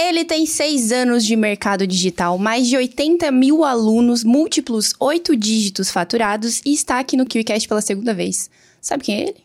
Ele 0.00 0.24
tem 0.24 0.46
seis 0.46 0.92
anos 0.92 1.24
de 1.24 1.34
mercado 1.34 1.84
digital, 1.86 2.38
mais 2.38 2.68
de 2.68 2.76
80 2.76 3.32
mil 3.32 3.64
alunos, 3.64 4.22
múltiplos 4.22 4.94
oito 5.00 5.34
dígitos 5.36 5.90
faturados 5.90 6.60
e 6.64 6.72
está 6.72 7.00
aqui 7.00 7.16
no 7.16 7.26
KiwiCast 7.26 7.66
pela 7.66 7.80
segunda 7.80 8.14
vez. 8.14 8.48
Sabe 8.80 9.02
quem 9.02 9.16
é 9.16 9.20
ele? 9.22 9.36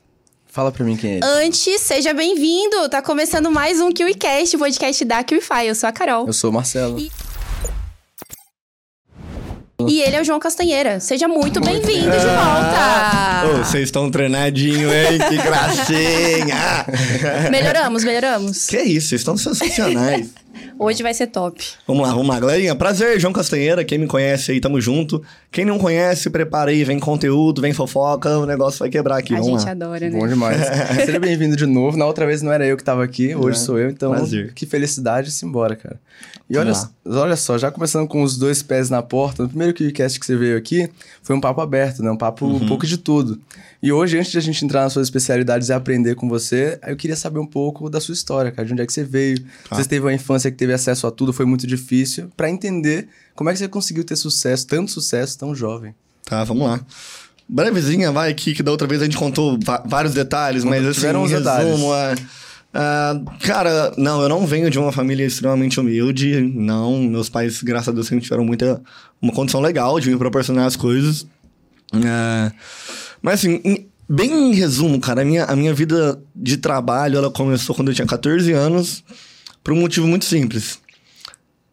Fala 0.46 0.72
pra 0.72 0.86
mim 0.86 0.96
quem 0.96 1.14
é 1.14 1.14
ele. 1.16 1.26
Antes, 1.26 1.82
seja 1.82 2.14
bem-vindo! 2.14 2.88
Tá 2.88 3.02
começando 3.02 3.50
mais 3.52 3.82
um 3.82 3.92
KiwiCast, 3.92 4.56
o 4.56 4.60
podcast 4.60 5.04
da 5.06 5.24
KiwiFi. 5.24 5.66
Eu 5.66 5.74
sou 5.76 5.90
a 5.90 5.92
Carol. 5.92 6.28
Eu 6.28 6.34
sou 6.34 6.52
o 6.52 6.54
Marcelo. 6.54 7.00
E- 7.00 7.12
E 9.90 10.02
ele 10.02 10.16
é 10.16 10.22
o 10.22 10.24
João 10.24 10.40
Castanheira. 10.40 11.00
Seja 11.00 11.28
muito 11.28 11.60
bem-vindo 11.60 12.12
de 12.12 12.26
volta! 12.28 13.44
Ô, 13.54 13.58
vocês 13.66 13.86
estão 13.86 14.10
treinadinho, 14.12 14.88
hein? 14.94 15.18
Que 15.28 15.36
gracinha! 15.38 16.86
Melhoramos, 17.52 18.04
melhoramos. 18.04 18.68
que 18.68 18.78
isso, 18.82 19.10
vocês 19.10 19.22
estão 19.22 19.36
sensacionais. 19.36 20.30
Hoje 20.80 21.04
vai 21.04 21.14
ser 21.14 21.28
top. 21.28 21.64
Vamos 21.88 22.04
lá, 22.08 22.14
vamos 22.14 22.28
lá, 22.28 22.40
galerinha. 22.40 22.76
Prazer, 22.76 23.20
João 23.20 23.32
Castanheira. 23.32 23.84
Quem 23.86 23.98
me 23.98 24.08
conhece 24.08 24.52
aí, 24.52 24.60
tamo 24.60 24.82
junto. 24.82 25.24
Quem 25.52 25.64
não 25.66 25.78
conhece, 25.78 26.30
prepara 26.30 26.72
aí, 26.72 26.84
vem 26.84 27.00
conteúdo, 27.00 27.62
vem 27.62 27.74
fofoca, 27.74 28.38
o 28.40 28.46
negócio 28.46 28.80
vai 28.80 28.90
quebrar 28.90 29.18
aqui. 29.18 29.34
a 29.34 29.38
vamos 29.40 29.62
gente 29.62 29.66
lá. 29.66 29.72
adora, 29.72 30.10
né? 30.10 30.20
Bom 30.20 30.28
demais. 30.28 30.58
Seja 31.06 31.20
bem-vindo 31.20 31.56
de 31.56 31.66
novo. 31.66 31.96
Na 31.98 32.06
outra 32.06 32.26
vez 32.26 32.42
não 32.42 32.52
era 32.52 32.66
eu 32.66 32.76
que 32.76 32.84
tava 32.84 33.04
aqui, 33.04 33.36
hoje 33.36 33.58
É, 33.58 33.62
sou 33.62 33.78
eu, 33.80 33.90
então 33.90 34.12
prazer. 34.12 34.52
que 34.54 34.66
felicidade, 34.66 35.32
simbora, 35.32 35.76
cara. 35.76 36.00
E 36.50 36.58
olha, 36.58 36.74
olha 37.06 37.36
só, 37.36 37.58
já 37.58 37.72
começando 37.72 38.08
com 38.08 38.22
os 38.22 38.38
dois 38.38 38.62
pés 38.62 38.90
na 38.90 39.02
porta, 39.02 39.44
no 39.44 39.50
primeiro 39.50 39.74
KiwiCast 39.74 40.20
que 40.20 40.26
você 40.26 40.36
veio 40.36 40.58
aqui, 40.58 40.90
foi 41.22 41.36
um 41.36 41.42
papo 41.42 41.62
aberto, 41.62 42.04
né? 42.04 42.12
Um 42.12 42.18
papo 42.18 42.46
Uhum. 42.46 42.56
um 42.58 42.68
pouco 42.68 42.86
de 42.86 42.98
tudo. 42.98 43.40
E 43.82 43.92
hoje, 43.92 44.18
antes 44.18 44.32
de 44.32 44.38
a 44.38 44.42
gente 44.42 44.64
entrar 44.64 44.82
nas 44.84 44.94
suas 44.94 45.08
especialidades 45.08 45.70
e 45.70 45.74
aprender 45.74 46.16
com 46.16 46.28
você, 46.30 46.80
eu 46.88 46.96
queria 46.96 47.16
saber 47.18 47.40
um 47.40 47.46
pouco 47.46 47.90
da 47.90 48.00
sua 48.00 48.14
história, 48.14 48.52
cara. 48.52 48.66
De 48.66 48.74
onde 48.74 48.82
é 48.82 48.86
que 48.86 48.94
você 48.94 49.04
veio? 49.04 49.40
Tá. 49.70 49.76
Você 49.76 49.86
teve 49.86 50.06
uma 50.06 50.14
infância 50.14 50.50
que 50.50 50.56
teve 50.64 50.74
acesso 50.74 51.06
a 51.06 51.12
tudo, 51.12 51.34
foi 51.34 51.46
muito 51.46 51.68
difícil, 51.68 52.30
pra 52.38 52.50
entender 52.50 53.08
como 53.36 53.50
é 53.50 53.54
que 53.54 53.60
você 53.60 53.68
conseguiu 53.68 54.04
ter 54.04 54.16
sucesso, 54.16 54.66
tanto 54.66 54.90
sucesso, 54.92 55.38
tão 55.38 55.54
jovem. 55.54 55.94
Tá, 56.26 56.44
vamos 56.44 56.66
lá. 56.68 56.80
Brevezinha, 57.48 58.12
vai 58.12 58.32
aqui, 58.32 58.54
que 58.54 58.64
da 58.64 58.72
outra 58.72 58.88
vez 58.88 59.02
a 59.02 59.06
gente 59.06 59.18
contou 59.18 59.60
vários 59.86 60.14
detalhes, 60.14 60.64
mas 60.64 60.86
assim, 60.86 61.06
uns 61.18 61.32
resumo, 61.32 61.94
é, 61.94 62.16
ah, 62.74 63.22
cara, 63.42 63.94
não, 63.98 64.22
eu 64.22 64.30
não 64.30 64.48
venho 64.48 64.70
de 64.70 64.80
uma 64.80 64.92
família 64.92 65.26
extremamente 65.26 65.80
humilde, 65.80 66.42
não. 66.56 66.98
Meus 67.04 67.28
pais, 67.30 67.62
graças 67.62 67.90
a 67.90 67.92
Deus, 67.92 68.08
sempre 68.08 68.24
tiveram 68.24 68.46
muita, 68.46 68.82
uma 69.22 69.34
condição 69.34 69.60
legal 69.60 70.00
de 70.00 70.10
me 70.10 70.18
proporcionar 70.18 70.66
as 70.66 70.76
coisas. 70.76 71.28
Ah, 71.94 72.52
mas 73.22 73.36
assim, 73.36 73.60
em- 73.64 73.88
bem 74.10 74.32
em 74.52 74.56
resumo, 74.56 75.00
cara, 75.00 75.22
a 75.22 75.26
minha, 75.26 75.44
a 75.46 75.56
minha 75.56 75.74
vida 75.74 76.20
de 76.36 76.58
trabalho, 76.58 77.18
ela 77.18 77.30
começou 77.30 77.76
quando 77.76 77.90
eu 77.90 77.94
tinha 77.94 78.08
14 78.08 78.52
anos, 78.54 79.04
por 79.64 79.74
um 79.74 79.80
motivo 79.80 80.08
muito 80.08 80.26
simples. 80.26 80.80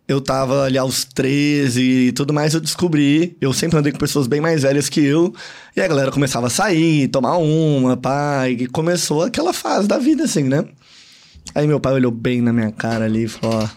Eu 0.06 0.20
tava 0.20 0.64
ali 0.64 0.76
aos 0.76 1.04
13 1.04 1.80
e 2.08 2.12
tudo 2.12 2.32
mais, 2.34 2.52
eu 2.52 2.60
descobri. 2.60 3.36
Eu 3.40 3.52
sempre 3.52 3.78
andei 3.78 3.92
com 3.92 3.98
pessoas 3.98 4.26
bem 4.26 4.40
mais 4.40 4.62
velhas 4.62 4.88
que 4.88 5.00
eu. 5.00 5.32
E 5.76 5.80
a 5.80 5.86
galera 5.86 6.10
começava 6.10 6.48
a 6.48 6.50
sair, 6.50 7.06
tomar 7.08 7.36
uma, 7.36 7.96
pá. 7.96 8.48
E 8.48 8.66
começou 8.66 9.22
aquela 9.22 9.52
fase 9.52 9.86
da 9.86 9.98
vida, 9.98 10.24
assim, 10.24 10.42
né? 10.42 10.64
Aí 11.54 11.64
meu 11.66 11.78
pai 11.78 11.92
olhou 11.94 12.10
bem 12.10 12.40
na 12.40 12.52
minha 12.52 12.72
cara 12.72 13.04
ali 13.04 13.24
e 13.24 13.28
falou: 13.28 13.62
Ó, 13.62 13.68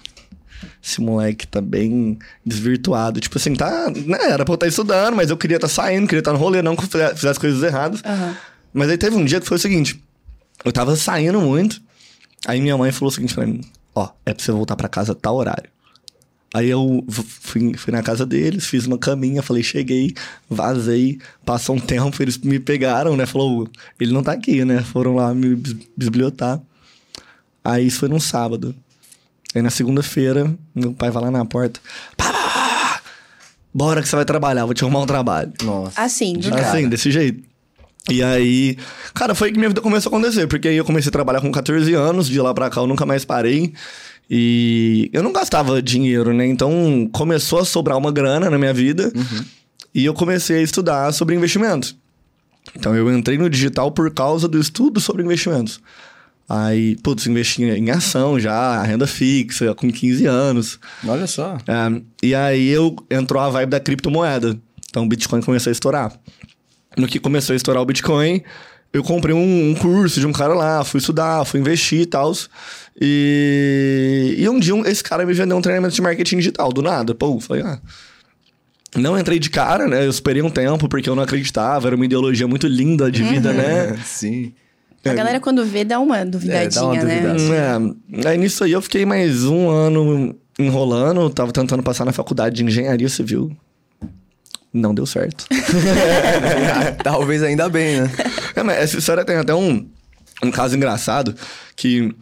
esse 0.84 1.00
moleque 1.02 1.46
tá 1.46 1.62
bem 1.62 2.18
desvirtuado. 2.44 3.20
Tipo 3.20 3.38
assim, 3.38 3.54
tá. 3.54 3.92
Né, 3.92 4.18
era 4.32 4.44
pra 4.44 4.54
eu 4.54 4.56
estar 4.56 4.68
estudando, 4.68 5.16
mas 5.16 5.30
eu 5.30 5.38
queria 5.38 5.58
estar 5.58 5.68
saindo, 5.70 6.08
queria 6.08 6.20
estar 6.22 6.34
no 6.34 6.40
rolê, 6.40 6.64
não 6.64 6.76
que 6.76 6.84
eu 6.84 6.88
fize- 6.90 7.16
fizesse 7.16 7.40
coisas 7.40 7.62
erradas. 7.62 8.02
Aham. 8.04 8.36
Mas 8.74 8.90
aí 8.90 8.98
teve 8.98 9.16
um 9.16 9.24
dia 9.24 9.40
que 9.40 9.46
foi 9.48 9.58
o 9.58 9.60
seguinte: 9.60 10.04
eu 10.66 10.72
tava 10.72 10.96
saindo 10.96 11.40
muito. 11.40 11.80
Aí 12.48 12.60
minha 12.60 12.76
mãe 12.76 12.92
falou 12.92 13.10
o 13.10 13.14
seguinte 13.14 13.36
pra 13.36 13.46
mim: 13.46 13.62
Ó, 13.96 14.10
é 14.26 14.34
pra 14.34 14.44
você 14.44 14.52
voltar 14.52 14.76
pra 14.76 14.90
casa 14.90 15.14
tal 15.14 15.36
horário. 15.36 15.70
Aí 16.54 16.70
eu 16.70 17.04
fui, 17.10 17.74
fui 17.76 17.92
na 17.92 18.04
casa 18.04 18.28
deles, 18.28 18.68
fiz 18.68 18.86
uma 18.86 18.98
caminha, 18.98 19.42
falei, 19.42 19.64
cheguei, 19.64 20.14
vazei. 20.48 21.20
Passou 21.44 21.76
um 21.76 21.80
tempo, 21.80 22.22
eles 22.22 22.38
me 22.38 22.60
pegaram, 22.60 23.18
né? 23.18 23.26
Falou, 23.26 23.68
ele 24.00 24.14
não 24.14 24.22
tá 24.22 24.34
aqui, 24.34 24.64
né? 24.64 24.84
Foram 24.84 25.16
lá 25.16 25.34
me 25.34 25.56
bisbilhotar. 25.98 26.62
Aí 27.64 27.88
isso 27.88 28.00
foi 28.00 28.10
num 28.10 28.20
sábado. 28.20 28.76
Aí 29.56 29.64
na 29.64 29.72
segunda-feira, 29.72 30.54
meu 30.76 30.94
pai 30.94 31.10
vai 31.10 31.24
lá 31.24 31.32
na 31.32 31.44
porta. 31.44 31.80
Pá, 32.16 32.32
pá, 32.32 32.34
pá, 32.34 33.02
bora 33.74 34.02
que 34.04 34.08
você 34.08 34.16
vai 34.16 34.26
trabalhar, 34.26 34.66
vou 34.66 34.76
te 34.76 34.84
arrumar 34.84 35.02
um 35.02 35.08
trabalho. 35.08 35.52
Nossa. 35.64 36.00
Assim, 36.00 36.40
cara. 36.40 36.70
Assim, 36.70 36.88
desse 36.88 37.10
jeito. 37.10 37.44
E 38.10 38.22
aí, 38.22 38.78
cara, 39.14 39.34
foi 39.34 39.52
que 39.52 39.58
minha 39.58 39.70
vida 39.70 39.80
começou 39.80 40.12
a 40.12 40.18
acontecer, 40.18 40.46
porque 40.48 40.68
aí 40.68 40.76
eu 40.76 40.84
comecei 40.84 41.10
a 41.10 41.12
trabalhar 41.12 41.40
com 41.40 41.52
14 41.52 41.94
anos, 41.94 42.28
de 42.28 42.40
lá 42.42 42.54
pra 42.54 42.70
cá 42.70 42.82
eu 42.82 42.88
nunca 42.88 43.06
mais 43.06 43.24
parei. 43.24 43.74
E 44.30 45.10
eu 45.14 45.22
não 45.22 45.32
gastava 45.32 45.82
dinheiro, 45.82 46.34
né? 46.34 46.46
Então 46.46 47.10
começou 47.12 47.60
a 47.60 47.66
sobrar 47.66 47.98
uma 47.98 48.12
grana 48.12 48.50
na 48.50 48.58
minha 48.58 48.74
vida 48.74 49.12
e 49.94 50.04
eu 50.06 50.14
comecei 50.14 50.58
a 50.58 50.62
estudar 50.62 51.12
sobre 51.14 51.36
investimentos. 51.36 51.96
Então 52.76 52.96
eu 52.96 53.12
entrei 53.16 53.38
no 53.38 53.50
digital 53.50 53.92
por 53.92 54.12
causa 54.12 54.48
do 54.48 54.60
estudo 54.60 55.00
sobre 55.00 55.24
investimentos. 55.24 55.80
Aí, 56.48 56.98
putz, 56.98 57.26
investi 57.26 57.64
em 57.64 57.90
ação 57.90 58.40
já, 58.40 58.82
renda 58.84 59.08
fixa, 59.08 59.74
com 59.74 59.90
15 59.90 60.26
anos. 60.26 60.80
Olha 61.06 61.26
só. 61.26 61.58
É, 61.68 62.02
e 62.22 62.36
aí 62.36 62.68
eu 62.70 62.96
entrou 63.10 63.42
a 63.42 63.50
vibe 63.50 63.70
da 63.70 63.80
criptomoeda. 63.80 64.58
Então 64.90 65.04
o 65.04 65.08
Bitcoin 65.08 65.42
começou 65.42 65.72
a 65.72 65.72
estourar. 65.72 66.14
No 66.98 67.08
que 67.08 67.20
começou 67.20 67.54
a 67.54 67.58
estourar 67.58 67.82
o 67.82 67.86
Bitcoin, 67.86 68.42
eu 68.92 69.04
comprei 69.04 69.34
um, 69.36 69.72
um 69.72 69.76
curso 69.76 70.20
de 70.20 70.28
um 70.28 70.32
cara 70.34 70.54
lá, 70.54 70.84
fui 70.84 71.00
estudar, 71.00 71.44
fui 71.46 71.60
investir 71.60 72.02
e 72.02 72.06
tal. 72.06 72.32
E, 73.02 74.36
e 74.38 74.50
um 74.50 74.60
dia 74.60 74.76
um- 74.76 74.86
esse 74.86 75.04
cara 75.04 75.26
me 75.26 75.34
vendeu 75.34 75.58
um 75.58 75.62
treinamento 75.62 75.96
de 75.96 76.02
marketing 76.02 76.38
digital, 76.38 76.72
do 76.72 76.82
nada. 76.82 77.14
Pô, 77.16 77.40
falei, 77.40 77.64
ah. 77.64 77.80
Não 78.96 79.18
entrei 79.18 79.40
de 79.40 79.50
cara, 79.50 79.88
né? 79.88 80.06
Eu 80.06 80.10
esperei 80.10 80.44
um 80.44 80.52
tempo 80.52 80.88
porque 80.88 81.10
eu 81.10 81.16
não 81.16 81.24
acreditava, 81.24 81.88
era 81.88 81.96
uma 81.96 82.06
ideologia 82.06 82.48
muito 82.48 82.68
linda 82.68 83.12
de 83.12 83.24
vida, 83.24 83.52
né? 83.52 83.98
Sim. 84.06 84.54
A 85.04 85.14
galera, 85.14 85.40
quando 85.40 85.66
vê, 85.66 85.84
dá 85.84 86.00
uma 86.00 86.24
duvidadinha, 86.26 86.84
uma 86.84 87.04
né? 87.04 87.36
É, 88.24 88.30
aí 88.30 88.38
nisso 88.38 88.64
aí 88.64 88.72
eu 88.72 88.82
fiquei 88.82 89.06
mais 89.06 89.44
um 89.44 89.68
ano 89.70 90.36
enrolando, 90.60 91.28
tava 91.32 91.52
tentando 91.52 91.82
passar 91.84 92.06
na 92.06 92.14
faculdade 92.14 92.56
de 92.56 92.64
engenharia 92.64 93.10
civil. 93.10 93.52
Não 94.74 94.94
deu 94.94 95.06
certo. 95.06 95.46
Talvez 97.04 97.44
ainda 97.44 97.70
bem, 97.70 98.02
né? 98.02 98.12
É, 98.56 98.64
mas 98.64 98.78
essa 98.78 98.98
história 98.98 99.24
tem 99.24 99.36
até 99.36 99.54
um, 99.54 99.88
um 100.44 100.52
caso 100.52 100.76
engraçado 100.76 101.36
que 101.76 102.14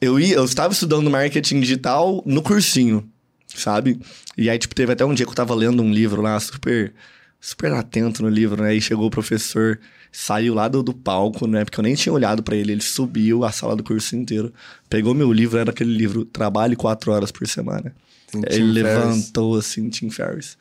eu 0.00 0.18
ia, 0.18 0.36
eu 0.36 0.44
estava 0.44 0.72
estudando 0.72 1.10
marketing 1.10 1.60
digital 1.60 2.22
no 2.24 2.42
cursinho, 2.42 3.06
sabe? 3.46 4.00
E 4.36 4.48
aí, 4.48 4.58
tipo, 4.58 4.74
teve 4.74 4.92
até 4.92 5.04
um 5.04 5.12
dia 5.12 5.26
que 5.26 5.32
eu 5.32 5.36
tava 5.36 5.54
lendo 5.54 5.82
um 5.82 5.92
livro 5.92 6.22
lá, 6.22 6.38
super, 6.40 6.94
super 7.40 7.72
atento 7.72 8.22
no 8.22 8.28
livro, 8.28 8.62
né? 8.62 8.74
E 8.74 8.80
chegou 8.80 9.06
o 9.06 9.10
professor, 9.10 9.78
saiu 10.10 10.54
lá 10.54 10.68
do, 10.68 10.82
do 10.82 10.94
palco, 10.94 11.46
né? 11.46 11.64
Porque 11.64 11.78
eu 11.78 11.82
nem 11.82 11.94
tinha 11.94 12.12
olhado 12.12 12.42
pra 12.42 12.56
ele, 12.56 12.72
ele 12.72 12.80
subiu 12.80 13.44
a 13.44 13.52
sala 13.52 13.76
do 13.76 13.82
curso 13.82 14.16
inteiro, 14.16 14.52
pegou 14.88 15.12
meu 15.12 15.32
livro, 15.32 15.58
era 15.58 15.70
aquele 15.70 15.94
livro 15.94 16.24
Trabalhe 16.24 16.76
quatro 16.76 17.12
horas 17.12 17.30
por 17.30 17.46
semana. 17.46 17.94
Tem 18.30 18.42
ele 18.46 18.56
Tim 18.56 18.70
levantou, 18.70 19.58
assim, 19.58 19.88
Tim 19.90 20.08
Ferriss. 20.08 20.56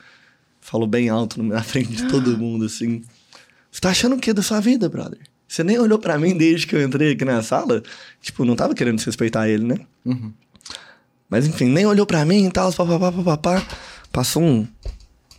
Falou 0.62 0.88
bem 0.88 1.10
alto 1.10 1.42
na 1.42 1.62
frente 1.64 1.90
de 1.94 2.08
todo 2.08 2.38
mundo, 2.38 2.66
assim. 2.66 3.02
Você 3.72 3.82
tá 3.82 3.90
achando 3.90 4.16
o 4.16 4.20
que 4.20 4.34
da 4.34 4.42
sua 4.42 4.60
vida, 4.60 4.90
brother? 4.90 5.20
Você 5.48 5.64
nem 5.64 5.80
olhou 5.80 5.98
pra 5.98 6.18
mim 6.20 6.38
desde 6.38 6.68
que 6.68 6.76
eu 6.76 6.84
entrei 6.84 7.14
aqui 7.14 7.26
na 7.26 7.42
sala? 7.42 7.82
Tipo, 8.22 8.46
não 8.46 8.56
tava 8.56 8.76
querendo 8.76 9.00
respeitar 9.00 9.50
ele, 9.50 9.66
né? 9.66 9.78
Uhum. 10.06 10.32
Mas 11.30 11.48
enfim, 11.48 11.66
nem 11.66 11.86
olhou 11.86 12.06
pra 12.06 12.24
mim 12.26 12.46
e 12.48 12.52
tal, 12.52 12.72
papapá, 12.74 13.12
papapá. 13.12 13.66
Passou 14.12 14.42
um, 14.44 14.68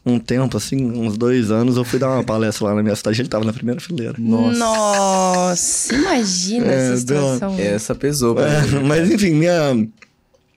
um 0.06 0.18
tempo, 0.18 0.56
assim, 0.56 0.84
uns 0.84 1.16
dois 1.18 1.50
anos, 1.50 1.76
eu 1.76 1.84
fui 1.84 1.98
dar 1.98 2.10
uma 2.10 2.24
palestra 2.24 2.66
lá 2.66 2.74
na 2.74 2.82
minha 2.82 2.94
cidade, 2.96 3.20
ele 3.22 3.28
tava 3.28 3.44
na 3.44 3.52
primeira 3.52 3.80
fileira. 3.80 4.14
Nossa. 4.18 4.58
Nossa, 4.58 5.94
imagina 5.94 6.66
É, 6.66 6.74
essa 6.74 6.90
uma- 6.92 6.96
situação. 6.98 7.58
Essa 7.58 7.94
pesou 7.94 8.34
pra 8.34 8.46
É, 8.46 8.66
mas 8.84 9.10
enfim, 9.10 9.34
minha, 9.34 9.88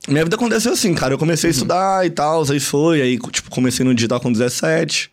minha 0.08 0.24
vida 0.24 0.36
aconteceu 0.36 0.74
assim, 0.74 0.94
cara. 0.94 1.14
Eu 1.14 1.18
comecei 1.18 1.50
a 1.50 1.52
estudar 1.52 2.06
e 2.06 2.10
tal, 2.10 2.44
aí 2.50 2.60
foi. 2.60 3.02
Aí, 3.02 3.18
tipo, 3.18 3.50
comecei 3.50 3.86
no 3.86 3.96
digital 3.96 4.20
com 4.20 4.32
17. 4.32 5.12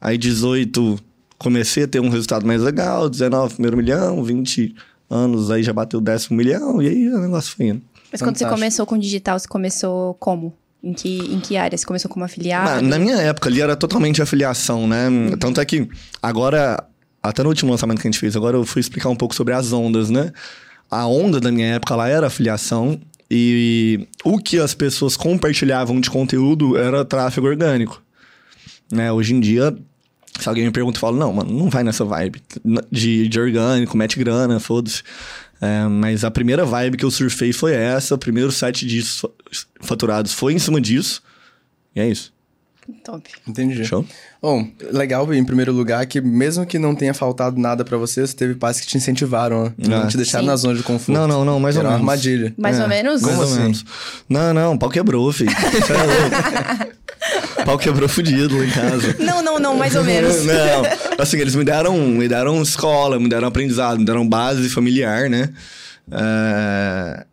Aí, 0.00 0.16
18, 0.16 0.98
comecei 1.38 1.84
a 1.84 1.88
ter 1.88 2.00
um 2.00 2.08
resultado 2.08 2.46
mais 2.46 2.62
legal. 2.62 3.08
19, 3.08 3.54
primeiro 3.54 3.76
milhão. 3.76 4.22
20 4.22 4.74
anos, 5.10 5.50
aí 5.50 5.62
já 5.62 5.72
bateu 5.72 5.98
o 5.98 6.02
décimo 6.02 6.36
milhão. 6.36 6.80
E 6.80 6.88
aí 6.88 7.08
o 7.08 7.18
negócio 7.18 7.54
foi 7.56 7.66
indo. 7.66 7.82
Mas 8.12 8.20
quando 8.20 8.36
você 8.36 8.44
Fantástico. 8.44 8.50
começou 8.50 8.86
com 8.86 8.98
digital, 8.98 9.38
você 9.38 9.48
começou 9.48 10.14
como? 10.14 10.54
Em 10.82 10.92
que, 10.92 11.18
em 11.18 11.40
que 11.40 11.56
área? 11.56 11.76
Você 11.76 11.84
começou 11.84 12.08
como 12.08 12.24
afiliado? 12.24 12.82
Na, 12.82 12.82
na 12.82 12.98
minha 12.98 13.16
época 13.16 13.48
ali 13.48 13.60
era 13.60 13.74
totalmente 13.74 14.22
afiliação, 14.22 14.86
né? 14.86 15.08
Tanto 15.40 15.60
é 15.60 15.64
que 15.64 15.88
agora, 16.22 16.84
até 17.20 17.42
no 17.42 17.48
último 17.48 17.72
lançamento 17.72 18.00
que 18.00 18.06
a 18.06 18.10
gente 18.10 18.20
fez, 18.20 18.36
agora 18.36 18.56
eu 18.56 18.64
fui 18.64 18.80
explicar 18.80 19.08
um 19.08 19.16
pouco 19.16 19.34
sobre 19.34 19.52
as 19.52 19.72
ondas, 19.72 20.10
né? 20.10 20.32
A 20.88 21.06
onda 21.06 21.40
da 21.40 21.50
minha 21.50 21.66
época 21.74 21.96
lá 21.96 22.08
era 22.08 22.28
afiliação 22.28 23.00
e 23.30 24.06
o 24.24 24.38
que 24.38 24.58
as 24.58 24.74
pessoas 24.74 25.16
compartilhavam 25.16 26.00
de 26.00 26.10
conteúdo 26.10 26.76
era 26.76 27.04
tráfego 27.04 27.46
orgânico. 27.46 28.02
Né? 28.90 29.10
Hoje 29.10 29.34
em 29.34 29.40
dia, 29.40 29.76
se 30.38 30.48
alguém 30.48 30.64
me 30.64 30.70
pergunta, 30.70 30.96
eu 30.96 31.00
falo, 31.00 31.16
não, 31.16 31.32
mano, 31.32 31.52
não 31.52 31.68
vai 31.68 31.82
nessa 31.82 32.04
vibe 32.04 32.40
de, 32.90 33.28
de 33.28 33.40
orgânico, 33.40 33.96
mete 33.96 34.18
grana, 34.18 34.60
foda-se. 34.60 35.02
É, 35.60 35.84
mas 35.88 36.22
a 36.22 36.30
primeira 36.30 36.64
vibe 36.64 36.98
que 36.98 37.04
eu 37.04 37.10
surfei 37.10 37.52
foi 37.52 37.72
essa. 37.72 38.14
O 38.14 38.18
primeiro 38.18 38.50
dias 38.72 39.20
fa- 39.20 39.30
faturados 39.80 40.32
foi 40.32 40.52
em 40.52 40.58
cima 40.58 40.80
disso. 40.80 41.22
E 41.94 42.00
é 42.00 42.08
isso. 42.08 42.32
Top. 43.02 43.28
Entendi. 43.48 43.84
Show? 43.84 44.06
Bom, 44.46 44.64
legal 44.92 45.34
em 45.34 45.44
primeiro 45.44 45.72
lugar 45.72 46.06
que 46.06 46.20
mesmo 46.20 46.64
que 46.64 46.78
não 46.78 46.94
tenha 46.94 47.12
faltado 47.12 47.58
nada 47.60 47.84
pra 47.84 47.98
você, 47.98 48.24
você 48.24 48.32
teve 48.32 48.54
pais 48.54 48.78
que 48.78 48.86
te 48.86 48.96
incentivaram, 48.96 49.64
né? 49.64 49.72
Não 49.76 50.02
Ah. 50.02 50.06
te 50.06 50.16
deixaram 50.16 50.44
Sim. 50.44 50.50
na 50.50 50.56
zona 50.56 50.74
de 50.76 50.84
conforto. 50.84 51.18
Não, 51.18 51.26
não, 51.26 51.44
não, 51.44 51.58
mais 51.58 51.74
Que 51.74 51.80
ou 51.80 51.84
era 51.84 51.88
uma 51.96 51.98
menos. 51.98 52.10
armadilha. 52.12 52.54
Mais 52.56 52.78
É, 52.78 52.82
ou 52.84 52.88
menos? 52.88 53.22
Mais 53.22 53.34
Como 53.34 53.44
ou 53.48 53.52
assim? 53.52 53.62
menos. 53.62 53.84
Não, 54.28 54.54
não, 54.54 54.74
o 54.74 54.78
pau 54.78 54.88
quebrou, 54.88 55.32
filho. 55.32 55.50
É 55.90 56.76
louco. 56.78 57.64
pau 57.64 57.76
quebrou 57.76 58.08
fudido 58.08 58.56
lá 58.56 58.64
em 58.64 58.70
casa. 58.70 59.16
Não, 59.18 59.42
não, 59.42 59.58
não, 59.58 59.74
mais 59.76 59.96
ou 59.96 60.04
menos. 60.04 60.36
Não, 60.46 60.82
assim, 61.18 61.38
eles 61.38 61.56
me 61.56 61.64
deram, 61.64 61.98
me 61.98 62.28
deram 62.28 62.62
escola, 62.62 63.18
me 63.18 63.28
deram 63.28 63.48
aprendizado, 63.48 63.98
me 63.98 64.04
deram 64.04 64.28
base 64.28 64.68
familiar, 64.70 65.28
né? 65.28 65.50
É, 66.12 67.26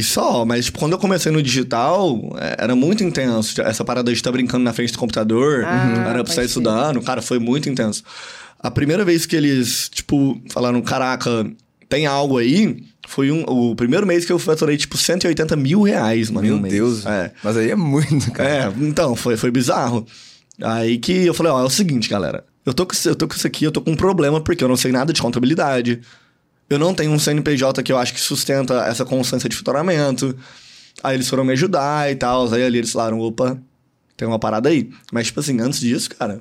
E 0.00 0.02
só, 0.02 0.46
mas 0.46 0.64
tipo, 0.64 0.78
quando 0.78 0.92
eu 0.92 0.98
comecei 0.98 1.30
no 1.30 1.42
digital, 1.42 2.18
é, 2.38 2.64
era 2.64 2.74
muito 2.74 3.04
intenso. 3.04 3.60
Essa 3.60 3.84
parada 3.84 4.10
de 4.10 4.16
estar 4.16 4.32
brincando 4.32 4.64
na 4.64 4.72
frente 4.72 4.92
do 4.92 4.98
computador, 4.98 5.62
Ah, 5.66 6.06
era 6.08 6.24
pra 6.24 6.32
estar 6.32 6.42
estudando, 6.42 7.02
cara, 7.02 7.20
foi 7.20 7.38
muito 7.38 7.68
intenso. 7.68 8.02
A 8.58 8.70
primeira 8.70 9.04
vez 9.04 9.26
que 9.26 9.36
eles, 9.36 9.90
tipo, 9.90 10.40
falaram, 10.48 10.80
caraca, 10.80 11.46
tem 11.86 12.06
algo 12.06 12.38
aí, 12.38 12.82
foi 13.06 13.30
um, 13.30 13.42
o 13.42 13.74
primeiro 13.74 14.06
mês 14.06 14.24
que 14.24 14.32
eu 14.32 14.38
faturei, 14.38 14.78
tipo, 14.78 14.96
180 14.96 15.54
mil 15.56 15.82
reais, 15.82 16.30
mano. 16.30 16.46
Meu 16.46 16.56
um 16.56 16.60
mês. 16.60 16.72
Deus. 16.72 17.04
É. 17.04 17.30
Mas 17.44 17.58
aí 17.58 17.70
é 17.70 17.76
muito, 17.76 18.32
cara. 18.32 18.48
É, 18.48 18.72
então, 18.80 19.14
foi, 19.14 19.36
foi 19.36 19.50
bizarro. 19.50 20.06
Aí 20.62 20.96
que 20.96 21.26
eu 21.26 21.34
falei, 21.34 21.52
ó, 21.52 21.60
é 21.60 21.64
o 21.64 21.70
seguinte, 21.70 22.08
galera. 22.08 22.44
Eu 22.64 22.72
tô, 22.72 22.86
com, 22.86 22.94
eu 23.04 23.14
tô 23.14 23.28
com 23.28 23.34
isso 23.34 23.46
aqui, 23.46 23.64
eu 23.64 23.72
tô 23.72 23.80
com 23.82 23.90
um 23.90 23.96
problema 23.96 24.40
porque 24.40 24.64
eu 24.64 24.68
não 24.68 24.76
sei 24.76 24.92
nada 24.92 25.12
de 25.12 25.20
contabilidade. 25.20 26.00
Eu 26.70 26.78
não 26.78 26.94
tenho 26.94 27.10
um 27.10 27.18
CNPJ 27.18 27.82
que 27.82 27.90
eu 27.92 27.98
acho 27.98 28.14
que 28.14 28.20
sustenta 28.20 28.86
essa 28.86 29.04
constância 29.04 29.48
de 29.48 29.56
faturamento. 29.56 30.36
Aí 31.02 31.16
eles 31.16 31.28
foram 31.28 31.44
me 31.44 31.52
ajudar 31.52 32.10
e 32.10 32.14
tal. 32.14 32.50
Aí 32.52 32.62
ali 32.64 32.78
eles 32.78 32.92
falaram, 32.92 33.18
opa, 33.18 33.58
tem 34.16 34.26
uma 34.28 34.38
parada 34.38 34.68
aí. 34.68 34.88
Mas, 35.12 35.26
tipo 35.26 35.40
assim, 35.40 35.60
antes 35.60 35.80
disso, 35.80 36.10
cara... 36.10 36.40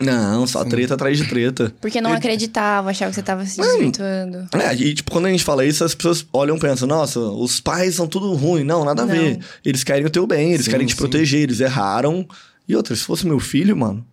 Não, 0.00 0.46
só 0.46 0.64
treta 0.64 0.94
atrás 0.94 1.18
de 1.18 1.26
treta. 1.26 1.74
Porque 1.80 2.00
não 2.00 2.12
acreditava, 2.12 2.90
achava 2.90 3.10
que 3.10 3.16
você 3.16 3.22
tava 3.22 3.44
se 3.44 3.60
desvirtuando. 3.60 4.46
É, 4.54 4.72
e 4.72 4.94
tipo, 4.94 5.10
quando 5.10 5.26
a 5.26 5.30
gente 5.30 5.42
fala 5.42 5.64
isso, 5.64 5.82
as 5.82 5.92
pessoas 5.92 6.24
olham 6.32 6.56
e 6.56 6.60
pensam, 6.60 6.86
nossa, 6.86 7.18
os 7.18 7.58
pais 7.58 7.96
são 7.96 8.06
tudo 8.06 8.32
ruim. 8.34 8.62
Não, 8.62 8.84
nada 8.84 9.02
a 9.02 9.06
Não. 9.06 9.12
ver. 9.12 9.40
Eles 9.64 9.82
querem 9.82 10.06
o 10.06 10.10
teu 10.10 10.24
bem, 10.24 10.52
eles 10.52 10.66
Sim, 10.66 10.70
querem 10.70 10.86
te 10.86 10.92
sim. 10.92 10.98
proteger, 10.98 11.40
eles 11.40 11.58
erraram. 11.58 12.24
E 12.68 12.76
outra, 12.76 12.94
se 12.94 13.02
fosse 13.02 13.26
meu 13.26 13.40
filho, 13.40 13.76
mano, 13.76 14.06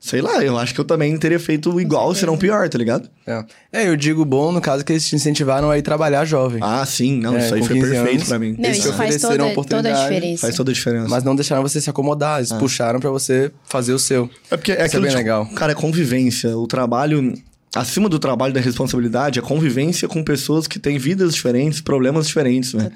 sei 0.00 0.20
lá, 0.20 0.42
eu 0.44 0.56
acho 0.58 0.72
que 0.74 0.80
eu 0.80 0.84
também 0.84 1.16
teria 1.18 1.38
feito 1.40 1.80
igual, 1.80 2.14
se 2.14 2.24
não 2.24 2.36
pior, 2.36 2.68
tá 2.68 2.78
ligado? 2.78 3.08
É. 3.26 3.44
É, 3.72 3.88
eu 3.88 3.96
digo 3.96 4.24
bom 4.24 4.52
no 4.52 4.60
caso 4.60 4.84
que 4.84 4.92
eles 4.92 5.06
te 5.06 5.16
incentivaram 5.16 5.70
a 5.70 5.76
ir 5.78 5.82
trabalhar 5.82 6.24
jovem. 6.24 6.60
Ah, 6.62 6.84
sim, 6.86 7.18
não, 7.20 7.36
É, 7.36 7.44
isso 7.44 7.54
aí 7.54 7.62
foi 7.62 7.76
15 7.76 7.90
perfeito 7.90 8.14
anos. 8.16 8.28
pra 8.28 8.38
mim. 8.38 8.56
Não, 8.58 8.64
Eles 8.64 8.78
isso 8.78 8.92
faz 8.94 9.20
toda, 9.20 9.54
toda 9.54 9.88
a 9.88 10.02
diferença. 10.08 10.40
Faz 10.42 10.56
toda 10.56 10.70
a 10.70 10.74
diferença. 10.74 11.08
Mas 11.08 11.24
não 11.24 11.34
deixaram 11.34 11.62
você 11.62 11.80
se 11.80 11.90
acomodar, 11.90 12.38
eles 12.38 12.52
puxaram 12.52 13.00
pra 13.00 13.10
você 13.10 13.50
fazer 13.64 13.92
o 13.92 13.98
seu. 13.98 14.30
É 14.50 14.56
porque 14.56 14.72
é 14.72 14.80
é 14.80 14.84
aquilo 14.84 15.02
bem 15.02 15.10
de- 15.10 15.16
legal. 15.16 15.46
Cara, 15.54 15.72
é 15.72 15.74
convivência. 15.74 16.56
O 16.56 16.66
trabalho. 16.66 17.34
Acima 17.74 18.08
do 18.08 18.18
trabalho 18.18 18.54
da 18.54 18.60
responsabilidade, 18.60 19.38
é 19.38 19.42
convivência 19.42 20.08
com 20.08 20.24
pessoas 20.24 20.66
que 20.66 20.78
têm 20.78 20.96
vidas 20.96 21.34
diferentes, 21.34 21.82
problemas 21.82 22.26
diferentes, 22.26 22.72
né? 22.72 22.90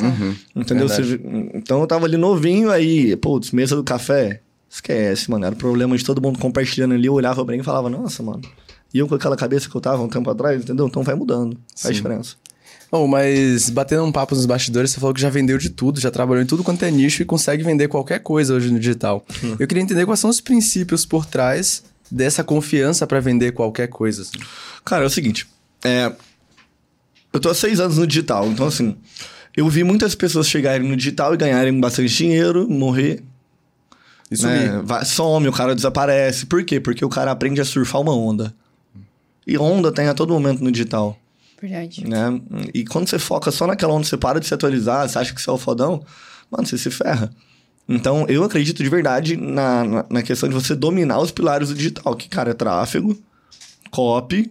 Entendeu? 0.57 0.89
Verdade. 0.89 1.19
Você- 1.19 1.51
então 1.55 1.81
eu 1.83 1.87
tava 1.87 2.07
ali 2.07 2.17
novinho, 2.17 2.71
aí, 2.71 3.15
putz, 3.17 3.51
mesa 3.51 3.77
do 3.77 3.85
café. 3.85 4.41
Esquece, 4.73 5.31
mano. 5.31 5.45
Era 5.45 5.55
problema 5.55 5.97
de 5.97 6.03
todo 6.03 6.23
mundo 6.23 6.39
compartilhando 6.39 6.95
ali. 6.95 7.07
Eu 7.07 7.13
olhava 7.13 7.45
pra 7.45 7.55
ele 7.55 7.63
e 7.63 7.65
falava, 7.65 7.91
nossa, 7.91 8.23
mano. 8.23 8.41
E 8.95 8.99
eu 8.99 9.07
com 9.07 9.15
aquela 9.15 9.37
cabeça 9.37 9.69
que 9.69 9.77
eu 9.77 9.81
tava 9.81 10.03
um 10.03 10.09
tempo 10.09 10.31
atrás, 10.31 10.63
entendeu? 10.63 10.87
Então 10.87 11.03
vai 11.03 11.15
mudando. 11.15 11.59
Faz 11.77 11.95
Sim. 11.95 12.03
diferença. 12.03 12.37
Bom, 12.91 13.07
mas 13.07 13.71
batendo 13.71 14.05
um 14.05 14.13
papo 14.13 14.35
nos 14.35 14.45
bastidores, 14.45 14.91
você 14.91 15.01
falou 15.01 15.15
que 15.15 15.21
já 15.21 15.31
vendeu 15.31 15.57
de 15.57 15.71
tudo, 15.71 15.99
já 16.01 16.11
trabalhou 16.11 16.43
em 16.43 16.47
tudo 16.47 16.63
quanto 16.63 16.85
é 16.85 16.91
nicho 16.91 17.23
e 17.23 17.25
consegue 17.25 17.63
vender 17.63 17.89
qualquer 17.89 18.19
coisa 18.19 18.55
hoje 18.55 18.71
no 18.71 18.79
digital. 18.79 19.25
Eu 19.59 19.67
queria 19.67 19.83
entender 19.83 20.05
quais 20.05 20.21
são 20.21 20.29
os 20.29 20.41
princípios 20.41 21.07
por 21.07 21.25
trás 21.25 21.83
dessa 22.11 22.45
confiança 22.45 23.07
pra 23.07 23.19
vender 23.19 23.53
qualquer 23.53 23.89
coisa. 23.89 24.23
assim. 24.23 24.39
Cara, 24.85 25.05
é 25.05 25.07
o 25.07 25.11
seguinte. 25.11 25.47
É, 25.83 26.13
eu 27.33 27.41
tô 27.41 27.49
há 27.49 27.55
seis 27.55 27.81
anos 27.81 27.97
no 27.97 28.07
digital, 28.07 28.47
então 28.49 28.67
assim, 28.67 28.95
eu 29.57 29.67
vi 29.71 29.83
muitas 29.85 30.15
pessoas 30.15 30.47
chegarem 30.47 30.87
no 30.87 30.97
digital 30.97 31.33
e 31.33 31.39
ganharem 31.39 31.79
bastante 31.81 32.15
dinheiro, 32.15 32.69
morrer. 32.69 33.23
Isso 34.33 34.47
né? 34.47 34.61
mesmo. 34.61 34.83
Vai- 34.85 35.05
some, 35.05 35.47
o 35.49 35.53
cara 35.53 35.75
desaparece. 35.75 36.47
Por 36.47 36.65
quê? 36.65 36.81
Porque 36.81 37.05
o 37.05 37.09
cara 37.09 37.31
aprende 37.31 37.61
a 37.61 37.65
surfar 37.65 38.01
uma 38.01 38.15
onda. 38.17 38.55
E 39.47 39.59
onda 39.59 39.93
tem 39.93 40.07
a 40.09 40.15
todo 40.15 40.33
momento 40.33 40.63
no 40.63 40.71
digital, 40.71 41.19
Verdade. 41.61 42.09
né? 42.09 42.41
E 42.73 42.85
quando 42.85 43.09
você 43.09 43.19
foca 43.19 43.51
só 43.51 43.67
naquela 43.67 43.93
onda, 43.93 44.05
você 44.07 44.17
para 44.17 44.39
de 44.39 44.47
se 44.47 44.55
atualizar, 44.55 45.09
você 45.09 45.19
acha 45.19 45.35
que 45.35 45.43
você 45.43 45.51
é 45.51 45.53
o 45.53 45.59
fodão, 45.59 46.05
mano, 46.51 46.67
você 46.67 46.79
se 46.79 46.91
ferra. 46.91 47.31
Então, 47.89 48.25
eu 48.29 48.45
acredito 48.45 48.83
de 48.83 48.89
verdade 48.89 49.37
na, 49.37 49.83
na, 49.85 50.07
na 50.09 50.23
questão 50.23 50.49
de 50.49 50.55
você 50.55 50.75
dominar 50.77 51.19
os 51.19 51.33
pilares 51.33 51.69
do 51.69 51.75
digital, 51.75 52.15
que, 52.15 52.29
cara, 52.29 52.53
é 52.53 52.55
tráfego, 52.55 53.21
copy, 53.91 54.49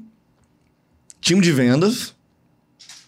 time 1.21 1.41
de 1.41 1.51
vendas, 1.53 2.13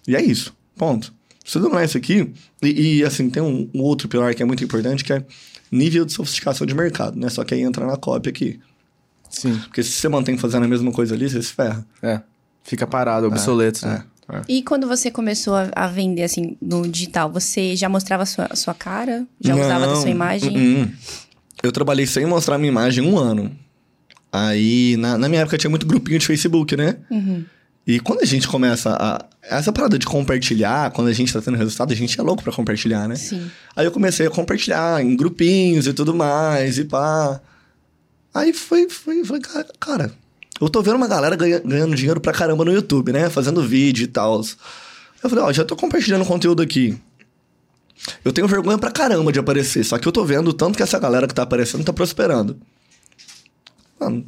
e 0.08 0.16
é 0.16 0.22
isso. 0.22 0.56
Ponto. 0.78 1.14
Se 1.44 1.52
você 1.52 1.60
dominar 1.60 1.84
isso 1.84 1.98
aqui, 1.98 2.32
e, 2.62 3.00
e, 3.00 3.04
assim, 3.04 3.30
tem 3.30 3.44
um, 3.44 3.70
um 3.74 3.82
outro 3.82 4.08
pilar 4.08 4.34
que 4.34 4.42
é 4.42 4.46
muito 4.46 4.64
importante, 4.64 5.04
que 5.04 5.12
é 5.12 5.26
nível 5.74 6.06
de 6.06 6.14
sofisticação 6.14 6.66
de 6.68 6.74
mercado, 6.74 7.20
né? 7.20 7.30
Só 7.30 7.44
que 7.44 7.54
aí 7.54 7.62
entra 7.62 7.86
na 7.86 7.98
copy 7.98 8.30
aqui. 8.30 8.60
Sim. 9.30 9.58
Porque 9.64 9.82
se 9.84 9.92
você 9.92 10.08
mantém 10.08 10.38
fazendo 10.38 10.64
a 10.64 10.68
mesma 10.68 10.92
coisa 10.92 11.16
ali, 11.16 11.30
você 11.30 11.42
se 11.42 11.52
ferra. 11.54 11.86
É. 12.02 12.22
Fica 12.64 12.86
parado, 12.88 13.28
obsoleto. 13.28 13.86
né? 13.86 14.04
É. 14.32 14.42
E 14.48 14.64
quando 14.64 14.88
você 14.88 15.12
começou 15.12 15.56
a, 15.56 15.70
a 15.76 15.88
vender, 15.88 16.24
assim, 16.24 16.56
no 16.62 16.88
digital, 16.88 17.30
você 17.32 17.76
já 17.76 17.90
mostrava 17.90 18.24
a 18.24 18.26
sua, 18.26 18.48
a 18.50 18.56
sua 18.56 18.74
cara? 18.74 19.26
Já 19.42 19.54
usava 19.56 19.86
da 19.88 19.94
Não, 19.94 20.02
sua 20.02 20.10
imagem? 20.10 20.56
uh-uh. 20.84 20.92
Eu 21.62 21.72
trabalhei 21.72 22.06
sem 22.06 22.26
mostrar 22.26 22.58
minha 22.58 22.70
imagem 22.70 23.04
um 23.06 23.18
ano. 23.18 23.52
Aí, 24.32 24.96
na, 24.98 25.18
na 25.18 25.30
minha 25.30 25.42
época, 25.42 25.58
tinha 25.58 25.70
muito 25.70 25.86
grupinho 25.86 26.20
de 26.20 26.26
Facebook, 26.26 26.76
né? 26.76 26.98
Uhum. 27.10 27.44
E 27.86 28.00
quando 28.00 28.22
a 28.22 28.26
gente 28.26 28.48
começa 28.48 28.96
a. 29.00 29.26
Essa 29.42 29.74
parada 29.74 30.00
de 30.00 30.06
compartilhar, 30.06 30.90
quando 30.92 31.10
a 31.10 31.14
gente 31.14 31.34
tá 31.34 31.42
tendo 31.42 31.58
resultado, 31.58 31.92
a 31.92 31.96
gente 31.96 32.18
é 32.18 32.24
louco 32.24 32.42
pra 32.42 32.54
compartilhar, 32.54 33.10
né? 33.10 33.16
Sim. 33.18 33.52
Aí 33.76 33.86
eu 33.86 33.92
comecei 33.92 34.26
a 34.26 34.30
compartilhar 34.30 35.04
em 35.04 35.18
grupinhos 35.18 35.86
e 35.86 35.92
tudo 35.94 36.14
mais, 36.16 36.78
e 36.78 36.86
pá. 36.86 37.42
Aí 38.34 38.54
foi, 38.54 38.90
foi, 38.90 39.24
foi, 39.26 39.42
cara, 39.80 40.12
eu 40.62 40.70
tô 40.70 40.82
vendo 40.82 40.96
uma 40.96 41.08
galera 41.10 41.36
ganha- 41.36 41.60
ganhando 41.60 41.94
dinheiro 41.94 42.22
pra 42.22 42.32
caramba 42.32 42.64
no 42.64 42.72
YouTube, 42.72 43.12
né? 43.12 43.30
Fazendo 43.30 43.62
vídeo 43.62 44.06
e 44.06 44.08
tal. 44.08 44.42
Eu 45.22 45.30
falei, 45.30 45.44
ó, 45.44 45.52
já 45.52 45.66
tô 45.66 45.76
compartilhando 45.76 46.24
conteúdo 46.26 46.62
aqui. 46.64 46.98
Eu 48.24 48.32
tenho 48.32 48.48
vergonha 48.48 48.78
pra 48.78 48.92
caramba 48.92 49.32
de 49.32 49.40
aparecer, 49.40 49.84
só 49.84 49.98
que 49.98 50.08
eu 50.08 50.12
tô 50.12 50.24
vendo 50.24 50.48
o 50.50 50.54
tanto 50.54 50.78
que 50.78 50.84
essa 50.84 50.98
galera 51.00 51.28
que 51.28 51.34
tá 51.36 51.44
aparecendo 51.44 51.84
tá 51.84 51.92
prosperando. 51.94 52.58
Mano, 54.00 54.26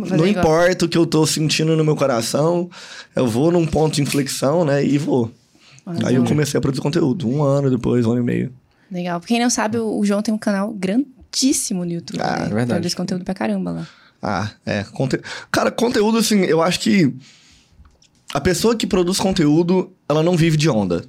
não 0.00 0.26
igual. 0.26 0.44
importa 0.44 0.84
o 0.84 0.88
que 0.88 0.98
eu 0.98 1.06
tô 1.06 1.26
sentindo 1.26 1.76
no 1.76 1.84
meu 1.84 1.96
coração, 1.96 2.68
eu 3.14 3.26
vou 3.26 3.50
num 3.50 3.66
ponto 3.66 3.94
de 3.94 4.02
inflexão, 4.02 4.64
né? 4.64 4.84
E 4.84 4.98
vou. 4.98 5.30
Aí 6.04 6.14
eu 6.14 6.24
comecei 6.24 6.58
a 6.58 6.60
produzir 6.60 6.82
conteúdo. 6.82 7.28
Um 7.28 7.42
ano 7.42 7.70
depois, 7.70 8.06
um 8.06 8.12
ano 8.12 8.20
e 8.20 8.24
meio. 8.24 8.52
Legal. 8.90 9.20
Pra 9.20 9.28
quem 9.28 9.40
não 9.40 9.50
sabe, 9.50 9.78
o 9.78 10.04
João 10.04 10.22
tem 10.22 10.32
um 10.32 10.38
canal 10.38 10.72
grandíssimo 10.72 11.84
no 11.84 11.92
YouTube. 11.92 12.20
Ah, 12.22 12.40
né? 12.40 12.46
é 12.46 12.48
verdade. 12.48 12.66
Produz 12.66 12.94
conteúdo 12.94 13.24
pra 13.24 13.34
caramba 13.34 13.70
lá. 13.72 13.88
Ah, 14.22 14.50
é. 14.66 14.84
Conte... 14.84 15.20
Cara, 15.50 15.70
conteúdo, 15.70 16.18
assim, 16.18 16.40
eu 16.42 16.60
acho 16.62 16.80
que 16.80 17.14
a 18.32 18.40
pessoa 18.40 18.76
que 18.76 18.86
produz 18.86 19.18
conteúdo, 19.18 19.92
ela 20.08 20.22
não 20.22 20.36
vive 20.36 20.56
de 20.56 20.68
onda. 20.68 21.04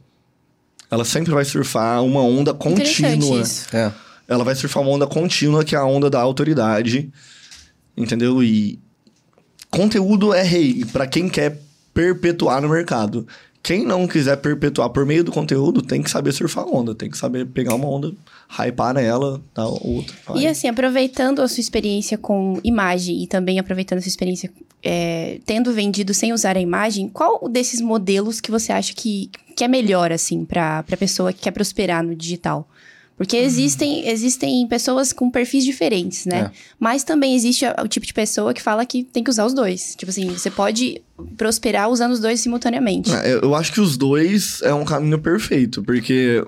Ela 0.90 1.06
sempre 1.06 1.32
vai 1.32 1.46
surfar 1.46 2.04
uma 2.04 2.22
onda 2.22 2.54
contínua. 2.54 3.42
isso. 3.42 3.68
É. 3.76 3.92
Ela 4.28 4.44
vai 4.44 4.56
surfar 4.56 4.82
uma 4.84 4.92
onda 4.92 5.08
contínua, 5.08 5.64
que 5.64 5.76
é 5.76 5.78
a 5.78 5.86
onda 5.86 6.10
da 6.10 6.20
autoridade. 6.20 7.12
Entendeu? 7.96 8.44
E 8.44 8.80
conteúdo 9.70 10.34
é 10.34 10.44
rei 10.44 10.86
pra 10.86 11.08
quem 11.08 11.30
quer 11.30 11.62
perpetuar 11.94 12.62
no 12.62 12.70
mercado. 12.70 13.28
Quem 13.64 13.86
não 13.86 14.08
quiser 14.08 14.38
perpetuar 14.38 14.90
por 14.90 15.06
meio 15.06 15.24
do 15.24 15.32
conteúdo, 15.32 15.84
tem 15.84 16.02
que 16.02 16.10
saber 16.10 16.32
surfar 16.32 16.66
onda. 16.68 16.96
Tem 16.96 17.10
que 17.10 17.18
saber 17.18 17.46
pegar 17.46 17.76
uma 17.76 17.88
onda, 17.88 18.12
hypar 18.50 18.94
nela, 18.94 19.40
dar 19.54 19.68
outra. 19.68 20.16
E 20.36 20.48
assim, 20.48 20.68
aproveitando 20.68 21.42
a 21.42 21.48
sua 21.48 21.62
experiência 21.62 22.18
com 22.18 22.60
imagem 22.64 23.22
e 23.22 23.28
também 23.28 23.60
aproveitando 23.60 24.00
a 24.00 24.02
sua 24.02 24.10
experiência 24.10 24.52
é, 24.84 25.40
tendo 25.46 25.72
vendido 25.74 26.14
sem 26.14 26.34
usar 26.34 26.58
a 26.58 26.62
imagem, 26.62 27.08
qual 27.08 27.48
desses 27.48 27.82
modelos 27.82 28.42
que 28.42 28.50
você 28.50 28.72
acha 28.72 28.94
que, 28.94 29.30
que 29.56 29.64
é 29.64 29.68
melhor, 29.68 30.12
assim, 30.12 30.44
pra, 30.44 30.82
pra 30.84 30.98
pessoa 30.98 31.32
que 31.32 31.42
quer 31.42 31.52
prosperar 31.52 32.04
no 32.04 32.16
digital? 32.16 32.68
Porque 33.22 33.38
existem, 33.38 34.10
existem 34.10 34.66
pessoas 34.66 35.14
com 35.14 35.30
perfis 35.30 35.64
diferentes, 35.64 36.26
né? 36.26 36.40
É. 36.40 36.52
Mas 36.80 37.04
também 37.04 37.36
existe 37.36 37.64
o 37.80 37.88
tipo 37.88 38.04
de 38.04 38.16
pessoa 38.16 38.52
que 38.52 38.60
fala 38.60 38.84
que 38.84 39.04
tem 39.04 39.24
que 39.24 39.30
usar 39.30 39.46
os 39.46 39.54
dois. 39.54 39.94
Tipo 39.96 40.10
assim, 40.10 40.28
você 40.30 40.50
pode 40.50 41.00
prosperar 41.38 41.88
usando 41.88 42.14
os 42.14 42.20
dois 42.20 42.40
simultaneamente. 42.40 43.14
É, 43.14 43.34
Eu 43.34 43.54
acho 43.54 43.72
que 43.74 43.80
os 43.80 43.96
dois 43.96 44.60
é 44.64 44.74
um 44.74 44.84
caminho 44.84 45.20
perfeito, 45.20 45.84
porque 45.84 46.44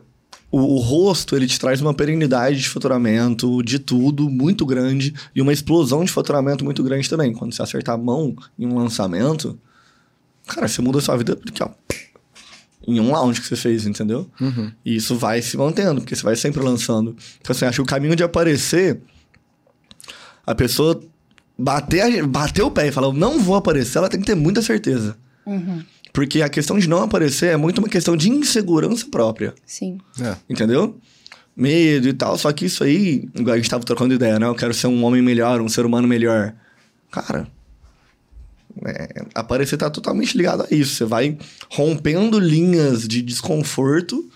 o, 0.50 0.58
o 0.58 0.80
rosto, 0.80 1.36
ele 1.36 1.46
te 1.46 1.60
traz 1.60 1.80
uma 1.80 1.94
perenidade 1.94 2.60
de 2.60 2.68
faturamento, 2.68 3.62
de 3.62 3.78
tudo, 3.78 4.28
muito 4.28 4.66
grande, 4.66 5.14
e 5.36 5.44
uma 5.44 5.54
explosão 5.54 6.04
de 6.04 6.12
faturamento 6.12 6.66
muito 6.66 6.82
grande 6.82 7.08
também. 7.08 7.34
Quando 7.34 7.54
você 7.54 7.62
acertar 7.62 7.94
a 7.94 8.00
mão 8.00 8.36
em 8.58 8.66
um 8.66 8.80
lançamento, 8.80 9.60
cara, 10.48 10.68
você 10.68 10.82
muda 10.82 10.98
a 10.98 11.02
sua 11.04 11.18
vida 11.18 11.36
porque, 11.36 11.62
ó, 11.62 11.70
em 12.88 13.00
um 13.00 13.12
lounge 13.12 13.42
que 13.42 13.48
você 13.48 13.56
fez, 13.56 13.86
entendeu? 13.86 14.30
E 14.84 14.96
isso 14.96 15.16
vai 15.16 15.42
se 15.42 15.56
mantendo, 15.58 16.02
porque 16.02 16.16
você 16.16 16.24
vai 16.24 16.36
sempre 16.36 16.62
lançando. 16.62 17.16
Então, 17.42 17.56
assim, 17.56 17.66
acho 17.66 17.78
que 17.78 17.82
o 17.82 17.86
caminho 17.86 18.16
de 18.16 18.24
aparecer, 18.24 19.00
a 20.46 20.54
pessoa 20.54 21.02
bater, 21.58 22.26
bater 22.26 22.64
o 22.64 22.72
pé 22.72 22.88
e 22.88 22.92
falar, 22.92 23.08
eu 23.08 23.14
não 23.14 23.40
vou 23.40 23.56
aparecer, 23.56 23.98
ela 23.98 24.10
tem 24.10 24.20
que 24.20 24.26
ter 24.26 24.36
muita 24.36 24.62
certeza. 24.62 25.18
Porque 26.12 26.42
a 26.42 26.50
questão 26.50 26.78
de 26.78 26.88
não 26.88 27.02
aparecer 27.02 27.48
é 27.48 27.58
muito 27.58 27.80
uma 27.80 27.90
questão 27.90 28.16
de 28.16 28.30
insegurança 28.30 29.08
própria. 29.10 29.56
Sim. 29.66 29.98
É. 30.22 30.36
Entendeu? 30.48 31.00
Medo 31.56 32.08
e 32.08 32.14
tal. 32.14 32.38
Só 32.38 32.52
que 32.52 32.66
isso 32.66 32.84
aí, 32.84 33.28
igual 33.34 33.56
a 33.56 33.58
gente 33.58 33.70
tava 33.70 33.84
trocando 33.84 34.14
ideia, 34.14 34.38
né? 34.38 34.46
Eu 34.46 34.54
quero 34.54 34.74
ser 34.74 34.88
um 34.88 35.04
homem 35.04 35.24
melhor, 35.24 35.60
um 35.60 35.68
ser 35.68 35.86
humano 35.86 36.08
melhor. 36.08 36.54
Cara, 37.10 37.48
é, 38.86 39.26
aparecer 39.36 39.78
tá 39.78 39.90
totalmente 39.90 40.36
ligado 40.38 40.64
a 40.64 40.68
isso. 40.74 40.96
Você 40.96 41.06
vai 41.06 41.38
rompendo 41.70 42.40
linhas 42.40 43.08
de 43.08 43.22
desconforto 43.22 44.28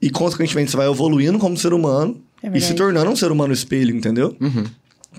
e, 0.00 0.10
consequentemente, 0.10 0.70
você 0.70 0.76
vai 0.76 0.86
evoluindo 0.88 1.38
como 1.38 1.56
ser 1.56 1.72
humano 1.72 2.20
É 2.42 2.48
e 2.48 2.60
se 2.60 2.74
tornando 2.74 3.10
um 3.10 3.16
ser 3.16 3.30
humano 3.32 3.52
espelho, 3.52 3.94
entendeu? 3.96 4.36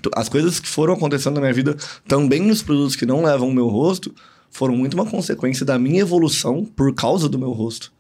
Tu- 0.02 0.12
As 0.16 0.30
coisas 0.30 0.60
que 0.60 0.68
foram 0.68 0.94
acontecendo 0.94 1.36
na 1.36 1.42
minha 1.42 1.54
vida, 1.54 1.76
também 2.08 2.42
nos 2.42 2.62
produtos 2.62 2.96
que 2.96 3.06
não 3.06 3.24
levam 3.24 3.50
o 3.50 3.54
meu 3.54 3.68
rosto, 3.68 4.14
foram 4.52 4.76
muito 4.76 4.94
uma 4.94 5.06
consequência 5.06 5.66
da 5.66 5.80
minha 5.80 6.02
evolução 6.02 6.64
por 6.64 6.94
causa 6.94 7.28
do 7.28 7.40
meu 7.40 7.52
rosto. 7.52 7.92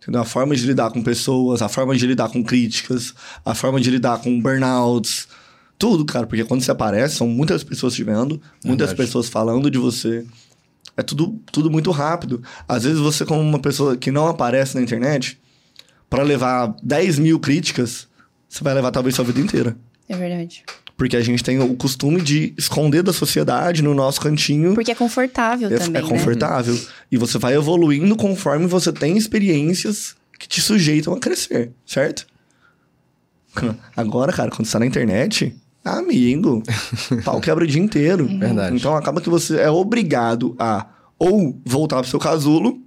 Entendeu? 0.00 0.22
A 0.22 0.24
forma 0.24 0.56
de 0.56 0.64
lidar 0.66 0.90
com 0.90 1.02
pessoas, 1.02 1.60
a 1.60 1.68
forma 1.68 1.94
de 1.94 2.06
lidar 2.06 2.30
com 2.30 2.42
críticas, 2.42 3.14
a 3.44 3.54
forma 3.54 3.78
de 3.80 3.90
lidar 3.90 4.20
com 4.22 4.40
burnouts. 4.40 5.28
Tudo, 5.78 6.04
cara, 6.04 6.26
porque 6.26 6.44
quando 6.44 6.60
você 6.62 6.70
aparece, 6.70 7.16
são 7.16 7.28
muitas 7.28 7.62
pessoas 7.62 7.94
te 7.94 8.02
vendo, 8.02 8.40
muitas 8.64 8.88
Verdade. 8.88 8.96
pessoas 8.96 9.28
falando 9.28 9.70
de 9.70 9.78
você. 9.78 10.26
É 10.96 11.02
tudo, 11.02 11.38
tudo 11.52 11.70
muito 11.70 11.90
rápido. 11.92 12.42
Às 12.66 12.82
vezes 12.82 12.98
você, 12.98 13.24
como 13.24 13.40
uma 13.40 13.60
pessoa 13.60 13.96
que 13.96 14.10
não 14.10 14.26
aparece 14.26 14.74
na 14.74 14.82
internet, 14.82 15.38
para 16.10 16.24
levar 16.24 16.74
10 16.82 17.20
mil 17.20 17.38
críticas, 17.38 18.08
você 18.48 18.64
vai 18.64 18.74
levar 18.74 18.90
talvez 18.90 19.14
sua 19.14 19.24
vida 19.24 19.40
inteira. 19.40 19.76
É 20.08 20.16
verdade. 20.16 20.64
Porque 20.96 21.16
a 21.16 21.20
gente 21.20 21.44
tem 21.44 21.60
o 21.60 21.76
costume 21.76 22.20
de 22.20 22.52
esconder 22.58 23.04
da 23.04 23.12
sociedade 23.12 23.80
no 23.82 23.94
nosso 23.94 24.20
cantinho. 24.20 24.74
Porque 24.74 24.90
é 24.90 24.94
confortável 24.96 25.68
É, 25.72 25.78
também, 25.78 26.00
é 26.00 26.04
né? 26.04 26.08
confortável. 26.08 26.76
E 27.12 27.16
você 27.16 27.38
vai 27.38 27.54
evoluindo 27.54 28.16
conforme 28.16 28.66
você 28.66 28.92
tem 28.92 29.16
experiências 29.16 30.16
que 30.36 30.48
te 30.48 30.60
sujeitam 30.60 31.12
a 31.14 31.20
crescer, 31.20 31.70
certo? 31.86 32.26
Agora, 33.96 34.32
cara, 34.32 34.50
quando 34.50 34.66
você 34.66 34.72
tá 34.72 34.80
na 34.80 34.86
internet, 34.86 35.54
amigo, 35.84 36.62
pau 37.24 37.40
quebra 37.40 37.64
o 37.64 37.66
dia 37.66 37.82
inteiro. 37.82 38.26
Verdade. 38.26 38.76
Então 38.76 38.94
acaba 38.96 39.20
que 39.20 39.30
você 39.30 39.58
é 39.58 39.70
obrigado 39.70 40.54
a 40.58 40.86
ou 41.18 41.60
voltar 41.64 42.00
pro 42.00 42.08
seu 42.08 42.18
casulo, 42.18 42.78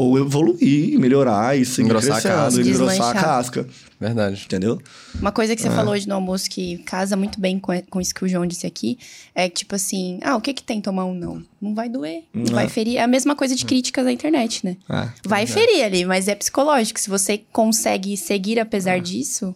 ou 0.00 0.16
evoluir, 0.16 0.96
melhorar 0.96 1.58
e 1.58 1.64
seguir 1.64 1.86
Engrossar 1.88 2.18
a 2.18 2.20
crescendo, 2.20 2.34
casca. 2.36 2.60
engrossar 2.70 3.10
a 3.10 3.20
casca. 3.20 3.68
Verdade. 4.00 4.42
Entendeu? 4.46 4.80
Uma 5.20 5.32
coisa 5.32 5.52
É. 5.52 5.56
que 5.56 5.60
você 5.62 5.68
falou 5.70 5.92
hoje 5.92 6.06
no 6.06 6.14
almoço 6.14 6.48
que 6.48 6.78
casa 6.84 7.16
muito 7.16 7.40
bem 7.40 7.58
com, 7.58 7.72
com 7.90 8.00
isso 8.00 8.14
que 8.14 8.24
o 8.24 8.28
João 8.28 8.46
disse 8.46 8.64
aqui 8.64 8.96
é 9.34 9.48
que, 9.48 9.56
tipo 9.56 9.74
assim, 9.74 10.20
ah, 10.22 10.36
o 10.36 10.40
que 10.40 10.54
que 10.54 10.62
tem 10.62 10.80
tomar 10.80 11.04
um 11.04 11.14
não? 11.14 11.42
Não 11.60 11.74
vai 11.74 11.88
doer, 11.88 12.22
não 12.32 12.44
Não. 12.44 12.52
vai 12.54 12.68
ferir. 12.68 12.98
É 12.98 13.02
a 13.02 13.08
mesma 13.08 13.34
coisa 13.34 13.56
de 13.56 13.64
críticas 13.66 14.04
na 14.04 14.12
internet, 14.12 14.64
né? 14.64 14.76
É. 14.88 15.08
Vai 15.26 15.46
ferir 15.48 15.82
ali, 15.82 16.04
mas 16.04 16.28
é 16.28 16.34
psicológico. 16.36 17.00
Se 17.00 17.10
você 17.10 17.42
consegue 17.52 18.16
seguir 18.16 18.60
apesar 18.60 19.00
disso, 19.00 19.52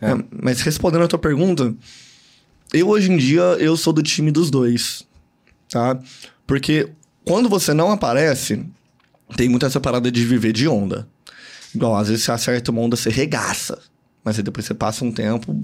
É, 0.00 0.10
mas 0.40 0.60
respondendo 0.60 1.02
a 1.02 1.08
tua 1.08 1.18
pergunta, 1.18 1.74
eu 2.72 2.88
hoje 2.88 3.10
em 3.10 3.16
dia 3.16 3.42
eu 3.58 3.76
sou 3.76 3.92
do 3.92 4.04
time 4.04 4.30
dos 4.30 4.52
dois, 4.52 5.02
tá? 5.68 5.98
Porque 6.46 6.90
quando 7.24 7.48
você 7.48 7.74
não 7.74 7.90
aparece, 7.90 8.64
tem 9.36 9.48
muita 9.48 9.66
essa 9.66 9.80
parada 9.80 10.10
de 10.10 10.24
viver 10.24 10.52
de 10.52 10.68
onda. 10.68 11.06
Igual, 11.74 11.96
às 11.96 12.08
vezes 12.08 12.24
você 12.24 12.32
acerta 12.32 12.70
uma 12.70 12.80
onda, 12.80 12.96
você 12.96 13.10
regaça. 13.10 13.78
Mas 14.24 14.36
aí 14.36 14.42
depois 14.42 14.66
você 14.66 14.74
passa 14.74 15.04
um 15.04 15.12
tempo. 15.12 15.54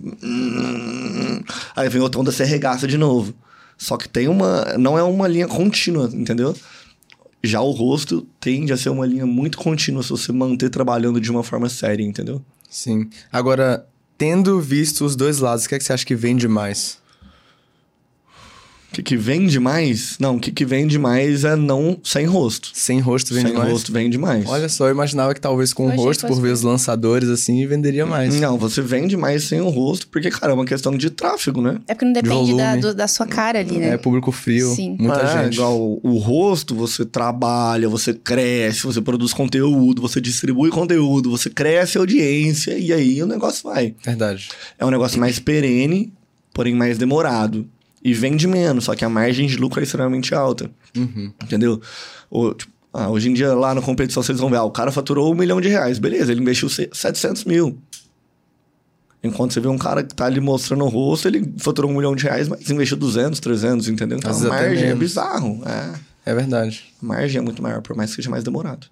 Aí 1.74 1.88
vem 1.88 2.00
outra 2.00 2.20
onda, 2.20 2.32
você 2.32 2.44
regaça 2.44 2.86
de 2.86 2.96
novo. 2.96 3.34
Só 3.76 3.96
que 3.96 4.08
tem 4.08 4.28
uma. 4.28 4.76
Não 4.78 4.98
é 4.98 5.02
uma 5.02 5.28
linha 5.28 5.46
contínua, 5.46 6.08
entendeu? 6.12 6.56
Já 7.42 7.60
o 7.60 7.70
rosto 7.70 8.26
tende 8.40 8.72
a 8.72 8.76
ser 8.76 8.88
uma 8.88 9.06
linha 9.06 9.26
muito 9.26 9.58
contínua 9.58 10.02
se 10.02 10.08
você 10.10 10.32
manter 10.32 10.70
trabalhando 10.70 11.20
de 11.20 11.30
uma 11.30 11.42
forma 11.42 11.68
séria, 11.68 12.02
entendeu? 12.02 12.42
Sim. 12.68 13.08
Agora, 13.30 13.86
tendo 14.16 14.58
visto 14.60 15.04
os 15.04 15.14
dois 15.14 15.38
lados, 15.38 15.64
o 15.66 15.68
que, 15.68 15.74
é 15.74 15.78
que 15.78 15.84
você 15.84 15.92
acha 15.92 16.06
que 16.06 16.14
vende 16.14 16.48
mais? 16.48 16.98
O 18.96 18.98
que, 18.98 19.02
que 19.02 19.16
vende 19.18 19.60
mais? 19.60 20.16
Não, 20.18 20.36
o 20.36 20.40
que, 20.40 20.50
que 20.50 20.64
vende 20.64 20.98
mais 20.98 21.44
é 21.44 21.54
não 21.54 21.98
sem 22.02 22.24
rosto. 22.24 22.70
Sem 22.72 22.98
rosto 22.98 23.34
vende 23.34 23.48
sem 23.48 23.56
mais? 23.58 23.70
rosto 23.70 23.92
vende 23.92 24.16
mais. 24.16 24.48
Olha 24.48 24.70
só, 24.70 24.86
eu 24.86 24.90
imaginava 24.92 25.34
que 25.34 25.40
talvez 25.40 25.74
com 25.74 25.86
o 25.88 25.94
rosto, 25.94 26.26
por 26.26 26.40
ver 26.40 26.52
os 26.52 26.62
lançadores 26.62 27.28
assim, 27.28 27.66
venderia 27.66 28.06
mais. 28.06 28.34
Não, 28.40 28.56
você 28.56 28.80
vende 28.80 29.14
mais 29.14 29.44
sem 29.44 29.60
o 29.60 29.68
rosto, 29.68 30.08
porque, 30.08 30.30
cara, 30.30 30.52
é 30.52 30.54
uma 30.54 30.64
questão 30.64 30.96
de 30.96 31.10
tráfego, 31.10 31.60
né? 31.60 31.78
é 31.86 31.92
porque 31.92 32.06
não 32.06 32.12
depende 32.14 32.34
volume. 32.52 32.56
da, 32.56 32.76
do- 32.76 32.94
da 32.94 33.06
sua 33.06 33.26
cara 33.26 33.58
ali, 33.58 33.76
né? 33.78 33.90
É 33.90 33.96
público 33.98 34.32
frio, 34.32 34.74
Sim. 34.74 34.96
muita 34.98 35.20
É, 35.20 35.42
gente. 35.42 35.54
Igual 35.56 35.78
o, 35.78 36.00
o 36.02 36.16
rosto, 36.16 36.74
você 36.74 37.04
trabalha, 37.04 37.90
você 37.90 38.14
cresce, 38.14 38.82
você 38.84 39.02
produz 39.02 39.34
conteúdo, 39.34 40.00
você 40.00 40.22
distribui 40.22 40.70
conteúdo, 40.70 41.30
você 41.30 41.50
cresce 41.50 41.98
a 41.98 42.00
audiência 42.00 42.78
e 42.78 42.94
aí 42.94 43.22
o 43.22 43.26
negócio 43.26 43.62
vai. 43.68 43.94
Verdade. 44.02 44.48
É 44.78 44.86
um 44.86 44.90
negócio 44.90 45.20
mais 45.20 45.38
perene, 45.38 46.14
porém 46.54 46.74
mais 46.74 46.96
demorado. 46.96 47.66
E 48.02 48.14
vende 48.14 48.46
menos, 48.46 48.84
só 48.84 48.94
que 48.94 49.04
a 49.04 49.08
margem 49.08 49.46
de 49.46 49.56
lucro 49.56 49.80
é 49.80 49.82
extremamente 49.82 50.34
alta. 50.34 50.70
Uhum. 50.96 51.32
Entendeu? 51.42 51.80
Tipo, 52.56 52.72
ah, 52.92 53.08
hoje 53.10 53.28
em 53.28 53.34
dia, 53.34 53.54
lá 53.54 53.74
na 53.74 53.82
competição, 53.82 54.22
vocês 54.22 54.38
vão 54.38 54.48
ver, 54.48 54.56
ah, 54.56 54.62
o 54.64 54.70
cara 54.70 54.92
faturou 54.92 55.32
um 55.32 55.36
milhão 55.36 55.60
de 55.60 55.68
reais. 55.68 55.98
Beleza, 55.98 56.30
ele 56.32 56.40
investiu 56.40 56.68
se- 56.68 56.88
700 56.92 57.44
mil. 57.44 57.78
Enquanto 59.22 59.52
você 59.54 59.60
vê 59.60 59.68
um 59.68 59.78
cara 59.78 60.04
que 60.04 60.14
tá 60.14 60.26
ali 60.26 60.40
mostrando 60.40 60.84
o 60.84 60.88
rosto, 60.88 61.26
ele 61.26 61.52
faturou 61.58 61.90
um 61.90 61.94
milhão 61.96 62.14
de 62.14 62.24
reais, 62.24 62.48
mas 62.48 62.70
investiu 62.70 62.96
200, 62.96 63.40
300, 63.40 63.88
entendeu? 63.88 64.18
Então 64.18 64.30
Às 64.30 64.44
a 64.44 64.48
margem 64.48 64.88
é 64.88 64.94
bizarro. 64.94 65.60
É, 65.66 66.30
É 66.30 66.34
verdade. 66.34 66.84
a 67.02 67.06
margem 67.06 67.38
é 67.38 67.40
muito 67.42 67.60
maior, 67.62 67.82
por 67.82 67.96
mais 67.96 68.10
que 68.10 68.16
seja 68.16 68.30
mais 68.30 68.44
demorado. 68.44 68.86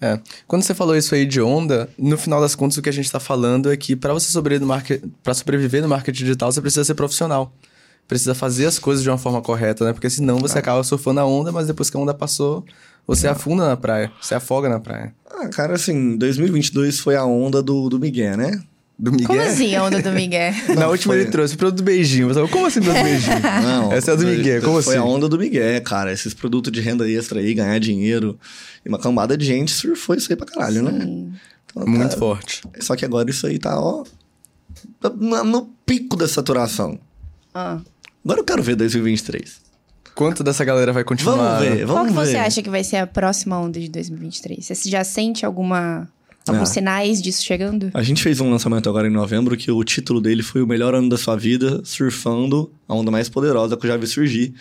É. 0.00 0.18
Quando 0.46 0.62
você 0.62 0.74
falou 0.74 0.96
isso 0.96 1.14
aí 1.14 1.26
de 1.26 1.40
onda, 1.42 1.88
no 1.98 2.16
final 2.16 2.40
das 2.40 2.54
contas 2.54 2.76
o 2.78 2.82
que 2.82 2.88
a 2.88 2.92
gente 2.92 3.10
tá 3.10 3.18
falando 3.20 3.70
é 3.70 3.76
que 3.76 3.94
para 3.96 4.14
você 4.14 4.30
sobreviver 4.30 4.60
no, 4.62 4.68
market... 4.68 5.02
sobreviver 5.34 5.82
no 5.82 5.88
marketing 5.88 6.20
digital, 6.24 6.50
você 6.52 6.60
precisa 6.60 6.84
ser 6.84 6.94
profissional. 6.94 7.52
Precisa 8.10 8.34
fazer 8.34 8.66
as 8.66 8.76
coisas 8.76 9.04
de 9.04 9.08
uma 9.08 9.16
forma 9.16 9.40
correta, 9.40 9.84
né? 9.84 9.92
Porque 9.92 10.10
senão 10.10 10.38
você 10.40 10.58
acaba 10.58 10.82
surfando 10.82 11.20
a 11.20 11.24
onda, 11.24 11.52
mas 11.52 11.68
depois 11.68 11.88
que 11.88 11.96
a 11.96 12.00
onda 12.00 12.12
passou, 12.12 12.64
você 13.06 13.28
afunda 13.28 13.68
na 13.68 13.76
praia, 13.76 14.10
você 14.20 14.34
afoga 14.34 14.68
na 14.68 14.80
praia. 14.80 15.14
Ah, 15.30 15.46
cara, 15.48 15.74
assim, 15.76 16.16
2022 16.16 16.98
foi 16.98 17.14
a 17.14 17.24
onda 17.24 17.62
do, 17.62 17.88
do 17.88 18.00
Miguel, 18.00 18.36
né? 18.36 18.60
Do 18.98 19.12
Miguel. 19.12 19.28
Como 19.28 19.40
assim 19.40 19.76
a 19.76 19.84
onda 19.84 20.02
do 20.02 20.10
Miguel? 20.10 20.52
Na 20.70 20.74
Não, 20.74 20.90
última 20.90 21.14
foi- 21.14 21.22
ele 21.22 21.30
trouxe 21.30 21.56
produto 21.56 21.78
do 21.78 21.84
beijinho. 21.84 22.26
Você 22.26 22.34
falou, 22.34 22.48
como 22.48 22.66
assim 22.66 22.82
produto 22.82 22.98
do 23.00 23.04
beijinho? 23.04 23.40
Não, 23.62 23.92
Essa 23.92 24.10
é 24.10 24.14
a 24.14 24.16
do 24.16 24.22
foi- 24.24 24.36
Miguel, 24.36 24.60
como 24.60 24.82
Foi 24.82 24.96
assim? 24.96 25.02
a 25.02 25.06
onda 25.06 25.28
do 25.28 25.38
Miguel, 25.38 25.80
cara. 25.82 26.12
Esses 26.12 26.34
produtos 26.34 26.72
de 26.72 26.80
renda 26.80 27.08
extra 27.08 27.38
aí, 27.38 27.54
ganhar 27.54 27.78
dinheiro. 27.78 28.36
E 28.84 28.88
uma 28.88 28.98
cambada 28.98 29.38
de 29.38 29.44
gente 29.46 29.70
surfou 29.70 30.16
isso 30.16 30.30
aí 30.32 30.36
pra 30.36 30.46
caralho, 30.46 30.82
né? 30.82 30.90
Então, 31.00 31.86
Muito 31.86 32.08
cara, 32.08 32.18
forte. 32.18 32.62
Só 32.80 32.96
que 32.96 33.04
agora 33.04 33.30
isso 33.30 33.46
aí 33.46 33.56
tá, 33.58 33.80
ó. 33.80 34.02
No, 35.16 35.44
no 35.44 35.62
pico 35.86 36.16
da 36.16 36.26
saturação. 36.28 36.98
Ah. 37.54 37.78
Agora 38.24 38.40
eu 38.40 38.44
quero 38.44 38.62
ver 38.62 38.76
2023. 38.76 39.60
Quanto 40.14 40.42
dessa 40.44 40.64
galera 40.64 40.92
vai 40.92 41.04
continuar? 41.04 41.58
Vamos 41.60 41.60
ver, 41.60 41.86
Qual 41.86 41.96
vamos 41.96 42.08
que 42.12 42.14
você 42.18 42.32
ver. 42.32 42.38
acha 42.38 42.62
que 42.62 42.68
vai 42.70 42.84
ser 42.84 42.96
a 42.96 43.06
próxima 43.06 43.58
onda 43.58 43.80
de 43.80 43.88
2023? 43.88 44.66
Você 44.66 44.90
já 44.90 45.02
sente 45.04 45.46
alguma, 45.46 46.08
alguns 46.46 46.68
Ah. 46.68 46.72
sinais 46.72 47.22
disso 47.22 47.42
chegando? 47.44 47.90
A 47.94 48.02
gente 48.02 48.22
fez 48.22 48.40
um 48.40 48.50
lançamento 48.50 48.88
agora 48.88 49.06
em 49.08 49.10
novembro 49.10 49.56
que 49.56 49.70
o 49.70 49.82
título 49.84 50.20
dele 50.20 50.42
foi 50.42 50.60
O 50.62 50.66
Melhor 50.66 50.94
Ano 50.94 51.08
da 51.08 51.16
Sua 51.16 51.36
Vida, 51.36 51.80
surfando 51.84 52.70
a 52.86 52.94
onda 52.94 53.10
mais 53.10 53.28
poderosa 53.28 53.76
que 53.76 53.86
eu 53.86 53.90
já 53.90 53.96
vi 53.96 54.06
surgir. 54.06 54.52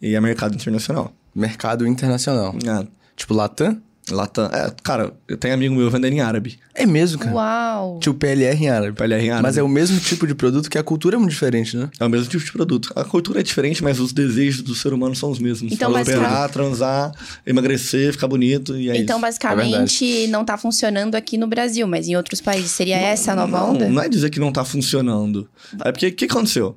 E 0.00 0.14
é 0.14 0.20
mercado 0.20 0.54
internacional. 0.54 1.12
Mercado 1.34 1.86
internacional. 1.86 2.54
Ah, 2.68 2.84
Tipo 3.16 3.34
Latam? 3.34 3.82
Latam. 4.10 4.46
É, 4.46 4.72
cara, 4.82 5.12
eu 5.26 5.36
tenho 5.36 5.54
amigo 5.54 5.74
meu 5.74 5.90
vendendo 5.90 6.12
em 6.12 6.20
árabe. 6.20 6.58
É 6.74 6.86
mesmo, 6.86 7.18
cara. 7.18 7.34
Uau! 7.34 7.98
Tipo 8.00 8.16
PLR 8.16 8.64
em 8.64 8.68
árabe. 8.68 8.92
PLR 8.96 9.24
em 9.24 9.30
árabe. 9.30 9.42
Mas 9.42 9.58
é 9.58 9.62
o 9.62 9.68
mesmo 9.68 9.98
tipo 10.00 10.26
de 10.26 10.34
produto 10.34 10.70
que 10.70 10.78
a 10.78 10.82
cultura 10.82 11.16
é 11.16 11.18
muito 11.18 11.30
diferente, 11.30 11.76
né? 11.76 11.90
É 11.98 12.04
o 12.04 12.08
mesmo 12.08 12.28
tipo 12.28 12.44
de 12.44 12.52
produto. 12.52 12.92
A 12.94 13.04
cultura 13.04 13.40
é 13.40 13.42
diferente, 13.42 13.82
mas 13.82 13.98
os 13.98 14.12
desejos 14.12 14.62
do 14.62 14.74
ser 14.74 14.92
humano 14.92 15.14
são 15.14 15.30
os 15.30 15.38
mesmos. 15.38 15.72
Então, 15.72 15.90
Operar, 15.90 16.48
transar, 16.50 17.12
emagrecer, 17.44 18.12
ficar 18.12 18.28
bonito 18.28 18.76
e 18.76 18.90
é 18.90 18.96
então, 18.96 19.16
isso. 19.16 19.22
basicamente, 19.22 20.26
não 20.28 20.44
tá 20.44 20.56
funcionando 20.56 21.14
aqui 21.14 21.36
no 21.36 21.46
Brasil, 21.46 21.86
mas 21.86 22.08
em 22.08 22.16
outros 22.16 22.40
países. 22.40 22.70
Seria 22.70 22.96
essa 22.96 23.32
a 23.32 23.36
nova 23.36 23.58
não, 23.58 23.70
onda? 23.70 23.88
Não 23.88 24.02
é 24.02 24.08
dizer 24.08 24.30
que 24.30 24.38
não 24.38 24.52
tá 24.52 24.64
funcionando. 24.64 25.48
É 25.84 25.90
porque 25.90 26.08
o 26.08 26.12
que 26.12 26.24
aconteceu? 26.26 26.76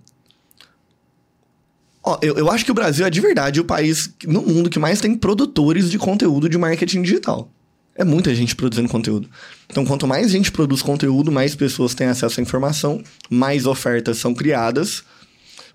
Ó, 2.04 2.18
eu, 2.22 2.36
eu 2.36 2.50
acho 2.50 2.66
que 2.66 2.72
o 2.72 2.74
Brasil 2.74 3.06
é 3.06 3.10
de 3.10 3.22
verdade 3.22 3.60
o 3.60 3.66
país 3.66 4.14
no 4.26 4.42
mundo 4.42 4.70
que 4.70 4.80
mais 4.80 5.00
tem 5.00 5.16
produtores 5.16 5.92
de 5.92 6.00
conteúdo 6.00 6.50
de 6.50 6.58
marketing 6.58 7.04
digital. 7.04 7.52
É 7.96 8.04
muita 8.04 8.34
gente 8.34 8.56
produzindo 8.56 8.90
conteúdo. 8.90 9.30
Então, 9.70 9.86
quanto 9.86 10.08
mais 10.08 10.32
gente 10.32 10.52
produz 10.52 10.82
conteúdo, 10.82 11.32
mais 11.32 11.56
pessoas 11.56 11.94
têm 11.94 12.08
acesso 12.08 12.40
à 12.40 12.44
informação, 12.44 13.04
mais 13.30 13.66
ofertas 13.66 14.18
são 14.18 14.34
criadas. 14.34 15.04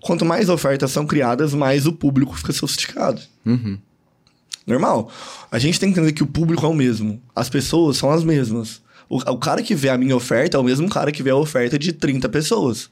Quanto 0.01 0.25
mais 0.25 0.49
ofertas 0.49 0.91
são 0.91 1.05
criadas, 1.05 1.53
mais 1.53 1.85
o 1.85 1.93
público 1.93 2.35
fica 2.35 2.51
sofisticado. 2.51 3.21
Uhum. 3.45 3.77
Normal. 4.65 5.09
A 5.49 5.57
gente 5.59 5.79
tem 5.79 5.91
que 5.91 5.99
entender 5.99 6.11
que 6.13 6.23
o 6.23 6.27
público 6.27 6.65
é 6.65 6.69
o 6.69 6.73
mesmo. 6.73 7.21
As 7.35 7.49
pessoas 7.49 7.97
são 7.97 8.11
as 8.11 8.23
mesmas. 8.23 8.81
O, 9.07 9.17
o 9.17 9.37
cara 9.37 9.63
que 9.63 9.73
vê 9.73 9.89
a 9.89 9.97
minha 9.97 10.15
oferta 10.15 10.57
é 10.57 10.59
o 10.59 10.63
mesmo 10.63 10.89
cara 10.89 11.11
que 11.11 11.23
vê 11.23 11.29
a 11.29 11.35
oferta 11.35 11.79
de 11.79 11.93
30 11.93 12.27
pessoas. 12.27 12.89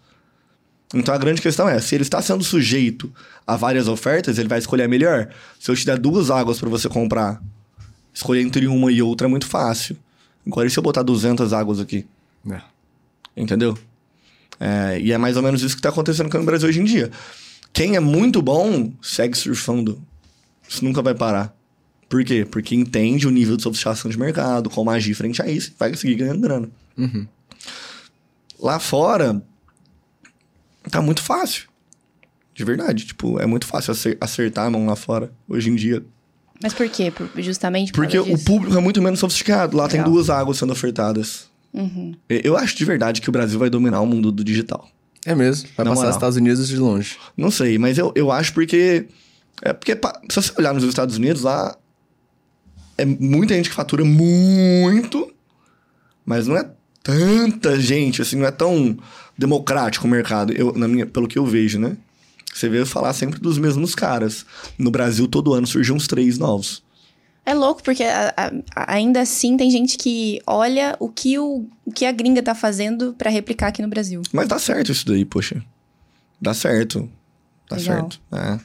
Então 0.95 1.13
a 1.13 1.17
grande 1.17 1.41
questão 1.41 1.67
é, 1.67 1.77
se 1.81 1.93
ele 1.93 2.03
está 2.03 2.21
sendo 2.21 2.41
sujeito 2.41 3.11
a 3.45 3.57
várias 3.57 3.89
ofertas, 3.89 4.39
ele 4.39 4.47
vai 4.47 4.59
escolher 4.59 4.83
a 4.83 4.87
melhor. 4.87 5.27
Se 5.59 5.69
eu 5.69 5.75
te 5.75 5.85
der 5.85 5.99
duas 5.99 6.31
águas 6.31 6.57
para 6.57 6.69
você 6.69 6.87
comprar, 6.87 7.43
escolher 8.13 8.41
entre 8.41 8.65
uma 8.65 8.89
e 8.89 9.01
outra 9.01 9.27
é 9.27 9.29
muito 9.29 9.45
fácil. 9.45 9.97
Agora 10.47 10.67
e 10.67 10.71
se 10.71 10.79
eu 10.79 10.83
botar 10.83 11.03
200 11.03 11.51
águas 11.51 11.81
aqui? 11.81 12.05
É. 12.49 12.61
Entendeu? 13.35 13.77
É, 14.57 14.97
e 15.01 15.11
é 15.11 15.17
mais 15.17 15.35
ou 15.35 15.43
menos 15.43 15.61
isso 15.61 15.75
que 15.75 15.79
está 15.79 15.89
acontecendo 15.89 16.27
aqui 16.27 16.37
no 16.37 16.45
Brasil 16.45 16.69
hoje 16.69 16.79
em 16.79 16.85
dia. 16.85 17.11
Quem 17.73 17.97
é 17.97 17.99
muito 17.99 18.41
bom, 18.41 18.93
segue 19.01 19.37
surfando. 19.37 20.01
Isso 20.67 20.85
nunca 20.85 21.01
vai 21.01 21.13
parar. 21.13 21.53
Por 22.07 22.23
quê? 22.23 22.47
Porque 22.49 22.73
entende 22.73 23.27
o 23.27 23.31
nível 23.31 23.57
de 23.57 23.63
sofisticação 23.63 24.09
de 24.09 24.17
mercado, 24.17 24.69
como 24.69 24.89
agir 24.91 25.13
frente 25.13 25.41
a 25.41 25.47
isso, 25.47 25.73
vai 25.77 25.93
seguir 25.95 26.15
ganhando 26.15 26.39
grana. 26.39 26.69
Uhum. 26.97 27.27
Lá 28.57 28.79
fora, 28.79 29.41
tá 30.89 31.01
muito 31.01 31.21
fácil. 31.21 31.67
De 32.53 32.63
verdade. 32.63 33.05
Tipo, 33.05 33.39
é 33.39 33.45
muito 33.45 33.65
fácil 33.65 33.91
acer- 33.91 34.17
acertar 34.21 34.65
a 34.65 34.69
mão 34.69 34.85
lá 34.85 34.95
fora, 34.95 35.31
hoje 35.47 35.69
em 35.69 35.75
dia. 35.75 36.03
Mas 36.63 36.73
por 36.73 36.87
quê? 36.89 37.11
Por- 37.11 37.29
justamente 37.41 37.91
por 37.91 38.05
Porque 38.05 38.17
o 38.17 38.37
público 38.39 38.77
é 38.77 38.79
muito 38.79 39.01
menos 39.01 39.19
sofisticado. 39.19 39.75
Lá 39.75 39.87
tem 39.87 39.99
Legal. 39.99 40.13
duas 40.13 40.29
águas 40.29 40.57
sendo 40.57 40.71
ofertadas. 40.71 41.49
Uhum. 41.73 42.13
Eu- 42.29 42.55
acho 42.55 42.75
de 42.77 42.85
verdade 42.85 43.19
que 43.21 43.27
o 43.27 43.31
Brasil 43.31 43.59
vai 43.59 43.69
dominar 43.69 43.99
o 43.99 44.05
mundo 44.05 44.31
do 44.31 44.43
digital. 44.43 44.87
É 45.25 45.35
mesmo. 45.35 45.67
Vai 45.75 45.83
Na 45.83 45.91
passar 45.91 45.95
moral. 45.95 46.09
os 46.11 46.15
Estados 46.15 46.37
Unidos 46.37 46.67
de 46.69 46.77
longe. 46.77 47.17
Não 47.35 47.51
sei, 47.51 47.77
mas 47.77 47.97
eu, 47.97 48.13
eu 48.15 48.31
acho 48.31 48.53
porque. 48.53 49.07
É 49.61 49.73
porque, 49.73 49.93
se 50.29 50.35
você 50.35 50.51
olhar 50.57 50.73
nos 50.73 50.83
Estados 50.83 51.17
Unidos, 51.17 51.41
lá. 51.41 51.75
É 52.97 53.03
muita 53.05 53.53
gente 53.53 53.69
que 53.69 53.75
fatura 53.75 54.05
muito, 54.05 55.29
mas 56.25 56.47
não 56.47 56.55
é 56.55 56.69
tanta 57.03 57.77
gente, 57.79 58.21
assim, 58.21 58.37
não 58.37 58.45
é 58.45 58.51
tão 58.51 58.97
democrático 59.37 60.05
o 60.07 60.09
mercado, 60.09 60.53
eu, 60.53 60.73
na 60.73 60.87
minha, 60.87 61.05
pelo 61.05 61.27
que 61.27 61.37
eu 61.37 61.45
vejo, 61.45 61.79
né? 61.79 61.95
Você 62.53 62.69
vê 62.69 62.79
eu 62.79 62.85
falar 62.85 63.13
sempre 63.13 63.39
dos 63.39 63.57
mesmos 63.57 63.93
caras. 63.93 64.45
No 64.77 64.89
Brasil, 64.89 65.27
todo 65.27 65.53
ano 65.53 65.67
surgem 65.67 65.93
uns 65.95 66.07
três 66.07 66.37
novos. 66.37 66.83
É 67.45 67.53
louco, 67.53 67.83
porque 67.83 68.03
a- 68.03 68.33
a- 68.75 68.93
ainda 68.95 69.21
assim 69.21 69.55
tem 69.57 69.69
gente 69.69 69.97
que 69.97 70.41
olha 70.47 70.95
o 70.99 71.09
que, 71.09 71.37
o, 71.37 71.67
o 71.85 71.91
que 71.91 72.05
a 72.05 72.11
gringa 72.11 72.41
tá 72.41 72.55
fazendo 72.55 73.13
pra 73.17 73.29
replicar 73.29 73.67
aqui 73.67 73.81
no 73.81 73.87
Brasil. 73.87 74.21
Mas 74.31 74.47
dá 74.47 74.57
certo 74.57 74.91
isso 74.91 75.05
daí, 75.05 75.25
poxa. 75.25 75.61
Dá 76.41 76.53
certo. 76.53 77.09
Dá 77.69 77.75
Legal. 77.75 78.09
certo. 78.09 78.21
É. 78.31 78.59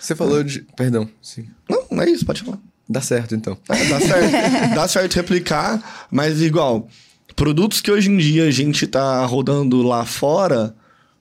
Você 0.00 0.14
falou 0.16 0.42
de. 0.42 0.62
Perdão. 0.76 1.08
Sim. 1.20 1.46
Não, 1.68 1.84
não 1.90 2.02
é 2.02 2.08
isso, 2.10 2.24
pode 2.24 2.42
falar. 2.42 2.58
Dá 2.88 3.00
certo, 3.00 3.34
então. 3.34 3.56
É, 3.68 3.84
dá 3.88 4.00
certo, 4.00 4.30
dá 4.74 4.88
certo 4.88 5.14
replicar, 5.14 6.06
mas 6.10 6.40
igual, 6.40 6.88
produtos 7.34 7.80
que 7.80 7.90
hoje 7.90 8.10
em 8.10 8.16
dia 8.16 8.44
a 8.44 8.50
gente 8.50 8.86
tá 8.86 9.24
rodando 9.24 9.82
lá 9.82 10.04
fora 10.04 10.74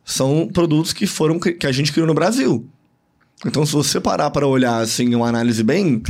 são 0.03 0.49
produtos 0.51 0.93
que 0.93 1.05
foram 1.05 1.39
que 1.39 1.65
a 1.65 1.71
gente 1.71 1.91
criou 1.91 2.07
no 2.07 2.13
Brasil. 2.13 2.67
Então, 3.45 3.65
se 3.65 3.73
você 3.73 3.99
parar 3.99 4.29
para 4.29 4.45
olhar 4.45 4.77
assim 4.77 5.13
uma 5.15 5.27
análise 5.27 5.63
bem 5.63 6.01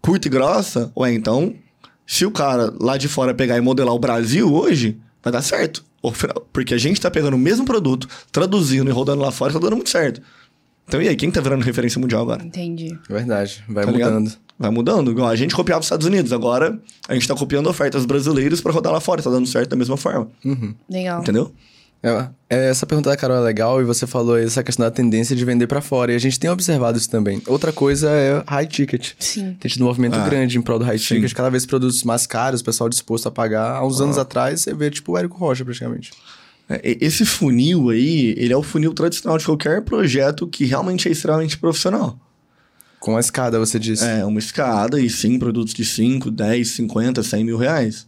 curta 0.00 0.28
e 0.28 0.30
grossa, 0.30 0.92
ué, 0.96 1.12
então, 1.12 1.54
se 2.06 2.24
o 2.24 2.30
cara 2.30 2.72
lá 2.80 2.96
de 2.96 3.08
fora 3.08 3.34
pegar 3.34 3.56
e 3.56 3.60
modelar 3.60 3.94
o 3.94 3.98
Brasil 3.98 4.52
hoje, 4.52 4.98
vai 5.22 5.32
dar 5.32 5.42
certo. 5.42 5.84
Porque 6.52 6.74
a 6.74 6.78
gente 6.78 7.00
tá 7.00 7.10
pegando 7.10 7.34
o 7.34 7.38
mesmo 7.38 7.64
produto, 7.64 8.08
traduzindo 8.30 8.88
e 8.88 8.92
rodando 8.92 9.20
lá 9.20 9.32
fora, 9.32 9.52
tá 9.52 9.58
dando 9.58 9.76
muito 9.76 9.90
certo. 9.90 10.22
Então, 10.86 11.02
e 11.02 11.08
aí, 11.08 11.16
quem 11.16 11.30
tá 11.30 11.40
virando 11.40 11.64
referência 11.64 12.00
mundial 12.00 12.22
agora? 12.22 12.42
Entendi. 12.42 12.98
É 13.08 13.12
verdade. 13.12 13.62
Vai 13.68 13.84
Tá 13.84 13.90
ligado? 13.90 14.32
Mudando. 14.70 15.06
Vai 15.06 15.14
mudando. 15.14 15.24
A 15.26 15.36
gente 15.36 15.54
copiava 15.54 15.80
os 15.80 15.86
Estados 15.86 16.06
Unidos. 16.06 16.32
Agora 16.32 16.78
a 17.08 17.14
gente 17.14 17.26
tá 17.28 17.34
copiando 17.34 17.68
ofertas 17.68 18.04
brasileiras 18.04 18.60
pra 18.60 18.72
rodar 18.72 18.92
lá 18.92 19.00
fora. 19.00 19.22
Tá 19.22 19.30
dando 19.30 19.46
certo 19.46 19.70
da 19.70 19.76
mesma 19.76 19.96
forma. 19.96 20.28
Legal. 20.90 21.20
Entendeu? 21.22 21.52
É, 22.00 22.28
é, 22.48 22.70
essa 22.70 22.86
pergunta 22.86 23.10
da 23.10 23.16
Carol 23.16 23.38
é 23.38 23.40
legal 23.40 23.80
e 23.80 23.84
você 23.84 24.06
falou 24.06 24.38
essa 24.38 24.62
questão 24.62 24.84
da 24.86 24.90
tendência 24.90 25.34
de 25.34 25.44
vender 25.44 25.66
pra 25.66 25.80
fora. 25.80 26.12
E 26.12 26.14
a 26.14 26.18
gente 26.18 26.38
tem 26.38 26.48
observado 26.48 26.96
isso 26.96 27.10
também. 27.10 27.42
Outra 27.46 27.72
coisa 27.72 28.08
é 28.10 28.42
high 28.46 28.66
ticket. 28.66 29.12
Sim. 29.18 29.56
Tem 29.58 29.68
tido 29.68 29.82
um 29.82 29.86
movimento 29.86 30.14
Ah, 30.14 30.24
grande 30.28 30.56
em 30.58 30.62
prol 30.62 30.78
do 30.78 30.84
high 30.84 30.98
sim. 30.98 31.16
ticket. 31.16 31.32
Cada 31.32 31.50
vez 31.50 31.66
produtos 31.66 32.04
mais 32.04 32.24
caros, 32.26 32.60
o 32.60 32.64
pessoal 32.64 32.88
disposto 32.88 33.26
a 33.26 33.30
pagar. 33.32 33.72
Há 33.76 33.84
uns 33.84 34.00
anos 34.00 34.16
atrás, 34.16 34.60
você 34.60 34.72
vê 34.74 34.90
tipo 34.90 35.12
o 35.12 35.18
Érico 35.18 35.36
Rocha, 35.38 35.64
praticamente. 35.64 36.12
É, 36.68 36.80
Esse 37.00 37.24
funil 37.26 37.90
aí, 37.90 38.32
ele 38.38 38.52
é 38.52 38.56
o 38.56 38.62
funil 38.62 38.92
tradicional 38.94 39.36
de 39.36 39.44
qualquer 39.44 39.82
projeto 39.82 40.46
que 40.46 40.64
realmente 40.66 41.08
é 41.08 41.10
extremamente 41.12 41.58
profissional. 41.58 42.16
Com 43.00 43.16
a 43.16 43.20
escada, 43.20 43.58
você 43.58 43.78
disse. 43.78 44.04
É 44.04 44.24
uma 44.24 44.38
escada 44.38 45.00
e 45.00 45.08
sim, 45.08 45.38
produtos 45.38 45.72
de 45.72 45.84
5, 45.84 46.30
10, 46.30 46.68
50, 46.68 47.22
100 47.22 47.44
mil 47.44 47.56
reais. 47.56 48.06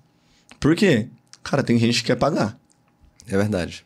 Por 0.58 0.74
quê? 0.74 1.08
Cara, 1.42 1.62
tem 1.62 1.78
gente 1.78 2.00
que 2.00 2.08
quer 2.08 2.16
pagar. 2.16 2.58
É 3.26 3.36
verdade. 3.36 3.84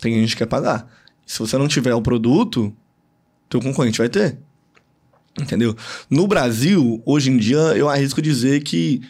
Tem 0.00 0.14
gente 0.14 0.30
que 0.30 0.38
quer 0.38 0.46
pagar. 0.46 0.90
Se 1.24 1.38
você 1.38 1.56
não 1.56 1.68
tiver 1.68 1.94
o 1.94 2.02
produto, 2.02 2.74
teu 3.48 3.60
concorrente 3.60 3.98
vai 3.98 4.08
ter. 4.08 4.38
Entendeu? 5.40 5.76
No 6.10 6.26
Brasil, 6.26 7.02
hoje 7.06 7.30
em 7.30 7.38
dia, 7.38 7.58
eu 7.76 7.88
arrisco 7.88 8.20
dizer 8.20 8.62
que 8.62 9.00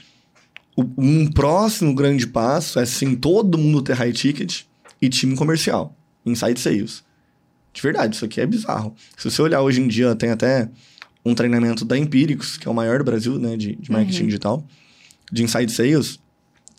um 0.76 1.30
próximo 1.30 1.94
grande 1.94 2.26
passo 2.26 2.78
é 2.78 2.86
sim 2.86 3.14
todo 3.16 3.58
mundo 3.58 3.82
ter 3.82 3.94
high 3.94 4.12
ticket 4.12 4.62
e 5.00 5.08
time 5.08 5.34
comercial, 5.34 5.96
inside 6.24 6.60
sales. 6.60 7.02
De 7.72 7.82
verdade, 7.82 8.14
isso 8.14 8.24
aqui 8.24 8.40
é 8.40 8.46
bizarro. 8.46 8.94
Se 9.16 9.30
você 9.30 9.42
olhar 9.42 9.62
hoje 9.62 9.80
em 9.80 9.88
dia, 9.88 10.14
tem 10.14 10.30
até 10.30 10.70
um 11.24 11.34
treinamento 11.34 11.84
da 11.84 11.96
Empíricos, 11.96 12.56
que 12.56 12.66
é 12.66 12.70
o 12.70 12.74
maior 12.74 12.98
do 12.98 13.04
Brasil, 13.04 13.38
né, 13.38 13.56
de, 13.56 13.76
de 13.76 13.90
marketing 13.90 14.26
digital, 14.26 14.64
de 15.30 15.42
inside 15.42 15.70
sales, 15.70 16.18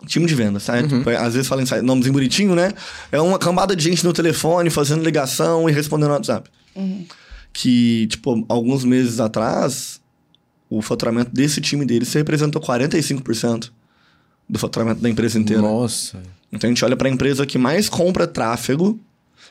time 0.06 0.26
de 0.26 0.36
vendas, 0.36 0.66
tá? 0.66 0.82
Tipo, 0.84 1.10
é, 1.10 1.16
às 1.16 1.34
vezes 1.34 1.48
fala 1.48 1.62
inside, 1.62 1.82
nomezinho 1.82 2.14
bonitinho, 2.14 2.56
né? 2.56 2.72
É 3.12 3.20
uma 3.22 3.40
cambada 3.40 3.76
de 3.76 3.84
gente 3.84 4.04
no 4.04 4.12
telefone 4.12 4.70
fazendo 4.70 5.04
ligação 5.04 5.70
e 5.70 5.72
respondendo 5.72 6.10
no 6.10 6.14
WhatsApp. 6.16 6.50
Que, 7.54 8.08
tipo, 8.08 8.46
alguns 8.50 8.84
meses 8.84 9.20
atrás, 9.20 10.02
o 10.70 10.82
faturamento 10.82 11.32
desse 11.32 11.62
time 11.62 11.86
deles 11.86 12.12
representou 12.14 12.62
45% 12.62 13.72
do 14.50 14.60
faturamento 14.60 15.02
da 15.02 15.10
empresa 15.10 15.40
inteira. 15.40 15.62
Nossa. 15.62 16.22
Então 16.52 16.68
a 16.68 16.72
gente 16.72 16.84
olha 16.84 16.96
para 16.96 17.08
a 17.08 17.12
empresa 17.12 17.46
que 17.46 17.58
mais 17.58 17.90
compra 17.90 18.28
tráfego, 18.28 19.00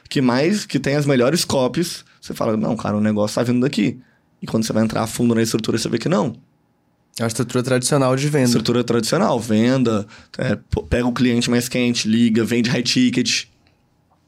que 0.09 0.21
mais 0.21 0.67
que 0.67 0.79
tem 0.79 0.97
as 0.97 1.07
melhores 1.07 1.45
copies, 1.45 2.05
você 2.21 2.35
fala, 2.35 2.57
não, 2.57 2.77
cara, 2.77 2.97
o 2.97 3.01
negócio 3.01 3.35
tá 3.35 3.43
vindo 3.43 3.61
daqui. 3.61 3.99
E 4.43 4.47
quando 4.47 4.65
você 4.65 4.73
vai 4.73 4.83
entrar 4.83 5.03
a 5.03 5.07
fundo 5.07 5.35
na 5.35 5.43
estrutura, 5.43 5.79
você 5.79 5.89
vê 5.89 5.99
que 5.99 6.09
não. 6.09 6.35
É 7.19 7.23
uma 7.23 7.29
estrutura 7.29 7.63
tradicional 7.63 8.17
de 8.17 8.29
venda. 8.29 8.47
Estrutura 8.47 8.83
tradicional, 8.83 9.39
venda, 9.39 10.07
é, 10.39 10.59
pega 10.89 11.07
o 11.07 11.13
cliente 11.13 11.49
mais 11.49 11.69
quente, 11.69 12.09
liga, 12.09 12.43
vende 12.45 12.69
high 12.71 12.83
ticket. 12.83 13.45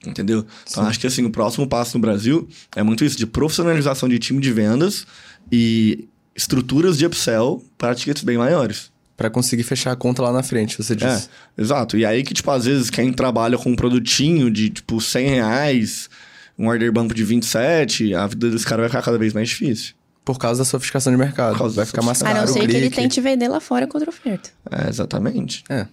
Entendeu? 0.07 0.45
Então 0.71 0.87
acho 0.87 1.01
que 1.01 1.07
assim, 1.07 1.25
o 1.25 1.31
próximo 1.31 1.67
passo 1.67 1.97
no 1.97 2.03
Brasil 2.03 2.47
é 2.77 2.83
muito 2.83 3.05
isso, 3.05 3.17
de 3.17 3.27
profissionalização 3.27 4.07
de 4.09 4.19
time 4.19 4.39
de 4.39 4.53
vendas 4.53 5.07
e 5.51 6.07
estruturas 6.37 6.99
de 6.99 7.07
upsell 7.07 7.65
para 7.79 7.95
tickets 7.95 8.23
bem 8.23 8.37
maiores. 8.37 8.93
Pra 9.17 9.31
conseguir 9.31 9.63
fechar 9.63 9.93
a 9.93 9.97
conta 9.97 10.21
lá 10.23 10.31
na 10.33 10.43
frente, 10.43 10.77
você 10.77 10.93
É, 10.93 10.97
disse. 10.97 11.29
exato. 11.57 11.97
E 11.97 12.05
aí 12.05 12.23
que, 12.23 12.35
tipo, 12.35 12.51
às 12.51 12.67
vezes 12.67 12.91
quem 12.91 13.13
trabalha 13.13 13.57
com 13.57 13.71
um 13.71 13.77
produtinho 13.77 14.51
de, 14.51 14.69
tipo, 14.69 15.01
100 15.01 15.29
reais, 15.29 16.11
um 16.59 16.67
order 16.67 16.93
bump 16.93 17.15
de 17.15 17.25
27, 17.25 18.13
a 18.15 18.27
vida 18.27 18.51
desse 18.51 18.67
cara 18.67 18.83
vai 18.83 18.89
ficar 18.91 19.03
cada 19.03 19.17
vez 19.17 19.33
mais 19.33 19.49
difícil. 19.49 19.95
Por 20.25 20.39
causa 20.39 20.61
da 20.61 20.65
sofisticação 20.65 21.13
de 21.13 21.19
mercado. 21.19 21.53
Por 21.53 21.59
causa 21.59 21.77
Vai 21.77 21.85
ficar 21.87 22.03
mais 22.03 22.23
A 22.23 22.25
caro 22.25 22.39
não 22.39 22.45
o 22.45 22.49
ser 22.49 22.67
que 22.67 22.77
ele 22.77 22.89
tente 22.91 23.21
vender 23.21 23.49
lá 23.49 23.61
fora 23.61 23.87
contra 23.87 24.09
oferta. 24.09 24.51
É, 24.71 24.89
exatamente. 24.89 25.63
É, 25.69 25.87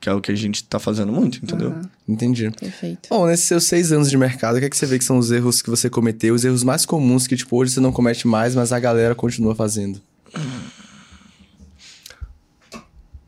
Que 0.00 0.08
é 0.08 0.12
o 0.12 0.20
que 0.20 0.32
a 0.32 0.34
gente 0.34 0.64
tá 0.64 0.78
fazendo 0.80 1.12
muito, 1.12 1.38
entendeu? 1.42 1.70
Aham, 1.70 1.82
entendi. 2.08 2.50
perfeito. 2.50 3.08
Bom, 3.08 3.26
nesses 3.26 3.46
seus 3.46 3.64
seis 3.64 3.92
anos 3.92 4.10
de 4.10 4.16
mercado, 4.18 4.56
o 4.56 4.58
que, 4.58 4.64
é 4.66 4.70
que 4.70 4.76
você 4.76 4.86
vê 4.86 4.98
que 4.98 5.04
são 5.04 5.18
os 5.18 5.30
erros 5.30 5.62
que 5.62 5.70
você 5.70 5.88
cometeu, 5.88 6.34
os 6.34 6.44
erros 6.44 6.64
mais 6.64 6.84
comuns 6.84 7.26
que, 7.28 7.36
tipo, 7.36 7.56
hoje 7.56 7.72
você 7.72 7.80
não 7.80 7.92
comete 7.92 8.26
mais, 8.26 8.54
mas 8.56 8.72
a 8.72 8.78
galera 8.80 9.14
continua 9.14 9.54
fazendo? 9.54 10.00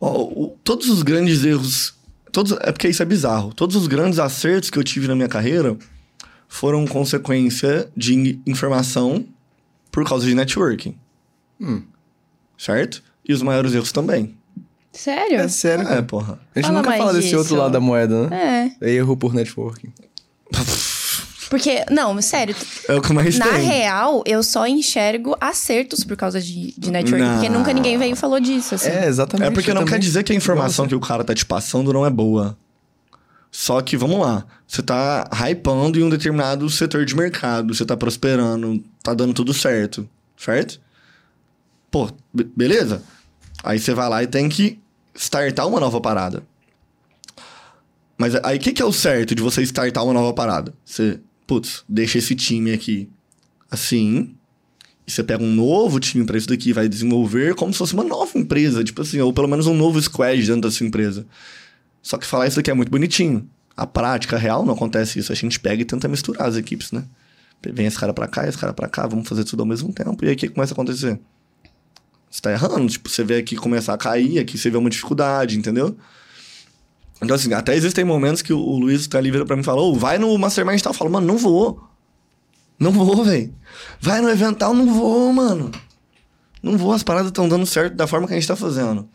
Ó, 0.00 0.22
o- 0.24 0.56
todos 0.62 0.88
os 0.88 1.02
grandes 1.02 1.44
erros. 1.44 1.94
Todos, 2.32 2.52
é 2.60 2.70
porque 2.72 2.88
isso 2.88 3.02
é 3.02 3.06
bizarro. 3.06 3.52
Todos 3.54 3.74
os 3.74 3.86
grandes 3.86 4.18
acertos 4.18 4.70
que 4.70 4.78
eu 4.78 4.84
tive 4.84 5.08
na 5.08 5.14
minha 5.16 5.28
carreira 5.28 5.76
foram 6.48 6.86
consequência 6.86 7.88
de 7.96 8.14
in- 8.14 8.42
informação 8.46 9.24
por 9.90 10.04
causa 10.06 10.26
de 10.26 10.34
networking. 10.34 10.96
Hum. 11.60 11.82
Certo? 12.56 13.02
E 13.28 13.32
os 13.32 13.42
maiores 13.42 13.74
erros 13.74 13.92
também. 13.92 14.36
Sério? 14.92 15.38
É 15.38 15.48
sério, 15.48 15.86
É, 15.86 16.02
porra. 16.02 16.40
A 16.54 16.58
gente 16.58 16.66
Fala 16.68 16.78
nunca 16.82 16.96
fala 16.96 17.12
desse 17.12 17.26
disso. 17.28 17.38
outro 17.38 17.56
lado 17.56 17.72
da 17.72 17.80
moeda, 17.80 18.28
né? 18.28 18.74
É. 18.80 18.90
Erro 18.90 19.16
por 19.16 19.32
networking. 19.34 19.92
Porque, 21.50 21.82
não, 21.90 22.20
sério, 22.20 22.54
É 22.88 22.94
o 22.94 23.00
que 23.00 23.10
mais 23.12 23.38
na 23.38 23.46
tem. 23.46 23.64
real, 23.66 24.22
eu 24.26 24.42
só 24.42 24.66
enxergo 24.66 25.34
acertos 25.40 26.04
por 26.04 26.14
causa 26.14 26.40
de, 26.42 26.74
de 26.76 26.90
network. 26.90 27.24
Não. 27.24 27.34
Porque 27.34 27.48
nunca 27.48 27.72
ninguém 27.72 27.96
veio 27.96 28.12
e 28.12 28.16
falou 28.16 28.38
disso, 28.38 28.74
assim. 28.74 28.90
É, 28.90 29.06
exatamente. 29.06 29.48
É 29.48 29.50
porque 29.50 29.72
não 29.72 29.80
quer 29.82 29.92
também- 29.92 30.00
dizer 30.00 30.22
que 30.24 30.32
a 30.32 30.34
informação 30.36 30.84
Igual 30.84 31.00
que 31.00 31.04
o 31.06 31.08
cara 31.08 31.24
tá 31.24 31.34
te 31.34 31.46
passando 31.46 31.90
não 31.90 32.04
é 32.04 32.10
boa. 32.10 32.54
Só 33.60 33.80
que, 33.82 33.96
vamos 33.96 34.20
lá, 34.20 34.46
você 34.68 34.80
tá 34.80 35.28
hypando 35.32 35.98
em 35.98 36.04
um 36.04 36.08
determinado 36.08 36.70
setor 36.70 37.04
de 37.04 37.16
mercado, 37.16 37.74
você 37.74 37.84
tá 37.84 37.96
prosperando, 37.96 38.80
tá 39.02 39.12
dando 39.12 39.34
tudo 39.34 39.52
certo, 39.52 40.08
certo? 40.36 40.80
Pô, 41.90 42.08
be- 42.32 42.48
beleza. 42.54 43.02
Aí 43.64 43.80
você 43.80 43.92
vai 43.94 44.08
lá 44.08 44.22
e 44.22 44.28
tem 44.28 44.48
que 44.48 44.78
startar 45.12 45.66
uma 45.66 45.80
nova 45.80 46.00
parada. 46.00 46.44
Mas 48.16 48.36
aí 48.44 48.58
o 48.58 48.60
que, 48.60 48.72
que 48.72 48.80
é 48.80 48.84
o 48.84 48.92
certo 48.92 49.34
de 49.34 49.42
você 49.42 49.60
startar 49.62 50.04
uma 50.04 50.14
nova 50.14 50.32
parada? 50.32 50.72
Você, 50.84 51.18
putz, 51.44 51.82
deixa 51.88 52.18
esse 52.18 52.36
time 52.36 52.70
aqui 52.72 53.08
assim. 53.68 54.36
E 55.04 55.10
você 55.10 55.24
pega 55.24 55.42
um 55.42 55.52
novo 55.52 55.98
time 55.98 56.24
pra 56.24 56.38
isso 56.38 56.46
daqui 56.46 56.72
vai 56.72 56.88
desenvolver 56.88 57.56
como 57.56 57.72
se 57.72 57.78
fosse 57.78 57.94
uma 57.94 58.04
nova 58.04 58.38
empresa. 58.38 58.84
Tipo 58.84 59.02
assim, 59.02 59.18
ou 59.18 59.32
pelo 59.32 59.48
menos 59.48 59.66
um 59.66 59.74
novo 59.74 60.00
squad 60.00 60.40
dentro 60.46 60.60
da 60.60 60.70
sua 60.70 60.86
empresa. 60.86 61.26
Só 62.08 62.16
que 62.16 62.26
falar 62.26 62.46
isso 62.46 62.56
daqui 62.56 62.70
é 62.70 62.74
muito 62.74 62.90
bonitinho. 62.90 63.46
A 63.76 63.86
prática 63.86 64.38
real 64.38 64.64
não 64.64 64.72
acontece 64.72 65.18
isso. 65.18 65.30
A 65.30 65.34
gente 65.34 65.60
pega 65.60 65.82
e 65.82 65.84
tenta 65.84 66.08
misturar 66.08 66.48
as 66.48 66.56
equipes, 66.56 66.90
né? 66.90 67.04
Vem 67.62 67.84
esse 67.84 67.98
cara 67.98 68.14
pra 68.14 68.26
cá, 68.26 68.48
esse 68.48 68.56
cara 68.56 68.72
pra 68.72 68.88
cá, 68.88 69.06
vamos 69.06 69.28
fazer 69.28 69.44
tudo 69.44 69.60
ao 69.60 69.66
mesmo 69.66 69.92
tempo. 69.92 70.24
E 70.24 70.28
aí 70.28 70.32
o 70.32 70.36
que 70.38 70.48
começa 70.48 70.72
a 70.72 70.74
acontecer? 70.74 71.20
Você 72.30 72.40
tá 72.40 72.50
errando. 72.50 72.88
Tipo, 72.88 73.10
você 73.10 73.22
vê 73.22 73.36
aqui 73.36 73.56
começar 73.56 73.92
a 73.92 73.98
cair, 73.98 74.38
aqui 74.38 74.56
você 74.56 74.70
vê 74.70 74.78
uma 74.78 74.88
dificuldade, 74.88 75.58
entendeu? 75.58 75.98
Então, 77.20 77.36
assim, 77.36 77.52
até 77.52 77.76
existem 77.76 78.06
momentos 78.06 78.40
que 78.40 78.54
o, 78.54 78.78
Luiz 78.78 79.06
tá 79.06 79.18
ali 79.18 79.30
vira 79.30 79.44
pra 79.44 79.54
mim 79.54 79.60
e 79.60 79.64
fala, 79.66 79.82
ô, 79.82 79.94
vai 79.94 80.16
no 80.16 80.38
Mastermind 80.38 80.80
e 80.80 80.82
tal. 80.82 80.94
Eu 80.94 80.96
falo, 80.96 81.10
mano, 81.10 81.26
não 81.26 81.36
vou. 81.36 81.86
Não 82.80 82.90
vou, 82.90 83.22
velho. 83.22 83.54
Vai 84.00 84.22
no 84.22 84.30
evento 84.30 84.56
tal, 84.56 84.72
não 84.72 84.86
vou, 84.94 85.30
mano. 85.30 85.70
Não 86.62 86.78
vou, 86.78 86.94
as 86.94 87.02
paradas 87.02 87.28
estão 87.28 87.46
dando 87.46 87.66
certo 87.66 87.94
da 87.94 88.06
forma 88.06 88.26
que 88.26 88.32
a 88.32 88.36
gente 88.36 88.48
tá 88.48 88.56
fazendo. 88.56 89.06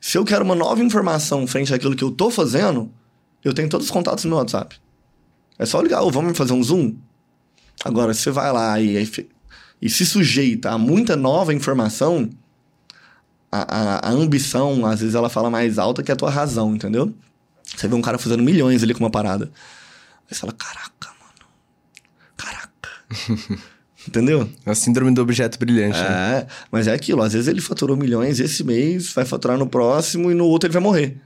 Se 0.00 0.16
eu 0.16 0.24
quero 0.24 0.44
uma 0.44 0.54
nova 0.54 0.82
informação 0.82 1.46
frente 1.46 1.72
àquilo 1.74 1.96
que 1.96 2.04
eu 2.04 2.10
tô 2.10 2.30
fazendo, 2.30 2.92
eu 3.44 3.52
tenho 3.52 3.68
todos 3.68 3.86
os 3.86 3.90
contatos 3.90 4.24
no 4.24 4.30
meu 4.30 4.38
WhatsApp. 4.38 4.76
É 5.58 5.66
só 5.66 5.80
ligar, 5.80 6.02
ô, 6.02 6.10
vamos 6.10 6.36
fazer 6.36 6.52
um 6.52 6.62
Zoom? 6.62 6.94
Agora, 7.84 8.14
se 8.14 8.22
você 8.22 8.30
vai 8.30 8.52
lá 8.52 8.80
e, 8.80 9.02
e, 9.02 9.28
e 9.82 9.90
se 9.90 10.06
sujeita 10.06 10.70
a 10.70 10.78
muita 10.78 11.16
nova 11.16 11.52
informação, 11.52 12.30
a, 13.50 13.58
a, 13.60 14.08
a 14.08 14.10
ambição, 14.10 14.86
às 14.86 15.00
vezes, 15.00 15.14
ela 15.14 15.28
fala 15.28 15.50
mais 15.50 15.78
alta 15.78 16.02
que 16.02 16.12
a 16.12 16.16
tua 16.16 16.30
razão, 16.30 16.74
entendeu? 16.74 17.12
Você 17.76 17.88
vê 17.88 17.94
um 17.94 18.02
cara 18.02 18.18
fazendo 18.18 18.42
milhões 18.42 18.82
ali 18.82 18.94
com 18.94 19.00
uma 19.00 19.10
parada. 19.10 19.50
Aí 20.30 20.34
você 20.34 20.40
fala, 20.40 20.52
caraca, 20.52 21.08
mano. 21.20 21.48
Caraca. 22.36 23.68
entendeu? 24.08 24.48
É 24.66 24.70
a 24.70 24.74
síndrome 24.74 25.12
do 25.12 25.22
objeto 25.22 25.58
brilhante. 25.58 25.98
né? 25.98 26.38
É, 26.40 26.46
mas 26.70 26.86
é 26.86 26.92
aquilo. 26.92 27.22
Às 27.22 27.32
vezes 27.32 27.48
ele 27.48 27.60
faturou 27.60 27.96
milhões 27.96 28.40
esse 28.40 28.64
mês, 28.64 29.12
vai 29.12 29.24
faturar 29.24 29.56
no 29.56 29.66
próximo 29.68 30.30
e 30.30 30.34
no 30.34 30.44
outro 30.46 30.66
ele 30.66 30.72
vai 30.72 30.82
morrer. 30.82 31.16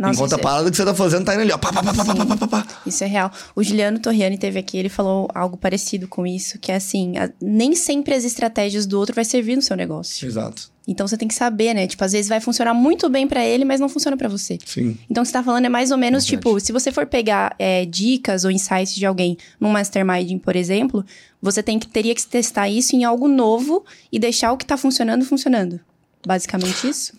Nossa, 0.00 0.14
Enquanto 0.14 0.32
a 0.32 0.36
é, 0.36 0.38
parada 0.40 0.70
que 0.70 0.76
você 0.78 0.84
tá 0.84 0.94
fazendo 0.94 1.26
tá 1.26 1.34
indo 1.34 1.42
ali, 1.42 1.52
ó. 1.52 1.58
Pá, 1.58 1.70
pá, 1.70 1.82
pá, 1.82 1.92
pá, 1.92 2.14
pá, 2.24 2.36
pá, 2.36 2.46
pá, 2.48 2.66
isso 2.86 3.04
é 3.04 3.06
real. 3.06 3.30
O 3.54 3.62
Juliano 3.62 3.98
Torriani 3.98 4.38
teve 4.38 4.58
aqui, 4.58 4.78
ele 4.78 4.88
falou 4.88 5.28
algo 5.34 5.58
parecido 5.58 6.08
com 6.08 6.26
isso, 6.26 6.58
que 6.58 6.72
é 6.72 6.76
assim, 6.76 7.18
a- 7.18 7.30
nem 7.38 7.74
sempre 7.76 8.14
as 8.14 8.24
estratégias 8.24 8.86
do 8.86 8.98
outro 8.98 9.14
vai 9.14 9.26
servir 9.26 9.56
no 9.56 9.62
seu 9.62 9.76
negócio. 9.76 10.26
Exato. 10.26 10.70
Então 10.88 11.06
você 11.06 11.18
tem 11.18 11.28
que 11.28 11.34
saber, 11.34 11.74
né? 11.74 11.86
Tipo, 11.86 12.02
às 12.02 12.12
vezes 12.12 12.30
vai 12.30 12.40
funcionar 12.40 12.72
muito 12.72 13.10
bem 13.10 13.28
pra 13.28 13.44
ele, 13.44 13.62
mas 13.64 13.78
não 13.78 13.90
funciona 13.90 14.16
pra 14.16 14.26
você. 14.28 14.58
Sim. 14.64 14.96
Então, 15.08 15.22
o 15.22 15.24
que 15.24 15.28
você 15.28 15.32
tá 15.34 15.42
falando 15.42 15.66
é 15.66 15.68
mais 15.68 15.90
ou 15.90 15.98
menos, 15.98 16.24
Verdade. 16.24 16.44
tipo, 16.48 16.58
se 16.60 16.72
você 16.72 16.90
for 16.90 17.06
pegar 17.06 17.54
é, 17.58 17.84
dicas 17.84 18.44
ou 18.44 18.50
insights 18.50 18.94
de 18.94 19.04
alguém 19.04 19.36
num 19.60 19.70
masterminding, 19.70 20.38
por 20.38 20.56
exemplo, 20.56 21.04
você 21.42 21.62
tem 21.62 21.78
que, 21.78 21.86
teria 21.86 22.14
que 22.14 22.26
testar 22.26 22.68
isso 22.70 22.96
em 22.96 23.04
algo 23.04 23.28
novo 23.28 23.84
e 24.10 24.18
deixar 24.18 24.50
o 24.52 24.56
que 24.56 24.64
tá 24.64 24.76
funcionando, 24.78 25.24
funcionando. 25.26 25.78
Basicamente 26.26 26.88
isso? 26.88 27.12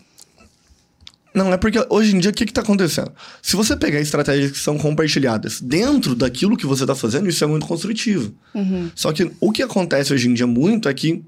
Não, 1.33 1.53
é 1.53 1.57
porque 1.57 1.79
hoje 1.89 2.15
em 2.15 2.19
dia 2.19 2.29
o 2.29 2.33
que, 2.33 2.45
que 2.45 2.51
tá 2.51 2.61
acontecendo? 2.61 3.11
Se 3.41 3.55
você 3.55 3.75
pegar 3.77 4.01
estratégias 4.01 4.51
que 4.51 4.59
são 4.59 4.77
compartilhadas 4.77 5.61
dentro 5.61 6.13
daquilo 6.13 6.57
que 6.57 6.65
você 6.65 6.85
tá 6.85 6.93
fazendo, 6.93 7.29
isso 7.29 7.43
é 7.43 7.47
muito 7.47 7.65
construtivo. 7.65 8.33
Uhum. 8.53 8.91
Só 8.93 9.13
que 9.13 9.31
o 9.39 9.51
que 9.51 9.63
acontece 9.63 10.13
hoje 10.13 10.27
em 10.27 10.33
dia 10.33 10.45
muito 10.45 10.89
é 10.89 10.93
que 10.93 11.23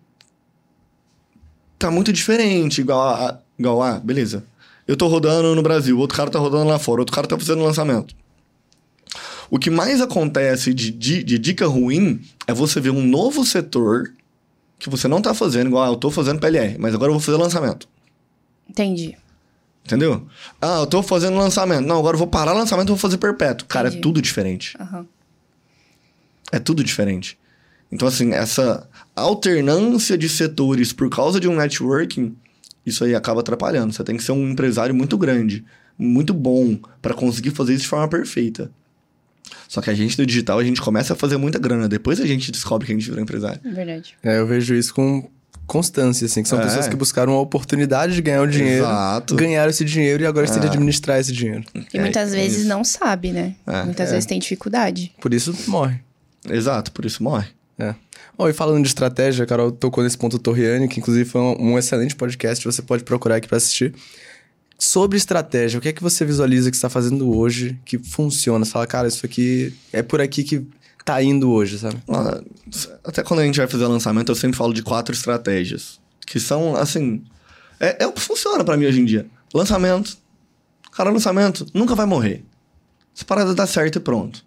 tá 1.80 1.90
muito 1.90 2.12
diferente, 2.12 2.82
igual 2.82 3.00
a, 3.00 3.40
igual 3.58 3.82
a, 3.82 4.00
beleza. 4.00 4.44
Eu 4.86 4.98
tô 4.98 5.08
rodando 5.08 5.56
no 5.56 5.62
Brasil, 5.62 5.98
outro 5.98 6.18
cara 6.18 6.30
tá 6.30 6.38
rodando 6.38 6.68
lá 6.68 6.78
fora, 6.78 7.02
outro 7.02 7.16
cara 7.16 7.28
tá 7.28 7.38
fazendo 7.38 7.64
lançamento. 7.64 8.14
O 9.50 9.58
que 9.58 9.70
mais 9.70 10.02
acontece 10.02 10.74
de, 10.74 10.92
de, 10.92 11.24
de 11.24 11.38
dica 11.38 11.66
ruim 11.66 12.22
é 12.46 12.54
você 12.54 12.82
ver 12.82 12.90
um 12.90 13.06
novo 13.06 13.46
setor 13.46 14.12
que 14.78 14.90
você 14.90 15.08
não 15.08 15.22
tá 15.22 15.34
fazendo, 15.34 15.68
igual 15.68 15.84
ah, 15.84 15.88
eu 15.88 15.96
tô 15.96 16.12
fazendo 16.12 16.40
PLR, 16.40 16.78
mas 16.78 16.94
agora 16.94 17.10
eu 17.10 17.14
vou 17.14 17.22
fazer 17.22 17.38
lançamento. 17.38 17.88
Entendi. 18.70 19.16
Entendeu? 19.86 20.26
Ah, 20.62 20.80
eu 20.80 20.88
tô 20.88 21.04
fazendo 21.04 21.38
lançamento. 21.38 21.86
Não, 21.86 22.00
agora 22.00 22.16
eu 22.16 22.20
vou 22.20 22.28
parar 22.28 22.54
o 22.54 22.58
lançamento 22.58 22.88
e 22.88 22.92
vou 22.92 22.98
fazer 22.98 23.18
perpétuo. 23.18 23.68
Cara, 23.68 23.88
é 23.88 23.90
Entendi. 23.90 24.02
tudo 24.02 24.22
diferente. 24.22 24.78
Aham. 24.80 25.06
É 26.52 26.60
tudo 26.60 26.84
diferente. 26.84 27.38
Então, 27.92 28.08
assim, 28.08 28.32
essa 28.32 28.88
alternância 29.16 30.18
de 30.18 30.30
setores 30.30 30.94
por 30.94 31.10
causa 31.10 31.40
de 31.40 31.48
um 31.48 31.56
networking, 31.56 32.36
isso 32.86 33.04
aí 33.04 33.14
acaba 33.14 33.42
atrapalhando. 33.42 33.94
Você 33.94 34.04
tem 34.04 34.16
que 34.18 34.24
ser 34.24 34.32
um 34.32 34.50
empresário 34.50 34.96
muito 34.96 35.18
grande, 35.18 35.66
muito 35.98 36.34
bom, 36.34 36.80
para 37.02 37.14
conseguir 37.14 37.52
fazer 37.52 37.74
isso 37.74 37.84
de 37.84 37.90
forma 37.90 38.08
perfeita. 38.08 38.72
Só 39.68 39.82
que 39.82 39.90
a 39.90 39.94
gente 39.94 40.16
do 40.16 40.26
digital, 40.26 40.60
a 40.60 40.64
gente 40.64 40.82
começa 40.82 41.14
a 41.14 41.16
fazer 41.16 41.38
muita 41.38 41.60
grana. 41.60 41.90
Depois 41.90 42.20
a 42.20 42.26
gente 42.26 42.52
descobre 42.52 42.86
que 42.86 42.94
a 42.94 42.96
gente 42.96 43.06
virou 43.06 43.22
empresário. 43.22 43.60
É 43.64 43.72
verdade. 43.72 44.16
É, 44.24 44.40
eu 44.40 44.48
vejo 44.48 44.74
isso 44.74 44.94
com 44.94 45.30
constância, 45.74 46.26
assim, 46.26 46.44
que 46.44 46.48
são 46.50 46.60
É. 46.60 46.64
pessoas 46.64 46.88
que 46.88 46.96
buscaram 46.96 47.34
a 47.34 47.42
oportunidade 47.42 48.14
de 48.14 48.22
ganhar 48.22 48.44
o 48.44 48.48
dinheiro, 48.48 48.86
Exato. 48.86 49.36
ganharam 49.36 49.72
esse 49.72 49.84
dinheiro 49.84 50.22
e 50.24 50.26
agora 50.28 50.48
têm 50.48 50.60
de 50.62 50.68
administrar 50.68 51.20
esse 51.20 51.34
dinheiro. 51.34 51.64
E 51.94 51.98
É, 51.98 52.02
muitas 52.02 52.32
é 52.32 52.36
vezes 52.36 52.60
isso. 52.60 52.68
não 52.68 52.84
sabe, 52.84 53.32
né? 53.32 53.56
É, 53.66 53.84
muitas 53.84 54.10
é. 54.10 54.12
vezes 54.12 54.26
tem 54.28 54.40
dificuldade. 54.40 55.12
Por 55.20 55.34
isso 55.34 55.54
morre. 55.68 56.00
Exato, 56.50 56.92
por 56.92 57.04
isso 57.06 57.24
morre. 57.24 57.48
É. 57.80 57.96
Ó, 58.38 58.48
e 58.48 58.54
falando 58.54 58.84
de 58.84 58.88
estratégia, 58.88 59.44
a 59.44 59.48
Carol 59.48 59.72
tocou 59.72 60.04
nesse 60.04 60.18
ponto 60.18 60.38
Torriani, 60.38 60.88
que 60.88 61.00
inclusive 61.00 61.28
foi 61.28 61.42
um, 61.42 61.72
um 61.74 61.78
excelente 61.80 62.16
podcast, 62.16 62.64
você 62.64 62.82
pode 62.82 63.04
procurar 63.04 63.38
aqui 63.38 63.48
pra 63.48 63.58
assistir. 63.58 63.94
Sobre 64.78 65.18
estratégia, 65.18 65.80
o 65.80 65.82
que 65.82 65.88
é 65.90 65.94
que 65.94 66.04
você 66.04 66.26
visualiza 66.26 66.70
que 66.70 66.76
está 66.76 66.90
fazendo 66.90 67.36
hoje 67.36 67.80
que 67.86 67.98
funciona? 67.98 68.66
Você 68.66 68.72
fala, 68.72 68.86
cara, 68.86 69.08
isso 69.08 69.26
aqui 69.26 69.74
é 69.92 70.02
por 70.04 70.20
aqui 70.22 70.44
que 70.44 70.66
tá 71.04 71.22
indo 71.22 71.52
hoje, 71.52 71.80
sabe? 71.80 71.98
Até 73.04 73.24
quando 73.24 73.42
a 73.42 73.44
gente 73.44 73.58
vai 73.58 73.68
fazer 73.68 73.86
lançamento, 73.88 74.32
eu 74.32 74.36
sempre 74.36 74.58
falo 74.58 74.74
de 74.74 74.82
quatro 74.82 75.14
estratégias. 75.14 76.00
Que 76.26 76.40
são, 76.40 76.76
assim. 76.76 77.24
É, 77.80 78.04
é 78.04 78.08
o 78.08 78.14
que 78.14 78.22
funciona 78.22 78.64
pra 78.64 78.78
mim 78.78 78.86
hoje 78.86 79.02
em 79.02 79.06
dia. 79.06 79.28
Lançamento. 79.54 80.18
Cara, 80.92 81.10
lançamento 81.10 81.66
nunca 81.74 81.96
vai 81.96 82.06
morrer. 82.06 82.44
Essa 83.16 83.26
parada 83.26 83.54
dá 83.54 83.68
certo 83.68 83.98
e 83.98 84.00
pronto. 84.00 84.44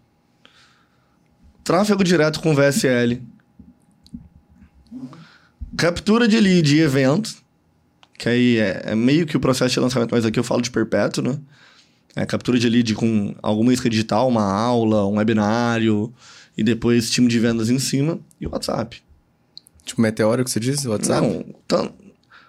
Tráfego 1.62 2.03
direto 2.03 2.40
com 2.40 2.55
VSL. 2.55 3.23
Captura 5.77 6.27
de 6.27 6.40
lead 6.40 6.75
e 6.75 6.81
evento. 6.81 7.35
Que 8.19 8.29
aí 8.29 8.59
é, 8.59 8.83
é 8.87 8.95
meio 8.95 9.27
que 9.27 9.37
o 9.37 9.40
processo 9.40 9.75
de 9.75 9.81
lançamento, 9.81 10.11
mas 10.12 10.25
aqui 10.25 10.38
eu 10.38 10.45
falo 10.45 10.62
de 10.62 10.71
perpétuo, 10.71 11.23
né? 11.23 11.38
É 12.14 12.25
captura 12.25 12.59
de 12.59 12.66
lead 12.69 12.95
com 12.95 13.35
alguma 13.42 13.75
isca 13.75 13.90
digital, 13.90 14.27
uma 14.27 14.42
aula, 14.42 15.07
um 15.07 15.16
webinário, 15.16 16.12
e 16.57 16.62
depois 16.64 17.11
time 17.11 17.29
de 17.29 17.38
vendas 17.38 17.71
em 17.71 17.79
cima 17.79 18.19
e 18.40 18.47
WhatsApp. 18.47 19.01
Tipo, 19.85 20.01
meteoro 20.01 20.45
que 20.45 20.51
você 20.51 20.59
disse? 20.61 20.88
WhatsApp? 20.88 21.21
Não, 21.27 21.45
então, 21.64 21.92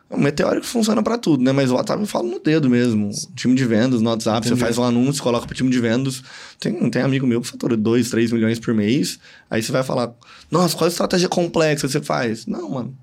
o 0.10 0.17
meteórico 0.17 0.65
funciona 0.65 1.04
pra 1.04 1.17
tudo, 1.17 1.43
né? 1.43 1.52
Mas 1.52 1.70
o 1.70 1.76
WhatsApp 1.76 2.02
eu 2.02 2.08
falo 2.08 2.28
no 2.30 2.39
dedo 2.39 2.70
mesmo. 2.70 3.12
Time 3.36 3.54
de 3.54 3.65
vendas 3.65 4.02
no 4.02 4.10
WhatsApp, 4.10 4.39
Entendi. 4.48 4.56
você 4.56 4.60
faz 4.65 4.78
um 4.78 4.84
anúncio, 4.84 5.22
coloca 5.22 5.46
pro 5.46 5.56
time 5.56 5.70
de 5.70 5.80
vendas. 5.80 6.24
Tem, 6.60 6.89
tem 6.89 7.02
amigo 7.02 7.28
meu 7.28 7.41
que 7.41 7.48
fatura 7.48 7.76
2, 7.78 8.10
3 8.10 8.32
milhões 8.32 8.60
por 8.60 8.74
mês. 8.74 9.20
Aí 9.50 9.62
você 9.62 9.72
vai 9.72 9.84
falar, 9.84 10.13
nossa, 10.50 10.76
qual 10.76 10.88
estratégia 10.88 11.28
complexa 11.30 11.88
você 11.88 12.02
faz? 12.02 12.46
Não, 12.48 12.70
mano. 12.72 12.98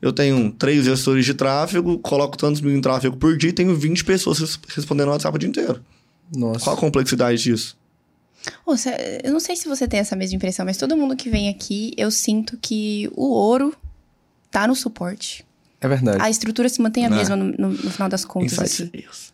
Eu 0.00 0.12
tenho 0.12 0.50
três 0.52 0.84
gestores 0.84 1.24
de 1.24 1.32
tráfego, 1.32 1.96
coloco 1.98 2.36
tantos 2.36 2.60
mil 2.60 2.76
em 2.76 2.80
tráfego 2.80 3.16
por 3.16 3.36
dia 3.36 3.50
e 3.50 3.52
tenho 3.52 3.74
20 3.74 4.04
pessoas 4.04 4.38
res- 4.40 4.58
respondendo 4.74 5.06
no 5.06 5.12
WhatsApp 5.12 5.34
o 5.36 5.38
dia 5.38 5.48
inteiro. 5.48 5.80
Nossa. 6.36 6.60
Qual 6.64 6.76
a 6.76 6.78
complexidade 6.78 7.40
disso? 7.42 7.76
Eu 9.24 9.32
não 9.32 9.40
sei 9.40 9.56
se 9.56 9.68
você 9.68 9.86
tem 9.86 10.00
essa 10.00 10.16
mesma 10.16 10.36
impressão, 10.36 10.64
mas 10.64 10.76
todo 10.76 10.96
mundo 10.96 11.14
que 11.16 11.28
vem 11.30 11.48
aqui, 11.48 11.92
eu 11.96 12.10
sinto 12.10 12.56
que 12.60 13.10
o 13.14 13.26
ouro 13.26 13.74
tá 14.50 14.66
no 14.66 14.74
suporte. 14.74 15.44
É 15.80 15.88
verdade. 15.88 16.18
A 16.22 16.30
estrutura 16.30 16.68
se 16.68 16.80
mantém 16.80 17.04
a 17.06 17.10
Né? 17.10 17.16
mesma 17.16 17.34
no, 17.34 17.44
no- 17.46 17.68
no 17.70 17.90
final 17.90 18.08
das 18.08 18.24
contas. 18.24 18.52
Insight 18.52 18.82
aqui. 18.84 19.02
sales. 19.02 19.32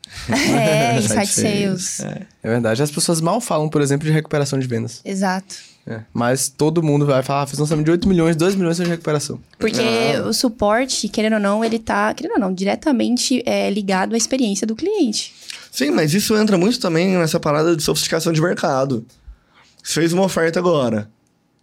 É, 0.50 0.96
Inside 0.98 1.04
insight 1.20 1.28
sales. 1.34 2.00
É. 2.00 2.26
É 2.42 2.48
verdade. 2.48 2.82
As 2.82 2.90
pessoas 2.90 3.20
mal 3.20 3.38
falam, 3.40 3.68
por 3.68 3.82
exemplo, 3.82 4.06
de 4.06 4.12
recuperação 4.12 4.58
de 4.58 4.66
vendas. 4.66 5.02
Exato. 5.04 5.56
É. 5.88 6.02
Mas 6.12 6.50
todo 6.50 6.82
mundo 6.82 7.06
vai 7.06 7.22
falar, 7.22 7.42
ah, 7.42 7.46
fiz 7.46 7.58
um 7.58 7.62
lançamento 7.62 7.86
de 7.86 7.90
8 7.92 8.06
milhões, 8.06 8.36
2 8.36 8.54
milhões 8.56 8.76
de 8.76 8.84
recuperação. 8.84 9.40
Porque 9.58 9.80
Não. 10.18 10.28
o 10.28 10.34
suporte, 10.34 11.08
querendo 11.08 11.34
ou 11.34 11.40
não, 11.40 11.64
ele 11.64 11.78
tá, 11.78 12.12
querendo 12.12 12.32
ou 12.32 12.38
não, 12.38 12.52
diretamente 12.52 13.42
é, 13.46 13.70
ligado 13.70 14.14
à 14.14 14.18
experiência 14.18 14.66
do 14.66 14.76
cliente. 14.76 15.32
Sim, 15.72 15.90
mas 15.90 16.12
isso 16.12 16.36
entra 16.36 16.58
muito 16.58 16.78
também 16.78 17.16
nessa 17.16 17.40
parada 17.40 17.74
de 17.74 17.82
sofisticação 17.82 18.34
de 18.34 18.40
mercado. 18.42 19.06
Você 19.82 20.00
fez 20.00 20.12
uma 20.12 20.24
oferta 20.24 20.58
agora. 20.58 21.10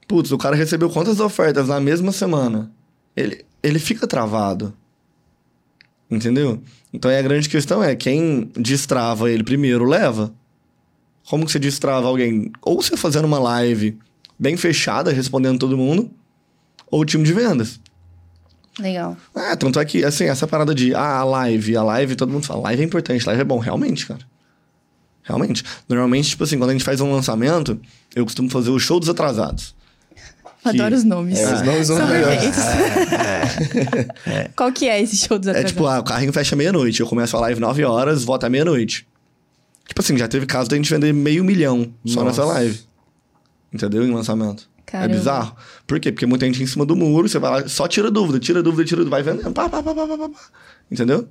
Putz, 0.07 0.31
o 0.31 0.37
cara 0.39 0.55
recebeu 0.55 0.89
quantas 0.89 1.19
ofertas 1.19 1.67
na 1.67 1.79
mesma 1.79 2.11
semana? 2.11 2.71
Ele, 3.15 3.45
ele 3.61 3.77
fica 3.77 4.07
travado. 4.07 4.73
Entendeu? 6.09 6.59
Então 6.91 7.11
aí 7.11 7.17
a 7.17 7.21
grande 7.21 7.47
questão 7.47 7.83
é, 7.83 7.95
quem 7.95 8.49
destrava 8.55 9.29
ele 9.29 9.43
primeiro 9.43 9.85
leva. 9.85 10.33
Como 11.27 11.45
que 11.45 11.51
você 11.51 11.59
destrava 11.59 12.07
alguém? 12.07 12.51
Ou 12.61 12.81
você 12.81 12.97
fazendo 12.97 13.25
uma 13.25 13.39
live 13.39 13.97
bem 14.37 14.57
fechada, 14.57 15.11
respondendo 15.11 15.59
todo 15.59 15.77
mundo, 15.77 16.09
ou 16.89 17.01
o 17.01 17.05
time 17.05 17.23
de 17.23 17.33
vendas. 17.33 17.79
Legal. 18.79 19.15
É, 19.35 19.55
tanto 19.55 19.79
é 19.79 19.85
que, 19.85 20.03
assim, 20.03 20.25
essa 20.25 20.45
parada 20.45 20.75
de, 20.75 20.93
ah, 20.93 21.19
a 21.19 21.23
live, 21.23 21.77
a 21.77 21.83
live, 21.83 22.15
todo 22.15 22.31
mundo 22.31 22.45
fala, 22.45 22.61
live 22.63 22.81
é 22.81 22.85
importante, 22.85 23.25
live 23.25 23.41
é 23.41 23.45
bom. 23.45 23.57
Realmente, 23.59 24.05
cara. 24.05 24.19
Realmente. 25.23 25.63
Normalmente, 25.87 26.29
tipo 26.29 26.43
assim, 26.43 26.57
quando 26.57 26.69
a 26.71 26.73
gente 26.73 26.83
faz 26.83 26.99
um 27.01 27.11
lançamento, 27.11 27.79
eu 28.15 28.25
costumo 28.25 28.49
fazer 28.49 28.69
o 28.69 28.77
show 28.79 28.99
dos 28.99 29.07
atrasados. 29.09 29.73
Adoro 30.63 30.93
os 30.95 31.03
nomes. 31.03 31.39
É, 31.39 31.53
os 31.53 31.61
nomes 31.61 31.87
são 31.87 32.05
melhores. 32.07 32.39
perfeitos. 32.41 32.63
Qual 34.55 34.71
que 34.71 34.87
é 34.89 35.01
esse 35.01 35.15
show 35.17 35.37
dos 35.39 35.47
É 35.47 35.51
atrasados? 35.51 35.71
tipo, 35.71 35.85
ah, 35.87 35.99
o 35.99 36.03
carrinho 36.03 36.33
fecha 36.33 36.55
meia-noite. 36.55 36.99
Eu 36.99 37.07
começo 37.07 37.35
a 37.37 37.39
live 37.39 37.59
9 37.59 37.83
horas, 37.85 38.23
volta 38.23 38.47
à 38.47 38.49
meia-noite. 38.49 39.07
Tipo 39.87 40.01
assim, 40.01 40.17
já 40.17 40.27
teve 40.27 40.45
caso 40.45 40.69
da 40.69 40.75
gente 40.75 40.89
vender 40.89 41.13
meio 41.13 41.43
milhão 41.43 41.93
só 42.05 42.23
Nossa. 42.23 42.41
nessa 42.41 42.53
live. 42.53 42.79
Entendeu? 43.75 44.05
Em 44.07 44.11
lançamento. 44.11 44.69
Caramba. 44.85 45.13
É 45.13 45.17
bizarro. 45.17 45.55
Por 45.85 45.99
quê? 45.99 46.11
Porque 46.11 46.25
muita 46.25 46.45
gente 46.45 46.63
em 46.63 46.67
cima 46.67 46.85
do 46.85 46.95
muro, 46.95 47.27
você 47.27 47.39
vai 47.39 47.51
lá, 47.61 47.67
só 47.67 47.87
tira 47.87 48.09
dúvida, 48.09 48.39
tira 48.39 48.63
dúvida, 48.63 48.85
tira 48.85 48.97
dúvida, 49.03 49.09
vai 49.09 49.23
vendendo. 49.23 49.51
Pá, 49.51 49.67
pá, 49.67 49.83
pá, 49.83 49.93
pá, 49.93 50.07
pá, 50.07 50.17
pá, 50.17 50.29
pá. 50.29 50.39
Entendeu? 50.89 51.27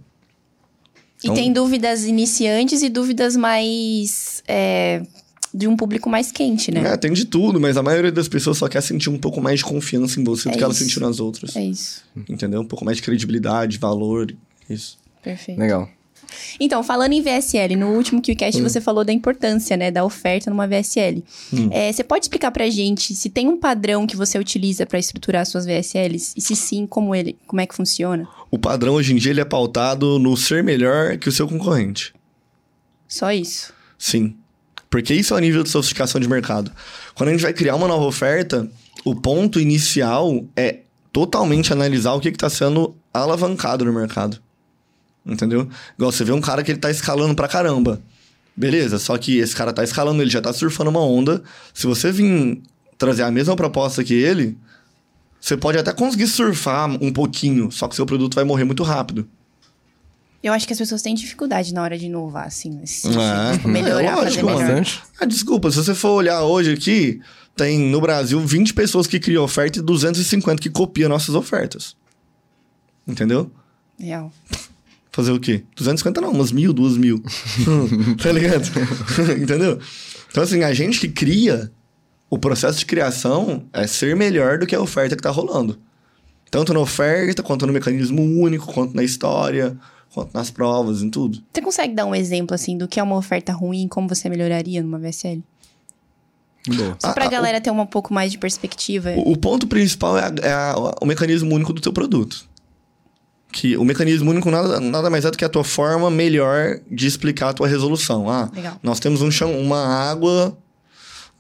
E 1.22 1.30
tem 1.32 1.52
dúvidas 1.52 2.04
iniciantes 2.04 2.82
e 2.82 2.90
dúvidas 2.90 3.34
mais. 3.34 4.42
é, 4.46 5.02
de 5.54 5.68
um 5.68 5.76
público 5.76 6.10
mais 6.10 6.32
quente, 6.32 6.72
né? 6.72 6.80
É, 6.92 6.96
tem 6.96 7.12
de 7.12 7.24
tudo, 7.24 7.60
mas 7.60 7.76
a 7.76 7.82
maioria 7.82 8.10
das 8.10 8.26
pessoas 8.26 8.58
só 8.58 8.68
quer 8.68 8.82
sentir 8.82 9.08
um 9.08 9.16
pouco 9.16 9.40
mais 9.40 9.60
de 9.60 9.64
confiança 9.64 10.20
em 10.20 10.24
você 10.24 10.48
do 10.50 10.54
É 10.54 10.58
que 10.58 10.64
elas 10.64 10.76
isso. 10.76 10.84
sentiram 10.84 11.06
nas 11.06 11.20
outras. 11.20 11.54
É 11.56 11.64
isso. 11.64 12.02
Entendeu? 12.28 12.60
Um 12.60 12.66
pouco 12.66 12.84
mais 12.84 12.96
de 12.96 13.04
credibilidade, 13.04 13.78
valor. 13.78 14.34
Isso. 14.68 14.98
Perfeito. 15.22 15.58
Legal. 15.58 15.88
Então, 16.58 16.82
falando 16.82 17.12
em 17.12 17.22
VSL, 17.22 17.76
no 17.76 17.88
último 17.88 18.20
QCast 18.20 18.60
Hum. 18.60 18.68
você 18.68 18.80
falou 18.80 19.04
da 19.04 19.12
importância, 19.12 19.76
né, 19.76 19.90
da 19.90 20.04
oferta 20.04 20.50
numa 20.50 20.66
VSL. 20.66 21.24
Hum. 21.52 21.68
É, 21.70 21.92
você 21.92 22.04
pode 22.04 22.24
explicar 22.24 22.50
pra 22.50 22.68
gente 22.70 23.14
se 23.14 23.28
tem 23.28 23.48
um 23.48 23.56
padrão 23.58 24.06
que 24.06 24.16
você 24.16 24.38
utiliza 24.38 24.86
pra 24.86 24.98
estruturar 24.98 25.44
suas 25.46 25.66
VSLs? 25.66 26.34
E 26.36 26.40
se 26.40 26.54
sim, 26.54 26.86
como 26.86 27.14
ele, 27.14 27.36
como 27.46 27.60
é 27.60 27.66
que 27.66 27.74
funciona? 27.74 28.28
O 28.50 28.58
padrão 28.58 28.94
hoje 28.94 29.12
em 29.12 29.16
dia 29.16 29.32
ele 29.32 29.40
é 29.40 29.44
pautado 29.44 30.18
no 30.18 30.36
ser 30.36 30.62
melhor 30.62 31.16
que 31.18 31.28
o 31.28 31.32
seu 31.32 31.48
concorrente. 31.48 32.14
Só 33.08 33.32
isso. 33.32 33.72
Sim. 33.98 34.34
Porque 34.90 35.12
isso 35.12 35.34
é 35.34 35.36
o 35.36 35.40
nível 35.40 35.62
de 35.62 35.70
sofisticação 35.70 36.20
de 36.20 36.28
mercado. 36.28 36.70
Quando 37.14 37.30
a 37.30 37.32
gente 37.32 37.42
vai 37.42 37.52
criar 37.52 37.74
uma 37.74 37.88
nova 37.88 38.04
oferta, 38.04 38.70
o 39.04 39.14
ponto 39.14 39.58
inicial 39.58 40.44
é 40.56 40.80
totalmente 41.12 41.72
analisar 41.72 42.12
o 42.14 42.20
que 42.20 42.28
está 42.28 42.48
sendo 42.48 42.94
alavancado 43.12 43.84
no 43.84 43.92
mercado. 43.92 44.40
Entendeu? 45.26 45.68
Igual 45.96 46.12
você 46.12 46.24
vê 46.24 46.32
um 46.32 46.40
cara 46.40 46.62
que 46.62 46.70
ele 46.70 46.78
tá 46.78 46.90
escalando 46.90 47.34
pra 47.34 47.48
caramba. 47.48 48.02
Beleza, 48.56 48.98
só 48.98 49.16
que 49.18 49.38
esse 49.38 49.54
cara 49.56 49.72
tá 49.72 49.82
escalando, 49.82 50.22
ele 50.22 50.30
já 50.30 50.40
tá 50.40 50.52
surfando 50.52 50.90
uma 50.90 51.00
onda. 51.04 51.42
Se 51.72 51.86
você 51.86 52.12
vir 52.12 52.62
trazer 52.96 53.22
a 53.22 53.30
mesma 53.30 53.56
proposta 53.56 54.04
que 54.04 54.14
ele, 54.14 54.56
você 55.40 55.56
pode 55.56 55.76
até 55.78 55.92
conseguir 55.92 56.26
surfar 56.26 56.88
um 57.02 57.12
pouquinho, 57.12 57.70
só 57.70 57.88
que 57.88 57.96
seu 57.96 58.06
produto 58.06 58.34
vai 58.34 58.44
morrer 58.44 58.64
muito 58.64 58.82
rápido. 58.82 59.28
Eu 60.42 60.52
acho 60.52 60.66
que 60.66 60.74
as 60.74 60.78
pessoas 60.78 61.00
têm 61.00 61.14
dificuldade 61.14 61.72
na 61.72 61.82
hora 61.82 61.96
de 61.98 62.04
inovar, 62.04 62.46
assim, 62.46 62.78
É. 62.78 63.52
Tipo, 63.56 63.66
melhorar, 63.66 64.02
É 64.02 64.08
fazer 64.10 64.42
lógico, 64.42 64.46
melhor. 64.46 64.60
Bastante. 64.60 65.02
Ah, 65.18 65.24
desculpa, 65.24 65.70
se 65.70 65.78
você 65.78 65.94
for 65.94 66.10
olhar 66.10 66.42
hoje 66.42 66.72
aqui, 66.74 67.20
tem 67.56 67.78
no 67.78 67.98
Brasil 68.00 68.38
20 68.38 68.74
pessoas 68.74 69.06
que 69.06 69.18
criam 69.18 69.42
oferta 69.42 69.78
e 69.78 69.82
250 69.82 70.60
que 70.60 70.68
copiam 70.68 71.08
nossas 71.08 71.34
ofertas. 71.34 71.96
Entendeu? 73.08 73.50
Real. 73.98 74.30
Fazer 75.14 75.30
o 75.30 75.38
quê? 75.38 75.62
250 75.76 76.20
não, 76.20 76.32
umas 76.32 76.50
mil, 76.50 76.72
duas 76.72 76.96
mil. 76.96 77.22
tá 78.20 78.32
ligado? 78.32 78.64
Entendeu? 79.40 79.78
Então, 80.28 80.42
assim, 80.42 80.64
a 80.64 80.74
gente 80.74 80.98
que 80.98 81.08
cria, 81.08 81.70
o 82.28 82.36
processo 82.36 82.80
de 82.80 82.86
criação 82.86 83.64
é 83.72 83.86
ser 83.86 84.16
melhor 84.16 84.58
do 84.58 84.66
que 84.66 84.74
a 84.74 84.80
oferta 84.80 85.14
que 85.14 85.22
tá 85.22 85.30
rolando. 85.30 85.78
Tanto 86.50 86.74
na 86.74 86.80
oferta, 86.80 87.42
quanto 87.44 87.64
no 87.64 87.72
mecanismo 87.72 88.22
único, 88.22 88.72
quanto 88.72 88.94
na 88.96 89.04
história, 89.04 89.76
quanto 90.12 90.34
nas 90.34 90.50
provas, 90.50 91.00
em 91.00 91.10
tudo. 91.10 91.40
Você 91.52 91.62
consegue 91.62 91.94
dar 91.94 92.06
um 92.06 92.14
exemplo, 92.14 92.52
assim, 92.52 92.76
do 92.76 92.88
que 92.88 92.98
é 92.98 93.02
uma 93.02 93.16
oferta 93.16 93.52
ruim 93.52 93.84
e 93.84 93.88
como 93.88 94.08
você 94.08 94.28
melhoraria 94.28 94.82
numa 94.82 94.98
VSL? 94.98 95.42
Boa. 96.66 96.96
Só 97.00 97.08
Ah, 97.08 97.12
pra 97.12 97.26
ah, 97.26 97.28
galera 97.28 97.60
ter 97.60 97.70
um 97.70 97.86
pouco 97.86 98.12
mais 98.12 98.32
de 98.32 98.38
perspectiva. 98.38 99.10
O, 99.16 99.32
o 99.32 99.36
ponto 99.38 99.66
principal 99.68 100.16
é, 100.18 100.22
a- 100.24 100.34
é 100.42 100.52
a- 100.52 100.94
o 101.00 101.06
mecanismo 101.06 101.54
único 101.54 101.72
do 101.72 101.80
teu 101.80 101.92
produto. 101.92 102.48
Que 103.56 103.76
o 103.76 103.84
mecanismo 103.84 104.32
único 104.32 104.50
nada, 104.50 104.80
nada 104.80 105.08
mais 105.08 105.24
é 105.24 105.30
do 105.30 105.38
que 105.38 105.44
a 105.44 105.48
tua 105.48 105.62
forma 105.62 106.10
melhor 106.10 106.80
de 106.90 107.06
explicar 107.06 107.50
a 107.50 107.52
tua 107.52 107.68
resolução. 107.68 108.28
Ah, 108.28 108.50
Legal. 108.52 108.80
nós 108.82 108.98
temos 108.98 109.22
um 109.22 109.30
chão, 109.30 109.56
uma 109.56 109.78
água. 110.10 110.58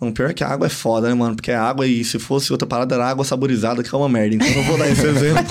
Não, 0.00 0.12
pior 0.12 0.30
é 0.30 0.32
que 0.32 0.44
a 0.44 0.48
água 0.48 0.68
é 0.68 0.70
foda, 0.70 1.08
né, 1.08 1.14
mano? 1.14 1.34
Porque 1.34 1.50
é 1.50 1.56
água 1.56 1.88
e 1.88 2.04
se 2.04 2.20
fosse 2.20 2.52
outra 2.52 2.68
parada 2.68 2.94
era 2.94 3.04
água 3.08 3.24
saborizada, 3.24 3.82
que 3.82 3.92
é 3.92 3.98
uma 3.98 4.08
merda. 4.08 4.36
Então 4.36 4.46
eu 4.46 4.54
não 4.54 4.62
vou 4.62 4.78
dar 4.78 4.88
esse 4.88 5.04
exemplo. 5.08 5.44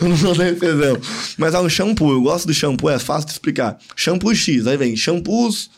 eu 0.00 0.08
não 0.08 0.16
vou 0.16 0.34
dar 0.34 0.48
esse 0.50 0.64
exemplo. 0.64 1.02
Mas 1.38 1.54
há 1.54 1.60
um 1.60 1.68
shampoo, 1.68 2.10
eu 2.10 2.22
gosto 2.22 2.46
do 2.48 2.52
shampoo, 2.54 2.90
é 2.90 2.98
fácil 2.98 3.26
de 3.26 3.32
explicar. 3.34 3.78
Shampoo 3.94 4.34
X, 4.34 4.66
aí 4.66 4.76
vem 4.76 4.96
shampoos 4.96 5.70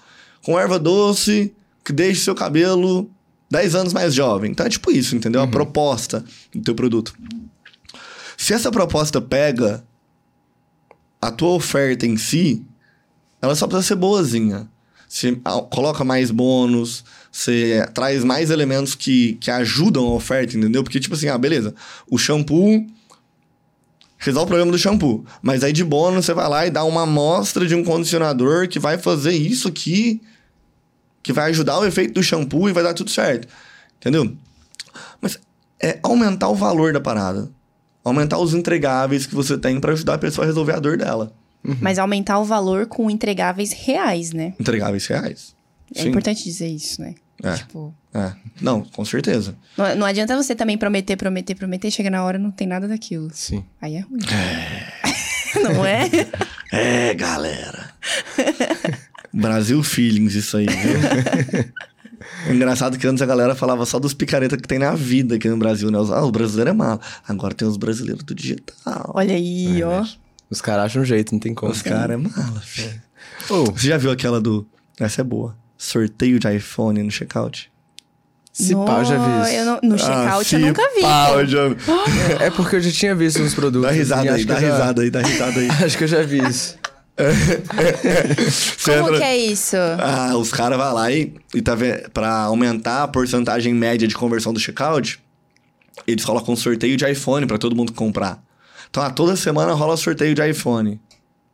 com 0.42 0.58
erva 0.58 0.78
doce 0.78 1.52
que 1.84 1.92
deixa 1.92 2.24
seu 2.24 2.34
cabelo 2.34 3.10
10 3.50 3.74
anos 3.74 3.92
mais 3.92 4.14
jovem. 4.14 4.50
Então 4.50 4.64
é 4.64 4.70
tipo 4.70 4.90
isso, 4.90 5.14
entendeu? 5.14 5.42
A 5.42 5.46
proposta 5.46 6.24
do 6.54 6.62
teu 6.62 6.74
produto. 6.74 7.12
Se 8.36 8.52
essa 8.52 8.70
proposta 8.70 9.20
pega 9.20 9.84
a 11.20 11.30
tua 11.30 11.50
oferta 11.50 12.06
em 12.06 12.16
si, 12.16 12.64
ela 13.40 13.54
só 13.54 13.66
precisa 13.66 13.88
ser 13.88 13.96
boazinha. 13.96 14.68
Você 15.08 15.38
coloca 15.70 16.02
mais 16.02 16.30
bônus, 16.30 17.04
você 17.30 17.86
traz 17.94 18.24
mais 18.24 18.50
elementos 18.50 18.94
que, 18.94 19.34
que 19.34 19.50
ajudam 19.50 20.04
a 20.06 20.14
oferta, 20.14 20.56
entendeu? 20.56 20.82
Porque, 20.82 20.98
tipo 20.98 21.14
assim, 21.14 21.28
ah, 21.28 21.38
beleza, 21.38 21.74
o 22.10 22.18
shampoo 22.18 22.84
resolve 24.18 24.46
o 24.46 24.48
problema 24.48 24.72
do 24.72 24.78
shampoo. 24.78 25.24
Mas 25.42 25.62
aí 25.62 25.72
de 25.72 25.84
bônus 25.84 26.24
você 26.24 26.34
vai 26.34 26.48
lá 26.48 26.66
e 26.66 26.70
dá 26.70 26.82
uma 26.84 27.02
amostra 27.02 27.66
de 27.66 27.74
um 27.74 27.84
condicionador 27.84 28.66
que 28.68 28.78
vai 28.78 28.98
fazer 28.98 29.32
isso 29.32 29.68
aqui, 29.68 30.20
que 31.22 31.32
vai 31.32 31.50
ajudar 31.50 31.78
o 31.78 31.86
efeito 31.86 32.14
do 32.14 32.22
shampoo 32.22 32.68
e 32.68 32.72
vai 32.72 32.82
dar 32.82 32.94
tudo 32.94 33.10
certo. 33.10 33.46
Entendeu? 33.98 34.36
Mas 35.20 35.38
é 35.80 35.98
aumentar 36.02 36.48
o 36.48 36.54
valor 36.54 36.92
da 36.92 37.00
parada. 37.00 37.50
Aumentar 38.04 38.38
os 38.38 38.52
entregáveis 38.54 39.26
que 39.26 39.34
você 39.34 39.56
tem 39.56 39.80
pra 39.80 39.92
ajudar 39.92 40.14
a 40.14 40.18
pessoa 40.18 40.44
a 40.44 40.46
resolver 40.46 40.72
a 40.74 40.78
dor 40.78 40.96
dela. 40.98 41.32
Mas 41.80 41.98
aumentar 41.98 42.38
o 42.38 42.44
valor 42.44 42.86
com 42.86 43.10
entregáveis 43.10 43.72
reais, 43.72 44.32
né? 44.32 44.52
Entregáveis 44.60 45.06
reais. 45.06 45.54
É 45.94 46.02
Sim. 46.02 46.08
importante 46.10 46.44
dizer 46.44 46.68
isso, 46.68 47.00
né? 47.00 47.14
É. 47.42 47.54
Tipo, 47.54 47.94
É. 48.12 48.32
Não, 48.60 48.82
com 48.82 49.04
certeza. 49.04 49.56
não, 49.76 49.96
não 49.96 50.06
adianta 50.06 50.36
você 50.36 50.54
também 50.54 50.76
prometer, 50.78 51.16
prometer, 51.16 51.54
prometer, 51.54 51.90
chega 51.90 52.10
na 52.10 52.22
hora 52.22 52.38
não 52.38 52.50
tem 52.50 52.66
nada 52.66 52.86
daquilo. 52.86 53.30
Sim. 53.32 53.64
Aí 53.80 53.96
é 53.96 54.00
ruim. 54.00 54.20
não 55.62 55.84
é? 55.84 56.08
É, 56.76 57.14
galera. 57.14 57.92
Brasil 59.32 59.80
Feelings, 59.84 60.34
isso 60.34 60.56
aí, 60.56 60.66
viu? 60.66 60.98
É 62.46 62.52
Engraçado 62.54 62.98
que 62.98 63.06
antes 63.06 63.22
a 63.22 63.26
galera 63.26 63.54
falava 63.54 63.84
só 63.86 63.98
dos 63.98 64.12
picaretas 64.14 64.60
que 64.60 64.68
tem 64.68 64.78
na 64.78 64.92
vida 64.94 65.36
aqui 65.36 65.48
no 65.48 65.56
Brasil, 65.56 65.90
né? 65.90 65.98
Os- 65.98 66.10
Ah, 66.10 66.22
o 66.24 66.30
brasileiro 66.30 66.70
é 66.70 66.72
malo. 66.72 67.00
Agora 67.26 67.54
tem 67.54 67.66
os 67.66 67.76
brasileiros 67.76 68.22
do 68.24 68.34
digital. 68.34 69.10
Olha 69.14 69.34
aí, 69.34 69.82
ó. 69.82 70.04
Os 70.50 70.60
caras 70.60 70.86
acham 70.86 71.02
um 71.02 71.04
jeito, 71.04 71.32
não 71.32 71.38
tem 71.40 71.54
como. 71.54 71.72
Os 71.72 71.82
caras 71.82 72.10
é 72.14 72.16
malo, 72.16 72.60
filho. 72.62 73.02
Ô, 73.50 73.64
Você 73.66 73.88
já 73.88 73.96
viu 73.96 74.10
aquela 74.10 74.40
do. 74.40 74.66
Essa 75.00 75.20
é 75.22 75.24
boa. 75.24 75.56
Sorteio 75.76 76.38
de 76.38 76.48
iPhone 76.56 77.02
no 77.02 77.10
checkout? 77.10 77.70
se 78.52 78.72
pá, 78.72 79.00
eu 79.00 79.04
já 79.04 79.16
vi 79.18 79.28
No- 79.28 79.42
isso. 79.42 79.50
eu 79.52 79.64
não- 79.64 79.80
no 79.82 79.98
checkout 79.98 80.28
eu 80.36 80.44
se 80.44 80.58
nunca 80.58 80.82
vi. 80.94 81.02
eu 81.40 81.46
já... 81.46 81.58
É 82.44 82.50
porque 82.50 82.76
eu 82.76 82.80
já 82.80 82.92
tinha 82.92 83.12
visto 83.12 83.42
uns 83.42 83.52
produtos. 83.52 83.82
Dá 83.88 83.90
risada 83.90 84.26
e 84.26 84.28
aí, 84.28 84.44
dá 84.44 84.54
eu 84.54 84.60
já- 84.60 84.66
risada 84.72 85.02
aí, 85.02 85.10
dá 85.10 85.20
risada 85.22 85.58
aí. 85.60 85.68
Acho 85.84 85.98
que 85.98 86.04
eu 86.04 86.08
já 86.08 86.22
vi 86.22 86.38
isso. 86.38 86.76
Como 88.84 88.96
entra- 89.08 89.18
que 89.18 89.22
é 89.24 89.36
isso? 89.36 89.76
Ah, 90.00 90.36
os 90.36 90.50
caras 90.52 90.76
vão 90.78 90.94
lá 90.94 91.10
e, 91.12 91.34
e 91.54 91.62
tá 91.62 91.74
vendo, 91.74 92.10
pra 92.10 92.42
aumentar 92.42 93.04
a 93.04 93.08
porcentagem 93.08 93.72
média 93.72 94.06
de 94.08 94.14
conversão 94.14 94.52
do 94.52 94.58
checkout, 94.60 95.20
eles 96.06 96.24
colocam 96.24 96.54
um 96.54 96.56
sorteio 96.56 96.96
de 96.96 97.08
iPhone 97.10 97.46
pra 97.46 97.58
todo 97.58 97.76
mundo 97.76 97.92
comprar. 97.92 98.42
Então, 98.90 99.02
ah, 99.02 99.10
toda 99.10 99.36
semana 99.36 99.72
rola 99.74 99.96
sorteio 99.96 100.34
de 100.34 100.48
iPhone. 100.48 101.00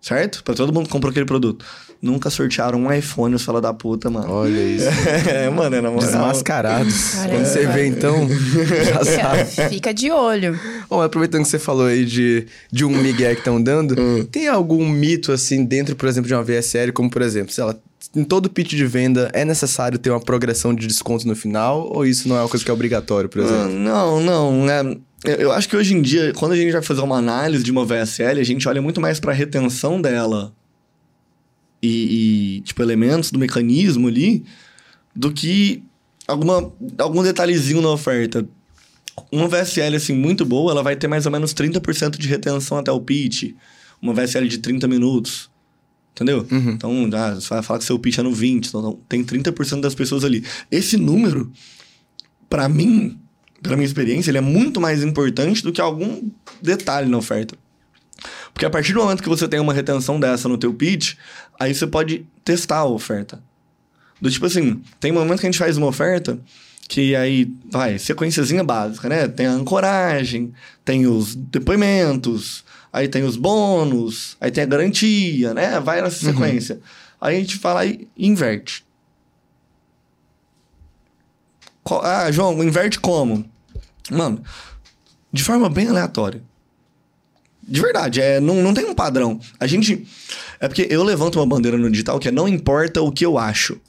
Certo? 0.01 0.43
Pra 0.43 0.55
todo 0.55 0.73
mundo 0.73 0.87
que 0.87 0.93
comprou 0.93 1.11
aquele 1.11 1.27
produto. 1.27 1.65
Nunca 2.03 2.31
sortearam 2.31 2.81
um 2.81 2.91
iPhone, 2.93 3.35
os 3.35 3.43
fala 3.43 3.61
da 3.61 3.75
puta, 3.75 4.09
mano. 4.09 4.33
Olha 4.33 4.59
isso. 4.59 4.87
é, 5.29 5.51
mano, 5.51 5.77
é 5.77 5.81
na 5.83 5.91
moral. 5.91 6.07
Desmascarados. 6.11 7.11
Caramba. 7.15 7.31
Quando 7.35 7.45
você 7.47 7.67
vê, 7.67 7.87
então, 7.87 8.27
já 8.85 9.05
sabe. 9.05 9.45
Fica, 9.45 9.69
fica 9.69 9.95
de 9.95 10.11
olho. 10.11 10.59
Bom, 10.89 11.03
aproveitando 11.03 11.43
que 11.43 11.49
você 11.49 11.59
falou 11.59 11.87
aí 11.87 12.05
de, 12.07 12.47
de 12.73 12.85
um 12.87 12.91
migué 12.91 13.35
que 13.35 13.41
estão 13.41 13.61
dando, 13.63 14.25
tem 14.33 14.49
algum 14.49 14.89
mito, 14.89 15.31
assim, 15.31 15.63
dentro, 15.65 15.95
por 15.95 16.09
exemplo, 16.09 16.27
de 16.29 16.35
uma 16.35 16.43
VSL, 16.43 16.91
como, 16.93 17.11
por 17.11 17.21
exemplo, 17.21 17.53
sei 17.53 17.65
lá, 17.65 17.75
em 18.17 18.25
todo 18.25 18.49
pitch 18.49 18.71
de 18.71 18.87
venda 18.87 19.31
é 19.35 19.45
necessário 19.45 19.99
ter 19.99 20.09
uma 20.11 20.21
progressão 20.21 20.75
de 20.75 20.87
desconto 20.87 21.29
no 21.29 21.37
final, 21.37 21.87
ou 21.93 22.07
isso 22.07 22.27
não 22.29 22.37
é 22.37 22.41
uma 22.41 22.49
coisa 22.49 22.65
que 22.65 22.71
é 22.71 22.75
obrigatório, 22.75 23.29
por 23.29 23.43
Ah, 23.43 23.45
exemplo? 23.45 23.73
não, 23.75 24.21
não. 24.21 24.71
É, 24.71 24.81
eu- 25.27 25.37
eu 25.37 25.53
acho 25.53 25.69
que 25.69 25.77
hoje 25.77 25.95
em 25.95 26.01
dia, 26.01 26.33
quando 26.35 26.53
a 26.53 26.57
gente 26.57 26.73
vai 26.73 26.81
fazer 26.83 27.03
uma 27.03 27.19
análise 27.19 27.63
de 27.63 27.71
uma 27.71 27.85
VSL, 27.85 28.41
a 28.41 28.45
gente 28.45 28.67
olha 28.67 28.81
muito 28.81 29.01
mais 29.03 29.21
pra 29.21 29.33
retenção 29.35 30.01
dela 30.01 30.51
e, 31.83 32.59
e, 32.59 32.61
tipo, 32.63 32.83
elementos 32.83 33.31
do 33.31 33.39
mecanismo 33.39 34.09
ali 34.09 34.45
do 35.15 35.33
que 35.33 35.83
alguma, 36.27 36.73
algum 36.99 37.23
detalhezinho 37.23 37.81
na 37.83 37.91
oferta. 37.91 38.47
Uma 39.31 39.49
VSL, 39.49 39.97
assim, 39.97 40.15
muito 40.15 40.45
boa, 40.45 40.73
ela 40.73 40.83
vai 40.83 40.97
ter 40.97 41.09
mais 41.09 41.27
ou 41.27 41.33
menos 41.33 41.53
30% 41.53 42.19
de 42.19 42.29
retenção 42.29 42.79
até 42.79 42.91
o 42.91 43.01
pitch. 43.01 43.55
Uma 44.01 44.15
VSL 44.15 44.49
de 44.49 44.59
30 44.59 44.89
minutos. 44.89 45.51
Entendeu? 46.13 46.47
Então, 46.71 47.09
ah, 47.15 47.35
você 47.35 47.49
vai 47.49 47.63
falar 47.63 47.79
que 47.79 47.85
seu 47.85 47.99
pitch 47.99 48.19
é 48.19 48.23
no 48.23 48.33
20, 48.33 48.67
então 48.67 48.99
tem 49.09 49.25
30% 49.25 49.81
das 49.81 49.95
pessoas 49.95 50.25
ali. 50.25 50.45
Esse 50.71 50.97
número, 50.97 51.51
pra 52.49 52.69
mim, 52.69 53.19
pela 53.63 53.77
minha 53.77 53.87
experiência, 53.87 54.31
ele 54.31 54.39
é 54.39 54.43
muito 54.43 54.81
mais 54.81 55.03
importante 55.03 55.63
do 55.63 55.73
que 55.73 55.81
algum 55.81 56.29
detalhe 56.61 57.09
na 57.09 57.19
oferta. 57.19 57.57
Porque 58.53 58.67
a 58.67 58.71
partir 58.71 58.93
do 58.93 59.01
momento 59.01 59.23
que 59.23 59.29
você 59.29 59.49
tem 59.49 59.61
uma 59.61 59.73
retenção 59.73 60.19
dessa 60.21 60.49
no 60.49 60.59
teu 60.59 60.75
pitch, 60.75 61.15
aí 61.59 61.75
você 61.75 61.87
pode 61.87 62.27
testar 62.45 62.79
a 62.79 62.85
oferta. 62.85 63.43
Do 64.21 64.31
tipo 64.31 64.47
assim, 64.47 64.83
tem 64.99 65.13
momento 65.13 65.41
que 65.41 65.47
a 65.47 65.51
gente 65.51 65.59
faz 65.59 65.77
uma 65.77 65.87
oferta 65.87 66.39
que 66.91 67.15
aí, 67.15 67.49
vai, 67.71 67.99
sequenciazinha 68.01 68.65
básica, 68.65 69.09
né? 69.09 69.29
Tem 69.29 69.47
a 69.47 69.53
ancoragem, 69.53 70.53
tem 70.85 71.07
os 71.07 71.37
depoimentos, 71.37 72.65
aí 72.93 73.07
tem 73.07 73.23
os 73.23 73.37
bônus, 73.37 74.37
aí 74.41 74.51
tem 74.51 74.65
a 74.65 74.67
garantia, 74.67 75.55
né? 75.55 75.79
Vai 75.79 76.03
nessa 76.03 76.25
sequência. 76.25 76.81
Aí 77.21 77.37
a 77.37 77.39
gente 77.39 77.57
fala 77.59 77.87
e 77.87 78.09
inverte. 78.19 78.85
Ah, 82.03 82.31
João, 82.33 82.63
inverte 82.63 82.99
como? 82.99 83.49
Mano, 84.11 84.43
de 85.33 85.45
forma 85.45 85.71
bem 85.71 85.89
aleatória. 85.89 86.43
De 87.71 87.81
verdade, 87.81 88.21
é, 88.21 88.41
não, 88.41 88.57
não 88.57 88.75
tem 88.75 88.85
um 88.85 88.95
padrão. 88.95 89.39
A 89.61 89.65
gente. 89.65 90.05
É 90.59 90.67
porque 90.67 90.89
eu 90.91 91.05
levanto 91.05 91.37
uma 91.39 91.47
bandeira 91.47 91.79
no 91.79 91.89
digital 91.89 92.19
que 92.19 92.27
é 92.27 92.33
não 92.33 92.49
importa 92.49 93.01
o 93.01 93.13
que 93.13 93.25
eu 93.25 93.39
acho. 93.39 93.81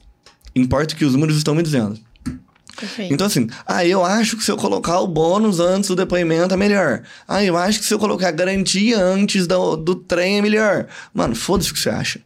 Importa 0.56 0.94
o 0.94 0.98
que 0.98 1.04
os 1.04 1.13
números 1.13 1.36
estão 1.36 1.56
me 1.56 1.63
dizendo. 1.63 2.00
Perfeito. 2.78 3.12
Então, 3.12 3.26
assim, 3.26 3.48
ah, 3.65 3.84
eu 3.84 4.06
acho 4.06 4.38
que 4.38 4.44
se 4.44 4.52
eu 4.52 4.58
colocar 4.58 5.00
o 5.00 5.08
bônus 5.08 5.60
antes 5.60 5.89
do 5.89 5.96
depoimento 5.96 6.54
é 6.54 6.58
melhor. 6.58 7.02
Ah, 7.28 7.44
eu 7.44 7.58
acho 7.58 7.80
que 7.80 7.86
se 7.86 7.94
eu 7.94 7.98
colocar 7.98 8.28
a 8.28 8.32
garantia 8.32 9.00
antes 9.04 9.48
do, 9.48 9.76
do 9.76 9.96
trem 9.96 10.38
é 10.38 10.41
melhor. 10.44 10.88
Mano, 11.12 11.36
foda-se 11.36 11.72
o 11.72 11.74
que 11.74 11.80
você 11.80 11.89
acha. 11.89 12.22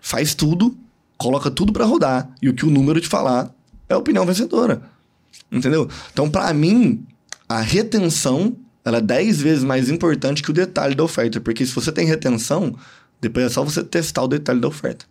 Faz 0.00 0.34
tudo, 0.34 0.74
coloca 1.18 1.50
tudo 1.50 1.70
pra 1.70 1.84
rodar. 1.84 2.30
E 2.40 2.48
o 2.48 2.54
que 2.54 2.64
o 2.64 2.70
número 2.70 2.98
te 2.98 3.08
falar 3.08 3.54
é 3.90 3.94
a 3.94 3.98
opinião 3.98 4.24
vencedora. 4.24 4.82
Entendeu? 5.52 5.88
Então, 6.12 6.30
pra 6.30 6.52
mim, 6.54 7.06
a 7.46 7.60
retenção 7.60 8.56
ela 8.86 8.98
é 8.98 9.00
10 9.00 9.40
vezes 9.42 9.64
mais 9.64 9.90
importante 9.90 10.44
que 10.44 10.50
o 10.50 10.54
detalhe 10.54 10.94
da 10.94 11.02
oferta. 11.02 11.40
Porque 11.40 11.66
se 11.66 11.74
você 11.74 11.90
tem 11.90 12.06
retenção, 12.06 12.72
depois 13.20 13.46
é 13.46 13.48
só 13.48 13.64
você 13.64 13.82
testar 13.82 14.22
o 14.22 14.28
detalhe 14.28 14.60
da 14.60 14.68
oferta. 14.68 15.04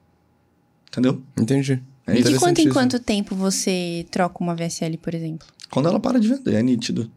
Entendeu? 0.89 1.21
Entendi. 1.37 1.83
É 2.07 2.17
E 2.17 2.23
de 2.23 2.39
quanto 2.39 2.61
em 2.61 2.69
quanto 2.69 2.99
tempo 3.01 3.35
você 3.35 4.05
troca 4.09 4.41
uma 4.41 4.55
VSL, 4.55 4.97
por 4.97 5.13
exemplo? 5.13 5.45
Quando 5.69 5.89
ela 5.89 5.99
para 5.99 6.17
de 6.21 6.29
vender, 6.29 6.53
é 6.55 6.63
nítido. 6.63 7.11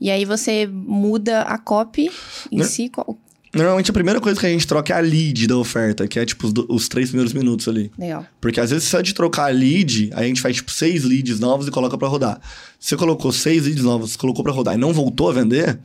E 0.00 0.08
aí 0.08 0.24
você 0.24 0.64
muda 0.66 1.42
a 1.42 1.58
copy 1.58 2.08
em 2.52 2.58
Né? 2.58 2.64
si? 2.64 2.88
Qual... 2.88 3.18
Normalmente 3.54 3.90
a 3.90 3.94
primeira 3.94 4.20
coisa 4.20 4.38
que 4.38 4.44
a 4.46 4.48
gente 4.50 4.66
troca 4.66 4.92
é 4.92 4.96
a 4.96 5.00
lead 5.00 5.46
da 5.46 5.56
oferta, 5.56 6.06
que 6.06 6.18
é 6.18 6.26
tipo 6.26 6.46
os, 6.46 6.52
do- 6.52 6.66
os 6.68 6.88
três 6.88 7.08
primeiros 7.08 7.32
minutos 7.32 7.66
ali. 7.68 7.90
Legal. 7.98 8.26
Porque 8.40 8.60
às 8.60 8.70
vezes 8.70 8.86
só 8.88 9.00
de 9.00 9.14
trocar 9.14 9.44
a 9.46 9.48
lead, 9.48 10.10
aí 10.14 10.24
a 10.24 10.28
gente 10.28 10.40
faz 10.42 10.56
tipo 10.56 10.70
seis 10.70 11.04
leads 11.04 11.40
novos 11.40 11.66
e 11.66 11.70
coloca 11.70 11.96
pra 11.96 12.06
rodar. 12.08 12.40
Se 12.78 12.88
você 12.90 12.96
colocou 12.96 13.32
seis 13.32 13.64
leads 13.64 13.82
novos, 13.82 14.14
colocou 14.16 14.42
pra 14.44 14.52
rodar 14.52 14.74
e 14.74 14.76
não 14.78 14.92
voltou 14.92 15.30
a 15.30 15.32
vender, 15.32 15.78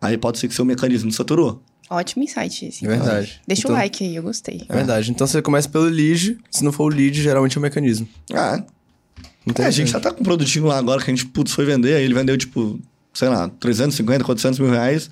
aí 0.00 0.16
pode 0.16 0.38
ser 0.38 0.48
que 0.48 0.54
seu 0.54 0.64
mecanismo 0.64 1.12
saturou. 1.12 1.62
Ótimo 1.90 2.22
insight 2.22 2.66
esse. 2.66 2.84
É 2.84 2.88
verdade. 2.88 3.40
Deixa 3.46 3.62
Então- 3.62 3.72
o 3.74 3.78
like 3.78 4.04
aí, 4.04 4.14
eu 4.16 4.22
gostei. 4.22 4.62
É 4.68 4.74
verdade. 4.74 5.10
Então 5.10 5.26
você 5.26 5.40
começa 5.42 5.68
pelo 5.68 5.84
lead. 5.84 6.38
Se 6.50 6.62
não 6.64 6.70
for 6.72 6.84
o 6.92 6.94
lead, 6.94 7.20
geralmente 7.22 7.56
é 7.56 7.58
o 7.58 7.62
mecanismo. 7.62 8.06
Ah, 8.32 8.62
é, 9.58 9.64
a 9.64 9.70
gente 9.70 9.90
já 9.90 9.98
tá 10.00 10.12
com 10.12 10.20
um 10.20 10.24
produtinho 10.24 10.66
lá 10.66 10.78
agora 10.78 11.02
que 11.02 11.10
a 11.10 11.14
gente, 11.14 11.24
putz, 11.26 11.52
foi 11.52 11.64
vender, 11.64 11.94
aí 11.94 12.04
ele 12.04 12.12
vendeu 12.12 12.36
tipo, 12.36 12.78
sei 13.14 13.28
lá, 13.30 13.48
350, 13.60 14.22
400 14.24 14.58
mil 14.58 14.70
reais. 14.70 15.10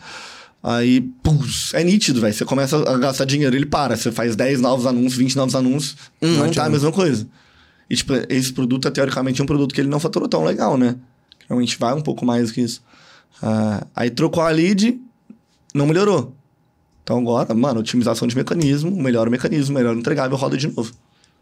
Aí, 0.68 1.00
pus, 1.22 1.72
é 1.74 1.84
nítido, 1.84 2.20
velho. 2.20 2.34
Você 2.34 2.44
começa 2.44 2.76
a 2.76 2.98
gastar 2.98 3.24
dinheiro, 3.24 3.54
ele 3.54 3.66
para. 3.66 3.96
Você 3.96 4.10
faz 4.10 4.34
10 4.34 4.60
novos 4.60 4.84
anúncios, 4.84 5.16
20 5.16 5.36
novos 5.36 5.54
anúncios, 5.54 5.96
hum, 6.20 6.38
não 6.38 6.50
tá 6.50 6.64
a 6.64 6.68
mesma 6.68 6.90
coisa. 6.90 7.24
E, 7.88 7.94
tipo, 7.94 8.12
esse 8.28 8.52
produto, 8.52 8.88
é, 8.88 8.90
teoricamente, 8.90 9.40
um 9.40 9.46
produto 9.46 9.72
que 9.72 9.80
ele 9.80 9.88
não 9.88 10.00
faturou 10.00 10.28
tão 10.28 10.42
legal, 10.42 10.76
né? 10.76 10.96
Realmente 11.48 11.78
vai 11.78 11.94
um 11.94 12.00
pouco 12.00 12.26
mais 12.26 12.50
que 12.50 12.62
isso. 12.62 12.82
Ah, 13.40 13.86
aí 13.94 14.10
trocou 14.10 14.42
a 14.42 14.50
lead, 14.50 15.00
não 15.72 15.86
melhorou. 15.86 16.34
Então 17.04 17.16
agora, 17.16 17.54
mano, 17.54 17.78
otimização 17.78 18.26
de 18.26 18.34
mecanismo, 18.34 18.90
melhora 18.90 19.28
o 19.28 19.32
mecanismo, 19.32 19.76
melhora 19.76 19.96
o 19.96 20.00
entregável, 20.00 20.36
roda 20.36 20.56
de 20.56 20.66
novo. 20.66 20.92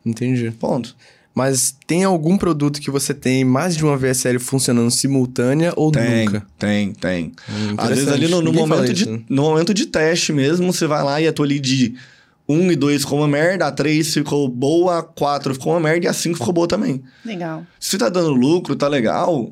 Entendi. 0.04 0.50
Ponto. 0.50 0.94
Mas 1.35 1.77
tem 1.87 2.05
algum 2.05 2.38
produto 2.38 2.81
que 2.81 2.90
você 2.90 3.12
tem 3.12 3.44
mais 3.44 3.77
de 3.77 3.85
uma 3.85 3.97
VSL 3.97 4.38
funcionando 4.38 4.90
simultânea 4.90 5.73
ou 5.75 5.90
Tem, 5.90 6.25
nunca? 6.27 6.47
tem, 6.57 6.92
tem. 6.92 7.33
Hum, 7.51 7.75
Às 7.77 7.88
vezes 7.88 8.09
ali 8.09 8.29
no, 8.29 8.40
no 8.40 8.53
momento 8.53 8.85
isso, 8.92 9.05
de, 9.05 9.11
né? 9.11 9.20
no 9.29 9.42
momento 9.42 9.75
de 9.75 9.87
teste 9.87 10.33
mesmo, 10.33 10.73
você 10.73 10.87
vai 10.87 11.03
lá 11.03 11.20
e 11.20 11.27
a 11.27 11.33
tua 11.33 11.44
lead 11.47 11.94
1 12.49 12.70
e 12.73 12.77
2 12.77 13.01
ficou 13.03 13.18
uma 13.18 13.27
merda, 13.27 13.66
a 13.66 13.73
3 13.73 14.14
ficou 14.14 14.49
boa, 14.49 14.99
a 15.01 15.03
4 15.03 15.55
ficou 15.55 15.73
uma 15.73 15.81
merda 15.81 16.07
e 16.07 16.09
a 16.09 16.12
5 16.12 16.37
ficou 16.38 16.53
boa 16.53 16.68
também. 16.68 17.03
Legal. 17.25 17.66
Se 17.81 17.99
tá 17.99 18.09
dando 18.09 18.31
lucro, 18.31 18.77
tá 18.77 18.87
legal, 18.87 19.51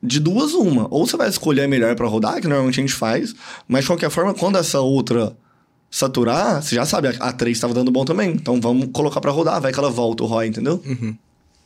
de 0.00 0.20
duas 0.20 0.52
uma. 0.52 0.86
Ou 0.90 1.06
você 1.08 1.16
vai 1.16 1.28
escolher 1.28 1.62
a 1.62 1.68
melhor 1.68 1.96
pra 1.96 2.06
rodar, 2.06 2.40
que 2.40 2.46
normalmente 2.46 2.78
a 2.78 2.82
gente 2.82 2.94
faz, 2.94 3.34
mas 3.66 3.80
de 3.82 3.88
qualquer 3.88 4.10
forma, 4.10 4.32
quando 4.32 4.58
essa 4.58 4.78
outra 4.80 5.36
saturar, 5.90 6.62
você 6.62 6.74
já 6.74 6.84
sabe, 6.84 7.08
a, 7.08 7.10
a 7.28 7.32
3 7.32 7.58
tava 7.58 7.74
dando 7.74 7.90
bom 7.90 8.04
também. 8.04 8.30
Então 8.30 8.60
vamos 8.60 8.88
colocar 8.92 9.20
pra 9.20 9.30
rodar, 9.30 9.60
vai 9.60 9.72
que 9.72 9.78
ela 9.78 9.90
volta 9.90 10.22
o 10.22 10.26
ROI, 10.26 10.48
entendeu? 10.48 10.82
Uhum. 10.84 11.16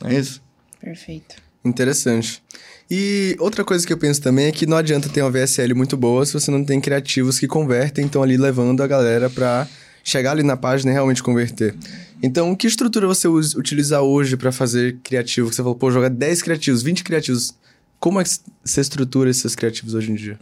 É 0.05 0.15
isso. 0.15 0.43
Perfeito. 0.81 1.37
Interessante. 1.65 2.43
E 2.91 3.37
outra 3.39 3.65
coisa 3.65 3.87
que 3.87 3.93
eu 3.93 3.99
penso 3.99 4.21
também 4.21 4.47
é 4.47 4.53
que 4.53 4.67
não 4.67 4.77
adianta 4.77 5.09
ter 5.09 5.23
uma 5.23 5.31
VSL 5.31 5.75
muito 5.75 5.97
boa 5.97 6.27
se 6.27 6.33
você 6.33 6.51
não 6.51 6.65
tem 6.65 6.81
criativos 6.81 7.39
que 7.39 7.47
convertem, 7.47 8.07
estão 8.07 8.23
ali 8.23 8.37
levando 8.37 8.83
a 8.83 8.87
galera 8.87 9.31
pra 9.31 9.69
chegar 10.03 10.33
ali 10.33 10.43
na 10.43 10.57
página 10.57 10.91
e 10.91 10.95
realmente 10.95 11.23
converter. 11.23 11.75
Então, 12.23 12.55
que 12.55 12.67
estrutura 12.67 13.07
você 13.07 13.29
usa, 13.29 13.57
utiliza 13.59 14.01
hoje 14.01 14.37
pra 14.37 14.51
fazer 14.51 14.99
criativo? 15.03 15.49
Que 15.49 15.55
você 15.55 15.63
falou, 15.63 15.77
pô, 15.77 15.91
joga 15.91 16.11
10 16.11 16.43
criativos, 16.43 16.83
20 16.83 17.05
criativos. 17.05 17.55
Como 18.01 18.19
é 18.19 18.25
que 18.25 18.31
você 18.65 18.81
estrutura 18.81 19.29
esses 19.29 19.55
criativos 19.55 19.93
hoje 19.93 20.11
em 20.11 20.15
dia? 20.15 20.39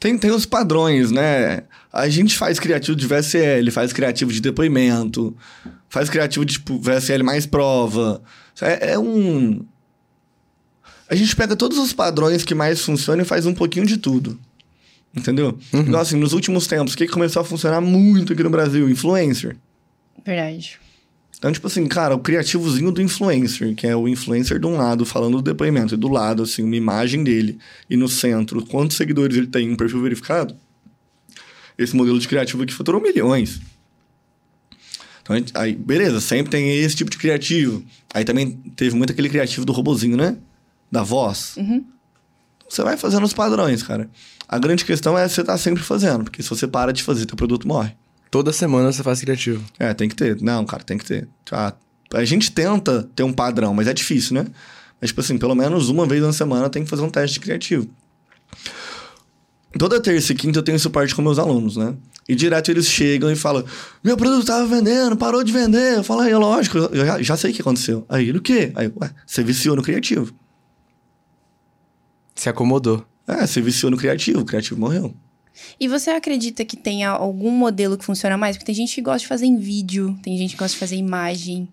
Tem, 0.00 0.16
tem 0.16 0.30
os 0.30 0.46
padrões, 0.46 1.10
né? 1.10 1.64
A 1.92 2.08
gente 2.08 2.36
faz 2.36 2.58
criativo 2.58 2.96
de 2.96 3.06
VSL, 3.06 3.70
faz 3.70 3.92
criativo 3.92 4.32
de 4.32 4.40
depoimento, 4.40 5.36
faz 5.88 6.08
criativo 6.08 6.46
de 6.46 6.54
tipo, 6.54 6.78
VSL 6.78 7.22
mais 7.22 7.44
prova. 7.44 8.22
É, 8.60 8.94
é 8.94 8.98
um. 8.98 9.64
A 11.08 11.14
gente 11.14 11.36
pega 11.36 11.54
todos 11.54 11.76
os 11.76 11.92
padrões 11.92 12.42
que 12.42 12.54
mais 12.54 12.80
funcionam 12.80 13.22
e 13.22 13.26
faz 13.26 13.44
um 13.44 13.52
pouquinho 13.52 13.84
de 13.84 13.98
tudo. 13.98 14.40
Entendeu? 15.14 15.58
Então, 15.74 16.00
assim, 16.00 16.16
nos 16.16 16.32
últimos 16.32 16.66
tempos, 16.66 16.94
o 16.94 16.96
que 16.96 17.06
que 17.06 17.12
começou 17.12 17.42
a 17.42 17.44
funcionar 17.44 17.82
muito 17.82 18.32
aqui 18.32 18.42
no 18.42 18.48
Brasil? 18.48 18.88
Influencer. 18.88 19.56
Verdade. 20.24 20.80
Então, 21.36 21.50
tipo 21.50 21.66
assim, 21.66 21.86
cara, 21.86 22.14
o 22.14 22.20
criativozinho 22.20 22.92
do 22.92 23.02
influencer, 23.02 23.74
que 23.74 23.86
é 23.86 23.96
o 23.96 24.06
influencer 24.06 24.60
de 24.60 24.66
um 24.66 24.76
lado 24.76 25.04
falando 25.04 25.38
do 25.38 25.42
depoimento, 25.42 25.94
e 25.94 25.96
do 25.96 26.08
lado, 26.08 26.44
assim, 26.44 26.62
uma 26.62 26.76
imagem 26.76 27.24
dele, 27.24 27.58
e 27.90 27.96
no 27.96 28.08
centro, 28.08 28.64
quantos 28.64 28.96
seguidores 28.96 29.36
ele 29.36 29.48
tem, 29.48 29.70
um 29.70 29.76
perfil 29.76 30.00
verificado. 30.00 30.56
Esse 31.76 31.96
modelo 31.96 32.18
de 32.18 32.28
criativo 32.28 32.62
aqui 32.62 32.72
faturou 32.72 33.00
milhões. 33.00 33.60
Então, 35.22 35.36
aí, 35.54 35.74
beleza, 35.74 36.20
sempre 36.20 36.50
tem 36.50 36.70
esse 36.78 36.96
tipo 36.96 37.10
de 37.10 37.16
criativo. 37.16 37.84
Aí 38.12 38.24
também 38.24 38.52
teve 38.76 38.94
muito 38.94 39.12
aquele 39.12 39.28
criativo 39.28 39.64
do 39.64 39.72
robozinho, 39.72 40.16
né? 40.16 40.36
Da 40.90 41.02
voz. 41.02 41.56
Uhum. 41.56 41.84
Você 42.68 42.82
vai 42.82 42.96
fazendo 42.96 43.24
os 43.24 43.32
padrões, 43.32 43.82
cara. 43.82 44.08
A 44.48 44.58
grande 44.58 44.84
questão 44.84 45.16
é 45.16 45.28
você 45.28 45.40
estar 45.40 45.56
sempre 45.58 45.82
fazendo, 45.82 46.24
porque 46.24 46.42
se 46.42 46.48
você 46.48 46.66
para 46.66 46.92
de 46.92 47.02
fazer, 47.02 47.26
teu 47.26 47.36
produto 47.36 47.66
morre. 47.66 47.94
Toda 48.32 48.50
semana 48.50 48.90
você 48.90 49.02
faz 49.02 49.20
criativo. 49.20 49.62
É, 49.78 49.92
tem 49.92 50.08
que 50.08 50.16
ter. 50.16 50.40
Não, 50.40 50.64
cara, 50.64 50.82
tem 50.82 50.96
que 50.96 51.04
ter. 51.04 51.28
Ah, 51.50 51.74
a 52.14 52.24
gente 52.24 52.50
tenta 52.50 53.06
ter 53.14 53.22
um 53.22 53.32
padrão, 53.32 53.74
mas 53.74 53.86
é 53.86 53.92
difícil, 53.92 54.34
né? 54.34 54.46
Mas, 54.98 55.10
tipo 55.10 55.20
assim, 55.20 55.36
pelo 55.36 55.54
menos 55.54 55.90
uma 55.90 56.06
vez 56.06 56.22
na 56.22 56.32
semana 56.32 56.70
tem 56.70 56.82
que 56.82 56.88
fazer 56.88 57.02
um 57.02 57.10
teste 57.10 57.38
criativo. 57.38 57.86
Toda 59.78 60.00
terça 60.00 60.32
e 60.32 60.34
quinta 60.34 60.60
eu 60.60 60.62
tenho 60.62 60.78
suporte 60.78 61.14
com 61.14 61.20
meus 61.20 61.38
alunos, 61.38 61.76
né? 61.76 61.94
E 62.26 62.34
direto 62.34 62.70
eles 62.70 62.86
chegam 62.86 63.30
e 63.30 63.36
falam: 63.36 63.66
Meu 64.02 64.16
produto 64.16 64.46
tava 64.46 64.64
vendendo, 64.64 65.14
parou 65.14 65.44
de 65.44 65.52
vender. 65.52 65.98
Eu 65.98 66.02
falo, 66.02 66.22
é 66.22 66.34
lógico, 66.34 66.78
eu 66.78 67.04
já, 67.04 67.20
já 67.20 67.36
sei 67.36 67.50
o 67.50 67.54
que 67.54 67.60
aconteceu. 67.60 68.06
Aí, 68.08 68.30
o 68.30 68.40
quê? 68.40 68.72
Aí, 68.74 68.90
ué, 68.98 69.10
você 69.26 69.44
viciou 69.44 69.76
no 69.76 69.82
criativo. 69.82 70.32
Se 72.34 72.48
acomodou. 72.48 73.04
É, 73.28 73.46
você 73.46 73.60
viciou 73.60 73.90
no 73.90 73.98
criativo, 73.98 74.40
o 74.40 74.44
criativo 74.46 74.80
morreu. 74.80 75.14
E 75.78 75.86
você 75.88 76.10
acredita 76.10 76.64
que 76.64 76.76
tenha 76.76 77.10
algum 77.10 77.50
modelo 77.50 77.96
que 77.98 78.04
funciona 78.04 78.36
mais? 78.36 78.56
Porque 78.56 78.66
tem 78.66 78.74
gente 78.74 78.94
que 78.94 79.02
gosta 79.02 79.20
de 79.20 79.26
fazer 79.26 79.46
em 79.46 79.56
vídeo, 79.58 80.16
tem 80.22 80.36
gente 80.38 80.52
que 80.52 80.56
gosta 80.58 80.74
de 80.74 80.78
fazer 80.80 80.96
imagem. 80.96 81.68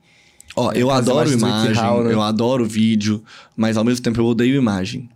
Ó, 0.55 0.71
eu 0.73 0.89
adoro 0.89 1.32
imagem, 1.32 1.69
WikiHow, 1.69 2.03
né? 2.03 2.13
eu 2.13 2.21
adoro 2.21 2.65
vídeo, 2.65 3.23
mas 3.55 3.77
ao 3.77 3.84
mesmo 3.84 4.03
tempo 4.03 4.19
eu 4.19 4.25
odeio 4.25 4.55
imagem. 4.55 5.09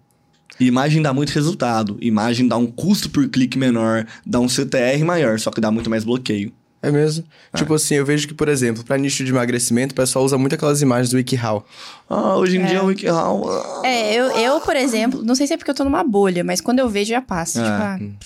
Imagem 0.60 1.02
dá 1.02 1.12
muito 1.14 1.32
resultado, 1.32 1.98
imagem 2.00 2.48
dá 2.48 2.56
um 2.58 2.68
custo 2.68 3.10
por 3.10 3.28
clique 3.28 3.58
menor, 3.58 4.06
dá 4.26 4.40
um 4.40 4.48
CTR 4.48 5.04
maior, 5.04 5.40
só 5.40 5.50
que 5.50 5.60
dá 5.60 5.72
muito 5.72 5.90
mais 5.90 6.04
bloqueio. 6.04 6.54
É 6.82 6.92
mesmo? 6.92 7.24
Tipo 7.56 7.74
assim, 7.76 7.96
eu 7.96 8.06
vejo 8.06 8.28
que, 8.28 8.34
por 8.34 8.50
exemplo, 8.50 8.84
pra 8.84 8.98
nicho 8.98 9.24
de 9.24 9.32
emagrecimento, 9.32 9.94
o 9.94 9.96
pessoal 9.96 10.26
usa 10.26 10.38
muito 10.38 10.54
aquelas 10.54 10.82
imagens 10.82 11.10
do 11.12 11.16
WikiHow. 11.16 11.66
Ah, 12.10 12.36
hoje 12.36 12.58
em 12.58 12.62
É. 12.62 12.66
dia 12.66 12.84
o 12.84 12.88
WikiHow... 12.88 13.50
ah, 13.50 13.82
É, 13.88 14.14
eu, 14.14 14.26
eu, 14.32 14.60
por 14.60 14.76
exemplo, 14.76 15.24
não 15.24 15.34
sei 15.34 15.48
se 15.48 15.54
é 15.54 15.58
porque 15.58 15.72
eu 15.72 15.76
tô 15.76 15.86
numa 15.86 16.04
bolha, 16.04 16.44
mas 16.44 16.60
quando 16.60 16.80
eu 16.80 16.90
vejo 16.90 17.10
já 17.12 17.22
passa. 17.22 17.62
É. 17.62 17.64
Tipo, 17.64 18.14
ah, 18.22 18.26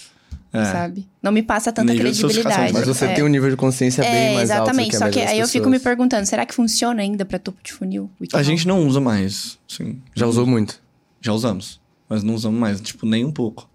É. 0.54 0.66
sabe? 0.66 1.08
Não 1.22 1.32
me 1.32 1.44
passa 1.44 1.72
tanta 1.72 1.92
Nível 1.94 2.12
de 2.12 2.20
credibilidade. 2.20 2.74
Mas 2.74 2.86
você 2.88 3.06
é. 3.06 3.14
tem 3.14 3.24
um 3.24 3.28
nível 3.28 3.50
de 3.50 3.56
consciência 3.58 4.04
bem 4.04 4.12
É, 4.14 4.34
mais 4.34 4.50
exatamente. 4.50 4.96
alto 4.96 4.98
do 4.98 4.98
Só 5.00 5.10
que 5.12 5.20
aí 5.20 5.38
eu 5.38 5.44
das 5.44 5.52
fico 5.52 5.66
me 5.66 5.72
pessoas. 5.78 5.84
perguntando, 5.84 6.26
será 6.26 6.46
que 6.46 6.54
funciona 6.54 7.02
ainda 7.02 7.26
pra 7.26 7.38
topo 7.38 7.58
de 7.64 7.74
funil? 7.74 8.10
A 8.34 8.42
gente 8.44 8.68
não 8.68 8.86
usa 8.88 9.00
mais, 9.02 9.58
sim. 9.68 10.00
Já 10.16 10.26
usou 10.26 10.46
muito? 10.46 10.80
Já 11.22 11.34
usamos. 11.34 11.80
Mas 12.10 12.24
não 12.24 12.34
usamos 12.36 12.60
mais, 12.60 12.80
tipo, 12.80 13.06
nem 13.06 13.26
um 13.26 13.32
pouco. 13.32 13.70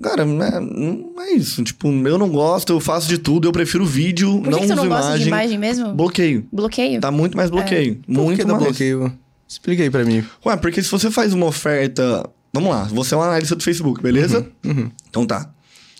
Cara, 0.00 0.22
é, 0.22 0.24
não 0.60 1.12
é 1.20 1.32
isso. 1.32 1.62
Tipo, 1.64 1.88
eu 1.88 2.18
não 2.18 2.28
gosto, 2.28 2.72
eu 2.72 2.78
faço 2.80 3.08
de 3.08 3.18
tudo, 3.18 3.48
eu 3.48 3.52
prefiro 3.52 3.84
vídeo, 3.84 4.30
Por 4.34 4.44
que 4.44 4.50
não 4.50 4.58
que 4.60 4.66
você 4.66 4.72
uso 4.72 4.82
não 4.82 4.88
gosta 4.88 5.06
imagem. 5.06 5.22
de 5.22 5.28
imagem 5.28 5.58
mesmo? 5.58 5.92
Bloqueio. 5.94 6.46
Bloqueio? 6.52 7.00
Tá 7.00 7.10
muito 7.10 7.36
mais 7.36 7.50
bloqueio. 7.50 7.96
Por 8.06 8.12
Muito 8.12 8.38
que 8.38 8.44
dá 8.44 8.52
mais. 8.52 8.64
bloqueio? 8.64 9.12
Explica 9.46 9.82
aí 9.82 9.90
pra 9.90 10.04
mim. 10.04 10.24
Ué, 10.46 10.56
porque 10.56 10.82
se 10.82 10.90
você 10.90 11.10
faz 11.10 11.32
uma 11.32 11.46
oferta. 11.46 12.28
Vamos 12.52 12.70
lá, 12.70 12.84
você 12.84 13.14
é 13.14 13.16
um 13.16 13.22
analista 13.22 13.54
do 13.54 13.62
Facebook, 13.62 14.02
beleza? 14.02 14.46
Uhum. 14.64 14.90
Então 15.08 15.26
tá. 15.26 15.50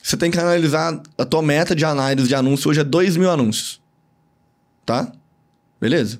Você 0.03 0.17
tem 0.17 0.31
que 0.31 0.39
analisar. 0.39 1.01
A 1.19 1.25
tua 1.25 1.43
meta 1.43 1.75
de 1.75 1.85
análise 1.85 2.29
de 2.29 2.35
anúncio 2.35 2.71
hoje 2.71 2.81
é 2.81 2.85
2 2.85 3.17
mil 3.17 3.31
anúncios. 3.31 3.81
Tá? 4.87 5.13
Beleza? 5.81 6.19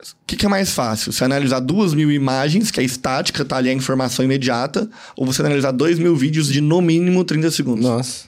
O 0.00 0.26
que, 0.26 0.36
que 0.36 0.46
é 0.46 0.48
mais 0.48 0.70
fácil? 0.70 1.12
Você 1.12 1.24
analisar 1.24 1.60
duas 1.60 1.94
mil 1.94 2.12
imagens, 2.12 2.70
que 2.70 2.78
é 2.78 2.82
estática, 2.82 3.44
tá 3.44 3.56
ali 3.56 3.70
a 3.70 3.72
informação 3.72 4.24
imediata, 4.24 4.88
ou 5.16 5.26
você 5.26 5.40
analisar 5.42 5.72
dois 5.72 5.98
mil 5.98 6.14
vídeos 6.14 6.46
de 6.46 6.60
no 6.60 6.80
mínimo 6.80 7.24
30 7.24 7.50
segundos? 7.50 7.84
Nossa. 7.84 8.26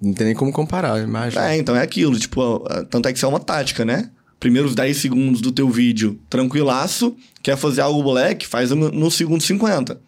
Não 0.00 0.12
tem 0.12 0.26
nem 0.26 0.34
como 0.34 0.52
comparar 0.52 0.94
a 0.94 0.98
imagem. 1.00 1.40
É, 1.40 1.56
então 1.56 1.76
é 1.76 1.82
aquilo. 1.82 2.18
Tipo, 2.18 2.66
tanto 2.90 3.08
é 3.08 3.12
que 3.12 3.18
isso 3.18 3.26
é 3.26 3.28
uma 3.28 3.38
tática, 3.38 3.84
né? 3.84 4.10
Primeiros 4.42 4.74
10 4.74 4.96
segundos 4.96 5.40
do 5.40 5.52
teu 5.52 5.70
vídeo, 5.70 6.18
tranquilaço. 6.28 7.14
Quer 7.44 7.56
fazer 7.56 7.80
algo 7.80 8.02
moleque? 8.02 8.44
Faz 8.44 8.72
no, 8.72 9.08
segundo 9.08 9.40
50. 9.40 10.00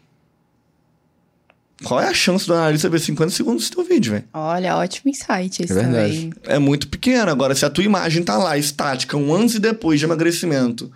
Qual 1.85 2.01
é 2.01 2.09
a 2.09 2.13
chance 2.13 2.45
do 2.45 2.53
analista 2.53 2.89
ver 2.89 2.99
50 2.99 3.31
segundos 3.31 3.71
do 3.71 3.77
teu 3.77 3.85
vídeo, 3.85 4.11
velho? 4.11 4.25
Olha, 4.35 4.77
ótimo 4.77 5.09
insight 5.09 5.63
esse 5.63 5.73
É 5.73 5.77
verdade. 5.77 6.15
também. 6.15 6.33
É 6.47 6.59
muito 6.59 6.89
pequeno. 6.89 7.31
Agora, 7.31 7.55
se 7.55 7.65
a 7.65 7.71
tua 7.71 7.85
imagem 7.85 8.25
tá 8.25 8.37
lá, 8.37 8.59
estática, 8.59 9.17
um 9.17 9.33
antes 9.33 9.55
e 9.55 9.61
depois 9.61 10.01
de 10.01 10.05
emagrecimento, 10.05 10.91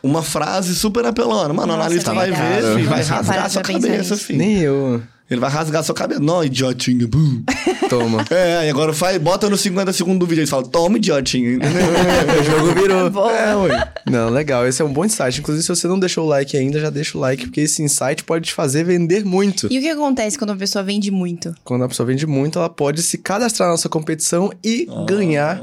uma 0.00 0.22
frase 0.22 0.76
super 0.76 1.04
apelona, 1.04 1.52
mano, 1.52 1.72
o 1.72 1.76
Nossa, 1.76 1.80
analista 1.80 2.12
é 2.12 2.14
vai 2.14 2.30
ver, 2.30 2.76
filho, 2.76 2.88
vai 2.88 3.02
rasgar 3.02 3.26
parado 3.26 3.52
sua 3.54 3.62
cabeça, 3.62 4.16
filho. 4.16 4.38
Nem 4.38 4.58
eu. 4.58 5.02
Ele 5.30 5.40
vai 5.40 5.50
rasgar 5.50 5.82
sua 5.84 5.94
cabeça. 5.94 6.20
Não, 6.20 6.42
idiotinho. 6.42 7.06
Bum. 7.08 7.42
Toma. 7.90 8.24
É, 8.30 8.66
e 8.66 8.70
agora 8.70 8.92
faz, 8.92 9.18
bota 9.18 9.48
no 9.50 9.56
50 9.56 9.92
segundos 9.92 10.18
do 10.20 10.26
vídeo. 10.26 10.40
Ele 10.42 10.46
fala, 10.50 10.62
toma, 10.66 10.96
idiotinho. 10.96 11.54
Entendeu? 11.56 11.82
o 12.40 12.44
jogo 12.44 12.80
virou. 12.80 13.10
Boa. 13.10 13.32
é, 13.32 13.54
ué. 13.56 13.92
Não, 14.10 14.30
legal. 14.30 14.66
Esse 14.66 14.80
é 14.80 14.84
um 14.84 14.92
bom 14.92 15.04
insight. 15.04 15.40
Inclusive, 15.40 15.62
se 15.62 15.68
você 15.68 15.86
não 15.86 15.98
deixou 15.98 16.24
o 16.24 16.28
like 16.28 16.56
ainda, 16.56 16.80
já 16.80 16.90
deixa 16.90 17.16
o 17.16 17.20
like, 17.20 17.44
porque 17.46 17.60
esse 17.62 17.82
insight 17.82 18.24
pode 18.24 18.46
te 18.46 18.54
fazer 18.54 18.84
vender 18.84 19.24
muito. 19.24 19.68
E 19.70 19.78
o 19.78 19.80
que 19.82 19.88
acontece 19.88 20.38
quando 20.38 20.50
uma 20.50 20.56
pessoa 20.56 20.82
vende 20.82 21.10
muito? 21.10 21.54
Quando 21.64 21.84
a 21.84 21.88
pessoa 21.88 22.06
vende 22.06 22.26
muito, 22.26 22.58
ela 22.58 22.68
pode 22.70 23.02
se 23.02 23.18
cadastrar 23.18 23.68
na 23.68 23.72
nossa 23.74 23.88
competição 23.88 24.50
e 24.64 24.86
ganhar 25.06 25.62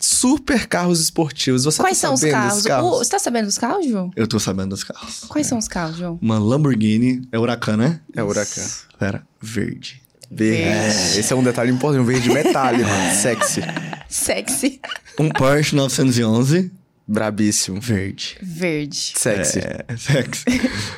super 0.00 0.66
carros 0.66 1.00
esportivos. 1.00 1.64
Você 1.64 1.82
Quais 1.82 1.98
tá 1.98 2.08
são 2.08 2.14
os 2.14 2.20
carros? 2.20 2.62
carros? 2.62 2.92
O- 2.92 2.98
você 2.98 3.10
tá 3.10 3.18
sabendo 3.18 3.46
dos 3.46 3.58
carros, 3.58 3.86
João? 3.86 4.10
Eu 4.16 4.26
tô 4.26 4.38
sabendo 4.38 4.70
dos 4.70 4.84
carros. 4.84 5.24
Quais 5.28 5.46
são 5.46 5.58
os 5.58 5.68
carros, 5.68 5.96
João? 5.96 6.18
Uma 6.20 6.38
Lamborghini, 6.38 7.22
é 7.32 7.38
Huracan, 7.38 7.76
né? 7.76 8.00
É 8.14 8.22
Huracan. 8.22 8.62
Pera, 8.98 9.22
verde. 9.40 10.02
Verde. 10.30 10.62
É, 10.62 11.18
esse 11.20 11.32
é 11.32 11.36
um 11.36 11.42
detalhe 11.42 11.70
importante. 11.70 12.02
Um 12.02 12.04
verde 12.04 12.28
metálico. 12.30 12.88
sexy. 13.20 13.60
Sexy. 14.08 14.80
Um 15.18 15.28
Porsche 15.30 15.74
911, 15.74 16.70
Brabíssimo. 17.06 17.80
verde. 17.80 18.36
Verde. 18.42 19.14
Sexy. 19.16 19.60
É, 19.60 19.84
sexy. 19.96 20.44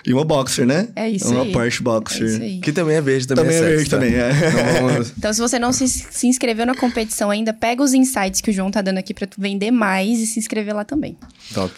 e 0.04 0.12
uma 0.12 0.24
Boxer, 0.24 0.66
né? 0.66 0.88
É 0.96 1.08
isso 1.08 1.28
uma 1.30 1.44
aí. 1.44 1.52
Porsche 1.52 1.82
Boxer. 1.82 2.22
É 2.22 2.26
isso 2.26 2.42
aí. 2.42 2.60
Que 2.60 2.72
também 2.72 2.96
é 2.96 3.00
verde, 3.00 3.28
também, 3.28 3.44
Também 3.44 3.56
é 3.58 3.60
sexy, 3.60 3.76
verde, 3.76 3.90
tá? 3.90 3.96
também, 3.98 4.14
é. 4.14 4.80
Vamos- 4.80 5.12
Então, 5.16 5.32
se 5.32 5.40
você 5.40 5.58
não 5.58 5.72
se, 5.72 5.86
se 5.88 6.26
inscreveu 6.26 6.66
na 6.66 6.74
competição 6.74 7.30
ainda, 7.30 7.52
pega 7.52 7.82
os 7.82 7.94
insights 7.94 8.40
que 8.40 8.50
o 8.50 8.52
João 8.52 8.70
tá 8.72 8.82
dando 8.82 8.98
aqui 8.98 9.14
pra 9.14 9.26
tu 9.28 9.40
vender 9.40 9.70
mais 9.70 10.18
e 10.18 10.26
se 10.26 10.38
inscrever 10.40 10.74
lá 10.74 10.84
também. 10.84 11.16
Top. 11.54 11.72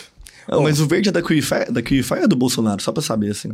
Ah, 0.48 0.60
mas 0.60 0.80
o 0.80 0.86
verde 0.86 1.08
é 1.08 1.12
da 1.12 1.22
QIFI, 1.22 1.70
da 1.70 1.80
QIFI 1.82 2.14
ou 2.14 2.24
é 2.24 2.26
do 2.28 2.34
Bolsonaro? 2.36 2.82
Só 2.82 2.90
pra 2.92 3.02
saber, 3.02 3.30
assim. 3.30 3.50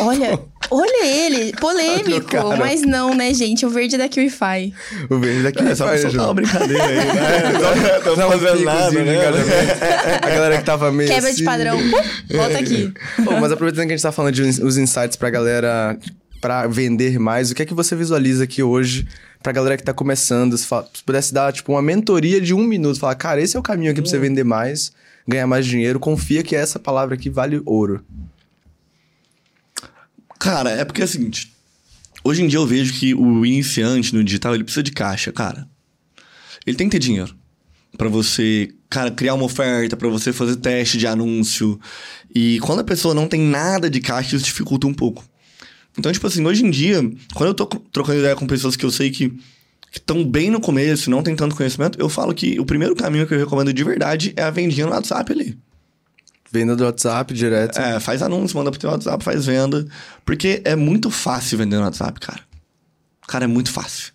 Olha, 0.00 0.38
olha 0.70 1.06
ele, 1.06 1.52
polêmico, 1.52 2.26
cara. 2.26 2.56
mas 2.56 2.82
não, 2.82 3.14
né, 3.14 3.32
gente? 3.32 3.64
O 3.64 3.70
verde 3.70 3.94
é 3.94 3.98
da 3.98 4.08
QIFI. 4.08 4.74
O 5.08 5.18
verde 5.18 5.42
daqui 5.44 5.62
É, 5.62 5.74
só 5.74 5.86
pra 5.86 5.98
soltar 5.98 6.24
uma 6.24 6.34
brincadeira 6.34 6.84
aí, 6.84 6.96
né? 6.96 7.04
Não 8.04 8.16
Dá 8.16 8.28
um 8.28 8.30
fazendo 8.32 8.64
nada, 8.64 8.90
de 8.90 8.98
né? 9.02 9.16
A 10.22 10.28
galera 10.30 10.58
que 10.58 10.64
tava 10.64 10.90
meio 10.92 11.08
Quebra 11.08 11.28
de 11.30 11.34
assim- 11.36 11.44
padrão. 11.44 11.78
Uh, 11.78 12.36
volta 12.36 12.58
aqui. 12.58 12.92
Pô, 13.24 13.32
mas 13.40 13.52
aproveitando 13.52 13.86
que 13.86 13.92
a 13.92 13.96
gente 13.96 14.02
tá 14.02 14.12
falando 14.12 14.34
de 14.34 14.42
os 14.42 14.76
insights 14.76 15.16
pra 15.16 15.30
galera 15.30 15.96
pra 16.40 16.66
vender 16.66 17.18
mais, 17.20 17.50
o 17.52 17.54
que 17.54 17.62
é 17.62 17.64
que 17.64 17.72
você 17.74 17.94
visualiza 17.94 18.42
aqui 18.44 18.62
hoje 18.64 19.06
pra 19.42 19.52
galera 19.52 19.76
que 19.76 19.84
tá 19.84 19.92
começando? 19.94 20.58
Se, 20.58 20.66
fa- 20.66 20.84
se 20.92 21.02
pudesse 21.04 21.32
dar, 21.32 21.52
tipo, 21.52 21.72
uma 21.72 21.80
mentoria 21.82 22.40
de 22.40 22.52
um 22.52 22.64
minuto, 22.64 22.98
falar, 22.98 23.14
cara, 23.14 23.40
esse 23.40 23.56
é 23.56 23.60
o 23.60 23.62
caminho 23.62 23.92
aqui 23.92 24.00
pra 24.02 24.10
você 24.10 24.18
vender 24.18 24.42
mais, 24.44 24.92
ganhar 25.26 25.46
mais 25.46 25.66
dinheiro, 25.66 26.00
confia 26.00 26.42
que 26.42 26.56
essa 26.56 26.78
palavra 26.78 27.14
aqui 27.14 27.30
vale 27.30 27.60
ouro. 27.64 28.04
Cara, 30.38 30.70
é 30.70 30.84
porque 30.84 31.02
é 31.02 31.04
o 31.04 31.08
seguinte. 31.08 31.52
Hoje 32.24 32.42
em 32.42 32.48
dia 32.48 32.58
eu 32.58 32.66
vejo 32.66 32.92
que 32.94 33.14
o 33.14 33.44
iniciante 33.44 34.14
no 34.14 34.22
digital, 34.22 34.54
ele 34.54 34.64
precisa 34.64 34.82
de 34.82 34.92
caixa, 34.92 35.32
cara. 35.32 35.68
Ele 36.66 36.76
tem 36.76 36.88
que 36.88 36.92
ter 36.92 36.98
dinheiro. 36.98 37.34
Pra 37.96 38.08
você, 38.08 38.72
cara, 38.88 39.10
criar 39.10 39.34
uma 39.34 39.44
oferta, 39.44 39.96
pra 39.96 40.08
você 40.08 40.32
fazer 40.32 40.56
teste 40.56 40.98
de 40.98 41.06
anúncio. 41.06 41.78
E 42.34 42.58
quando 42.60 42.80
a 42.80 42.84
pessoa 42.84 43.14
não 43.14 43.28
tem 43.28 43.40
nada 43.40 43.90
de 43.90 44.00
caixa, 44.00 44.36
isso 44.36 44.44
dificulta 44.44 44.86
um 44.86 44.94
pouco. 44.94 45.24
Então, 45.98 46.10
tipo 46.10 46.26
assim, 46.26 46.44
hoje 46.44 46.64
em 46.64 46.70
dia, 46.70 47.00
quando 47.34 47.48
eu 47.48 47.54
tô 47.54 47.66
trocando 47.66 48.20
ideia 48.20 48.34
com 48.34 48.46
pessoas 48.46 48.76
que 48.76 48.84
eu 48.84 48.90
sei 48.90 49.10
que 49.10 49.32
estão 49.92 50.24
bem 50.24 50.50
no 50.50 50.60
começo, 50.60 51.10
não 51.10 51.22
tem 51.22 51.36
tanto 51.36 51.54
conhecimento, 51.54 51.98
eu 52.00 52.08
falo 52.08 52.34
que 52.34 52.58
o 52.58 52.64
primeiro 52.64 52.96
caminho 52.96 53.26
que 53.26 53.34
eu 53.34 53.38
recomendo 53.38 53.72
de 53.72 53.84
verdade 53.84 54.32
é 54.36 54.42
a 54.42 54.50
vendinha 54.50 54.86
no 54.86 54.92
WhatsApp 54.92 55.30
ali. 55.32 55.58
Venda 56.50 56.76
do 56.76 56.84
WhatsApp 56.84 57.32
direto. 57.32 57.78
É, 57.78 57.98
faz 57.98 58.20
anúncio, 58.22 58.56
manda 58.58 58.70
pro 58.70 58.78
teu 58.78 58.90
WhatsApp, 58.90 59.24
faz 59.24 59.46
venda. 59.46 59.86
Porque 60.24 60.60
é 60.64 60.76
muito 60.76 61.10
fácil 61.10 61.56
vender 61.56 61.76
no 61.76 61.82
WhatsApp, 61.82 62.20
cara. 62.20 62.40
Cara, 63.26 63.44
é 63.44 63.48
muito 63.48 63.70
fácil. 63.70 64.12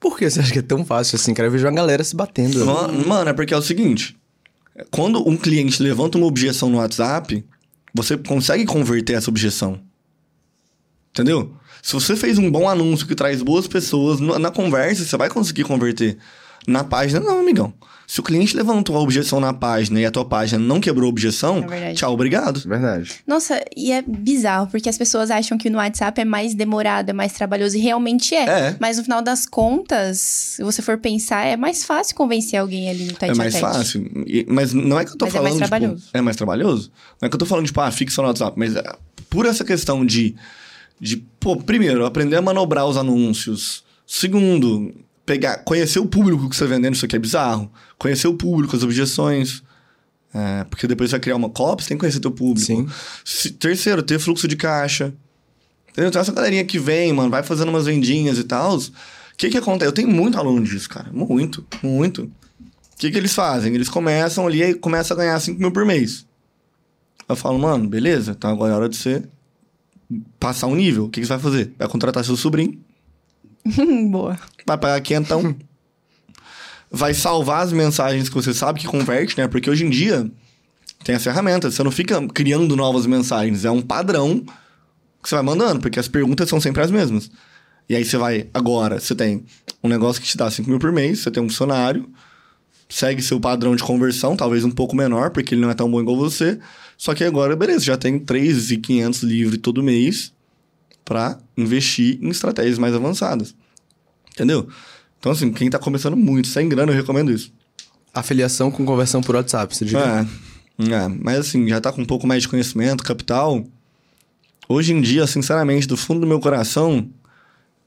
Por 0.00 0.18
que 0.18 0.28
você 0.28 0.40
acha 0.40 0.52
que 0.52 0.58
é 0.58 0.62
tão 0.62 0.84
fácil 0.84 1.14
assim? 1.14 1.34
Cara, 1.34 1.46
eu 1.46 1.52
vejo 1.52 1.64
uma 1.64 1.72
galera 1.72 2.02
se 2.02 2.16
batendo. 2.16 2.64
Mano, 2.66 3.06
mano, 3.06 3.30
é 3.30 3.32
porque 3.32 3.54
é 3.54 3.56
o 3.56 3.62
seguinte: 3.62 4.16
quando 4.90 5.28
um 5.28 5.36
cliente 5.36 5.80
levanta 5.80 6.18
uma 6.18 6.26
objeção 6.26 6.68
no 6.70 6.78
WhatsApp, 6.78 7.44
você 7.94 8.16
consegue 8.16 8.64
converter 8.64 9.14
essa 9.14 9.30
objeção. 9.30 9.80
Entendeu? 11.22 11.52
Se 11.82 11.92
você 11.94 12.16
fez 12.16 12.38
um 12.38 12.50
bom 12.50 12.68
anúncio 12.68 13.06
que 13.06 13.14
traz 13.14 13.42
boas 13.42 13.66
pessoas 13.66 14.20
na, 14.20 14.50
conversa, 14.50 15.04
você 15.04 15.16
vai 15.16 15.28
conseguir 15.28 15.64
converter. 15.64 16.16
Na 16.66 16.84
página, 16.84 17.20
não, 17.20 17.40
amigão. 17.40 17.72
Se 18.06 18.20
o 18.20 18.22
cliente 18.22 18.54
levantou 18.56 18.96
a 18.96 19.00
objeção 19.00 19.38
na 19.40 19.54
página 19.54 20.00
e 20.00 20.04
a 20.04 20.10
tua 20.10 20.24
página 20.24 20.58
não 20.62 20.80
quebrou 20.80 21.06
a 21.06 21.08
objeção, 21.08 21.64
É 21.70 21.92
tchau, 21.94 22.12
obrigado. 22.12 22.60
Verdade. 22.66 23.16
Nossa, 23.26 23.62
e 23.76 23.92
é 23.92 24.02
bizarro, 24.02 24.66
porque 24.66 24.88
as 24.88 24.98
pessoas 24.98 25.30
acham 25.30 25.56
que 25.56 25.70
no 25.70 25.78
WhatsApp 25.78 26.20
é 26.20 26.24
mais 26.24 26.54
demorado, 26.54 27.10
é 27.10 27.12
mais 27.12 27.32
trabalhoso, 27.32 27.76
e 27.76 27.80
realmente 27.80 28.34
é. 28.34 28.44
É. 28.48 28.76
Mas 28.80 28.96
no 28.98 29.04
final 29.04 29.22
das 29.22 29.46
contas, 29.46 30.18
se 30.18 30.62
você 30.62 30.82
for 30.82 30.98
pensar, 30.98 31.44
é 31.46 31.56
mais 31.56 31.84
fácil 31.84 32.14
convencer 32.16 32.58
alguém 32.58 32.90
ali 32.90 33.04
no 33.04 33.12
tete 33.12 33.32
É 33.32 33.34
mais 33.34 33.52
tete. 33.54 33.60
fácil. 33.62 34.10
E- 34.26 34.46
mas 34.48 34.72
não 34.74 34.98
é 34.98 35.04
que 35.04 35.12
eu 35.12 35.16
tô 35.16 35.26
Mas 35.26 35.34
é 35.34 35.36
falando. 35.38 35.50
mais 35.52 35.54
tipo, 35.62 35.68
trabalhoso. 35.68 36.08
é 36.12 36.20
mais 36.20 36.36
trabalhoso? 36.36 36.92
Não 37.20 37.26
é 37.26 37.28
que 37.30 37.34
eu 37.34 37.38
tô 37.38 37.46
falando, 37.46 37.66
tipo, 37.66 37.80
ah, 37.80 37.90
fixa 37.90 38.20
no 38.20 38.28
WhatsApp. 38.28 38.58
Mas 38.58 38.74
é, 38.76 38.82
por 39.30 39.46
essa 39.46 39.64
questão 39.64 40.04
de. 40.04 40.34
De 41.00 41.16
pô, 41.40 41.56
primeiro, 41.56 42.04
aprender 42.04 42.36
a 42.36 42.42
manobrar 42.42 42.86
os 42.86 42.96
anúncios. 42.96 43.84
Segundo, 44.06 44.94
pegar, 45.24 45.58
conhecer 45.58 45.98
o 45.98 46.06
público 46.06 46.48
que 46.48 46.56
você 46.56 46.64
tá 46.64 46.70
vendendo, 46.74 46.94
isso 46.94 47.04
aqui 47.04 47.16
é 47.16 47.18
bizarro. 47.18 47.70
Conhecer 47.98 48.28
o 48.28 48.34
público, 48.34 48.74
as 48.76 48.82
objeções. 48.82 49.62
É, 50.34 50.64
porque 50.64 50.86
depois 50.86 51.08
você 51.10 51.14
vai 51.16 51.20
criar 51.20 51.36
uma 51.36 51.48
copy, 51.48 51.82
você 51.82 51.88
tem 51.90 51.96
que 51.96 52.00
conhecer 52.00 52.20
teu 52.20 52.30
público. 52.30 52.66
Sim. 52.66 52.86
Se- 53.24 53.50
terceiro, 53.52 54.02
ter 54.02 54.18
fluxo 54.18 54.46
de 54.48 54.56
caixa. 54.56 55.12
Entendeu? 55.90 56.08
Então, 56.10 56.20
essa 56.20 56.32
galerinha 56.32 56.64
que 56.64 56.78
vem, 56.78 57.12
mano, 57.12 57.30
vai 57.30 57.42
fazendo 57.42 57.68
umas 57.70 57.86
vendinhas 57.86 58.38
e 58.38 58.44
tal. 58.44 58.76
O 58.76 58.82
que 59.36 59.48
que 59.50 59.56
acontece? 59.56 59.88
Eu 59.88 59.92
tenho 59.92 60.08
muito 60.08 60.36
aluno 60.38 60.64
disso, 60.64 60.88
cara. 60.88 61.10
Muito, 61.12 61.64
muito. 61.82 62.24
O 62.24 62.96
que 62.98 63.10
que 63.10 63.16
eles 63.16 63.32
fazem? 63.34 63.74
Eles 63.74 63.88
começam 63.88 64.46
ali 64.46 64.62
e 64.62 64.74
começam 64.74 65.16
a 65.16 65.20
ganhar 65.20 65.38
5 65.40 65.58
mil 65.60 65.70
por 65.72 65.84
mês. 65.84 66.26
Eu 67.28 67.36
falo, 67.36 67.58
mano, 67.58 67.88
beleza, 67.88 68.32
então 68.36 68.50
agora 68.50 68.72
é 68.72 68.76
hora 68.76 68.88
de 68.88 68.96
você 68.96 69.22
passar 70.38 70.66
um 70.66 70.74
nível. 70.74 71.06
O 71.06 71.10
que 71.10 71.20
que 71.20 71.26
você 71.26 71.32
vai 71.34 71.42
fazer? 71.42 71.72
Vai 71.78 71.88
contratar 71.88 72.24
seu 72.24 72.36
sobrinho, 72.36 72.78
Boa. 74.10 74.38
vai 74.66 74.78
pagar 74.78 75.00
quentão, 75.00 75.54
vai 76.90 77.12
salvar 77.14 77.64
as 77.64 77.72
mensagens 77.72 78.28
que 78.28 78.34
você 78.34 78.54
sabe 78.54 78.80
que 78.80 78.86
converte, 78.86 79.36
né? 79.38 79.46
Porque 79.48 79.68
hoje 79.70 79.84
em 79.84 79.90
dia 79.90 80.30
tem 81.04 81.14
as 81.14 81.22
ferramentas, 81.22 81.74
você 81.74 81.82
não 81.82 81.90
fica 81.90 82.26
criando 82.28 82.74
novas 82.74 83.06
mensagens, 83.06 83.64
é 83.64 83.70
um 83.70 83.82
padrão 83.82 84.44
que 85.22 85.28
você 85.28 85.34
vai 85.34 85.44
mandando, 85.44 85.80
porque 85.80 85.98
as 85.98 86.08
perguntas 86.08 86.48
são 86.48 86.60
sempre 86.60 86.82
as 86.82 86.90
mesmas. 86.90 87.30
E 87.88 87.96
aí 87.96 88.04
você 88.04 88.16
vai, 88.16 88.48
agora, 88.52 89.00
você 89.00 89.14
tem 89.14 89.44
um 89.82 89.88
negócio 89.88 90.20
que 90.20 90.28
te 90.28 90.36
dá 90.36 90.50
5 90.50 90.68
mil 90.68 90.78
por 90.78 90.92
mês, 90.92 91.20
você 91.20 91.30
tem 91.30 91.42
um 91.42 91.48
funcionário, 91.48 92.08
segue 92.88 93.22
seu 93.22 93.40
padrão 93.40 93.74
de 93.74 93.82
conversão, 93.82 94.36
talvez 94.36 94.64
um 94.64 94.70
pouco 94.70 94.94
menor, 94.94 95.30
porque 95.30 95.54
ele 95.54 95.62
não 95.62 95.70
é 95.70 95.74
tão 95.74 95.90
bom 95.90 96.00
igual 96.00 96.16
você. 96.16 96.58
Só 96.98 97.14
que 97.14 97.22
agora, 97.22 97.54
beleza, 97.54 97.84
já 97.84 97.96
tem 97.96 98.18
3.500 98.18 99.22
livre 99.22 99.56
todo 99.56 99.84
mês 99.84 100.32
para 101.04 101.38
investir 101.56 102.18
em 102.20 102.28
estratégias 102.28 102.76
mais 102.76 102.92
avançadas. 102.92 103.54
Entendeu? 104.34 104.68
Então, 105.18 105.30
assim, 105.30 105.52
quem 105.52 105.70
tá 105.70 105.78
começando 105.78 106.16
muito, 106.16 106.48
sem 106.48 106.68
grana, 106.68 106.90
eu 106.90 106.96
recomendo 106.96 107.30
isso. 107.30 107.52
Afiliação 108.12 108.68
com 108.68 108.84
conversão 108.84 109.22
por 109.22 109.36
WhatsApp, 109.36 109.74
você 109.74 109.84
diria? 109.84 110.28
É, 110.80 110.92
é, 110.92 111.08
mas 111.08 111.38
assim, 111.38 111.68
já 111.68 111.80
tá 111.80 111.92
com 111.92 112.02
um 112.02 112.06
pouco 112.06 112.26
mais 112.26 112.42
de 112.42 112.48
conhecimento, 112.48 113.04
capital. 113.04 113.64
Hoje 114.68 114.92
em 114.92 115.00
dia, 115.00 115.24
sinceramente, 115.26 115.86
do 115.86 115.96
fundo 115.96 116.20
do 116.20 116.26
meu 116.26 116.40
coração, 116.40 117.08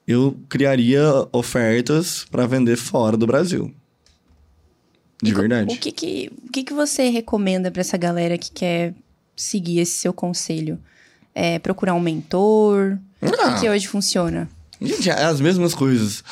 eu 0.08 0.40
criaria 0.48 1.04
ofertas 1.34 2.26
para 2.32 2.48
vender 2.48 2.78
fora 2.78 3.18
do 3.18 3.28
Brasil. 3.28 3.74
De 5.22 5.32
E 5.32 5.34
verdade. 5.34 5.74
O 5.74 5.78
que 5.78 5.92
que, 5.92 6.32
o 6.48 6.52
que 6.52 6.64
que 6.64 6.74
você 6.74 7.10
recomenda 7.10 7.70
pra 7.70 7.82
essa 7.82 7.98
galera 7.98 8.38
que 8.38 8.52
quer 8.52 8.94
seguir 9.36 9.80
esse 9.80 9.94
seu 9.94 10.14
conselho? 10.14 10.80
É 11.34 11.60
procurar 11.60 11.94
um 11.94 12.00
mentor? 12.00 12.98
Ah. 13.22 13.56
O 13.56 13.60
que 13.60 13.70
hoje 13.70 13.88
funciona? 13.88 14.50
Gente, 14.82 15.10
é 15.10 15.24
as 15.24 15.40
mesmas 15.40 15.76
coisas. 15.76 16.24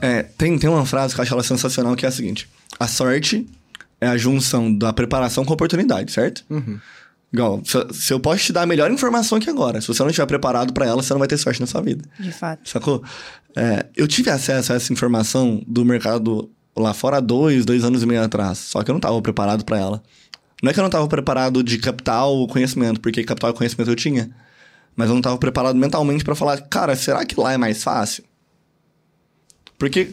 É, 0.00 0.22
tem, 0.22 0.58
tem 0.58 0.70
uma 0.70 0.86
frase 0.86 1.14
que 1.14 1.20
eu 1.20 1.22
acho 1.22 1.34
ela 1.34 1.42
sensacional 1.42 1.96
que 1.96 2.06
é 2.06 2.08
a 2.08 2.12
seguinte: 2.12 2.48
A 2.78 2.86
sorte 2.86 3.46
é 4.00 4.06
a 4.06 4.16
junção 4.16 4.72
da 4.72 4.92
preparação 4.92 5.44
com 5.44 5.52
a 5.52 5.54
oportunidade, 5.54 6.12
certo? 6.12 6.44
Igual, 7.32 7.62
se, 7.64 7.78
se 7.92 8.12
eu 8.12 8.20
posso 8.20 8.44
te 8.44 8.52
dar 8.52 8.62
a 8.62 8.66
melhor 8.66 8.90
informação 8.92 9.38
aqui 9.38 9.50
agora, 9.50 9.80
se 9.80 9.88
você 9.88 10.02
não 10.02 10.10
estiver 10.10 10.26
preparado 10.26 10.72
para 10.72 10.86
ela, 10.86 11.02
você 11.02 11.12
não 11.12 11.18
vai 11.18 11.26
ter 11.26 11.36
sorte 11.36 11.60
na 11.60 11.66
sua 11.66 11.80
vida. 11.82 12.04
De 12.18 12.30
fato. 12.30 12.68
Sacou? 12.68 13.02
É, 13.56 13.86
eu 13.96 14.06
tive 14.06 14.30
acesso 14.30 14.72
a 14.72 14.76
essa 14.76 14.92
informação 14.92 15.62
do 15.66 15.84
mercado 15.84 16.48
lá 16.76 16.92
fora 16.92 17.20
dois, 17.20 17.64
dois 17.64 17.84
anos 17.84 18.02
e 18.02 18.06
meio 18.06 18.22
atrás. 18.22 18.58
Só 18.58 18.82
que 18.82 18.90
eu 18.90 18.94
não 18.94 18.98
estava 18.98 19.20
preparado 19.22 19.64
para 19.64 19.78
ela. 19.78 20.02
Não 20.62 20.70
é 20.70 20.72
que 20.72 20.80
eu 20.80 20.82
não 20.82 20.88
estava 20.88 21.06
preparado 21.06 21.62
de 21.62 21.78
capital 21.78 22.34
ou 22.34 22.48
conhecimento, 22.48 23.00
porque 23.00 23.22
capital 23.22 23.50
e 23.50 23.54
conhecimento 23.54 23.90
eu 23.90 23.96
tinha. 23.96 24.30
Mas 24.96 25.08
eu 25.08 25.14
não 25.14 25.20
estava 25.20 25.36
preparado 25.36 25.76
mentalmente 25.76 26.24
para 26.24 26.34
falar, 26.34 26.60
cara, 26.62 26.96
será 26.96 27.24
que 27.24 27.38
lá 27.38 27.52
é 27.52 27.56
mais 27.56 27.82
fácil? 27.82 28.24
Porque 29.78 30.12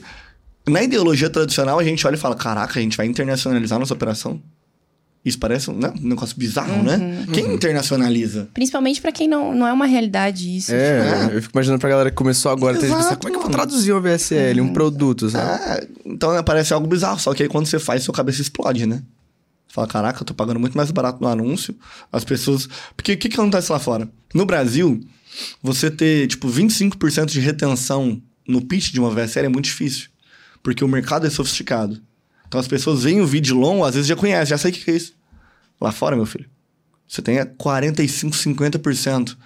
na 0.68 0.82
ideologia 0.84 1.30
tradicional 1.30 1.80
a 1.80 1.84
gente 1.84 2.06
olha 2.06 2.16
e 2.16 2.20
fala, 2.20 2.36
caraca, 2.36 2.80
a 2.80 2.82
gente 2.82 2.98
vai 2.98 3.06
internacionalizar 3.06 3.80
nossa 3.80 3.94
operação? 3.94 4.42
Isso 5.24 5.38
parece 5.38 5.70
um, 5.70 5.78
né, 5.78 5.94
um 6.02 6.08
negócio 6.08 6.36
bizarro, 6.36 6.82
né? 6.82 7.26
Quem 7.32 7.54
internacionaliza? 7.54 8.50
Principalmente 8.54 9.00
pra 9.00 9.12
quem 9.12 9.28
não, 9.28 9.54
não 9.54 9.68
é 9.68 9.74
uma 9.74 9.86
realidade 9.86 10.58
isso. 10.58 10.74
É, 10.74 11.30
eu 11.32 11.42
fico 11.42 11.56
imaginando 11.56 11.80
pra 11.80 11.90
galera 11.90 12.10
que 12.10 12.16
começou 12.16 12.52
agora, 12.52 12.74
tem 12.74 12.90
que 12.90 12.96
pensar, 12.96 13.08
Exato, 13.10 13.20
como 13.20 13.30
é 13.30 13.32
que 13.32 13.38
eu 13.38 13.42
vou 13.42 13.52
traduzir 13.52 13.94
um 13.94 14.02
VSL, 14.02 14.62
um 14.62 14.74
produto, 14.74 15.30
sabe? 15.30 15.62
Ah, 15.64 15.88
então 16.06 16.34
né, 16.34 16.42
parece 16.42 16.74
algo 16.74 16.88
bizarro, 16.88 17.20
só 17.20 17.36
que 17.36 17.44
aí 17.44 17.50
quando 17.50 17.68
você 17.68 17.78
faz, 17.78 18.04
sua 18.04 18.14
cabeça 18.14 18.42
explode, 18.42 18.88
né? 18.88 19.04
Você 19.68 19.76
fala, 19.76 19.88
caraca, 19.88 20.22
eu 20.22 20.26
tô 20.26 20.34
pagando 20.34 20.60
muito 20.60 20.76
mais 20.76 20.92
barato 20.92 21.22
no 21.22 21.28
anúncio. 21.30 21.74
As 22.12 22.26
pessoas. 22.26 22.68
Porque 22.96 23.14
o 23.14 23.18
que, 23.18 23.30
que 23.30 23.40
acontece 23.40 23.72
lá 23.72 23.80
fora? 23.80 24.10
No 24.34 24.46
Brasil, 24.46 25.00
você 25.64 25.90
ter, 25.90 26.28
tipo, 26.28 26.50
25% 26.50 27.28
de 27.28 27.40
retenção 27.40 28.22
no 28.46 28.62
pitch 28.62 28.92
de 28.92 29.00
uma 29.00 29.10
VSL 29.10 29.46
é 29.46 29.50
muito 29.50 29.66
difícil. 29.66 30.10
Porque 30.62 30.84
o 30.84 30.90
mercado 30.90 31.26
é 31.26 31.30
sofisticado. 31.30 32.02
Então 32.52 32.60
as 32.60 32.68
pessoas 32.68 33.04
veem 33.04 33.22
o 33.22 33.26
vídeo 33.26 33.56
longo, 33.56 33.86
às 33.86 33.96
vezes 33.96 34.10
já 34.10 34.16
conhecem, 34.16 34.48
já 34.48 34.58
sei 34.58 34.72
o 34.72 34.74
que, 34.74 34.84
que 34.84 34.92
é 34.92 34.96
isso. 34.96 35.14
Lá 35.80 35.90
fora, 35.90 36.18
meu 36.18 36.26
filho, 36.26 36.50
você 37.08 37.22
tem 37.22 37.38
45, 37.46 38.36
50% 38.36 39.38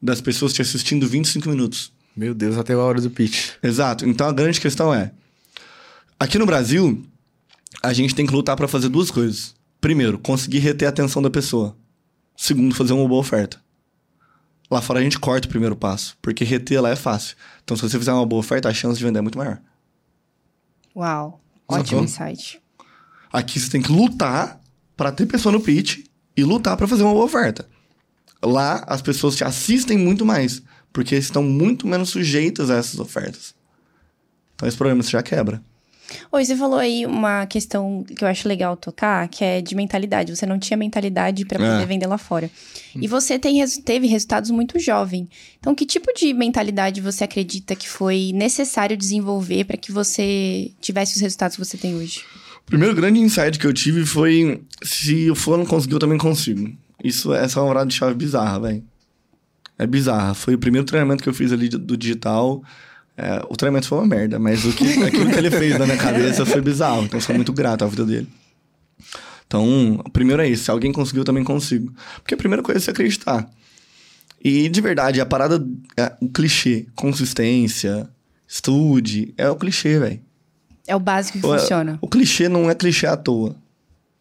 das 0.00 0.20
pessoas 0.20 0.52
te 0.52 0.62
assistindo 0.62 1.04
25 1.08 1.48
minutos. 1.48 1.92
Meu 2.16 2.32
Deus, 2.32 2.56
até 2.56 2.74
a 2.74 2.78
hora 2.78 3.00
do 3.00 3.10
pitch. 3.10 3.54
Exato. 3.60 4.08
Então 4.08 4.28
a 4.28 4.32
grande 4.32 4.60
questão 4.60 4.94
é: 4.94 5.10
aqui 6.20 6.38
no 6.38 6.46
Brasil, 6.46 7.04
a 7.82 7.92
gente 7.92 8.14
tem 8.14 8.24
que 8.24 8.32
lutar 8.32 8.56
para 8.56 8.68
fazer 8.68 8.88
duas 8.88 9.10
coisas. 9.10 9.56
Primeiro, 9.80 10.16
conseguir 10.16 10.60
reter 10.60 10.86
a 10.86 10.90
atenção 10.90 11.20
da 11.20 11.30
pessoa. 11.30 11.76
Segundo, 12.36 12.76
fazer 12.76 12.92
uma 12.92 13.08
boa 13.08 13.22
oferta. 13.22 13.60
Lá 14.70 14.80
fora 14.80 15.00
a 15.00 15.02
gente 15.02 15.18
corta 15.18 15.48
o 15.48 15.50
primeiro 15.50 15.74
passo, 15.74 16.16
porque 16.22 16.44
reter 16.44 16.80
lá 16.80 16.90
é 16.90 16.96
fácil. 16.96 17.36
Então, 17.64 17.76
se 17.76 17.82
você 17.82 17.98
fizer 17.98 18.12
uma 18.12 18.24
boa 18.24 18.38
oferta, 18.38 18.68
a 18.68 18.72
chance 18.72 18.98
de 18.98 19.04
vender 19.04 19.18
é 19.18 19.22
muito 19.22 19.36
maior. 19.36 19.60
Uau. 20.94 21.41
Ótimo 21.72 22.06
Sacou? 22.08 22.30
insight. 22.32 22.62
Aqui 23.32 23.58
você 23.58 23.70
tem 23.70 23.82
que 23.82 23.90
lutar 23.90 24.60
para 24.96 25.10
ter 25.10 25.26
pessoa 25.26 25.52
no 25.52 25.60
pitch 25.60 26.04
e 26.36 26.44
lutar 26.44 26.76
para 26.76 26.86
fazer 26.86 27.02
uma 27.02 27.12
boa 27.12 27.24
oferta. 27.24 27.68
Lá 28.42 28.84
as 28.86 29.00
pessoas 29.00 29.36
te 29.36 29.44
assistem 29.44 29.96
muito 29.96 30.24
mais, 30.26 30.62
porque 30.92 31.14
estão 31.14 31.42
muito 31.42 31.86
menos 31.86 32.10
sujeitas 32.10 32.70
a 32.70 32.76
essas 32.76 32.98
ofertas. 32.98 33.54
Então 34.54 34.68
esse 34.68 34.76
problema 34.76 35.02
você 35.02 35.10
já 35.10 35.22
quebra. 35.22 35.62
Oi, 36.30 36.44
você 36.44 36.56
falou 36.56 36.78
aí 36.78 37.06
uma 37.06 37.46
questão 37.46 38.04
que 38.04 38.22
eu 38.22 38.28
acho 38.28 38.46
legal 38.46 38.76
tocar, 38.76 39.26
que 39.28 39.44
é 39.44 39.60
de 39.60 39.74
mentalidade. 39.74 40.34
Você 40.34 40.44
não 40.44 40.58
tinha 40.58 40.76
mentalidade 40.76 41.44
pra 41.44 41.58
poder 41.58 41.82
É. 41.82 41.86
vender 41.86 42.06
lá 42.06 42.18
fora. 42.18 42.50
E 42.94 43.06
você 43.08 43.38
tem, 43.38 43.64
teve 43.82 44.06
resultados 44.06 44.50
muito 44.50 44.78
jovem. 44.78 45.28
Então, 45.58 45.74
que 45.74 45.86
tipo 45.86 46.12
de 46.14 46.34
mentalidade 46.34 47.00
você 47.00 47.24
acredita 47.24 47.74
que 47.74 47.88
foi 47.88 48.30
necessário 48.34 48.96
desenvolver 48.96 49.64
pra 49.64 49.76
que 49.76 49.90
você 49.92 50.70
tivesse 50.80 51.14
os 51.16 51.20
resultados 51.22 51.56
que 51.56 51.64
você 51.64 51.78
tem 51.78 51.94
hoje? 51.94 52.20
O 52.66 52.66
primeiro 52.66 52.94
grande 52.94 53.18
insight 53.20 53.58
que 53.58 53.66
eu 53.66 53.72
tive 53.72 54.04
foi: 54.04 54.62
se 54.82 55.30
o 55.30 55.34
fulano 55.34 55.66
conseguiu, 55.66 55.96
eu 55.96 56.00
também 56.00 56.18
consigo. 56.18 56.70
Isso, 57.02 57.32
essa 57.32 57.58
é 57.58 57.62
uma 57.62 57.68
virada 57.70 57.86
de 57.86 57.94
chave 57.94 58.14
bizarra, 58.14 58.60
velho. 58.60 58.84
É 59.78 59.86
bizarra. 59.86 60.34
Foi 60.34 60.54
o 60.54 60.58
primeiro 60.58 60.86
treinamento 60.86 61.22
que 61.22 61.28
eu 61.28 61.34
fiz 61.34 61.50
ali 61.52 61.68
do 61.68 61.96
digital. 61.96 62.62
É, 63.16 63.44
o 63.48 63.56
treinamento 63.56 63.88
foi 63.88 63.98
uma 63.98 64.06
merda, 64.06 64.38
mas 64.38 64.64
o 64.64 64.72
que, 64.72 65.02
aquilo 65.04 65.30
que 65.30 65.36
ele 65.36 65.50
fez 65.50 65.78
na 65.78 65.84
minha 65.84 65.98
cabeça 65.98 66.46
foi 66.46 66.60
bizarro. 66.60 67.04
Então, 67.04 67.18
eu 67.18 67.22
sou 67.22 67.34
muito 67.34 67.52
grato 67.52 67.84
à 67.84 67.86
vida 67.86 68.04
dele. 68.06 68.28
Então, 69.46 69.96
o 70.04 70.10
primeiro 70.10 70.40
é 70.40 70.48
isso. 70.48 70.64
Se 70.64 70.70
alguém 70.70 70.92
conseguiu, 70.92 71.20
eu 71.20 71.24
também 71.26 71.44
consigo. 71.44 71.92
Porque 72.22 72.34
a 72.34 72.38
primeira 72.38 72.62
coisa 72.62 72.78
é 72.78 72.80
você 72.80 72.90
acreditar. 72.90 73.48
E, 74.42 74.68
de 74.68 74.80
verdade, 74.80 75.20
a 75.20 75.26
parada... 75.26 75.64
É, 75.96 76.12
o 76.20 76.28
clichê. 76.28 76.86
Consistência, 76.96 78.08
estude. 78.48 79.34
É 79.36 79.48
o 79.50 79.56
clichê, 79.56 79.98
velho. 79.98 80.20
É 80.86 80.96
o 80.96 81.00
básico 81.00 81.38
que 81.38 81.46
O- 81.46 81.58
funciona. 81.58 81.98
O 82.00 82.08
clichê 82.08 82.48
não 82.48 82.70
é 82.70 82.74
clichê 82.74 83.06
à 83.06 83.16
toa. 83.16 83.54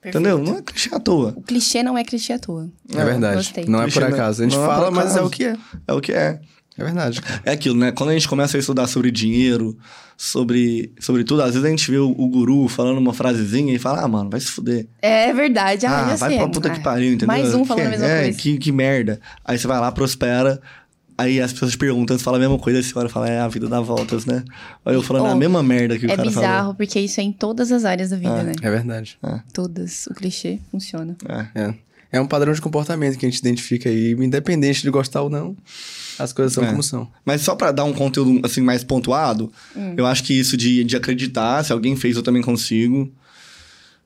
Entendeu? 0.04 0.38
Não 0.40 0.58
é 0.58 0.62
clichê 0.62 0.94
à 0.94 1.00
toa. 1.00 1.34
O 1.36 1.42
clichê 1.42 1.82
não 1.84 1.98
é 1.98 2.04
clichê 2.04 2.34
à 2.34 2.40
toa. 2.40 2.70
É, 2.94 3.06
verdade. 3.06 3.36
gostei. 3.38 3.66
Não 3.66 3.82
é 3.82 3.90
por 3.90 4.02
né? 4.02 4.08
acaso. 4.10 4.42
A 4.42 4.44
gente 4.46 4.58
é 4.58 4.66
fala, 4.66 4.92
mas 4.92 5.16
é 5.16 5.22
o 5.22 5.30
que 5.30 5.46
é. 5.46 5.56
É 5.88 5.94
o 5.94 6.02
que 6.02 6.12
é. 6.12 6.42
É 6.78 6.84
verdade. 6.84 7.22
É 7.44 7.52
aquilo, 7.52 7.76
né? 7.78 7.92
Quando 7.92 8.12
a 8.12 8.14
gente 8.14 8.28
começa 8.28 8.58
a 8.58 8.60
estudar 8.60 8.88
sobre 8.88 9.12
dinheiro, 9.12 9.78
sobre, 10.18 10.92
sobre 11.00 11.24
tudo, 11.24 11.42
às 11.42 11.50
vezes 11.54 11.66
a 11.66 11.70
gente 11.70 11.90
vê 11.92 11.98
o, 11.98 12.10
o 12.10 12.28
guru 12.28 12.68
falando 12.68 12.98
uma 12.98 13.14
frasezinha 13.14 13.74
e 13.74 13.80
fala, 13.80 14.02
ah, 14.02 14.08
mano, 14.08 14.30
vai 14.30 14.40
se 14.40 14.48
fuder. 14.48 14.88
É 15.02 15.34
verdade. 15.34 15.86
Ah, 15.86 16.12
Ah, 16.12 16.16
vai 16.16 16.30
sei. 16.30 16.38
pra 16.38 16.48
puta 16.50 16.70
Ah, 16.70 16.72
que 16.72 16.80
pariu, 16.82 17.10
entendeu? 17.10 17.28
Mais 17.28 17.54
um 17.54 17.66
falando 17.66 17.82
que, 17.84 17.88
a 17.88 17.92
mesma 17.92 18.08
é, 18.08 18.24
coisa. 18.24 18.38
Que, 18.38 18.58
que 18.58 18.72
merda. 18.72 19.20
Aí 19.44 19.58
você 19.58 19.68
vai 19.68 19.80
lá, 19.80 19.92
prospera, 19.92 20.62
aí 21.18 21.42
as 21.42 21.52
pessoas 21.52 21.72
te 21.72 21.78
perguntam, 21.78 22.18
você 22.18 22.24
fala 22.24 22.38
a 22.38 22.40
mesma 22.40 22.58
coisa, 22.58 22.80
olha 22.98 23.08
e 23.08 23.10
fala, 23.10 23.30
é, 23.30 23.40
a 23.40 23.48
vida 23.48 23.68
dá 23.68 23.82
voltas, 23.82 24.26
né? 24.26 24.44
Aí 24.86 24.96
eu 24.96 25.04
falando 25.04 25.24
Oh, 25.26 25.32
a 25.32 25.36
mesma 25.36 25.62
merda 25.62 26.00
que 26.00 26.06
o 26.06 26.12
É 26.12 26.16
cara 26.16 26.28
bizarro, 26.28 26.74
porque 26.76 27.00
isso 27.00 27.20
é 27.20 27.24
em 27.24 27.32
todas 27.34 27.72
as 27.72 27.84
áreas 27.86 28.12
da 28.12 28.18
vida, 28.18 28.44
né? 28.44 28.54
É 28.62 28.70
verdade. 28.72 29.18
Todas. 29.54 30.08
O 30.08 30.14
clichê 30.14 30.60
funciona. 30.72 31.16
falou. 31.22 31.42
É. 31.54 31.62
É. 31.68 31.74
É 32.14 32.20
um 32.20 32.28
padrão 32.28 32.52
de 32.52 32.60
comportamento 32.60 33.18
que 33.18 33.26
a 33.26 33.30
gente 33.30 33.40
identifica 33.40 33.88
aí, 33.88 34.12
independente 34.12 34.82
de 34.82 34.90
gostar 34.90 35.22
ou 35.22 35.30
não, 35.30 35.56
as 36.22 36.34
coisas 36.34 36.54
são 36.54 36.64
É. 36.64 36.68
como 36.70 36.82
são. 36.84 37.08
Mas 37.26 37.42
só 37.42 37.56
pra 37.56 37.72
dar 37.72 37.84
um 37.84 37.94
conteúdo 37.94 38.40
assim 38.46 38.62
mais 38.62 38.84
pontuado, 38.84 39.52
Hum. 39.76 39.96
eu 39.98 40.06
acho 40.06 40.24
que 40.24 40.34
isso 40.34 40.56
de, 40.56 40.84
de 40.84 40.96
acreditar, 40.96 41.64
se 41.64 41.72
alguém 41.74 41.96
fez, 41.96 42.16
eu 42.16 42.24
também 42.24 42.42
consigo. 42.42 43.12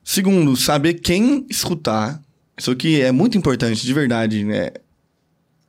Segundo, 0.03 0.55
saber 0.55 0.95
quem 0.95 1.45
escutar. 1.49 2.21
Isso 2.57 2.71
aqui 2.71 3.01
é 3.01 3.11
muito 3.11 3.37
importante, 3.37 3.85
de 3.85 3.93
verdade, 3.93 4.43
né? 4.43 4.69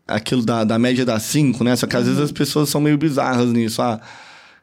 Aquilo 0.07 0.44
da, 0.44 0.62
da 0.62 0.78
média 0.78 1.05
das 1.05 1.22
cinco, 1.24 1.64
né? 1.64 1.74
Só 1.74 1.86
que 1.86 1.97
às 1.97 2.05
vezes 2.07 2.20
as 2.20 2.30
pessoas 2.30 2.68
são 2.68 2.80
meio 2.80 2.97
bizarras 2.97 3.49
nisso. 3.51 3.82
Ah, 3.82 4.01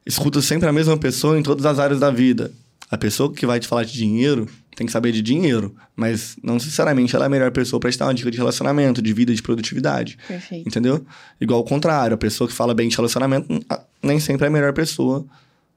escuta 0.06 0.42
sempre 0.42 0.70
a 0.70 0.72
mesma 0.74 0.96
pessoa 0.98 1.38
em 1.38 1.44
todas 1.44 1.66
as 1.66 1.80
áreas 1.80 2.00
da 2.00 2.10
vida. 2.12 2.52
A 2.94 2.98
pessoa 2.98 3.34
que 3.34 3.44
vai 3.44 3.60
te 3.60 3.68
falar 3.68 3.86
de 3.86 3.92
dinheiro 3.92 4.48
tem 4.76 4.86
que 4.86 4.94
saber 4.94 5.12
de 5.12 5.20
dinheiro, 5.20 5.76
mas 5.96 6.38
não 6.44 6.54
necessariamente 6.54 7.16
ela 7.16 7.26
é 7.26 7.28
a 7.28 7.30
melhor 7.30 7.50
pessoa 7.50 7.80
pra 7.80 7.92
te 7.92 7.98
dar 7.98 8.06
uma 8.06 8.14
dica 8.14 8.30
de 8.30 8.38
relacionamento, 8.38 9.02
de 9.02 9.12
vida, 9.12 9.34
de 9.34 9.42
produtividade. 9.42 10.16
Perfeito. 10.28 10.70
Entendeu? 10.70 11.04
Igual 11.42 11.62
ao 11.62 11.66
contrário, 11.66 12.14
a 12.14 12.18
pessoa 12.20 12.48
que 12.48 12.54
fala 12.54 12.72
bem 12.72 12.88
de 12.88 12.96
relacionamento 12.96 13.52
hum, 13.52 13.60
ah, 13.68 13.82
nem 14.00 14.20
sempre 14.20 14.46
é 14.46 14.48
a 14.48 14.52
melhor 14.52 14.74
pessoa 14.74 15.26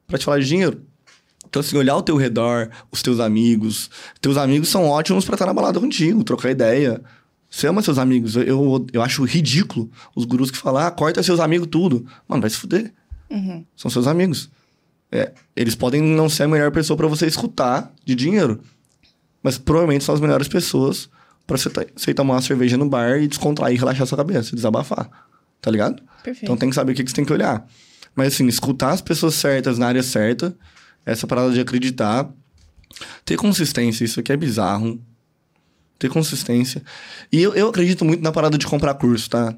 pra 0.07 0.19
te 0.19 0.27
falar 0.27 0.41
de 0.41 0.47
dinheiro. 0.47 0.83
Então, 1.49 1.61
assim, 1.61 1.79
olhar 1.79 1.95
ao 1.95 2.03
teu 2.03 2.19
redor, 2.19 2.69
os 2.93 3.01
teus 3.01 3.19
amigos. 3.19 3.89
Teus 4.21 4.37
amigos 4.37 4.69
são 4.69 4.85
ótimos 4.85 5.25
pra 5.25 5.37
estar 5.37 5.47
na 5.47 5.55
balada 5.55 5.81
contigo, 5.81 6.23
trocar 6.23 6.51
ideia. 6.51 7.01
Você 7.49 7.67
ama 7.67 7.81
seus 7.81 7.97
amigos. 7.97 8.37
Eu, 8.37 8.43
eu, 8.43 8.87
eu 8.93 9.03
acho 9.03 9.25
ridículo 9.25 9.91
os 10.15 10.27
gurus 10.27 10.51
que 10.51 10.59
falam, 10.59 10.87
ah, 10.87 10.91
corta 10.91 11.23
seus 11.23 11.41
amigos 11.41 11.69
tudo. 11.71 12.05
Mano, 12.29 12.43
vai 12.43 12.51
se 12.51 12.59
fuder. 12.59 12.93
Uhum. 13.31 13.65
São 13.75 13.91
seus 13.91 14.07
amigos. 14.07 14.51
É, 15.11 15.33
eles 15.55 15.75
podem 15.75 16.03
não 16.03 16.29
ser 16.29 16.45
a 16.45 16.49
melhor 16.49 16.71
pessoa 16.71 16.97
pra 16.97 17.07
você 17.07 17.27
escutar 17.27 17.93
de 18.05 18.15
dinheiro. 18.15 18.61
Mas 19.43 19.57
provavelmente 19.57 20.05
são 20.05 20.15
as 20.15 20.21
melhores 20.21 20.49
pessoas 20.49 21.09
pra 21.47 21.57
você, 21.57 21.71
você 21.95 22.13
tomar 22.13 22.35
uma 22.35 22.43
cerveja 22.43 22.77
no 22.77 22.89
bar 22.89 23.19
e 23.19 23.29
descontrair, 23.29 23.79
relaxar 23.79 24.07
sua 24.07 24.19
cabeça, 24.19 24.57
desabafar. 24.57 25.09
Tá 25.61 25.71
ligado? 25.71 26.03
Perfeito. 26.23 26.45
Então 26.45 26.57
tem 26.57 26.69
que 26.69 26.75
saber 26.75 26.93
o 26.93 26.95
que 26.95 27.05
que 27.05 27.11
você 27.11 27.17
tem 27.17 27.25
que 27.25 27.33
olhar. 27.33 27.67
Mas 28.15 28.35
assim, 28.35 28.47
escutar 28.47 28.91
as 28.91 29.01
pessoas 29.01 29.35
certas 29.35 29.79
na 29.79 29.87
área 29.87 30.03
certa, 30.03 30.57
essa 31.05 31.27
parada 31.27 31.53
de 31.53 31.61
acreditar, 31.61 32.29
ter 33.25 33.37
consistência, 33.37 34.05
isso 34.05 34.21
aqui 34.21 34.33
é 34.33 34.37
bizarro. 34.37 35.01
Ter 35.99 36.11
consistência. 36.11 36.83
E 37.33 37.41
eu, 37.41 37.55
eu 37.55 37.69
acredito 37.69 38.05
muito 38.05 38.23
na 38.23 38.33
parada 38.33 38.59
de 38.59 38.67
comprar 38.67 38.95
curso, 38.95 39.31
tá? 39.31 39.55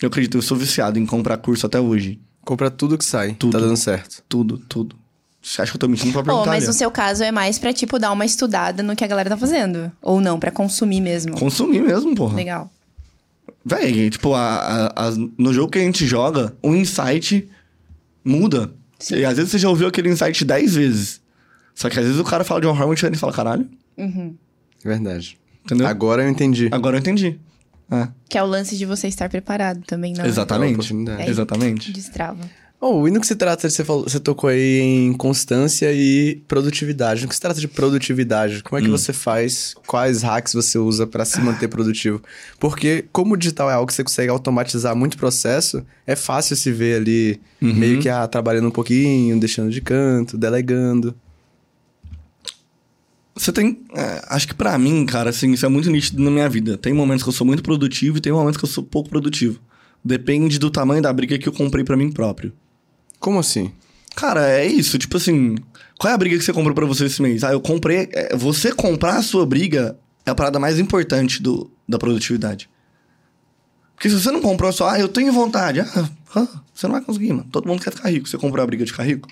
Eu 0.00 0.08
acredito, 0.08 0.36
eu 0.36 0.42
sou 0.42 0.56
viciado 0.56 0.98
em 0.98 1.06
comprar 1.06 1.36
curso 1.36 1.66
até 1.66 1.78
hoje. 1.78 2.20
Compra 2.44 2.70
tudo 2.70 2.98
que 2.98 3.04
sai. 3.04 3.34
Tudo. 3.34 3.52
Tá 3.52 3.58
dando 3.60 3.76
certo. 3.76 4.22
Tudo, 4.28 4.58
tudo. 4.68 4.96
Você 5.40 5.60
acha 5.62 5.72
que 5.72 5.76
eu 5.76 5.80
tô 5.80 5.88
mentindo 5.88 6.12
pra 6.12 6.20
Oh, 6.22 6.24
perguntar? 6.24 6.50
mas 6.50 6.60
Lia? 6.64 6.68
no 6.68 6.72
seu 6.72 6.90
caso 6.90 7.22
é 7.24 7.32
mais 7.32 7.58
pra, 7.58 7.72
tipo, 7.72 7.98
dar 7.98 8.12
uma 8.12 8.24
estudada 8.24 8.82
no 8.82 8.94
que 8.94 9.04
a 9.04 9.08
galera 9.08 9.28
tá 9.30 9.36
fazendo. 9.36 9.90
Ou 10.00 10.20
não, 10.20 10.38
pra 10.38 10.50
consumir 10.52 11.00
mesmo. 11.00 11.36
Consumir 11.36 11.82
mesmo, 11.82 12.14
porra. 12.14 12.36
Legal. 12.36 12.70
Véi, 13.64 14.10
tipo, 14.10 14.34
a, 14.34 14.88
a- 14.96 15.06
as- 15.08 15.16
no 15.16 15.52
jogo 15.52 15.70
que 15.72 15.78
a 15.78 15.82
gente 15.82 16.06
joga, 16.06 16.54
o 16.62 16.74
insight 16.74 17.48
muda. 18.24 18.72
Sim. 18.98 19.16
E 19.16 19.24
às 19.24 19.36
vezes 19.36 19.50
você 19.50 19.58
já 19.58 19.68
ouviu 19.68 19.88
aquele 19.88 20.08
insight 20.10 20.44
10 20.44 20.74
vezes. 20.74 21.20
Só 21.74 21.88
que 21.90 21.98
às 21.98 22.04
vezes 22.04 22.20
o 22.20 22.24
cara 22.24 22.44
fala 22.44 22.60
de 22.60 22.66
uma 22.66 22.76
forma 22.76 22.94
diferente 22.94 23.16
e 23.16 23.20
fala, 23.20 23.32
caralho, 23.32 23.68
Verdade. 24.84 25.38
entendeu? 25.64 25.86
Agora 25.86 26.22
eu 26.22 26.28
entendi. 26.28 26.68
Agora 26.70 26.96
eu 26.96 27.00
entendi. 27.00 27.38
É, 27.92 28.08
Que 28.28 28.38
é 28.38 28.42
o 28.42 28.46
lance 28.46 28.76
de 28.76 28.86
você 28.86 29.06
estar 29.06 29.28
preparado 29.28 29.82
também, 29.86 30.12
não? 30.14 30.20
É 30.20 30.24
uma 30.24 30.28
exatamente. 30.28 30.72
oportunidade. 30.72 31.30
Exatamente. 31.30 31.92
Destrava. 31.92 32.40
Oh, 32.84 33.06
e 33.06 33.12
no 33.12 33.20
que 33.20 33.26
se 33.28 33.36
trata, 33.36 33.70
você, 33.70 33.84
falou, 33.84 34.02
você 34.02 34.18
tocou 34.18 34.50
aí 34.50 34.80
em 34.80 35.12
constância 35.12 35.92
e 35.92 36.42
produtividade. 36.48 37.22
No 37.22 37.28
que 37.28 37.34
se 37.36 37.40
trata 37.40 37.60
de 37.60 37.68
produtividade, 37.68 38.60
como 38.64 38.76
é 38.76 38.82
que 38.82 38.88
você 38.88 39.12
faz? 39.12 39.72
Quais 39.86 40.22
hacks 40.22 40.52
você 40.52 40.78
usa 40.78 41.06
pra 41.06 41.24
se 41.24 41.40
manter 41.40 41.68
produtivo? 41.68 42.20
Porque 42.58 43.04
como 43.12 43.34
o 43.34 43.36
digital 43.36 43.70
é 43.70 43.74
algo 43.74 43.86
que 43.86 43.94
você 43.94 44.02
consegue 44.02 44.30
automatizar 44.30 44.96
muito 44.96 45.16
processo, 45.16 45.86
é 46.04 46.16
fácil 46.16 46.56
se 46.56 46.72
ver 46.72 46.96
ali 46.96 47.40
meio 47.60 48.00
que 48.00 48.08
ah, 48.08 48.26
trabalhando 48.26 48.66
um 48.66 48.72
pouquinho, 48.72 49.38
deixando 49.38 49.70
de 49.70 49.80
canto, 49.80 50.36
delegando. 50.36 51.14
Você 53.34 53.52
tem. 53.52 53.80
é, 53.94 54.22
acho 54.28 54.48
que 54.48 54.54
pra 54.54 54.76
mim, 54.78 55.06
cara, 55.06 55.30
assim, 55.30 55.52
isso 55.52 55.64
é 55.64 55.68
muito 55.68 55.90
nítido 55.90 56.22
na 56.22 56.30
minha 56.30 56.48
vida. 56.48 56.76
Tem 56.76 56.92
momentos 56.92 57.22
que 57.22 57.28
eu 57.28 57.32
sou 57.32 57.46
muito 57.46 57.62
produtivo 57.62 58.18
e 58.18 58.20
tem 58.20 58.32
momentos 58.32 58.58
que 58.58 58.64
eu 58.64 58.68
sou 58.68 58.84
pouco 58.84 59.08
produtivo. 59.08 59.58
Depende 60.04 60.58
do 60.58 60.70
tamanho 60.70 61.02
da 61.02 61.12
briga 61.12 61.38
que 61.38 61.48
eu 61.48 61.52
comprei 61.52 61.84
pra 61.84 61.96
mim 61.96 62.10
próprio. 62.10 62.52
Como 63.18 63.38
assim? 63.38 63.72
Cara, 64.14 64.48
é 64.50 64.66
isso. 64.66 64.98
Tipo 64.98 65.16
assim, 65.16 65.56
qual 65.98 66.10
é 66.10 66.14
a 66.14 66.18
briga 66.18 66.36
que 66.36 66.44
você 66.44 66.52
comprou 66.52 66.74
pra 66.74 66.84
você 66.84 67.06
esse 67.06 67.22
mês? 67.22 67.44
Ah, 67.44 67.52
eu 67.52 67.60
comprei. 67.60 68.08
é, 68.12 68.36
você 68.36 68.72
comprar 68.72 69.16
a 69.16 69.22
sua 69.22 69.46
briga 69.46 69.96
é 70.26 70.30
a 70.30 70.34
parada 70.34 70.58
mais 70.58 70.78
importante 70.78 71.42
do, 71.42 71.70
da 71.88 71.98
produtividade. 71.98 72.68
Porque 73.94 74.10
se 74.10 74.20
você 74.20 74.30
não 74.30 74.40
comprou 74.40 74.72
só, 74.72 74.90
ah, 74.90 74.98
eu 74.98 75.08
tenho 75.08 75.32
vontade. 75.32 75.80
Ah, 75.80 76.10
ah, 76.34 76.48
você 76.74 76.86
não 76.86 76.94
vai 76.94 77.02
conseguir, 77.02 77.32
mano. 77.32 77.46
Todo 77.52 77.68
mundo 77.68 77.82
quer 77.82 77.92
ficar 77.92 78.10
rico. 78.10 78.28
Você 78.28 78.36
comprou 78.38 78.62
a 78.62 78.66
briga 78.66 78.84
de 78.84 78.90
ficar 78.90 79.04
rico. 79.04 79.28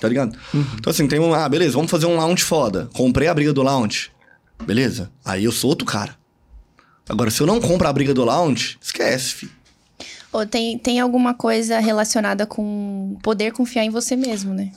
Tá 0.00 0.08
ligado? 0.08 0.36
Então, 0.76 0.90
assim, 0.90 1.06
tem 1.08 1.18
um. 1.18 1.34
Ah, 1.34 1.48
beleza, 1.48 1.72
vamos 1.72 1.90
fazer 1.90 2.06
um 2.06 2.16
lounge 2.16 2.44
foda. 2.44 2.88
Comprei 2.92 3.26
a 3.28 3.34
briga 3.34 3.52
do 3.52 3.62
lounge. 3.62 4.10
Beleza. 4.64 5.10
Aí 5.24 5.44
eu 5.44 5.52
sou 5.52 5.70
outro 5.70 5.86
cara. 5.86 6.16
Agora, 7.08 7.30
se 7.30 7.40
eu 7.40 7.46
não 7.46 7.60
compro 7.60 7.88
a 7.88 7.92
briga 7.92 8.12
do 8.14 8.24
lounge, 8.24 8.76
esquece, 8.80 9.32
filho. 9.34 9.52
Ou 10.32 10.46
tem, 10.46 10.78
tem 10.78 11.00
alguma 11.00 11.32
coisa 11.34 11.78
relacionada 11.80 12.46
com 12.46 13.16
poder 13.22 13.50
confiar 13.52 13.84
em 13.84 13.90
você 13.90 14.14
mesmo, 14.14 14.52
né? 14.52 14.70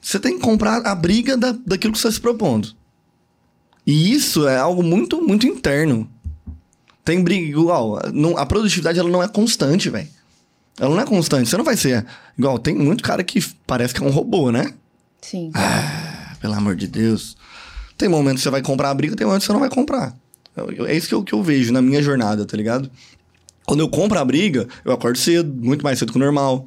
Você 0.00 0.18
tem 0.18 0.34
que 0.36 0.42
comprar 0.42 0.84
a 0.84 0.94
briga 0.94 1.36
da, 1.36 1.52
daquilo 1.64 1.92
que 1.92 1.98
você 2.00 2.08
está 2.08 2.16
se 2.16 2.20
propondo. 2.20 2.74
E 3.86 4.12
isso 4.12 4.48
é 4.48 4.56
algo 4.58 4.82
muito, 4.82 5.22
muito 5.22 5.46
interno. 5.46 6.10
Tem 7.04 7.22
briga 7.22 7.46
igual. 7.46 8.00
não- 8.12 8.36
a 8.36 8.44
produtividade 8.44 8.98
ela 8.98 9.08
não 9.08 9.22
é 9.22 9.28
constante, 9.28 9.88
velho. 9.88 10.08
Ela 10.78 10.94
não 10.94 11.02
é 11.02 11.06
constante. 11.06 11.48
Você 11.48 11.56
não 11.56 11.64
vai 11.64 11.76
ser. 11.76 12.04
Igual, 12.38 12.58
tem 12.58 12.74
muito 12.74 13.02
cara 13.04 13.22
que 13.22 13.40
parece 13.66 13.92
que 13.94 14.02
é 14.02 14.06
um 14.06 14.10
robô, 14.10 14.50
né? 14.50 14.72
Sim. 15.20 15.50
Ah, 15.54 16.34
pelo 16.40 16.54
amor 16.54 16.74
de 16.76 16.86
Deus. 16.86 17.36
Tem 17.96 18.08
momentos 18.08 18.40
que 18.40 18.44
você 18.44 18.50
vai 18.50 18.62
comprar 18.62 18.90
a 18.90 18.94
briga, 18.94 19.14
tem 19.14 19.26
momentos 19.26 19.44
que 19.44 19.46
você 19.48 19.52
não 19.52 19.60
vai 19.60 19.70
comprar. 19.70 20.16
Eu- 20.56 20.70
eu- 20.72 20.86
é 20.86 20.94
isso 20.96 21.06
que 21.08 21.14
eu, 21.14 21.22
que 21.22 21.32
eu 21.32 21.42
vejo 21.42 21.72
na 21.72 21.80
minha 21.80 22.02
jornada, 22.02 22.44
tá 22.44 22.56
ligado? 22.56 22.90
Quando 23.64 23.80
eu 23.80 23.88
compro 23.88 24.18
a 24.18 24.24
briga, 24.24 24.66
eu 24.84 24.92
acordo 24.92 25.16
cedo, 25.18 25.52
muito 25.64 25.84
mais 25.84 25.98
cedo 25.98 26.10
que 26.10 26.18
o 26.18 26.20
normal. 26.20 26.66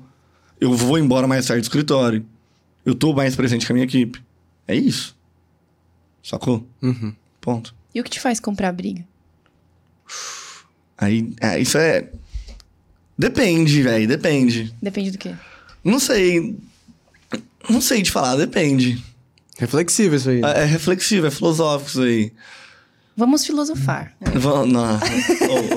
Eu 0.62 0.74
vou 0.74 0.98
embora 0.98 1.28
mais 1.28 1.46
tarde 1.46 1.62
do 1.62 1.66
escritório. 1.66 2.26
Eu 2.86 2.96
tô 2.96 3.14
mais 3.14 3.36
presente 3.36 3.66
com 3.68 3.74
a 3.74 3.76
minha 3.76 3.86
equipe. 3.86 4.24
É 4.68 4.74
isso. 4.76 5.16
Sacou? 6.24 6.66
Uhum. 6.82 7.14
Ponto. 7.42 7.76
E 7.94 8.00
o 8.00 8.04
que 8.04 8.10
te 8.10 8.20
faz 8.20 8.40
comprar 8.40 8.72
briga? 8.72 9.04
Aí, 10.98 11.34
é, 11.42 11.60
isso 11.60 11.78
é. 11.78 12.10
Depende, 13.18 13.82
velho, 13.82 14.08
depende. 14.08 14.74
Depende 14.82 15.12
do 15.12 15.18
quê? 15.18 15.34
Não 15.84 16.00
sei. 16.00 16.58
Não 17.70 17.82
sei 17.82 18.02
te 18.02 18.12
falar, 18.12 18.36
depende. 18.36 19.02
Reflexível 19.58 20.18
isso 20.18 20.30
aí. 20.30 20.42
É, 20.44 20.62
é 20.62 20.66
reflexivo, 20.66 21.28
é 21.28 21.32
filosófico 21.32 21.90
isso 21.90 22.02
aí. 22.02 22.32
Vamos 23.18 23.46
filosofar. 23.46 24.12
Vamos, 24.34 24.74
não. 24.74 25.00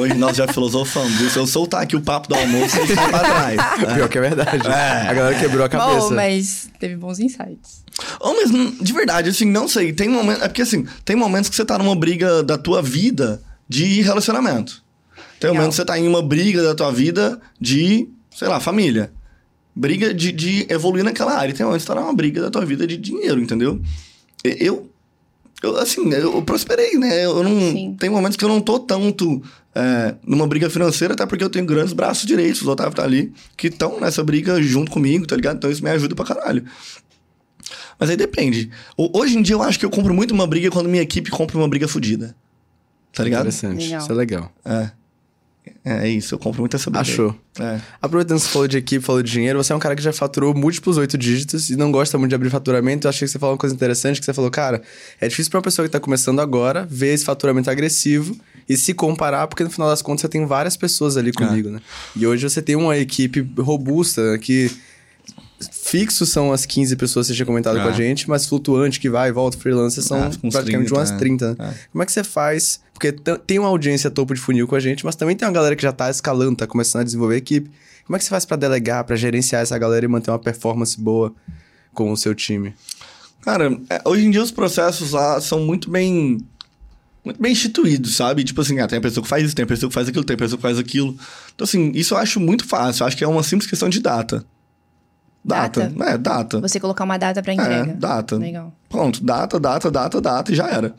Hoje 0.01 0.15
nós 0.15 0.37
já 0.37 0.49
filosofamos. 0.49 1.13
viu? 1.13 1.31
Se 1.31 1.39
eu 1.39 1.47
soltar 1.47 1.83
aqui 1.83 1.95
o 1.95 2.01
papo 2.01 2.29
do 2.29 2.35
almoço, 2.35 2.75
vocês 2.75 2.97
saem 2.97 3.11
pra 3.11 3.21
trás. 3.21 3.61
Pior 3.95 4.09
que 4.09 4.19
é 4.19 4.21
verdade. 4.21 4.67
É. 4.67 5.09
A 5.09 5.15
galera 5.15 5.39
quebrou 5.39 5.65
a 5.65 5.69
cabeça. 5.69 6.09
Bom, 6.09 6.15
mas 6.15 6.69
teve 6.81 6.97
bons 6.97 7.21
insights. 7.21 7.85
Ô, 8.21 8.35
mas 8.35 8.51
hum, 8.51 8.77
de 8.81 8.93
verdade, 8.93 9.31
assim, 9.31 9.45
não 9.45 9.69
sei. 9.69 9.93
Tem 9.93 10.09
momentos. 10.09 10.43
É 10.43 10.49
porque 10.49 10.63
assim, 10.63 10.85
tem 11.05 11.15
momentos 11.15 11.49
que 11.49 11.55
você 11.55 11.65
tá 11.65 11.79
numa 11.79 11.95
briga 11.95 12.43
da 12.43 12.59
tua 12.59 12.83
vida 12.83 13.41
de 13.69 14.03
relacionamento. 14.03 14.83
Tem 15.41 15.51
Legal. 15.51 15.55
momentos 15.63 15.77
que 15.77 15.83
você 15.83 15.87
tá 15.87 15.99
em 15.99 16.07
uma 16.09 16.23
briga 16.23 16.63
da 16.63 16.75
tua 16.75 16.91
vida 16.93 17.41
de, 17.61 18.09
sei 18.35 18.49
lá, 18.49 18.59
família. 18.61 19.13
Briga 19.75 20.13
de, 20.13 20.33
de 20.33 20.67
evoluir 20.69 21.05
naquela 21.05 21.35
área. 21.39 21.53
E 21.53 21.55
tem 21.55 21.65
momentos 21.65 21.85
que 21.85 21.93
você 21.93 21.95
tá 21.97 22.01
numa 22.05 22.15
briga 22.15 22.41
da 22.41 22.51
tua 22.51 22.65
vida 22.65 22.87
de 22.87 22.97
dinheiro, 22.97 23.41
entendeu? 23.41 23.81
E- 24.45 24.57
Eu. 24.61 24.91
Eu, 25.61 25.77
assim, 25.77 26.09
eu 26.13 26.41
prosperei, 26.43 26.97
né? 26.97 27.25
Eu 27.25 27.43
não. 27.43 27.51
Sim. 27.73 27.97
Tem 27.99 28.09
momentos 28.09 28.37
que 28.37 28.45
eu 28.45 28.49
não 28.49 28.61
tô 28.61 28.79
tanto 28.79 29.43
é, 29.75 30.15
numa 30.25 30.47
briga 30.47 30.71
financeira, 30.71 31.15
até 31.15 31.27
porque 31.27 31.43
eu 31.43 31.51
tenho 31.51 31.67
grandes 31.67 31.93
braços 31.93 32.25
direitos, 32.27 32.63
o 32.63 32.71
Otávio 32.71 32.95
tá 32.95 33.03
ali, 33.03 33.33
que 33.57 33.67
estão 33.67 33.99
nessa 33.99 34.23
briga 34.23 34.63
junto 34.63 34.89
comigo, 34.89 35.27
tá 35.27 35.35
ligado? 35.35 35.57
Então 35.57 35.69
isso 35.69 35.83
me 35.83 35.91
ajuda 35.91 36.15
pra 36.15 36.25
caralho. 36.25 36.65
Mas 37.99 38.09
aí 38.09 38.17
depende. 38.17 38.71
Hoje 38.97 39.37
em 39.37 39.43
dia 39.43 39.57
eu 39.57 39.63
acho 39.63 39.79
que 39.81 39.85
eu 39.85 39.91
compro 39.91 40.15
muito 40.15 40.33
uma 40.33 40.47
briga 40.47 40.71
quando 40.71 40.89
minha 40.89 41.03
equipe 41.03 41.29
compra 41.31 41.59
uma 41.59 41.69
briga 41.69 41.89
fodida. 41.89 42.37
Tá 43.13 43.25
ligado? 43.25 43.41
Interessante. 43.49 43.83
Legal. 43.85 44.01
Isso 44.03 44.13
é 44.13 44.15
legal. 44.15 44.53
É. 44.65 44.91
É, 45.85 46.07
é 46.07 46.09
isso, 46.09 46.35
eu 46.35 46.39
compro 46.39 46.61
muito 46.61 46.77
essa. 46.77 46.91
Achou. 46.95 47.35
É. 47.59 47.81
Aproveitando 48.01 48.39
que 48.39 48.45
você 48.45 48.51
falou 48.51 48.69
de 48.69 48.77
equipe, 48.77 49.05
falou 49.05 49.23
de 49.23 49.31
dinheiro, 49.31 49.63
você 49.63 49.73
é 49.73 49.77
um 49.77 49.79
cara 49.79 49.97
que 49.97 50.03
já 50.03 50.13
faturou 50.13 50.55
múltiplos 50.55 50.97
oito 50.97 51.19
dígitos 51.19 51.71
e 51.71 51.77
não 51.77 51.91
gosta 51.91 52.17
muito 52.19 52.31
de 52.31 52.35
abrir 52.35 52.51
faturamento. 52.51 53.07
Eu 53.07 53.11
achei 53.11 53.27
que 53.27 53.33
você 53.33 53.39
falou 53.39 53.55
uma 53.55 53.59
coisa 53.59 53.75
interessante, 53.75 54.21
que 54.21 54.27
você 54.27 54.35
falou, 54.35 54.51
cara, 54.51 54.83
é 55.21 55.29
difícil 55.29 55.51
pra 55.51 55.59
uma 55.59 55.63
pessoa 55.63 55.87
que 55.87 55.93
tá 55.93 56.01
começando 56.01 56.41
agora 56.41 56.87
ver 56.89 57.15
esse 57.15 57.25
faturamento 57.25 57.71
agressivo 57.71 58.37
e 58.69 58.77
se 58.77 58.93
comparar, 58.93 59.47
porque 59.47 59.65
no 59.65 59.71
final 59.71 59.89
das 59.89 60.03
contas 60.03 60.23
você 60.23 60.29
tem 60.29 60.45
várias 60.45 60.77
pessoas 60.77 61.17
ali 61.17 61.33
comigo, 61.33 61.71
né? 61.71 61.81
E 62.15 62.27
hoje 62.27 62.49
você 62.49 62.61
tem 62.61 62.77
uma 62.77 62.97
equipe 62.99 63.41
robusta 63.59 64.39
que 64.39 64.71
fixos 65.91 66.29
são 66.29 66.53
as 66.53 66.65
15 66.67 66.95
pessoas 66.97 67.27
que 67.27 67.33
você 67.33 67.37
tinha 67.37 67.47
comentado 67.47 67.79
É. 67.79 67.83
com 67.83 67.89
a 67.89 67.93
gente, 67.93 68.29
mas 68.29 68.47
flutuante 68.47 68.99
que 69.01 69.09
vai 69.11 69.29
e 69.29 69.33
volta, 69.33 69.57
freelancer 69.59 70.03
são 70.03 70.23
Ah, 70.23 70.27
uns 70.29 70.37
praticamente 70.37 70.89
30, 70.89 70.95
umas 70.95 71.11
é. 71.11 71.17
30. 71.17 71.55
né? 71.59 71.75
Como 71.93 72.03
é 72.03 72.07
que 72.07 72.13
você 72.13 72.23
faz? 72.25 72.81
Porque 72.93 73.13
tem 73.13 73.59
uma 73.59 73.69
audiência 73.69 74.11
topo 74.11 74.35
de 74.35 74.41
funil 74.41 74.67
com 74.67 74.75
a 74.75 74.81
gente, 74.81 75.05
mas 75.05 75.15
também 75.17 75.37
tem 75.37 75.47
uma 75.47 75.55
galera 75.55 75.75
que 75.77 75.83
já 75.83 75.93
tá 75.93 76.11
escalando, 76.11 76.57
tá 76.57 76.67
começando 76.67 77.03
a 77.03 77.05
desenvolver 77.05 77.37
equipe. 77.37 77.71
Como 78.05 78.17
é 78.17 78.19
que 78.19 78.25
você 78.25 78.31
faz 78.31 78.45
pra 78.45 78.57
delegar, 78.57 79.05
pra 79.05 79.17
gerenciar 79.17 79.63
essa 79.63 79.77
galera 79.79 80.05
e 80.05 80.09
manter 80.09 80.31
uma 80.31 80.39
performance 80.39 80.99
boa 81.01 81.33
com 81.93 82.11
o 82.11 82.17
seu 82.17 82.35
time? 82.35 82.75
Cara, 83.43 83.79
é, 83.89 84.01
hoje 84.05 84.25
em 84.27 84.31
dia 84.31 84.43
os 84.43 84.51
processos 84.51 85.13
lá 85.13 85.41
são 85.41 85.61
muito 85.61 85.91
bem. 85.91 86.39
Muito 87.25 87.41
bem 87.43 87.53
instituídos, 87.53 88.17
sabe? 88.17 88.43
Tipo 88.43 88.61
assim, 88.63 88.79
ah, 88.81 88.87
tem 88.89 88.99
a 88.99 89.03
pessoa 89.03 89.23
que 89.23 89.29
faz 89.29 89.45
isso, 89.45 89.55
tem 89.55 89.63
a 89.65 89.67
pessoa 89.67 89.89
que 89.91 89.95
faz 89.95 90.09
aquilo, 90.09 90.25
tem 90.25 90.35
a 90.35 90.39
pessoa 90.39 90.57
que 90.57 90.63
faz 90.63 90.79
aquilo. 90.79 91.15
Então, 91.55 91.65
assim, 91.65 91.93
isso 91.95 92.15
eu 92.15 92.19
acho 92.19 92.41
muito 92.41 92.65
fácil. 92.67 93.03
Eu 93.03 93.07
acho 93.07 93.17
que 93.17 93.25
é 93.25 93.29
uma 93.29 93.43
simples 93.43 93.69
questão 93.69 93.89
de 93.89 94.01
data. 94.01 94.45
Data. 95.49 95.89
Data? 95.89 96.11
É, 96.11 96.19
data. 96.19 96.61
Você 96.61 96.79
colocar 96.79 97.05
uma 97.05 97.17
data 97.19 97.43
pra 97.43 97.53
É, 97.53 97.57
entrega. 97.57 97.95
data. 97.95 98.37
Legal. 98.37 98.73
Pronto, 98.89 99.23
data, 99.25 99.59
data, 99.59 99.91
data, 99.91 100.21
data 100.21 100.53
e 100.53 100.55
já 100.55 100.69
era. 100.69 100.95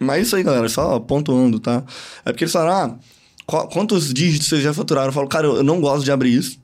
Mas 0.00 0.26
isso 0.26 0.36
aí, 0.36 0.42
galera, 0.42 0.68
só 0.68 0.98
pontuando, 1.00 1.58
tá? 1.60 1.82
É 2.24 2.32
porque 2.32 2.44
eles 2.44 2.52
falaram, 2.52 2.94
ah, 2.94 2.98
qu- 3.46 3.68
quantos 3.68 4.12
dígitos 4.12 4.48
vocês 4.48 4.62
já 4.62 4.74
faturaram? 4.74 5.08
Eu 5.08 5.12
falo, 5.12 5.28
cara, 5.28 5.46
eu 5.46 5.62
não 5.62 5.80
gosto 5.80 6.04
de 6.04 6.10
abrir 6.12 6.34
isso. 6.34 6.58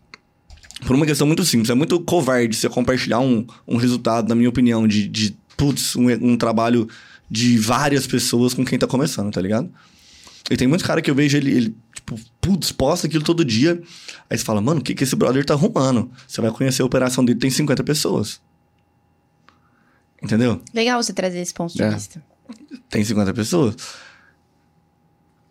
Por 0.87 0.97
uma 0.97 1.07
questão 1.07 1.27
muito 1.27 1.45
simples. 1.45 1.71
É 1.71 1.75
muito 1.75 2.01
covarde 2.01 2.57
você 2.57 2.69
compartilhar 2.69 3.21
um, 3.21 3.47
um 3.69 3.77
resultado, 3.77 4.29
na 4.29 4.35
minha 4.35 4.49
opinião, 4.49 4.89
de, 4.89 5.07
de 5.07 5.37
putz, 5.57 5.95
um, 5.95 6.09
um 6.11 6.37
trabalho 6.37 6.89
de 7.31 7.57
várias 7.59 8.07
pessoas 8.07 8.55
com 8.55 8.65
quem 8.65 8.79
tá 8.79 8.87
começando, 8.87 9.31
tá 9.33 9.41
ligado? 9.41 9.71
E 10.51 10.57
tem 10.57 10.67
muitos 10.67 10.85
cara 10.87 11.01
que 11.03 11.11
eu 11.11 11.15
vejo 11.15 11.37
ele, 11.37 11.51
ele, 11.53 11.77
putz, 12.41 12.73
posta 12.73 13.07
aquilo 13.07 13.25
todo 13.25 13.45
dia. 13.45 13.81
Aí 14.29 14.39
você 14.39 14.45
fala, 14.45 14.61
mano, 14.61 14.81
o 14.81 14.83
que, 14.83 14.95
que 14.95 15.05
esse 15.05 15.15
brother 15.17 15.45
tá 15.45 15.55
arrumando? 15.55 16.11
Você 16.27 16.41
vai 16.41 16.51
conhecer 16.51 16.83
a 16.83 16.85
operação 16.87 17.25
dele, 17.25 17.39
tem 17.39 17.51
50 17.51 17.83
pessoas. 17.85 18.41
Entendeu? 20.23 20.61
Legal 20.75 21.03
você 21.03 21.13
trazer 21.13 21.41
esse 21.41 21.55
ponto 21.55 21.75
de 21.75 21.83
É. 21.83 21.91
vista. 21.91 22.23
Tem 22.89 23.05
50 23.05 23.33
pessoas? 23.33 23.75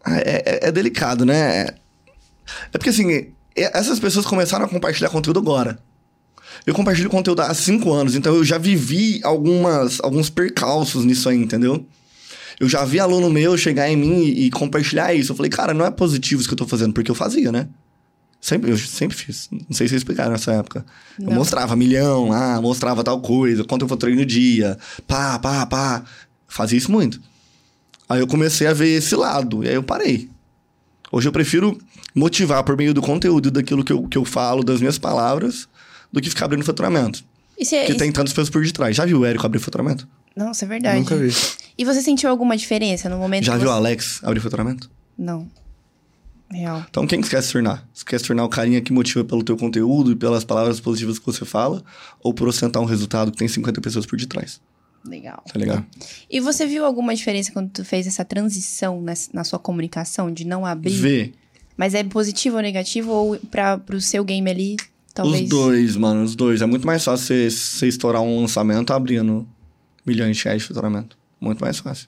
Ah, 0.04 0.18
É, 0.20 0.44
é- 0.46 0.68
é 0.68 0.72
delicado, 0.72 1.26
né? 1.26 1.62
É 1.64 1.76
porque 2.74 2.90
assim, 2.90 3.32
essas 3.56 4.00
pessoas 4.00 4.26
começaram 4.26 4.66
a 4.66 4.70
compartilhar 4.70 5.10
conteúdo 5.10 5.40
agora. 5.40 5.80
Eu 6.66 6.74
compartilho 6.74 7.10
conteúdo 7.10 7.42
há 7.42 7.54
cinco 7.54 7.92
anos, 7.94 8.16
então 8.16 8.36
eu 8.36 8.44
já 8.44 8.58
vivi 8.58 9.22
algumas, 9.24 10.00
alguns 10.02 10.30
percalços 10.30 11.06
nisso 11.06 11.30
aí, 11.30 11.38
entendeu? 11.38 11.86
Eu 12.60 12.68
já 12.68 12.84
vi 12.84 13.00
aluno 13.00 13.30
meu 13.30 13.58
chegar 13.58 13.90
em 13.90 13.96
mim 13.96 14.24
e, 14.24 14.46
e 14.48 14.52
compartilhar 14.52 15.14
isso. 15.14 15.32
Eu 15.32 15.36
falei, 15.36 15.50
cara, 15.50 15.74
não 15.74 15.86
é 15.86 15.92
positivo 15.92 16.42
isso 16.42 16.50
que 16.50 16.54
eu 16.54 16.58
tô 16.58 16.68
fazendo, 16.68 16.94
porque 16.94 17.10
eu 17.10 17.16
fazia, 17.16 17.52
né? 17.52 17.68
Sempre, 18.42 18.72
eu 18.72 18.78
sempre 18.78 19.16
fiz. 19.16 19.48
Não 19.52 19.60
sei 19.72 19.88
se 19.88 19.90
vocês 19.90 19.94
explicaram 19.94 20.32
nessa 20.32 20.52
época. 20.54 20.86
Não. 21.18 21.30
Eu 21.32 21.36
mostrava 21.36 21.76
milhão 21.76 22.30
lá, 22.30 22.62
mostrava 22.62 23.04
tal 23.04 23.20
coisa, 23.22 23.64
quanto 23.64 23.84
eu 23.84 23.88
faturei 23.88 24.16
no 24.16 24.26
dia, 24.26 24.78
pá, 25.08 25.38
pá, 25.40 25.66
pá. 25.66 26.04
Fazia 26.48 26.78
isso 26.78 26.92
muito. 26.92 27.22
Aí 28.08 28.20
eu 28.20 28.28
comecei 28.28 28.66
a 28.68 28.74
ver 28.74 28.98
esse 28.98 29.16
lado, 29.16 29.64
e 29.64 29.68
aí 29.70 29.76
eu 29.76 29.84
parei. 29.84 30.30
Hoje 31.12 31.28
eu 31.28 31.32
prefiro 31.32 31.78
motivar 32.16 32.64
por 32.64 32.76
meio 32.78 32.94
do 32.94 33.02
conteúdo, 33.02 33.52
daquilo 33.52 33.84
que 33.84 33.92
eu, 33.92 34.04
que 34.08 34.18
eu 34.18 34.26
falo, 34.26 34.64
das 34.64 34.80
minhas 34.80 34.98
palavras, 34.98 35.68
do 36.12 36.22
que 36.22 36.30
ficar 36.30 36.46
abrindo 36.46 36.64
faturamento. 36.64 37.24
E 37.58 37.66
você, 37.66 37.80
Porque 37.80 37.94
e- 37.94 37.98
tem 37.98 38.12
tantas 38.12 38.32
pessoas 38.32 38.50
por 38.50 38.64
detrás. 38.64 38.96
Já 38.96 39.06
viu 39.06 39.20
o 39.20 39.26
Érico 39.26 39.46
abrir 39.46 39.60
faturamento? 39.60 40.08
Nossa, 40.40 40.64
é 40.64 40.68
verdade. 40.68 41.00
Nunca 41.00 41.18
vi. 41.18 41.30
E 41.78 41.84
você 41.84 42.02
sentiu 42.02 42.30
alguma 42.30 42.56
diferença 42.56 43.10
no 43.10 43.18
momento 43.18 43.44
Já 43.44 43.58
viu 43.58 43.68
o 43.68 43.72
você... 43.72 43.78
Alex 43.78 44.20
abrir 44.24 44.40
faturamento? 44.40 44.90
Não. 45.18 45.48
Real. 46.52 46.84
Então, 46.90 47.06
quem 47.06 47.22
que 47.22 47.30
quer 47.30 47.44
se 47.44 47.52
tornar? 47.52 47.88
Você 47.94 48.04
quer 48.06 48.20
se 48.20 48.26
tornar 48.26 48.44
o 48.46 48.50
carinha 48.50 48.82
que 48.82 48.92
motiva 48.94 49.24
pelo 49.24 49.44
teu 49.44 49.56
conteúdo 49.58 50.12
e 50.12 50.16
pelas 50.16 50.44
palavras 50.44 50.80
positivas 50.80 51.20
que 51.20 51.26
você 51.26 51.44
fala? 51.46 51.84
Ou 52.24 52.34
por 52.34 52.48
ostentar 52.48 52.82
um 52.82 52.86
resultado 52.86 53.32
que 53.32 53.38
tem 53.38 53.48
50 53.48 53.80
pessoas 53.82 54.06
por 54.06 54.18
detrás? 54.18 54.60
Legal. 55.06 55.44
Tá 55.52 55.60
ligado? 55.60 55.86
E 56.30 56.40
você 56.40 56.66
viu 56.66 56.86
alguma 56.86 57.14
diferença 57.14 57.52
quando 57.52 57.70
tu 57.70 57.86
fez 57.86 58.08
essa 58.08 58.26
transição 58.26 59.02
nas- 59.02 59.30
na, 59.34 59.44
sua 59.44 59.60
comunicação 59.60 60.32
de 60.32 60.46
não 60.46 60.66
abrir? 60.66 60.94
Vê. 60.96 61.34
Mas 61.78 61.94
é 61.94 62.04
positivo 62.04 62.56
ou 62.56 62.62
negativo? 62.62 63.12
Ou 63.12 63.38
pra, 63.52 63.78
pro 63.78 64.02
seu 64.02 64.24
game 64.24 64.50
ali, 64.50 64.76
talvez... 65.14 65.44
Os 65.44 65.50
dois, 65.50 65.96
mano, 65.96 66.24
os 66.24 66.36
dois. 66.36 66.62
É 66.62 66.66
muito 66.66 66.86
mais 66.88 67.04
fácil 67.04 67.36
você 67.52 67.88
estourar 67.88 68.22
um 68.22 68.42
lançamento 68.42 68.92
abrindo 68.92 69.48
milhões 70.10 70.38
de 70.38 70.44
reais 70.44 70.62
de 70.62 70.68
faturamento. 70.68 71.18
Muito 71.40 71.60
mais 71.62 71.80
fácil. 71.80 72.08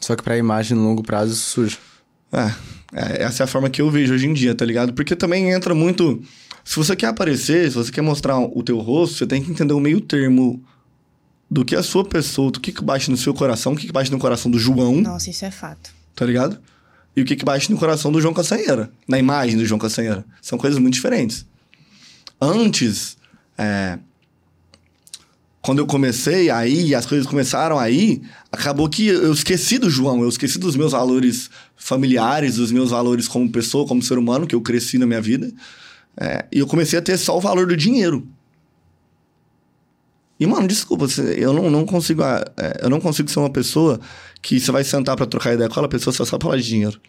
Só 0.00 0.14
que 0.14 0.22
pra 0.22 0.36
imagem 0.36 0.76
no 0.76 0.82
longo 0.84 1.02
prazo 1.02 1.32
isso 1.32 1.50
surge. 1.50 1.78
É, 2.32 2.52
é, 2.92 3.22
essa 3.22 3.42
é 3.42 3.44
a 3.44 3.46
forma 3.46 3.70
que 3.70 3.80
eu 3.80 3.90
vejo 3.90 4.12
hoje 4.12 4.26
em 4.26 4.34
dia, 4.34 4.54
tá 4.54 4.64
ligado? 4.64 4.92
Porque 4.92 5.16
também 5.16 5.50
entra 5.50 5.74
muito. 5.74 6.22
Se 6.64 6.76
você 6.76 6.94
quer 6.96 7.06
aparecer, 7.06 7.70
se 7.70 7.76
você 7.76 7.90
quer 7.90 8.02
mostrar 8.02 8.38
o 8.38 8.62
teu 8.62 8.78
rosto, 8.78 9.16
você 9.18 9.26
tem 9.26 9.42
que 9.42 9.50
entender 9.50 9.72
o 9.72 9.80
meio 9.80 10.00
termo 10.00 10.62
do 11.48 11.64
que 11.64 11.76
a 11.76 11.82
sua 11.82 12.04
pessoa, 12.04 12.50
do 12.50 12.60
que, 12.60 12.72
que 12.72 12.82
bate 12.82 13.08
no 13.10 13.16
seu 13.16 13.32
coração, 13.32 13.72
o 13.72 13.76
que, 13.76 13.86
que 13.86 13.92
bate 13.92 14.10
no 14.10 14.18
coração 14.18 14.50
do 14.50 14.58
João, 14.58 15.00
Nossa, 15.00 15.30
isso 15.30 15.44
é 15.44 15.50
fato. 15.50 15.90
tá 16.14 16.26
ligado? 16.26 16.58
E 17.14 17.22
o 17.22 17.24
que, 17.24 17.36
que 17.36 17.44
bate 17.44 17.70
no 17.70 17.78
coração 17.78 18.10
do 18.12 18.20
João 18.20 18.34
Castanheira, 18.34 18.90
na 19.08 19.16
imagem 19.18 19.56
do 19.56 19.64
João 19.64 19.78
Castanheira. 19.78 20.24
São 20.42 20.58
coisas 20.58 20.78
muito 20.78 20.94
diferentes. 20.94 21.46
Antes, 22.40 23.16
é, 23.56 23.98
quando 25.66 25.80
eu 25.80 25.86
comecei 25.86 26.48
aí, 26.48 26.94
as 26.94 27.04
coisas 27.04 27.26
começaram 27.26 27.76
aí, 27.76 28.22
acabou 28.52 28.88
que 28.88 29.08
eu 29.08 29.32
esqueci 29.32 29.78
do 29.78 29.90
João, 29.90 30.22
eu 30.22 30.28
esqueci 30.28 30.60
dos 30.60 30.76
meus 30.76 30.92
valores 30.92 31.50
familiares, 31.74 32.54
dos 32.54 32.70
meus 32.70 32.90
valores 32.90 33.26
como 33.26 33.50
pessoa, 33.50 33.84
como 33.84 34.00
ser 34.00 34.16
humano, 34.16 34.46
que 34.46 34.54
eu 34.54 34.60
cresci 34.60 34.96
na 34.96 35.06
minha 35.06 35.20
vida. 35.20 35.52
É, 36.16 36.46
e 36.52 36.60
eu 36.60 36.68
comecei 36.68 36.96
a 36.96 37.02
ter 37.02 37.18
só 37.18 37.36
o 37.36 37.40
valor 37.40 37.66
do 37.66 37.76
dinheiro. 37.76 38.28
E, 40.38 40.46
mano, 40.46 40.68
desculpa, 40.68 41.06
eu 41.36 41.52
não, 41.52 41.68
não 41.68 41.84
consigo. 41.84 42.22
ah, 42.22 42.44
é, 42.56 42.84
eu 42.84 42.88
não 42.88 43.00
consigo 43.00 43.28
ser 43.28 43.40
uma 43.40 43.50
pessoa 43.50 43.98
que 44.40 44.60
você 44.60 44.70
vai 44.70 44.84
sentar 44.84 45.16
pra 45.16 45.26
trocar 45.26 45.54
ideia 45.54 45.68
com 45.68 45.72
aquela 45.72 45.88
pessoa 45.88 46.14
só 46.14 46.24
pra 46.38 46.46
falar 46.46 46.58
de 46.58 46.68
dinheiro. 46.68 47.00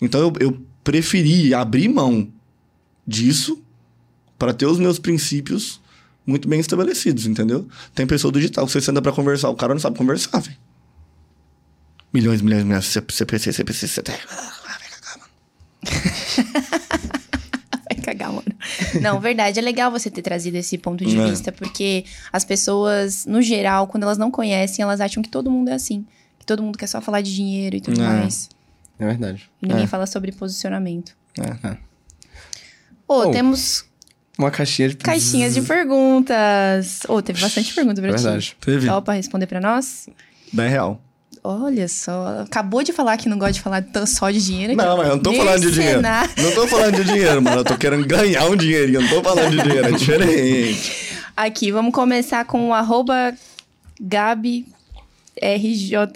Então 0.00 0.22
eu, 0.22 0.32
eu 0.40 0.58
preferi 0.82 1.52
abrir 1.52 1.88
mão 1.88 2.32
disso 3.06 3.62
pra 4.38 4.54
ter 4.54 4.64
os 4.64 4.78
meus 4.78 4.98
princípios 4.98 5.79
muito 6.30 6.48
bem 6.48 6.60
estabelecidos, 6.60 7.26
entendeu? 7.26 7.68
Tem 7.94 8.06
pessoa 8.06 8.30
do 8.32 8.38
digital 8.40 8.64
que 8.66 8.72
você 8.72 8.80
senta 8.80 9.02
pra 9.02 9.12
conversar, 9.12 9.50
o 9.50 9.56
cara 9.56 9.74
não 9.74 9.80
sabe 9.80 9.98
conversar, 9.98 10.38
velho. 10.40 10.56
Milhões, 12.12 12.40
milhões, 12.42 12.64
milhões, 12.64 12.84
CPC, 12.86 13.52
CPC, 13.52 13.86
CT. 13.88 14.12
Ah, 14.12 14.52
vai 14.80 14.88
cagar, 14.90 15.18
mano. 15.18 15.32
Vai 17.88 17.96
cagar, 18.02 18.32
mano. 18.32 18.54
Não, 19.00 19.20
verdade. 19.20 19.58
É 19.58 19.62
legal 19.62 19.90
você 19.90 20.10
ter 20.10 20.22
trazido 20.22 20.56
esse 20.56 20.76
ponto 20.78 21.04
de 21.04 21.18
É. 21.18 21.26
vista, 21.30 21.52
porque 21.52 22.04
as 22.32 22.44
pessoas, 22.44 23.26
no 23.26 23.40
geral, 23.42 23.86
quando 23.86 24.02
elas 24.04 24.18
não 24.18 24.30
conhecem, 24.30 24.82
elas 24.82 25.00
acham 25.00 25.22
que 25.22 25.28
todo 25.28 25.50
mundo 25.50 25.68
é 25.68 25.74
assim. 25.74 26.04
Que 26.38 26.46
todo 26.46 26.62
mundo 26.62 26.76
quer 26.78 26.86
só 26.86 27.00
falar 27.00 27.20
de 27.20 27.34
dinheiro 27.34 27.76
e 27.76 27.80
tudo 27.80 28.00
É. 28.02 28.04
mais. 28.06 28.48
É 28.98 29.06
verdade. 29.06 29.50
E 29.62 29.66
ninguém 29.66 29.84
É. 29.84 29.86
fala 29.86 30.06
sobre 30.06 30.32
posicionamento. 30.32 31.16
É. 31.38 31.76
Ô, 33.06 33.22
Oh, 33.22 33.30
temos 33.30 33.84
Uma 34.38 34.50
caixinha 34.50 34.88
de... 34.88 34.96
caixinhas 34.96 35.54
de 35.54 35.62
perguntas. 35.62 37.00
Ô, 37.08 37.20
teve 37.20 37.40
bastante 37.40 37.74
pergunta 37.74 38.00
pra 38.00 38.10
ti. 38.10 38.22
Verdade. 38.22 38.56
Teve. 38.60 38.86
Só 38.86 39.00
pra 39.00 39.14
responder 39.14 39.46
pra 39.46 39.60
nós? 39.60 40.08
10 40.52 40.70
real. 40.70 41.00
Olha 41.42 41.88
só, 41.88 42.42
acabou 42.42 42.82
de 42.82 42.92
falar 42.92 43.16
que 43.16 43.26
não 43.26 43.38
gosta 43.38 43.54
de 43.54 43.60
falar 43.62 43.82
só 44.06 44.30
de 44.30 44.44
dinheiro. 44.44 44.76
Não, 44.76 44.96
mas 44.98 45.08
eu 45.08 45.16
não 45.16 45.22
tô 45.22 45.32
falando 45.32 45.60
de 45.60 45.72
dinheiro. 45.72 46.02
Não 46.02 46.52
tô 46.54 46.66
falando 46.66 46.96
de 46.96 47.04
dinheiro, 47.04 47.40
mano. 47.42 47.60
Eu 47.60 47.64
tô 47.64 47.78
querendo 47.78 48.06
ganhar 48.06 48.44
um 48.44 48.56
dinheirinho. 48.56 48.98
Eu 48.98 49.02
não 49.02 49.08
tô 49.08 49.22
falando 49.22 49.50
de 49.50 49.62
dinheiro. 49.62 49.88
É 49.88 49.92
diferente. 49.92 50.92
Aqui, 51.34 51.72
vamos 51.72 51.94
começar 51.94 52.44
com 52.44 52.68
o 52.68 52.74
arroba 52.74 53.34
Gabi 53.98 54.66
RJEL. 55.42 56.06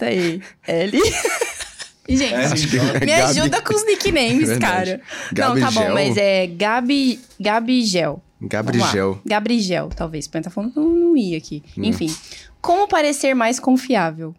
Gente, 2.07 2.33
é 2.33 2.99
me 2.99 3.05
Gabi- 3.05 3.11
ajuda 3.13 3.61
com 3.61 3.73
os 3.73 3.85
nicknames, 3.85 4.47
Verdade. 4.49 4.59
cara. 4.91 5.01
Gabi 5.33 5.59
não, 5.61 5.67
tá 5.67 5.71
bom, 5.71 5.81
Gel? 5.85 5.93
mas 5.93 6.17
é 6.17 6.47
Gabi, 6.47 7.19
Gabi 7.39 7.83
Gel. 7.83 8.21
Gabrigel. 8.41 9.19
Gabrigel, 9.25 9.89
talvez. 9.95 10.27
Porque 10.27 10.43
tá 10.43 10.49
falando 10.51 10.73
que 10.73 10.79
não, 10.79 10.87
não 10.89 11.17
ia 11.17 11.37
aqui. 11.37 11.63
Hum. 11.77 11.83
Enfim. 11.85 12.13
Como 12.61 12.87
parecer 12.87 13.33
mais 13.33 13.59
confiável? 13.59 14.35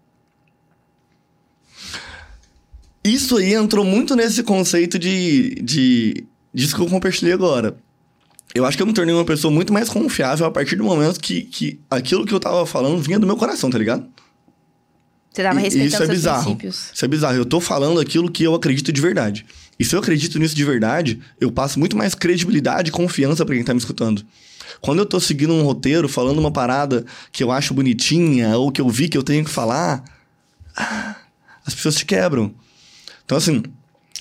Isso 3.02 3.36
aí 3.36 3.54
entrou 3.54 3.84
muito 3.84 4.16
nesse 4.16 4.42
conceito 4.42 4.98
de, 4.98 5.54
de. 5.62 6.24
disso 6.52 6.74
que 6.74 6.82
eu 6.82 6.86
compartilhei 6.86 7.32
agora. 7.32 7.76
Eu 8.54 8.64
acho 8.64 8.76
que 8.76 8.82
eu 8.82 8.86
me 8.86 8.92
tornei 8.92 9.14
uma 9.14 9.24
pessoa 9.24 9.52
muito 9.52 9.72
mais 9.72 9.88
confiável 9.88 10.46
a 10.46 10.50
partir 10.50 10.76
do 10.76 10.84
momento 10.84 11.20
que, 11.20 11.42
que 11.42 11.80
aquilo 11.90 12.24
que 12.24 12.32
eu 12.32 12.40
tava 12.40 12.64
falando 12.64 13.00
vinha 13.02 13.18
do 13.18 13.26
meu 13.26 13.36
coração, 13.36 13.70
tá 13.70 13.78
ligado? 13.78 14.06
Você 15.36 15.42
tava 15.42 15.60
respeitando 15.60 15.86
isso 15.86 15.96
é 15.96 15.98
seus 15.98 16.08
bizarro. 16.08 16.42
princípios. 16.44 16.90
Isso 16.94 17.04
é 17.04 17.08
bizarro. 17.08 17.36
Eu 17.36 17.44
tô 17.44 17.60
falando 17.60 18.00
aquilo 18.00 18.30
que 18.30 18.42
eu 18.42 18.54
acredito 18.54 18.90
de 18.90 19.00
verdade. 19.02 19.44
E 19.78 19.84
se 19.84 19.94
eu 19.94 20.00
acredito 20.00 20.38
nisso 20.38 20.56
de 20.56 20.64
verdade, 20.64 21.20
eu 21.38 21.52
passo 21.52 21.78
muito 21.78 21.94
mais 21.94 22.14
credibilidade 22.14 22.88
e 22.88 22.92
confiança 22.92 23.44
pra 23.44 23.54
quem 23.54 23.62
tá 23.62 23.74
me 23.74 23.78
escutando. 23.78 24.24
Quando 24.80 25.00
eu 25.00 25.04
tô 25.04 25.20
seguindo 25.20 25.52
um 25.52 25.62
roteiro, 25.62 26.08
falando 26.08 26.38
uma 26.38 26.50
parada 26.50 27.04
que 27.30 27.44
eu 27.44 27.52
acho 27.52 27.74
bonitinha, 27.74 28.56
ou 28.56 28.72
que 28.72 28.80
eu 28.80 28.88
vi 28.88 29.10
que 29.10 29.18
eu 29.18 29.22
tenho 29.22 29.44
que 29.44 29.50
falar, 29.50 30.02
ah, 30.74 31.16
as 31.66 31.74
pessoas 31.74 31.96
te 31.96 32.06
quebram. 32.06 32.54
Então, 33.26 33.36
assim, 33.36 33.62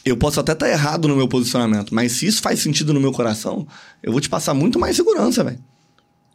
eu 0.04 0.18
posso 0.18 0.42
até 0.42 0.52
estar 0.52 0.68
errado 0.70 1.08
no 1.08 1.16
meu 1.16 1.30
posicionamento, 1.30 1.96
mas 1.96 2.12
se 2.12 2.28
isso 2.28 2.42
faz 2.42 2.60
sentido 2.60 2.94
no 2.94 3.00
meu 3.00 3.14
coração, 3.14 3.66
eu 4.04 4.12
vou 4.12 4.20
te 4.20 4.28
passar 4.28 4.54
muito 4.54 4.78
mais 4.78 4.98
segurança, 4.98 5.46
velho. 5.46 5.60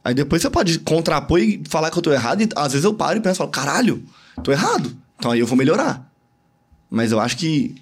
Aí 0.02 0.14
depois 0.14 0.40
você 0.40 0.48
pode 0.48 0.78
contrapor 0.78 1.38
e 1.38 1.62
falar 1.68 1.90
que 1.90 1.98
eu 1.98 2.02
tô 2.02 2.10
errado, 2.10 2.40
e 2.40 2.48
às 2.56 2.72
vezes 2.72 2.84
eu 2.86 2.94
paro 2.94 3.18
e 3.18 3.20
penso, 3.20 3.36
falo, 3.36 3.50
caralho, 3.50 4.02
tô 4.40 4.52
errado. 4.52 4.96
Então 5.18 5.30
aí 5.30 5.40
eu 5.40 5.46
vou 5.46 5.56
melhorar. 5.56 6.10
Mas 6.90 7.12
eu 7.12 7.20
acho 7.20 7.36
que 7.36 7.74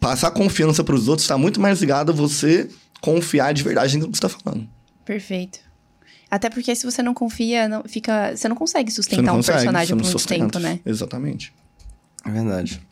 passar 0.00 0.30
confiança 0.30 0.82
pros 0.84 1.08
outros 1.08 1.26
tá 1.26 1.36
muito 1.36 1.60
mais 1.60 1.80
ligado 1.80 2.12
a 2.12 2.14
você 2.14 2.68
confiar 3.00 3.52
de 3.52 3.62
verdade 3.62 3.98
no 3.98 4.10
que 4.10 4.16
você 4.16 4.22
tá 4.22 4.28
falando. 4.28 4.68
Perfeito. 5.04 5.60
Até 6.30 6.48
porque 6.50 6.74
se 6.74 6.84
você 6.84 7.02
não 7.02 7.14
confia, 7.14 7.68
não, 7.68 7.84
fica, 7.84 8.34
você 8.34 8.48
não 8.48 8.56
consegue 8.56 8.90
sustentar 8.90 9.22
não 9.22 9.34
um 9.34 9.36
consegue, 9.36 9.58
personagem 9.58 9.86
você 9.88 9.92
não 9.94 9.98
por 9.98 10.04
muito 10.04 10.18
sustenta. 10.18 10.58
tempo, 10.58 10.58
né? 10.58 10.80
Exatamente. 10.84 11.52
É 12.24 12.30
verdade. 12.30 12.82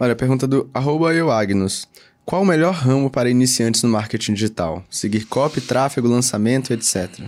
Olha, 0.00 0.16
pergunta 0.16 0.46
do 0.46 0.68
arroba 0.72 1.12
eu, 1.14 1.30
Agnus. 1.30 1.86
Qual 2.24 2.42
o 2.42 2.46
melhor 2.46 2.74
ramo 2.74 3.08
para 3.08 3.30
iniciantes 3.30 3.82
no 3.82 3.88
marketing 3.88 4.34
digital? 4.34 4.84
Seguir 4.90 5.26
copy, 5.26 5.60
tráfego, 5.60 6.08
lançamento, 6.08 6.72
etc. 6.72 7.20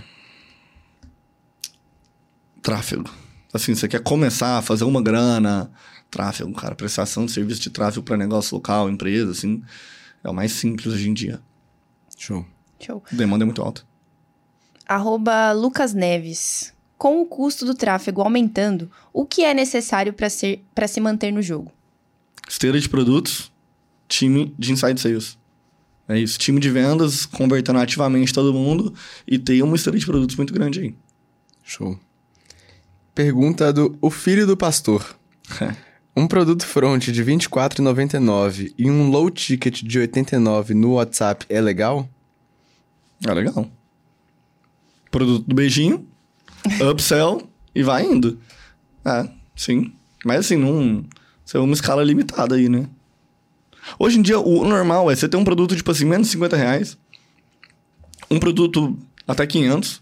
Tráfego. 2.61 3.09
Assim, 3.53 3.75
você 3.75 3.87
quer 3.87 4.01
começar 4.01 4.57
a 4.57 4.61
fazer 4.61 4.83
uma 4.83 5.01
grana, 5.01 5.71
tráfego, 6.09 6.51
cara, 6.53 6.75
prestação 6.75 7.25
de 7.25 7.31
serviço 7.31 7.61
de 7.61 7.69
tráfego 7.69 8.03
para 8.03 8.17
negócio 8.17 8.55
local, 8.55 8.89
empresa, 8.89 9.31
assim, 9.31 9.61
é 10.23 10.29
o 10.29 10.33
mais 10.33 10.51
simples 10.53 10.93
hoje 10.93 11.09
em 11.09 11.13
dia. 11.13 11.41
Show. 12.17 12.45
Show. 12.79 13.03
A 13.11 13.15
demanda 13.15 13.43
é 13.43 13.45
muito 13.45 13.61
alta. 13.61 13.83
Arroba 14.87 15.51
Lucas 15.51 15.93
Neves. 15.93 16.73
Com 16.97 17.21
o 17.21 17.25
custo 17.25 17.65
do 17.65 17.73
tráfego 17.73 18.21
aumentando, 18.21 18.91
o 19.11 19.25
que 19.25 19.43
é 19.43 19.55
necessário 19.55 20.13
para 20.13 20.29
ser 20.29 20.63
para 20.75 20.87
se 20.87 21.01
manter 21.01 21.31
no 21.31 21.41
jogo? 21.41 21.71
Esteira 22.47 22.79
de 22.79 22.87
produtos, 22.87 23.51
time 24.07 24.53
de 24.59 24.71
inside 24.71 24.99
sales. 25.01 25.37
É 26.07 26.19
isso. 26.19 26.37
Time 26.37 26.59
de 26.59 26.69
vendas, 26.69 27.25
convertendo 27.25 27.79
ativamente 27.79 28.33
todo 28.33 28.53
mundo 28.53 28.93
e 29.25 29.39
ter 29.39 29.63
uma 29.63 29.75
esteira 29.75 29.97
de 29.97 30.05
produtos 30.05 30.35
muito 30.35 30.53
grande 30.53 30.79
aí. 30.79 30.95
Show. 31.63 31.97
Pergunta 33.23 33.71
do 33.71 33.95
O 34.01 34.09
Filho 34.09 34.47
do 34.47 34.57
Pastor. 34.57 35.15
Um 36.17 36.25
produto 36.25 36.65
front 36.65 37.09
de 37.09 37.21
R$ 37.21 37.33
24,99 37.33 38.73
e 38.75 38.89
um 38.89 39.11
low 39.11 39.29
ticket 39.29 39.83
de 39.83 39.99
R$ 39.99 40.05
89 40.05 40.73
no 40.73 40.93
WhatsApp 40.93 41.45
é 41.47 41.61
legal? 41.61 42.09
É 43.23 43.31
legal. 43.31 43.69
Produto 45.11 45.45
do 45.47 45.53
beijinho, 45.53 46.03
upsell 46.91 47.47
e 47.75 47.83
vai 47.83 48.03
indo. 48.03 48.39
É, 49.05 49.29
sim. 49.55 49.93
Mas 50.25 50.39
assim, 50.39 50.55
não. 50.55 51.05
Isso 51.45 51.57
é 51.57 51.59
uma 51.59 51.73
escala 51.73 52.03
limitada 52.03 52.55
aí, 52.55 52.67
né? 52.67 52.89
Hoje 53.99 54.17
em 54.17 54.23
dia, 54.23 54.39
o 54.39 54.67
normal 54.67 55.11
é 55.11 55.15
você 55.15 55.29
ter 55.29 55.37
um 55.37 55.43
produto, 55.43 55.75
tipo 55.75 55.91
assim, 55.91 56.05
menos 56.05 56.25
de 56.25 56.33
50 56.33 56.57
reais. 56.57 56.97
Um 58.31 58.39
produto 58.39 58.97
até 59.27 59.45
500. 59.45 60.01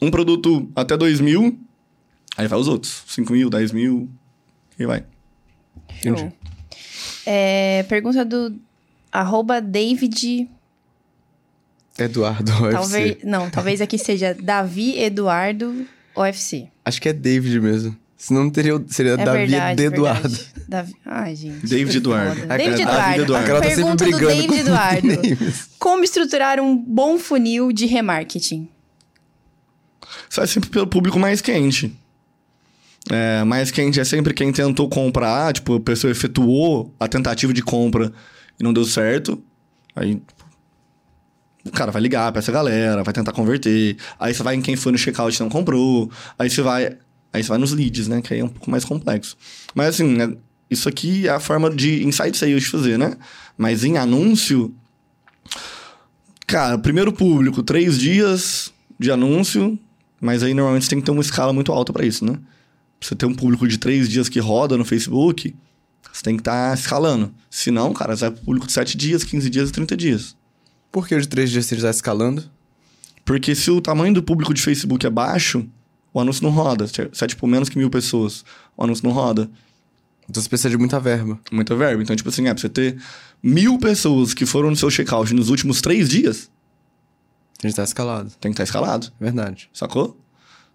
Um 0.00 0.12
produto 0.12 0.70
até 0.76 0.96
2 0.96 1.20
mil. 1.20 1.58
Aí 2.38 2.46
vai 2.46 2.58
os 2.58 2.68
outros. 2.68 3.02
5 3.08 3.32
mil, 3.32 3.50
10 3.50 3.72
mil. 3.72 4.08
E 4.78 4.86
vai. 4.86 5.04
Show. 6.02 6.32
É, 7.26 7.82
pergunta 7.88 8.24
do 8.24 8.56
arroba 9.10 9.60
David. 9.60 10.48
Eduardo, 11.98 12.52
Talvez, 12.70 13.10
UFC. 13.16 13.26
não, 13.26 13.50
talvez 13.50 13.80
aqui 13.80 13.98
seja 13.98 14.32
Davi 14.40 14.96
Eduardo 15.00 15.84
UFC. 16.16 16.68
Acho 16.84 17.02
que 17.02 17.08
é 17.08 17.12
David 17.12 17.60
mesmo. 17.60 17.96
Senão 18.16 18.44
não 18.44 18.50
teria, 18.50 18.80
seria 18.86 19.12
É 19.12 19.16
Davi 19.16 19.38
verdade, 19.46 19.82
Eduardo. 19.82 20.28
verdade. 20.28 20.52
Davi... 20.68 20.94
Ai, 21.04 21.34
gente. 21.34 21.66
David 21.66 21.96
Eduardo. 21.96 22.52
A 22.52 22.56
David 22.56 22.82
Eduardo. 22.82 23.22
Eduardo. 23.22 23.52
A 23.56 23.60
tá 23.60 23.62
sempre 23.70 23.74
Pergunta 23.76 24.04
do 24.04 24.18
David 24.18 24.46
com 24.46 24.54
Eduardo. 24.54 25.06
names. 25.08 25.70
Como 25.78 26.04
estruturar 26.04 26.60
um 26.60 26.76
bom 26.76 27.18
funil 27.18 27.72
de 27.72 27.86
remarketing? 27.86 28.68
Sai 30.30 30.46
sempre 30.46 30.70
pelo 30.70 30.86
público 30.86 31.18
mais 31.18 31.40
quente. 31.40 31.92
É, 33.10 33.42
mais 33.44 33.70
quente 33.70 33.98
é 33.98 34.04
sempre 34.04 34.34
quem 34.34 34.52
tentou 34.52 34.88
comprar, 34.88 35.52
tipo, 35.52 35.76
a 35.76 35.80
pessoa 35.80 36.10
efetuou 36.10 36.94
a 37.00 37.08
tentativa 37.08 37.52
de 37.52 37.62
compra 37.62 38.12
e 38.58 38.62
não 38.62 38.72
deu 38.72 38.84
certo. 38.84 39.42
Aí, 39.96 40.20
o 41.64 41.70
cara 41.70 41.90
vai 41.90 42.02
ligar 42.02 42.30
pra 42.32 42.40
essa 42.40 42.52
galera, 42.52 43.02
vai 43.02 43.14
tentar 43.14 43.32
converter. 43.32 43.96
Aí 44.18 44.34
você 44.34 44.42
vai 44.42 44.54
em 44.54 44.62
quem 44.62 44.76
foi 44.76 44.92
no 44.92 44.98
checkout 44.98 45.36
e 45.36 45.40
não 45.40 45.48
comprou. 45.48 46.10
Aí 46.38 46.50
você 46.50 46.62
vai. 46.62 46.96
Aí 47.32 47.42
você 47.42 47.48
vai 47.48 47.58
nos 47.58 47.72
leads, 47.72 48.08
né? 48.08 48.22
Que 48.22 48.34
aí 48.34 48.40
é 48.40 48.44
um 48.44 48.48
pouco 48.48 48.70
mais 48.70 48.84
complexo. 48.84 49.36
Mas 49.74 49.88
assim, 49.88 50.16
né, 50.16 50.34
isso 50.70 50.88
aqui 50.88 51.28
é 51.28 51.30
a 51.30 51.40
forma 51.40 51.70
de 51.70 52.04
insight 52.06 52.36
sales 52.36 52.62
de 52.62 52.68
fazer, 52.68 52.98
né? 52.98 53.16
Mas 53.56 53.84
em 53.84 53.96
anúncio. 53.96 54.74
Cara, 56.46 56.78
primeiro 56.78 57.12
público, 57.12 57.62
três 57.62 57.98
dias 57.98 58.72
de 58.98 59.10
anúncio. 59.10 59.78
Mas 60.20 60.42
aí 60.42 60.54
normalmente 60.54 60.84
você 60.84 60.90
tem 60.90 61.00
que 61.00 61.04
ter 61.04 61.12
uma 61.12 61.20
escala 61.22 61.52
muito 61.52 61.70
alta 61.70 61.92
pra 61.92 62.04
isso, 62.04 62.24
né? 62.24 62.38
Você 63.00 63.14
ter 63.14 63.26
um 63.26 63.34
público 63.34 63.66
de 63.68 63.78
três 63.78 64.08
dias 64.08 64.28
que 64.28 64.40
roda 64.40 64.76
no 64.76 64.84
Facebook, 64.84 65.54
você 66.12 66.22
tem 66.22 66.36
que 66.36 66.40
estar 66.40 66.76
escalando. 66.76 67.32
Se 67.50 67.70
não, 67.70 67.92
cara, 67.92 68.16
você 68.16 68.22
vai 68.22 68.30
pro 68.32 68.44
público 68.44 68.66
de 68.66 68.72
7 68.72 68.96
dias, 68.96 69.22
15 69.24 69.48
dias 69.50 69.68
e 69.68 69.72
30 69.72 69.96
dias. 69.96 70.36
Por 70.90 71.06
que 71.06 71.18
de 71.18 71.28
três 71.28 71.50
dias 71.50 71.66
você 71.66 71.74
está 71.76 71.90
escalando? 71.90 72.44
Porque 73.24 73.54
se 73.54 73.70
o 73.70 73.80
tamanho 73.80 74.14
do 74.14 74.22
público 74.22 74.54
de 74.54 74.62
Facebook 74.62 75.06
é 75.06 75.10
baixo, 75.10 75.66
o 76.12 76.18
anúncio 76.20 76.42
não 76.42 76.50
roda. 76.50 76.86
Se 76.86 77.24
é 77.24 77.26
tipo 77.26 77.46
menos 77.46 77.68
que 77.68 77.76
mil 77.78 77.90
pessoas, 77.90 78.44
o 78.76 78.82
anúncio 78.82 79.04
não 79.04 79.12
roda. 79.12 79.50
Então 80.28 80.42
você 80.42 80.48
precisa 80.48 80.70
de 80.70 80.76
muita 80.76 80.98
verba. 80.98 81.38
Muita 81.52 81.76
verba. 81.76 82.02
Então, 82.02 82.16
tipo 82.16 82.28
assim, 82.28 82.48
é 82.48 82.52
pra 82.54 82.60
você 82.60 82.68
ter 82.68 83.00
mil 83.42 83.78
pessoas 83.78 84.34
que 84.34 84.44
foram 84.44 84.70
no 84.70 84.76
seu 84.76 84.90
checkout 84.90 85.32
nos 85.34 85.50
últimos 85.50 85.80
três 85.80 86.08
dias, 86.08 86.50
A 87.62 87.66
gente 87.66 87.76
tá 87.76 87.84
escalado. 87.84 88.30
tem 88.40 88.50
que 88.50 88.54
estar 88.54 88.64
escalado. 88.64 89.12
Verdade. 89.20 89.68
Sacou? 89.72 90.18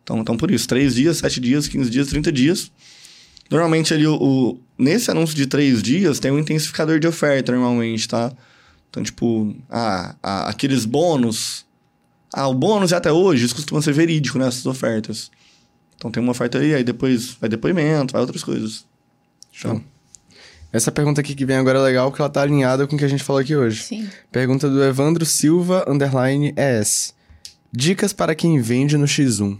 Então, 0.04 0.20
então 0.20 0.38
por 0.38 0.51
isso, 0.51 0.68
3 0.68 0.93
dias, 0.95 1.18
7 1.18 1.39
dias, 1.39 1.68
15 1.68 1.89
dias, 1.89 2.08
30 2.10 2.32
dias. 2.32 2.72
Normalmente 3.49 3.93
ali, 3.93 4.06
o, 4.08 4.16
o- 4.16 4.60
nesse 4.78 5.10
anúncio 5.12 5.36
de 5.36 5.45
3 5.47 5.82
dias, 5.82 6.20
tem 6.20 6.32
um 6.32 6.39
intensificador 6.39 6.99
de 6.99 7.08
oferta, 7.08 7.51
normalmente, 7.51 8.08
tá? 8.08 8.32
Então, 8.89 9.01
tipo, 9.04 9.56
ah, 9.70 10.16
ah, 10.22 10.49
aqueles 10.49 10.86
bônus. 10.86 11.66
Ah, 12.34 12.47
o 12.47 12.54
bônus 12.54 12.91
é 12.91 12.95
até 12.95 13.12
hoje, 13.12 13.45
isso 13.45 13.56
costuma 13.56 13.82
ser 13.82 13.93
verídico 13.93 14.38
nessas 14.38 14.66
ofertas. 14.66 15.32
Então 15.95 16.12
tem 16.12 16.22
uma 16.22 16.32
oferta 16.32 16.58
aí, 16.60 16.74
aí 16.76 16.84
depois 16.84 17.38
vai 17.39 17.49
depoimento, 17.49 18.12
vai 18.12 18.22
outras 18.22 18.43
coisas. 18.43 18.86
Show. 19.51 19.82
Essa 20.72 20.91
pergunta 20.91 21.22
aqui 21.22 21.36
que 21.36 21.45
vem 21.45 21.56
agora 21.58 21.78
é 21.78 21.82
legal, 21.84 22.10
porque 22.10 22.22
ela 22.22 22.30
tá 22.30 22.41
alinhada 22.41 22.88
com 22.88 22.95
o 22.95 22.99
que 22.99 23.06
a 23.06 23.08
gente 23.08 23.24
falou 23.24 23.39
aqui 23.39 23.56
hoje. 23.56 23.84
Sim. 23.84 24.10
Pergunta 24.32 24.68
do 24.68 24.84
Evandro 24.84 25.24
Silva, 25.26 25.86
underline 25.88 26.54
ES. 26.58 27.14
Dicas 27.72 28.12
para 28.12 28.34
quem 28.34 28.60
vende 28.60 28.97
no 28.97 29.06
X1. 29.06 29.60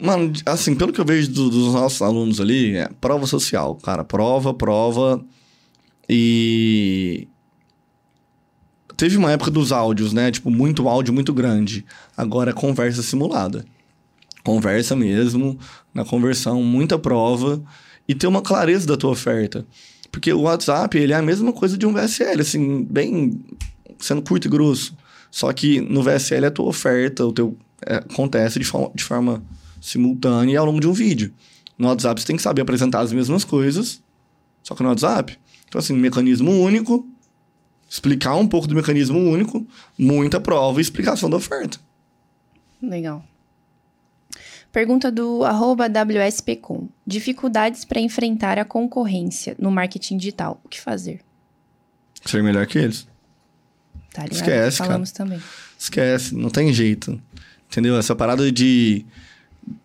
Mano, 0.00 0.32
assim, 0.46 0.74
pelo 0.74 0.92
que 0.92 1.00
eu 1.00 1.04
vejo 1.04 1.30
do- 1.32 1.50
dos 1.50 1.72
nossos 1.74 2.00
alunos 2.02 2.40
ali, 2.40 2.76
é 2.76 2.88
prova 3.00 3.26
social, 3.26 3.74
cara. 3.76 4.04
Prova, 4.04 4.54
prova. 4.54 5.24
E. 6.08 7.26
Teve 8.96 9.16
uma 9.16 9.30
época 9.30 9.50
dos 9.50 9.70
áudios, 9.70 10.12
né? 10.12 10.30
Tipo, 10.30 10.50
muito 10.50 10.88
áudio, 10.88 11.12
muito 11.14 11.32
grande. 11.32 11.84
Agora 12.16 12.50
é 12.50 12.52
conversa 12.52 13.02
simulada. 13.02 13.64
Conversa 14.42 14.96
mesmo, 14.96 15.58
na 15.94 16.04
conversão, 16.04 16.62
muita 16.62 16.98
prova. 16.98 17.62
E 18.08 18.14
ter 18.14 18.26
uma 18.26 18.42
clareza 18.42 18.86
da 18.86 18.96
tua 18.96 19.10
oferta. 19.10 19.66
Porque 20.10 20.32
o 20.32 20.42
WhatsApp, 20.42 20.96
ele 20.96 21.12
é 21.12 21.16
a 21.16 21.22
mesma 21.22 21.52
coisa 21.52 21.76
de 21.76 21.86
um 21.86 21.92
VSL, 21.92 22.40
assim, 22.40 22.82
bem. 22.84 23.40
sendo 23.98 24.22
curto 24.22 24.46
e 24.46 24.50
grosso. 24.50 24.96
Só 25.30 25.52
que 25.52 25.80
no 25.80 26.02
VSL 26.02 26.46
a 26.46 26.50
tua 26.50 26.66
oferta, 26.66 27.24
o 27.26 27.32
teu. 27.32 27.56
é, 27.86 27.96
acontece 27.96 28.58
de, 28.58 28.64
fo- 28.64 28.90
de 28.94 29.04
forma 29.04 29.42
simultânea 29.80 30.54
e 30.54 30.56
ao 30.56 30.66
longo 30.66 30.80
de 30.80 30.86
um 30.86 30.92
vídeo. 30.92 31.32
No 31.76 31.88
WhatsApp 31.88 32.20
você 32.20 32.26
tem 32.26 32.36
que 32.36 32.42
saber 32.42 32.62
apresentar 32.62 33.00
as 33.00 33.12
mesmas 33.12 33.44
coisas, 33.44 34.02
só 34.62 34.74
que 34.74 34.82
no 34.82 34.88
WhatsApp. 34.88 35.38
Então, 35.68 35.78
assim, 35.78 35.94
mecanismo 35.94 36.50
único, 36.50 37.06
explicar 37.88 38.34
um 38.36 38.46
pouco 38.46 38.66
do 38.66 38.74
mecanismo 38.74 39.18
único, 39.18 39.66
muita 39.98 40.40
prova 40.40 40.80
e 40.80 40.82
explicação 40.82 41.28
da 41.28 41.36
oferta. 41.36 41.78
Legal. 42.82 43.24
Pergunta 44.72 45.10
do 45.10 45.44
arroba 45.44 45.86
WSPcom. 45.86 46.88
Dificuldades 47.06 47.84
para 47.84 48.00
enfrentar 48.00 48.58
a 48.58 48.64
concorrência 48.64 49.56
no 49.58 49.70
marketing 49.70 50.18
digital. 50.18 50.60
O 50.64 50.68
que 50.68 50.80
fazer? 50.80 51.20
Ser 52.24 52.42
melhor 52.42 52.66
que 52.66 52.78
eles. 52.78 53.08
Tá 54.12 54.22
ligado? 54.22 54.32
Esquece, 54.32 54.78
cara. 54.78 54.88
Falamos 54.88 55.12
também. 55.12 55.40
Esquece, 55.78 56.34
não 56.34 56.50
tem 56.50 56.72
jeito. 56.72 57.20
Entendeu? 57.70 57.96
Essa 57.96 58.14
parada 58.14 58.50
de 58.52 59.04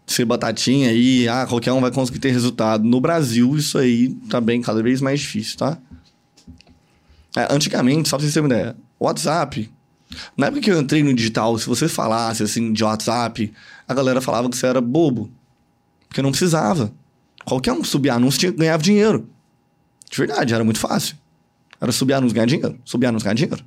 ser 0.06 0.26
batatinha 0.26 0.90
aí, 0.90 1.28
ah, 1.28 1.46
qualquer 1.48 1.72
um 1.72 1.82
vai 1.82 1.92
conseguir 1.92 2.20
ter 2.20 2.32
resultado. 2.32 2.84
No 2.84 3.00
Brasil, 3.00 3.56
isso 3.56 3.78
aí 3.78 4.10
tá 4.30 4.40
bem 4.40 4.62
cada 4.62 4.82
vez 4.82 5.02
mais 5.02 5.20
difícil, 5.20 5.58
tá? 5.58 5.78
É, 7.36 7.48
antigamente, 7.50 8.10
só 8.10 8.18
pra 8.18 8.24
vocês 8.24 8.34
terem 8.34 8.48
uma 8.48 8.54
ideia, 8.54 8.76
WhatsApp. 9.00 9.70
Na 10.38 10.48
época 10.48 10.62
que 10.62 10.72
eu 10.72 10.80
entrei 10.80 11.02
no 11.02 11.14
digital, 11.14 11.58
se 11.58 11.68
você 11.68 11.88
falasse 11.88 12.44
assim 12.44 12.72
de 12.72 12.84
WhatsApp, 12.84 13.52
a 13.88 13.94
galera 13.94 14.22
falava 14.22 14.50
que 14.50 14.56
você 14.56 14.68
era 14.68 14.80
bobo. 14.80 15.32
Porque 16.08 16.22
não 16.22 16.30
precisava. 16.30 16.94
Qualquer 17.44 17.74
um 17.74 17.82
que 17.82 17.88
subia 17.88 18.14
anúncio 18.14 18.40
tinha, 18.40 18.52
ganhava 18.52 18.84
dinheiro. 18.84 19.28
De 20.10 20.18
verdade, 20.18 20.54
era 20.54 20.64
muito 20.64 20.80
fácil. 20.80 21.16
Era 21.82 21.92
subir 21.92 22.14
anúncio 22.14 22.36
ganhar 22.36 22.46
dinheiro. 22.46 22.80
Subir 22.86 23.08
anúncio 23.08 23.26
ganhar 23.26 23.34
dinheiro. 23.34 23.66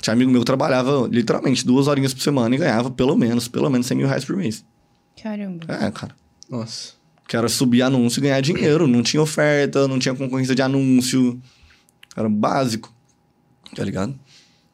Tinha 0.00 0.14
amigo 0.14 0.30
meu 0.30 0.40
que 0.40 0.46
trabalhava 0.46 1.06
literalmente 1.10 1.64
duas 1.64 1.86
horinhas 1.86 2.14
por 2.14 2.22
semana 2.22 2.54
e 2.54 2.58
ganhava 2.58 2.90
pelo 2.90 3.14
menos, 3.14 3.46
pelo 3.46 3.68
menos 3.68 3.86
100 3.86 3.96
mil 3.98 4.06
reais 4.06 4.24
por 4.24 4.34
mês. 4.36 4.64
Caramba. 5.22 5.66
É, 5.68 5.90
cara. 5.90 6.14
Nossa. 6.48 6.94
Que 7.28 7.36
era 7.36 7.48
subir 7.48 7.82
anúncio 7.82 8.20
e 8.20 8.22
ganhar 8.22 8.40
dinheiro. 8.40 8.86
Não 8.86 9.02
tinha 9.02 9.22
oferta, 9.22 9.86
não 9.86 9.98
tinha 9.98 10.14
concorrência 10.14 10.54
de 10.54 10.62
anúncio. 10.62 11.40
Era 12.16 12.28
básico. 12.28 12.92
Tá 13.74 13.84
ligado? 13.84 14.18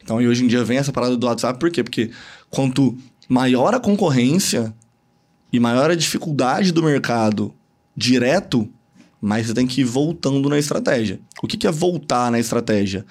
Então, 0.03 0.23
e 0.23 0.29
hoje 0.29 0.45
em 0.45 0.47
dia 0.47 0.65
vem 0.65 0.79
essa 0.79 0.93
parada 0.93 1.17
do 1.17 1.27
WhatsApp, 1.27 1.59
por 1.59 1.71
quê? 1.71 1.83
Porque 1.83 2.11
quanto 2.49 2.97
maior 3.29 3.75
a 3.75 3.81
concorrência 3.81 4.73
e 5.53 5.59
maior 5.59 5.91
a 5.91 5.97
dificuldade 5.97 6.73
do 6.73 6.83
mercado 6.83 7.53
direto, 7.97 8.71
mais 9.21 9.47
você 9.49 9.55
tem 9.55 9.67
que 9.67 9.81
ir 9.81 9.85
voltando 9.85 10.49
na 10.49 10.59
estratégia. 10.59 11.21
O 11.43 11.47
que, 11.47 11.57
que 11.57 11.67
é 11.67 11.73
voltar 11.73 12.31
na 12.31 12.39
estratégia? 12.39 13.05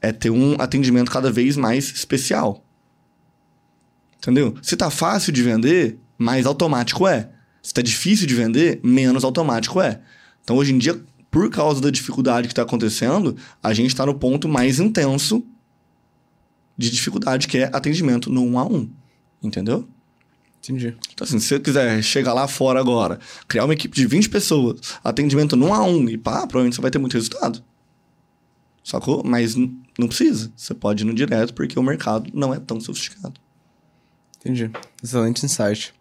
É 0.00 0.10
ter 0.10 0.30
um 0.30 0.56
atendimento 0.58 1.10
cada 1.10 1.30
vez 1.30 1.56
mais 1.56 1.92
especial. 1.92 2.64
Entendeu? 4.16 4.54
Se 4.62 4.76
tá 4.76 4.88
fácil 4.88 5.32
de 5.32 5.42
vender, 5.42 5.98
mais 6.22 6.46
automático 6.46 7.06
é. 7.06 7.30
Se 7.62 7.74
tá 7.74 7.82
difícil 7.82 8.26
de 8.26 8.34
vender, 8.34 8.80
menos 8.82 9.24
automático 9.24 9.80
é. 9.80 10.00
Então, 10.42 10.56
hoje 10.56 10.72
em 10.72 10.78
dia, 10.78 11.00
por 11.30 11.50
causa 11.50 11.80
da 11.80 11.90
dificuldade 11.90 12.48
que 12.48 12.52
está 12.52 12.62
acontecendo, 12.62 13.36
a 13.62 13.72
gente 13.72 13.88
está 13.88 14.04
no 14.06 14.14
ponto 14.14 14.48
mais 14.48 14.80
intenso 14.80 15.44
de 16.76 16.90
dificuldade, 16.90 17.46
que 17.46 17.58
é 17.58 17.70
atendimento 17.72 18.30
no 18.30 18.42
um 18.42 18.58
a 18.58 18.64
um. 18.64 18.90
Entendeu? 19.42 19.88
Entendi. 20.58 20.96
Então, 21.12 21.24
assim, 21.24 21.40
se 21.40 21.48
você 21.48 21.60
quiser 21.60 22.02
chegar 22.02 22.32
lá 22.32 22.46
fora 22.46 22.78
agora, 22.78 23.18
criar 23.48 23.64
uma 23.64 23.74
equipe 23.74 23.94
de 23.94 24.06
20 24.06 24.28
pessoas, 24.28 24.80
atendimento 25.02 25.56
no 25.56 25.66
um 25.66 25.74
a 25.74 25.82
um, 25.84 26.08
e 26.08 26.16
pá, 26.16 26.46
provavelmente 26.46 26.76
você 26.76 26.82
vai 26.82 26.90
ter 26.90 26.98
muito 26.98 27.14
resultado. 27.14 27.62
Sacou? 28.84 29.22
Mas 29.24 29.54
não 29.56 30.08
precisa. 30.08 30.52
Você 30.56 30.74
pode 30.74 31.02
ir 31.02 31.06
no 31.06 31.14
direto, 31.14 31.54
porque 31.54 31.78
o 31.78 31.82
mercado 31.82 32.30
não 32.32 32.52
é 32.52 32.60
tão 32.60 32.80
sofisticado. 32.80 33.40
Entendi. 34.38 34.70
Excelente 35.02 35.44
insight. 35.44 35.94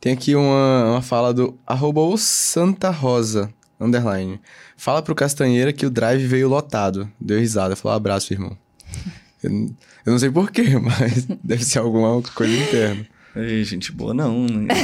Tem 0.00 0.12
aqui 0.12 0.34
uma, 0.34 0.90
uma 0.92 1.02
fala 1.02 1.32
do 1.34 1.58
arroba 1.66 2.00
o 2.00 2.16
Santa 2.16 2.90
Rosa, 2.90 3.52
underline. 3.80 4.40
Fala 4.76 5.02
pro 5.02 5.14
Castanheira 5.14 5.72
que 5.72 5.86
o 5.86 5.90
drive 5.90 6.26
veio 6.26 6.48
lotado. 6.48 7.10
Deu 7.20 7.38
risada, 7.40 7.74
falou 7.76 7.96
abraço, 7.96 8.32
irmão. 8.32 8.56
Eu, 9.42 9.50
não- 9.50 9.76
eu 10.06 10.12
não 10.12 10.18
sei 10.18 10.30
porquê, 10.30 10.78
mas 10.80 11.26
deve 11.44 11.62
ser 11.64 11.78
alguma 11.80 12.20
coisa 12.34 12.52
interna. 12.56 13.06
Ei, 13.36 13.62
gente 13.64 13.92
boa 13.92 14.14
não, 14.14 14.46
né? 14.46 14.74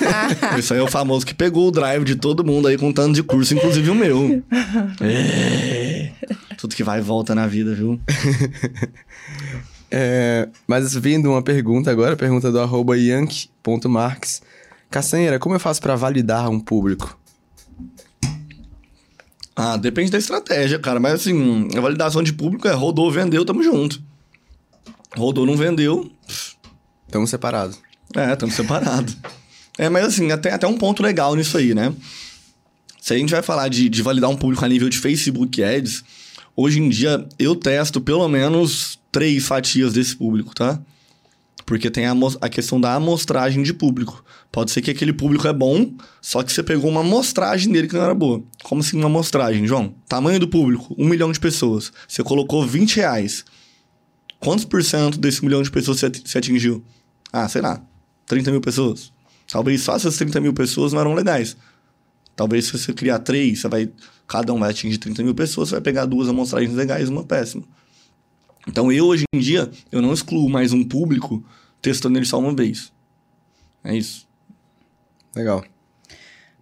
Isso 0.58 0.74
aí 0.74 0.80
é 0.80 0.82
o 0.82 0.86
famoso 0.86 1.24
que 1.24 1.34
pegou 1.34 1.66
o 1.68 1.70
drive 1.70 2.04
de 2.04 2.14
todo 2.14 2.44
mundo 2.44 2.68
aí 2.68 2.76
com 2.76 2.92
tanto 2.92 3.14
de 3.14 3.22
curso, 3.22 3.54
inclusive 3.54 3.88
o 3.88 3.94
meu. 3.94 4.42
É. 5.00 6.12
Tudo 6.58 6.74
que 6.76 6.84
vai 6.84 6.98
e 6.98 7.02
volta 7.02 7.34
na 7.34 7.46
vida, 7.46 7.74
viu? 7.74 7.98
É, 9.90 10.48
mas 10.66 10.94
vindo 10.94 11.30
uma 11.30 11.42
pergunta 11.42 11.90
agora, 11.90 12.14
pergunta 12.16 12.52
do 12.52 12.60
arroba 12.60 12.96
yankee.marques. 12.96 14.42
Castanheira, 14.92 15.38
como 15.38 15.54
eu 15.54 15.60
faço 15.60 15.80
pra 15.80 15.96
validar 15.96 16.48
um 16.50 16.60
público? 16.60 17.18
Ah, 19.56 19.76
depende 19.76 20.10
da 20.10 20.18
estratégia, 20.18 20.78
cara. 20.78 21.00
Mas 21.00 21.14
assim, 21.14 21.68
a 21.76 21.80
validação 21.80 22.22
de 22.22 22.32
público 22.32 22.68
é 22.68 22.72
rodou, 22.72 23.10
vendeu, 23.10 23.44
tamo 23.44 23.62
junto. 23.62 24.00
Rodou, 25.16 25.44
não 25.44 25.56
vendeu, 25.56 26.10
Estamos 27.06 27.28
separados. 27.28 27.78
é, 28.16 28.32
estamos 28.32 28.54
separados. 28.54 29.16
É, 29.78 29.88
mas 29.88 30.04
assim, 30.04 30.30
até, 30.30 30.52
até 30.52 30.66
um 30.66 30.76
ponto 30.78 31.02
legal 31.02 31.34
nisso 31.34 31.56
aí, 31.58 31.74
né? 31.74 31.94
Se 33.00 33.12
a 33.14 33.18
gente 33.18 33.30
vai 33.30 33.42
falar 33.42 33.68
de, 33.68 33.88
de 33.88 34.02
validar 34.02 34.30
um 34.30 34.36
público 34.36 34.64
a 34.64 34.68
nível 34.68 34.88
de 34.88 34.98
Facebook 34.98 35.62
Ads, 35.62 36.04
hoje 36.56 36.80
em 36.80 36.88
dia 36.88 37.26
eu 37.38 37.56
testo 37.56 38.00
pelo 38.00 38.26
menos 38.28 38.98
três 39.10 39.46
fatias 39.46 39.92
desse 39.92 40.16
público, 40.16 40.54
tá? 40.54 40.80
Porque 41.72 41.90
tem 41.90 42.04
a, 42.04 42.12
a 42.42 42.50
questão 42.50 42.78
da 42.78 42.94
amostragem 42.94 43.62
de 43.62 43.72
público. 43.72 44.22
Pode 44.52 44.70
ser 44.70 44.82
que 44.82 44.90
aquele 44.90 45.10
público 45.10 45.48
é 45.48 45.54
bom, 45.54 45.94
só 46.20 46.42
que 46.42 46.52
você 46.52 46.62
pegou 46.62 46.90
uma 46.90 47.00
amostragem 47.00 47.72
dele 47.72 47.88
que 47.88 47.94
não 47.94 48.02
era 48.02 48.14
boa. 48.14 48.44
Como 48.62 48.82
assim 48.82 48.98
uma 48.98 49.06
amostragem, 49.06 49.66
João? 49.66 49.94
Tamanho 50.06 50.38
do 50.38 50.46
público, 50.46 50.94
um 50.98 51.08
milhão 51.08 51.32
de 51.32 51.40
pessoas. 51.40 51.90
Você 52.06 52.22
colocou 52.22 52.66
20 52.66 52.96
reais. 52.96 53.42
Quantos 54.38 54.66
por 54.66 54.84
cento 54.84 55.18
desse 55.18 55.42
milhão 55.42 55.62
de 55.62 55.70
pessoas 55.70 55.98
você 55.98 56.36
atingiu? 56.36 56.84
Ah, 57.32 57.48
sei 57.48 57.62
lá, 57.62 57.82
30 58.26 58.50
mil 58.50 58.60
pessoas. 58.60 59.10
Talvez 59.50 59.80
só 59.80 59.96
essas 59.96 60.14
30 60.18 60.42
mil 60.42 60.52
pessoas 60.52 60.92
não 60.92 61.00
eram 61.00 61.14
legais. 61.14 61.56
Talvez 62.36 62.66
se 62.66 62.78
você 62.78 62.92
criar 62.92 63.20
três, 63.20 63.62
você 63.62 63.68
vai. 63.68 63.90
Cada 64.28 64.52
um 64.52 64.58
vai 64.58 64.72
atingir 64.72 64.98
30 64.98 65.22
mil 65.22 65.34
pessoas, 65.34 65.70
você 65.70 65.76
vai 65.76 65.82
pegar 65.82 66.04
duas 66.04 66.28
amostragens 66.28 66.74
legais 66.74 67.08
e 67.08 67.10
uma 67.10 67.24
péssima. 67.24 67.62
Então 68.68 68.92
eu, 68.92 69.06
hoje 69.06 69.24
em 69.34 69.40
dia, 69.40 69.70
eu 69.90 70.02
não 70.02 70.12
excluo 70.12 70.50
mais 70.50 70.74
um 70.74 70.84
público 70.84 71.42
testando 71.82 72.18
ele 72.18 72.24
só 72.24 72.38
uma 72.38 72.54
vez. 72.54 72.92
É 73.84 73.94
isso. 73.94 74.26
Legal. 75.34 75.64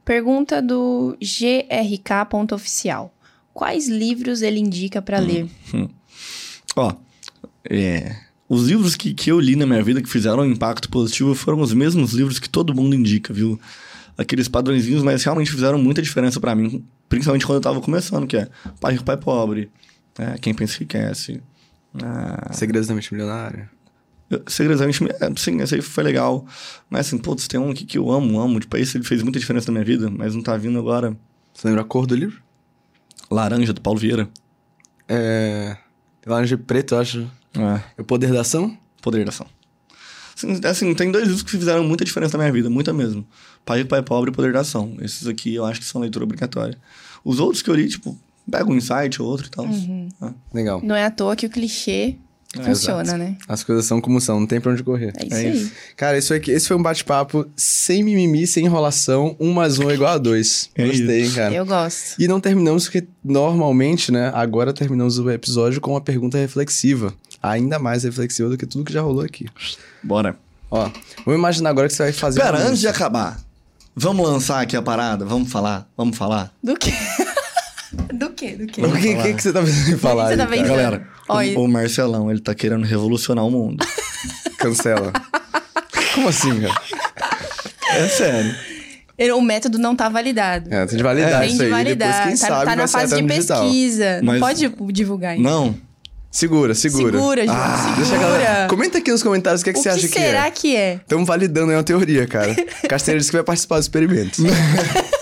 Pergunta 0.05 0.61
do 0.63 1.17
grk.oficial. 1.21 3.15
Quais 3.53 3.89
livros 3.89 4.43
ele 4.43 4.59
indica 4.59 5.03
pra 5.03 5.19
ler? 5.19 5.49
Ó, 6.75 6.95
é, 7.69 8.17
os 8.49 8.67
livros 8.67 8.97
que, 8.97 9.13
que 9.13 9.31
eu 9.31 9.39
li 9.39 9.55
na 9.55 9.67
minha 9.67 9.83
vida 9.83 10.01
que 10.01 10.09
fizeram 10.09 10.43
um 10.43 10.47
impacto 10.47 10.89
positivo 10.89 11.35
foram 11.35 11.61
os 11.61 11.75
mesmos 11.75 12.13
livros 12.13 12.39
que 12.39 12.49
todo 12.49 12.75
mundo 12.75 12.95
indica, 12.97 13.33
viu? 13.33 13.61
Aqueles 14.17 14.49
padrõezinhos, 14.49 15.03
mas 15.03 15.23
realmente 15.23 15.51
fizeram 15.51 15.79
muita 15.79 16.03
diferença 16.03 16.41
pra 16.41 16.55
mim, 16.55 16.85
principalmente 17.09 17.47
quando 17.47 17.57
eu 17.57 17.63
tava 17.63 17.81
começando, 17.81 18.27
que 18.27 18.37
é 18.37 18.49
Pai 18.81 18.93
Rico, 18.93 19.05
Pai 19.05 19.17
Pobre, 19.17 19.71
é, 20.19 20.39
Quem 20.39 20.55
Pensa 20.55 20.85
Que 20.85 20.97
Enriquece, 20.97 21.43
ah, 22.03 22.53
Segredos 22.53 22.89
da 22.89 22.95
Mente 22.95 23.13
Milionária. 23.13 23.71
Segredamente, 24.47 25.03
é, 25.05 25.33
sim, 25.37 25.61
esse 25.61 25.75
aí 25.75 25.83
foi 25.83 26.05
legal, 26.05 26.47
mas 26.89 27.07
assim, 27.09 27.19
putz, 27.19 27.49
tem 27.49 27.59
um 27.59 27.71
aqui 27.71 27.85
que 27.85 27.99
eu 27.99 28.11
amo, 28.13 28.39
amo, 28.41 28.61
tipo, 28.61 28.77
esse 28.77 28.97
ele 28.97 29.05
fez 29.05 29.23
muita 29.23 29.41
diferença 29.41 29.73
na 29.73 29.81
minha 29.81 29.85
vida, 29.85 30.09
mas 30.09 30.35
não 30.35 30.43
tá 30.43 30.57
vindo 30.57 30.79
agora. 30.79 31.17
Você 31.53 31.67
lembra 31.67 31.83
a 31.83 31.85
cor 31.85 32.07
do 32.07 32.15
livro? 32.15 32.41
Laranja, 33.29 33.73
do 33.73 33.81
Paulo 33.81 33.99
Vieira. 33.99 34.29
É. 35.09 35.77
Laranja 36.25 36.55
e 36.55 36.59
preto, 36.59 36.95
eu 36.95 37.01
acho. 37.01 37.31
É. 37.55 37.83
É 37.99 38.03
o 38.03 38.05
poder 38.05 38.33
da 38.33 38.43
ação? 38.43 38.77
Poder 39.03 39.25
da 39.25 39.31
ação. 39.31 39.47
Assim, 40.37 40.61
assim, 40.65 40.95
tem 40.95 41.11
dois 41.11 41.25
livros 41.25 41.43
que 41.43 41.51
fizeram 41.51 41.85
muita 41.85 42.05
diferença 42.05 42.39
na 42.39 42.45
minha 42.45 42.53
vida, 42.53 42.71
muita 42.71 42.93
mesmo. 42.93 43.27
Pai 43.65 43.79
Rico, 43.79 43.91
Pai 43.91 44.03
Pobre 44.03 44.31
e 44.31 44.33
Poder 44.33 44.53
da 44.53 44.61
Ação. 44.61 44.97
Esses 45.01 45.27
aqui 45.27 45.55
eu 45.55 45.65
acho 45.65 45.81
que 45.81 45.87
são 45.87 46.01
leitura 46.01 46.25
obrigatória. 46.25 46.79
Os 47.25 47.39
outros 47.41 47.63
que 47.63 47.69
eu 47.69 47.75
li, 47.75 47.89
tipo, 47.89 48.19
pega 48.51 48.71
um 48.71 48.75
insight 48.75 49.21
ou 49.21 49.29
outro 49.29 49.47
e 49.47 49.51
tal. 49.51 49.67
Ah, 50.21 50.33
Legal. 50.53 50.81
Não 50.83 50.95
é 50.95 51.05
à 51.05 51.11
toa 51.11 51.37
que 51.37 51.47
o 51.47 51.51
clichê 51.51 52.17
funciona, 52.57 53.03
exato. 53.03 53.19
né? 53.19 53.37
As 53.49 53.63
coisas 53.63 53.85
são 53.85 54.01
como 54.01 54.21
são, 54.21 54.41
não 54.41 54.47
tem 54.47 54.61
pra 54.61 54.73
onde 54.73 54.83
correr. 54.83 55.13
É 55.17 55.25
isso 55.27 55.35
É 55.35 55.39
aí. 55.39 55.53
isso. 55.57 55.73
Cara, 55.97 56.19
isso 56.19 56.35
aqui, 56.35 56.51
esse 56.51 56.67
foi 56.67 56.77
um 56.77 56.83
bate-papo 56.83 57.47
sem 57.57 58.03
mimimi, 58.03 58.47
sem 58.47 58.65
enrolação. 58.65 59.37
Um 59.39 59.53
mais 59.53 59.79
um 59.79 59.89
é 59.91 59.95
igual 59.95 60.15
a 60.15 60.19
dois. 60.19 60.69
É 60.77 60.87
Gostei, 60.87 61.21
hein, 61.21 61.27
isso. 61.27 61.35
cara. 61.37 61.55
Eu 61.55 61.65
gosto. 61.67 62.21
E 62.21 62.27
não 62.27 62.41
terminamos 62.41 62.85
porque 62.85 63.07
normalmente, 63.25 64.11
né? 64.11 64.31
Agora 64.35 64.73
terminamos 64.73 65.19
o 65.19 65.31
episódio 65.31 65.81
com 65.81 65.93
uma 65.93 66.01
pergunta 66.01 66.37
reflexiva. 66.39 67.15
Ainda 67.43 67.79
mais 67.79 68.05
reflexiva 68.05 68.49
do 68.49 68.59
que 68.59 68.67
tudo 68.67 68.85
que 68.85 68.93
já 68.93 69.01
rolou 69.01 69.25
aqui. 69.25 69.47
Bora. 70.03 70.37
Ó, 70.71 70.89
vamos 71.25 71.39
imaginar 71.39 71.71
agora 71.71 71.89
que 71.89 71.95
você 71.95 72.03
vai 72.05 72.13
fazer. 72.13 72.41
Pera, 72.41 72.59
antes 72.59 72.79
de 72.81 72.87
acabar, 72.89 73.41
vamos 73.97 74.29
lançar 74.29 74.61
aqui 74.61 74.77
a 74.77 74.83
parada? 74.83 75.25
Vamos 75.25 75.51
falar? 75.51 75.89
Vamos 75.97 76.17
falar? 76.17 76.53
Do 76.63 76.77
quê? 76.77 76.93
Do 78.15 78.31
quê? 78.31 78.55
Do 78.57 78.67
quê? 78.67 78.83
O 78.85 78.93
que, 78.93 79.15
que, 79.17 79.35
que 79.35 79.43
você 79.43 79.53
tá 79.53 79.61
pensando 79.63 79.91
em 79.95 79.99
falar? 79.99 80.29
você 80.29 80.37
tá 80.37 80.45
aí, 80.45 80.49
cara? 80.49 80.61
pensando? 80.63 80.69
Galera, 80.77 81.09
O, 81.31 81.65
o 81.65 81.69
Marcelão, 81.69 82.31
ele 82.31 82.41
tá 82.41 82.55
querendo 82.55 82.85
revolucionar 82.85 83.45
o 83.47 83.51
mundo. 83.51 83.85
Cancela. 84.59 85.13
Como 86.15 86.29
assim, 86.29 86.61
cara? 86.61 86.83
é 87.95 88.09
sério. 88.09 88.55
Ele- 89.19 89.33
O 89.33 89.41
método 89.41 89.79
não 89.79 89.95
tá 89.95 90.09
validado. 90.09 90.73
É, 90.73 90.87
tem 90.87 90.97
de 90.97 91.03
validar 91.03 91.41
Tem 91.41 91.49
isso 91.49 91.59
de 91.59 91.65
aí. 91.65 91.71
validar. 91.71 92.09
Depois, 92.09 92.25
quem 92.41 92.49
tá 92.49 92.55
sabe, 92.55 92.65
tá 92.65 92.77
na 92.77 92.89
fase 92.89 93.17
de 93.17 93.23
pesquisa. 93.23 94.21
Não 94.23 94.39
Mas- 94.39 94.41
pode 94.41 94.75
divulgar 94.93 95.33
ainda. 95.33 95.49
Não, 95.49 95.75
Segura, 96.33 96.77
segura. 96.77 97.11
Segura, 97.19 97.45
João. 97.45 97.57
Ah, 97.59 97.95
Deixa 97.97 98.15
a 98.15 98.19
segura. 98.19 98.39
galera... 98.39 98.69
Comenta 98.69 98.99
aqui 98.99 99.11
nos 99.11 99.21
comentários 99.21 99.63
o 99.63 99.65
que, 99.65 99.71
é 99.71 99.73
que 99.73 99.81
o 99.81 99.83
você 99.83 99.89
que 99.91 99.95
acha 99.97 100.07
que 100.09 100.15
será 100.15 100.47
é. 100.47 100.51
que 100.53 100.77
é? 100.77 100.95
Estamos 100.95 101.27
validando 101.27 101.71
aí 101.73 101.77
uma 101.77 101.83
teoria, 101.83 102.25
cara. 102.25 102.55
Castanheira 102.89 103.19
disse 103.19 103.33
que 103.33 103.37
vai 103.37 103.43
participar 103.45 103.79
do 103.79 103.83
experimento. 103.83 104.41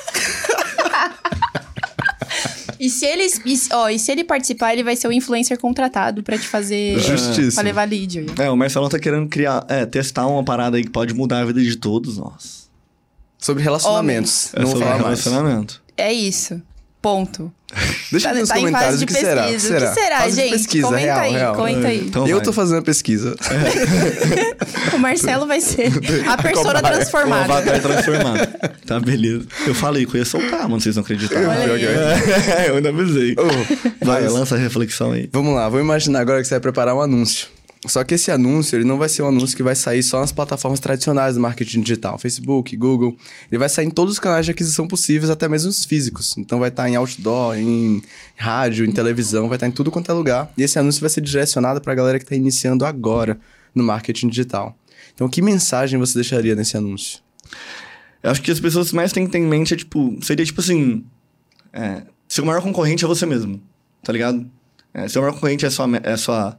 E 2.78 2.88
se 2.88 3.04
ele, 3.06 3.26
e, 3.44 3.58
ó, 3.72 3.88
e 3.88 3.98
se 3.98 4.12
ele 4.12 4.24
participar, 4.24 4.72
ele 4.72 4.84
vai 4.84 4.94
ser 4.96 5.08
o 5.08 5.12
influencer 5.12 5.58
contratado 5.58 6.22
pra 6.22 6.38
te 6.38 6.46
fazer. 6.46 6.98
Justíssimo. 7.00 7.54
Pra 7.54 7.62
levar 7.62 7.88
lead. 7.88 8.18
aí. 8.20 8.26
é, 8.38 8.50
o 8.50 8.56
Marcelão 8.56 8.88
tá 8.88 8.98
querendo 8.98 9.28
criar, 9.28 9.64
é, 9.68 9.84
testar 9.86 10.26
uma 10.26 10.44
parada 10.44 10.76
aí 10.76 10.84
que 10.84 10.90
pode 10.90 11.12
mudar 11.14 11.40
a 11.40 11.44
vida 11.44 11.60
de 11.60 11.76
todos 11.76 12.16
nós. 12.18 12.68
Sobre 13.38 13.62
relacionamentos. 13.62 14.52
É 14.54 14.60
Não 14.60 14.68
sobre 14.68 14.84
falar 14.84 14.98
mais. 14.98 15.24
relacionamento. 15.24 15.82
É 15.96 16.12
isso. 16.12 16.60
Ponto. 17.00 17.52
Deixa 18.10 18.30
Tá, 18.30 18.34
nos 18.34 18.48
tá 18.48 18.56
em 18.56 18.60
comentários 18.60 18.90
fase 18.92 19.04
o 19.04 19.06
de 19.06 19.12
que 19.14 19.20
será. 19.20 19.42
O 19.42 19.46
que 19.46 19.52
pesquisa. 19.52 19.68
será? 19.78 19.90
O 19.90 19.94
que 19.94 20.00
será, 20.00 20.18
Fase 20.20 20.30
de 20.36 20.42
gente? 20.42 20.50
pesquisa, 20.52 20.86
comenta 20.86 21.04
real, 21.04 21.20
aí, 21.20 21.32
real. 21.32 21.54
comenta 21.54 21.88
aí. 21.88 21.98
Então 22.06 22.26
Eu 22.26 22.36
vai. 22.36 22.44
tô 22.44 22.52
fazendo 22.52 22.78
a 22.78 22.82
pesquisa. 22.82 23.36
O 24.94 24.98
Marcelo 24.98 25.46
vai 25.46 25.60
ser 25.60 25.92
a 26.26 26.36
persona 26.42 26.78
O 26.78 26.82
transformada. 26.82 27.44
avatar 27.44 27.80
transformado. 27.80 28.48
tá, 28.86 28.98
beleza. 28.98 29.46
Eu 29.66 29.74
falei 29.74 30.06
que 30.06 30.14
eu 30.14 30.18
ia 30.18 30.24
soltar, 30.24 30.62
mano, 30.62 30.80
vocês 30.80 30.96
não 30.96 31.02
acreditaram. 31.02 31.52
Eu 32.66 32.76
ainda 32.76 32.88
avisei. 32.88 33.36
Oh, 33.38 34.04
Vai, 34.04 34.22
mas- 34.22 34.32
lança 34.32 34.54
a 34.54 34.58
reflexão 34.58 35.12
aí. 35.12 35.28
Vamos 35.32 35.54
lá, 35.54 35.68
vou 35.68 35.78
imaginar 35.80 36.20
agora 36.20 36.40
que 36.40 36.48
você 36.48 36.54
vai 36.54 36.60
preparar 36.60 36.94
um 36.96 37.00
anúncio. 37.02 37.46
Só 37.88 38.04
que 38.04 38.14
esse 38.14 38.30
anúncio, 38.30 38.76
ele 38.76 38.84
não 38.84 38.98
vai 38.98 39.08
ser 39.08 39.22
um 39.22 39.28
anúncio 39.28 39.56
que 39.56 39.62
vai 39.62 39.74
sair 39.74 40.02
só 40.02 40.20
nas 40.20 40.30
plataformas 40.30 40.78
tradicionais 40.78 41.34
do 41.34 41.40
marketing 41.40 41.80
digital, 41.80 42.18
Facebook, 42.18 42.76
Google. 42.76 43.16
Ele 43.50 43.58
vai 43.58 43.68
sair 43.68 43.86
em 43.86 43.90
todos 43.90 44.14
os 44.14 44.20
canais 44.20 44.44
de 44.44 44.52
aquisição 44.52 44.86
possíveis, 44.86 45.30
até 45.30 45.48
mesmo 45.48 45.70
os 45.70 45.84
físicos. 45.84 46.36
Então 46.36 46.58
vai 46.58 46.68
estar 46.68 46.88
em 46.88 46.96
outdoor, 46.96 47.56
em 47.56 48.02
rádio, 48.36 48.84
em 48.84 48.92
televisão, 48.92 49.48
vai 49.48 49.56
estar 49.56 49.66
em 49.66 49.72
tudo 49.72 49.90
quanto 49.90 50.10
é 50.10 50.14
lugar. 50.14 50.52
E 50.56 50.62
esse 50.62 50.78
anúncio 50.78 51.00
vai 51.00 51.10
ser 51.10 51.20
direcionado 51.20 51.80
para 51.80 51.92
a 51.92 51.96
galera 51.96 52.18
que 52.18 52.24
está 52.24 52.36
iniciando 52.36 52.84
agora 52.84 53.38
no 53.74 53.82
marketing 53.82 54.28
digital. 54.28 54.76
Então, 55.14 55.28
que 55.28 55.42
mensagem 55.42 55.98
você 55.98 56.14
deixaria 56.14 56.54
nesse 56.54 56.76
anúncio? 56.76 57.20
Eu 58.22 58.30
acho 58.30 58.42
que 58.42 58.50
as 58.50 58.60
pessoas 58.60 58.92
mais 58.92 59.12
têm 59.12 59.26
que 59.26 59.32
ter 59.32 59.38
em 59.38 59.46
mente 59.46 59.74
é, 59.74 59.76
tipo, 59.76 60.16
seria 60.22 60.44
tipo 60.44 60.60
assim. 60.60 61.04
É, 61.72 62.02
seu 62.28 62.44
maior 62.44 62.62
concorrente 62.62 63.04
é 63.04 63.08
você 63.08 63.24
mesmo, 63.24 63.60
tá 64.02 64.12
ligado? 64.12 64.48
É, 64.92 65.08
seu 65.08 65.22
maior 65.22 65.34
concorrente 65.34 65.64
é 65.64 65.70
sua. 65.70 65.88
É 66.02 66.16
sua 66.16 66.58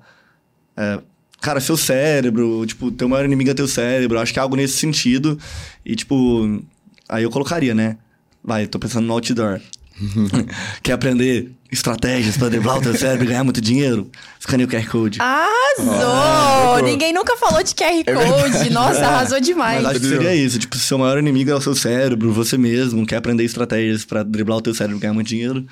é, 0.76 1.02
cara, 1.42 1.60
seu 1.60 1.78
cérebro, 1.78 2.66
tipo, 2.66 2.92
teu 2.92 3.08
maior 3.10 3.26
inimigo 3.26 3.50
é 3.50 3.54
teu 3.54 3.68
cérebro. 3.68 4.18
Eu 4.18 4.22
acho 4.22 4.34
que 4.34 4.40
é 4.40 4.42
algo 4.42 4.56
nesse 4.56 4.78
sentido. 4.78 5.38
E, 5.86 5.96
tipo, 5.96 6.62
aí 7.08 7.24
eu 7.24 7.30
colocaria, 7.30 7.74
né? 7.74 7.98
Vai, 8.44 8.68
tô 8.68 8.80
pensando 8.80 9.06
no 9.06 9.14
outdoor. 9.14 9.60
Quer 10.82 10.94
aprender 10.94 11.52
estratégias 11.72 12.38
pra 12.38 12.50
driblar 12.50 12.78
o 12.78 12.82
teu 12.82 12.96
cérebro 12.96 13.26
e 13.26 13.28
ganhar 13.28 13.44
muito 13.44 13.62
dinheiro? 13.62 14.10
Escaneia 14.40 14.66
o 14.66 14.70
QR 14.70 14.88
Code. 14.90 15.20
Arrasou! 15.22 16.06
Ah, 16.06 16.82
Ninguém 16.82 17.14
nunca 17.14 17.36
falou 17.38 17.62
de 17.62 17.76
QR 17.76 18.04
Code. 18.06 18.70
Nossa, 18.72 19.06
arrasou 19.06 19.40
demais. 19.40 19.84
Mas 19.84 19.92
acho 19.92 20.00
que 20.00 20.08
seria 20.08 20.34
isso. 20.34 20.58
Tipo, 20.58 20.78
seu 20.78 20.98
maior 20.98 21.18
inimigo 21.20 21.52
é 21.52 21.56
o 21.56 21.62
seu 21.62 21.76
cérebro, 21.76 22.32
você 22.32 22.58
mesmo. 22.58 23.06
Quer 23.06 23.18
aprender 23.18 23.44
estratégias 23.44 24.06
pra 24.06 24.24
driblar 24.24 24.58
o 24.58 24.62
teu 24.62 24.74
cérebro 24.74 24.98
e 24.98 25.02
ganhar 25.02 25.14
muito 25.14 25.28
dinheiro? 25.28 25.66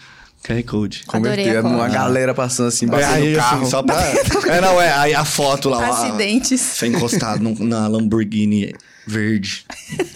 QR 0.48 0.64
Code. 0.64 1.04
Converter 1.06 1.60
uma 1.66 1.90
galera 1.90 2.34
passando 2.34 2.68
assim, 2.68 2.86
É, 2.86 2.90
batendo 2.90 3.14
aí, 3.14 3.36
carro. 3.36 3.62
assim, 3.62 3.70
só 3.72 3.84
pra... 3.84 4.02
é, 4.48 4.62
não, 4.62 4.82
é. 4.82 4.94
Aí 4.94 5.14
a 5.14 5.26
foto 5.26 5.70
lá. 5.70 5.80
ó, 5.80 5.94
Acidentes. 5.94 6.62
Você 6.62 6.88
encostado 6.88 7.42
na 7.60 7.88
Lamborghini 7.88 8.74
verde. 9.08 9.66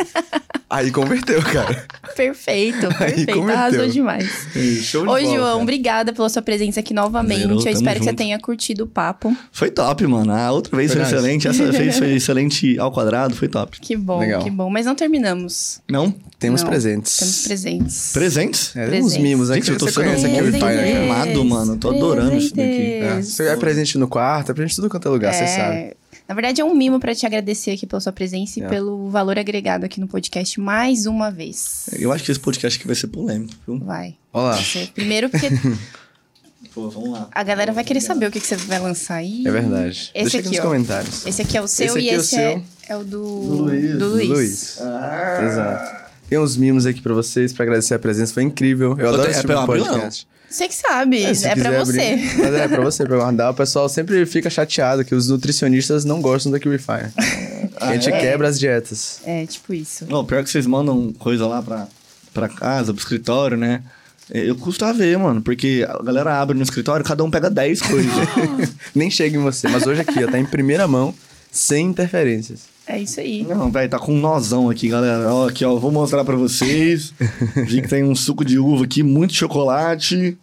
Aí 0.70 0.90
converteu, 0.90 1.42
cara. 1.42 1.86
Perfeito, 2.16 2.88
Aí 2.88 2.94
perfeito. 2.96 3.34
converteu. 3.34 3.58
Arrasou 3.60 3.88
demais. 3.90 4.30
Show 4.84 5.02
de 5.02 5.08
Ô, 5.10 5.12
bola, 5.12 5.22
João, 5.22 5.36
cara. 5.42 5.56
obrigada 5.58 6.14
pela 6.14 6.30
sua 6.30 6.42
presença 6.42 6.80
aqui 6.80 6.94
novamente. 6.94 7.42
Zerou, 7.42 7.62
Eu 7.62 7.72
espero 7.74 7.98
que 8.00 8.06
você 8.06 8.12
junto. 8.12 8.18
tenha 8.18 8.40
curtido 8.40 8.86
o 8.86 8.88
papo. 8.88 9.36
Foi 9.52 9.70
top, 9.70 10.08
mano. 10.08 10.32
A 10.32 10.50
outra 10.54 10.74
vez 10.78 10.94
foi, 10.94 11.02
Foi 11.04 11.12
excelente, 11.14 11.46
essa 11.46 11.66
vez 11.74 11.98
foi 11.98 12.14
excelente 12.14 12.80
ao 12.80 12.90
quadrado, 12.90 13.36
foi 13.36 13.50
top. 13.50 13.82
Que 13.82 13.98
bom, 13.98 14.20
Legal. 14.20 14.44
que 14.46 14.50
bom. 14.50 14.70
Mas 14.70 14.86
não 14.86 14.96
terminamos. 14.96 15.82
Não? 15.90 16.10
Temos 16.40 16.62
Não, 16.62 16.70
presentes. 16.70 17.18
Temos 17.18 17.44
presentes. 17.44 18.12
Presentes? 18.14 18.74
É, 18.76 18.86
Presentes. 18.86 19.08
uns 19.14 19.18
mimos 19.22 19.52
aí 19.52 19.58
Gente, 19.58 19.66
que 19.66 19.72
eu 19.74 19.78
tô 19.78 19.86
você 19.88 19.92
sendo 19.96 20.04
conhece 20.06 20.26
aqui 20.26 20.42
o 20.42 20.52
bem. 20.54 20.96
animado, 20.96 21.44
mano. 21.44 21.76
Tô 21.76 21.90
adorando 21.90 22.38
isso 22.38 22.56
daqui. 22.56 22.94
É, 22.94 23.00
Presentes. 23.08 23.28
Você 23.34 23.44
é 23.48 23.56
presente 23.58 23.98
no 23.98 24.08
quarto, 24.08 24.52
é 24.52 24.54
presente 24.54 24.72
em 24.72 24.76
tudo 24.78 24.90
quanto 24.90 25.06
é 25.06 25.12
lugar, 25.12 25.34
você 25.34 25.48
sabe. 25.48 25.98
Na 26.32 26.36
verdade, 26.36 26.62
é 26.62 26.64
um 26.64 26.74
mimo 26.74 26.98
pra 26.98 27.14
te 27.14 27.26
agradecer 27.26 27.72
aqui 27.72 27.86
pela 27.86 28.00
sua 28.00 28.14
presença 28.14 28.58
e 28.58 28.64
É. 28.64 28.68
pelo 28.70 29.10
valor 29.10 29.38
agregado 29.38 29.86
aqui 29.86 30.00
no 30.00 30.08
podcast 30.08 30.58
mais 30.62 31.06
uma 31.06 31.30
vez. 31.30 31.90
Eu 32.00 32.10
acho 32.14 32.24
que 32.24 32.32
esse 32.32 32.40
podcast 32.40 32.80
aqui 32.80 32.88
vai 32.88 32.96
ser 32.96 33.08
polêmico, 33.08 33.54
viu? 33.68 33.78
Vai. 33.80 34.16
Olha 34.32 34.52
lá. 34.52 34.56
Você- 34.56 34.88
Primeiro 34.96 35.30
porque 35.30 35.50
Pô, 36.74 36.90
vamos 36.90 37.10
lá. 37.12 37.28
a 37.36 37.44
galera 37.44 37.74
vai 37.74 37.84
querer 37.84 38.00
saber 38.00 38.28
o 38.28 38.32
que, 38.32 38.40
que 38.40 38.48
você 38.48 38.56
vai 38.56 38.80
lançar 38.80 39.16
aí. 39.16 39.46
É 39.46 39.52
verdade. 39.52 40.10
Esse 40.16 40.24
Deixa 40.24 40.38
aqui, 40.38 40.48
aqui, 40.48 40.56
nos 40.58 40.66
ó. 40.66 40.70
comentários. 40.70 41.26
Esse 41.28 41.42
aqui 41.42 41.58
é 41.58 41.62
o 41.62 41.68
seu 41.68 41.88
Esse 41.98 42.00
e 42.00 42.10
é 42.10 42.14
o 42.16 42.22
esse 42.22 42.36
é, 42.38 42.62
é 42.88 42.96
o 42.96 43.04
do, 43.04 43.10
Do 43.10 43.56
Luiz. 43.64 43.98
do 44.00 44.08
Luiz. 44.08 44.30
Luiz. 44.30 44.78
Ah. 44.80 45.40
Exato. 45.44 46.01
Tem 46.32 46.40
uns 46.40 46.56
mimos 46.56 46.86
aqui 46.86 47.02
pra 47.02 47.14
vocês, 47.14 47.52
pra 47.52 47.64
agradecer 47.64 47.94
a 47.94 48.00
presença. 48.00 48.34
Foi 48.34 48.42
incrível. 48.44 48.96
Eu 48.98 49.10
adoro 49.10 49.30
esse 49.30 49.40
é 49.40 49.42
tipo 49.42 49.48
de 49.52 49.54
ou 49.54 49.60
não? 49.60 49.68
podcast. 49.68 50.26
Você 50.50 50.66
que 50.70 50.74
sabe, 50.74 51.22
é, 51.24 51.34
se 51.34 51.50
pra 51.56 51.84
você. 51.84 52.00
abrir. 52.02 52.38
Mas 52.38 52.54
é, 52.54 52.68
pra 52.70 52.80
você, 52.84 53.04
pra 53.06 53.18
guardar. 53.18 53.52
O 53.52 53.54
pessoal 53.54 53.90
sempre 53.90 54.26
fica 54.26 54.50
chateado 54.50 55.04
que 55.04 55.14
os 55.14 55.28
nutricionistas 55.28 56.06
não 56.06 56.22
gostam 56.22 56.50
da 56.50 56.58
Kiwify. 56.62 57.12
a 57.76 57.92
gente 57.92 58.10
é? 58.10 58.18
quebra 58.22 58.48
as 58.48 58.58
dietas. 58.58 59.20
É, 59.26 59.46
tipo 59.46 59.74
isso. 59.74 60.06
Não, 60.10 60.24
pior 60.24 60.42
que 60.42 60.50
vocês 60.50 60.66
mandam 60.66 61.12
coisa 61.20 61.46
lá 61.46 61.62
pra, 61.62 61.90
pra 62.34 62.48
casa, 62.48 62.94
pro 62.94 63.02
escritório, 63.02 63.58
né? 63.58 63.84
Eu 64.34 64.56
custo 64.56 64.86
a 64.86 64.94
ver, 64.94 65.18
mano, 65.18 65.42
porque 65.42 65.86
a 65.86 66.02
galera 66.02 66.40
abre 66.40 66.56
no 66.56 66.64
escritório, 66.64 67.04
cada 67.06 67.26
um 67.26 67.30
pega 67.30 67.50
10 67.50 67.82
coisas. 67.82 68.14
Nem 68.96 69.12
chega 69.12 69.36
em 69.36 69.42
você. 69.42 69.68
Mas 69.68 69.86
hoje 69.86 70.00
aqui, 70.00 70.24
ó, 70.24 70.32
tá 70.32 70.40
em 70.40 70.46
primeira 70.46 70.88
mão, 70.88 71.14
sem 71.52 71.88
interferências. 71.88 72.72
É 72.94 73.00
isso 73.00 73.22
aí. 73.22 73.46
Não, 73.48 73.72
velho, 73.72 73.90
tá 73.90 73.98
com 73.98 74.14
um 74.14 74.20
nozão 74.20 74.70
aqui, 74.70 74.90
galera. 74.90 75.34
Ó, 75.34 75.48
aqui, 75.48 75.64
ó, 75.64 75.78
vou 75.78 75.92
mostrar 75.92 76.26
pra 76.26 76.36
vocês. 76.36 77.14
Vi 77.68 77.82
que 77.82 77.88
tem 77.88 78.04
um 78.04 78.14
suco 78.14 78.44
de 78.44 78.60
uva 78.60 78.84
aqui, 78.84 79.02
muito 79.02 79.34
chocolate. 79.34 80.38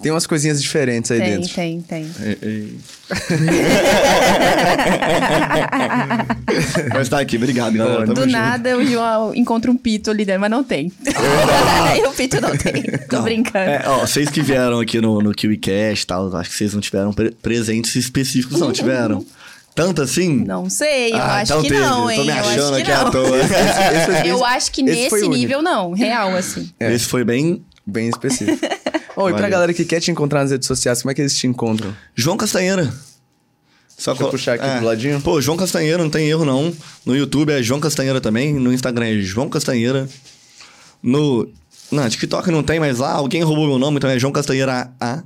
Tem 0.00 0.12
umas 0.12 0.26
coisinhas 0.26 0.62
diferentes 0.62 1.10
aí 1.10 1.18
Tem, 1.20 1.30
dentro. 1.40 1.54
tem, 1.54 1.80
tem. 1.82 2.10
É, 2.20 2.38
é. 2.40 2.64
Mas 6.94 7.08
tá 7.08 7.20
aqui, 7.20 7.36
obrigado, 7.36 7.76
galera. 7.76 8.00
Tamo 8.02 8.14
Do 8.14 8.20
junto. 8.22 8.32
nada 8.32 8.76
o 8.78 8.84
João 8.86 9.34
encontra 9.34 9.70
um 9.70 9.76
pito 9.76 10.10
ali 10.10 10.24
dentro, 10.24 10.40
mas 10.40 10.50
não 10.50 10.64
tem. 10.64 10.90
e 11.96 12.06
o 12.06 12.12
pito 12.12 12.40
não 12.40 12.56
tem. 12.56 12.82
Tô 13.08 13.16
Não, 13.16 13.22
brincando. 13.24 13.70
É, 13.70 13.82
ó, 13.86 13.98
vocês 14.06 14.28
que 14.30 14.40
vieram 14.40 14.80
aqui 14.80 15.00
no, 15.00 15.20
no 15.20 15.32
KiwiCast 15.34 16.04
e 16.04 16.06
tal, 16.06 16.34
acho 16.36 16.50
que 16.50 16.56
vocês 16.56 16.72
não 16.74 16.80
tiveram 16.80 17.12
pre- 17.12 17.32
presentes 17.42 17.94
específicos, 17.94 18.58
não 18.58 18.72
tiveram? 18.72 19.24
Tanto 19.74 20.02
assim? 20.02 20.44
Não 20.44 20.68
sei, 20.68 21.12
eu 21.12 21.16
Ah, 21.16 21.36
acho 21.36 21.52
então 21.52 21.62
que 21.62 21.68
teve. 21.68 21.80
não, 21.80 22.10
hein? 22.10 22.18
Tô 22.18 22.24
me 22.24 22.30
eu 22.30 22.34
achando 22.34 22.74
acho 22.74 22.74
que 22.76 22.82
aqui 22.82 22.92
à 22.92 23.04
não. 23.04 23.10
toa. 23.10 23.38
Esse 24.20 24.28
Eu 24.28 24.44
acho 24.44 24.72
que 24.72 24.82
nesse 24.82 25.28
nível 25.28 25.62
não, 25.62 25.92
real 25.92 26.34
assim. 26.36 26.70
É. 26.80 26.92
Esse 26.92 27.06
foi 27.06 27.24
bem. 27.24 27.64
Bem 27.86 28.08
específico. 28.08 28.58
Ô, 29.16 29.28
e 29.30 29.34
pra 29.34 29.48
galera 29.48 29.72
que 29.74 29.84
quer 29.84 30.00
te 30.00 30.10
encontrar 30.10 30.40
nas 30.42 30.50
redes 30.50 30.66
sociais, 30.66 31.02
como 31.02 31.10
é 31.10 31.14
que 31.14 31.20
eles 31.22 31.36
te 31.36 31.46
encontram? 31.46 31.94
João 32.14 32.36
Castanheira. 32.36 32.92
Só 33.96 34.12
Deixa 34.14 34.30
puxar 34.30 34.54
aqui 34.54 34.78
do 34.80 34.86
ladinho. 34.86 35.20
Pô, 35.20 35.40
João 35.40 35.56
Castanheira, 35.58 36.02
não 36.02 36.08
tem 36.10 36.28
erro 36.28 36.44
não. 36.44 36.72
No 37.04 37.14
YouTube 37.16 37.52
é 37.52 37.62
João 37.62 37.80
Castanheira 37.80 38.20
também. 38.20 38.54
No 38.54 38.72
Instagram 38.72 39.06
é 39.06 39.14
João 39.20 39.48
Castanheira. 39.48 40.08
No. 41.02 41.48
Não, 41.92 42.08
TikTok 42.08 42.50
não 42.50 42.62
tem, 42.62 42.78
mas 42.80 42.98
lá 42.98 43.12
alguém 43.12 43.42
roubou 43.42 43.66
meu 43.66 43.78
nome, 43.78 43.96
então 43.98 44.08
é 44.08 44.18
João 44.18 44.32
Castanheira 44.32 44.90
A. 45.00 45.22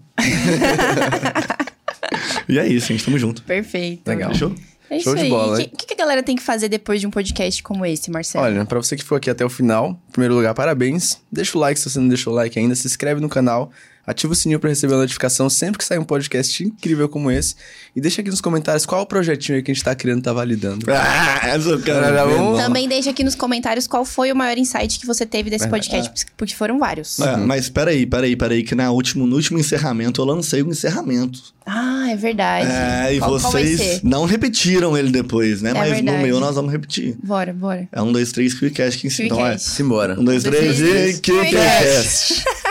e 2.49 2.59
é 2.59 2.67
isso, 2.67 2.87
gente. 2.89 3.05
Tamo 3.05 3.19
junto. 3.19 3.43
Perfeito. 3.43 4.07
Legal. 4.09 4.31
Fechou? 4.33 4.55
É 4.91 4.97
isso 4.97 5.05
Show 5.05 5.15
de 5.15 5.23
aí. 5.23 5.31
bola, 5.31 5.55
O 5.55 5.59
que, 5.59 5.67
que 5.69 5.87
que 5.87 5.95
a 5.95 5.97
galera 5.97 6.23
tem 6.23 6.37
que 6.37 6.43
fazer 6.43 6.69
depois 6.69 7.01
de 7.01 7.07
um 7.07 7.11
podcast 7.11 7.63
como 7.63 7.87
esse, 7.87 8.11
Marcelo? 8.11 8.45
Olha, 8.45 8.65
pra 8.67 8.79
você 8.79 8.95
que 8.97 9.03
ficou 9.03 9.17
aqui 9.17 9.31
até 9.31 9.45
o 9.45 9.49
final, 9.49 9.99
em 10.09 10.13
primeiro 10.13 10.35
lugar, 10.35 10.53
parabéns. 10.55 11.19
Deixa 11.33 11.57
o 11.57 11.61
like 11.61 11.81
se 11.81 11.89
você 11.89 11.99
não 11.99 12.09
deixou 12.09 12.33
o 12.33 12.37
like 12.37 12.59
ainda, 12.59 12.75
se 12.75 12.87
inscreve 12.87 13.21
no 13.21 13.29
canal, 13.29 13.73
ativa 14.07 14.33
o 14.33 14.37
sininho 14.37 14.59
pra 14.61 14.71
receber 14.71 14.95
a 14.95 14.99
notificação 14.99 15.49
sempre 15.49 15.79
que 15.79 15.85
sair 15.85 15.99
um 15.99 16.05
podcast 16.05 16.63
incrível 16.63 17.09
como 17.09 17.31
esse. 17.31 17.55
E 17.95 18.01
deixa 18.01 18.21
aqui 18.21 18.31
nos 18.31 18.41
comentários 18.41 18.85
qual 18.85 19.03
o 19.03 19.07
projetinho 19.07 19.57
aí 19.57 19.63
que 19.63 19.71
a 19.71 19.75
gente 19.75 19.85
tá 19.85 19.95
criando 19.95 20.21
e 20.21 20.23
tá 20.23 20.33
validando. 20.33 20.87
Ah, 20.91 21.49
essa 21.49 21.79
Tá 21.79 22.25
ver, 22.25 22.37
bom? 22.37 22.57
Também 22.57 22.89
deixa 22.89 23.11
aqui 23.11 23.25
nos 23.25 23.35
comentários 23.35 23.87
qual 23.87 24.05
foi 24.05 24.33
o 24.33 24.37
maior 24.37 24.57
insight 24.59 24.99
que 24.99 25.07
você 25.07 25.25
teve 25.27 25.51
desse 25.51 25.69
podcast, 25.69 26.27
porque 26.37 26.55
foram 26.55 26.79
vários. 26.79 27.19
É, 27.21 27.37
mas 27.37 27.69
peraí, 27.69 28.07
peraí, 28.07 28.37
peraí, 28.37 28.63
que 28.63 28.75
na 28.75 28.91
último, 28.91 29.27
no 29.27 29.37
último 29.37 29.59
encerramento 29.59 30.21
eu 30.21 30.25
lancei 30.25 30.63
o 30.63 30.69
encerramento. 30.71 31.55
Ah, 31.67 32.11
é 32.11 32.17
verdade. 32.17 32.71
É, 32.71 33.15
e 33.15 33.19
qual, 33.19 33.41
qual 33.41 33.53
vocês 33.53 33.81
ser? 33.81 34.01
não 34.03 34.27
repetiram 34.27 34.97
ele 34.97 35.11
depois, 35.11 35.63
né? 35.63 35.71
É 35.71 35.75
Mas 35.75 35.93
verdade. 35.93 36.19
no 36.19 36.23
meu 36.23 36.39
nós 36.39 36.55
vamos 36.55 36.71
repetir. 36.71 37.17
Bora, 37.23 37.53
bora. 37.53 37.89
É 37.91 38.03
um, 38.03 38.13
dois, 38.13 38.33
três, 38.33 38.55
QuickCast 38.55 39.01
que 39.01 39.07
ensina. 39.07 39.27
Então 39.27 39.47
é. 39.47 39.57
Simbora. 39.57 40.21
Um, 40.21 40.25
dois, 40.25 40.45
Um, 40.45 40.51
dois, 40.51 40.59
três 40.59 40.77
três, 40.77 41.19
e 41.19 41.21
QuickCast. 41.23 42.45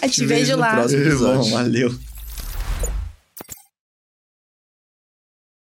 Te 0.00 0.08
Te 0.10 0.26
vejo 0.26 0.40
vejo 0.46 0.52
no 0.52 0.58
lá. 0.58 0.72
próximo. 0.72 1.02
Episódio. 1.02 1.52
valeu. 1.52 1.94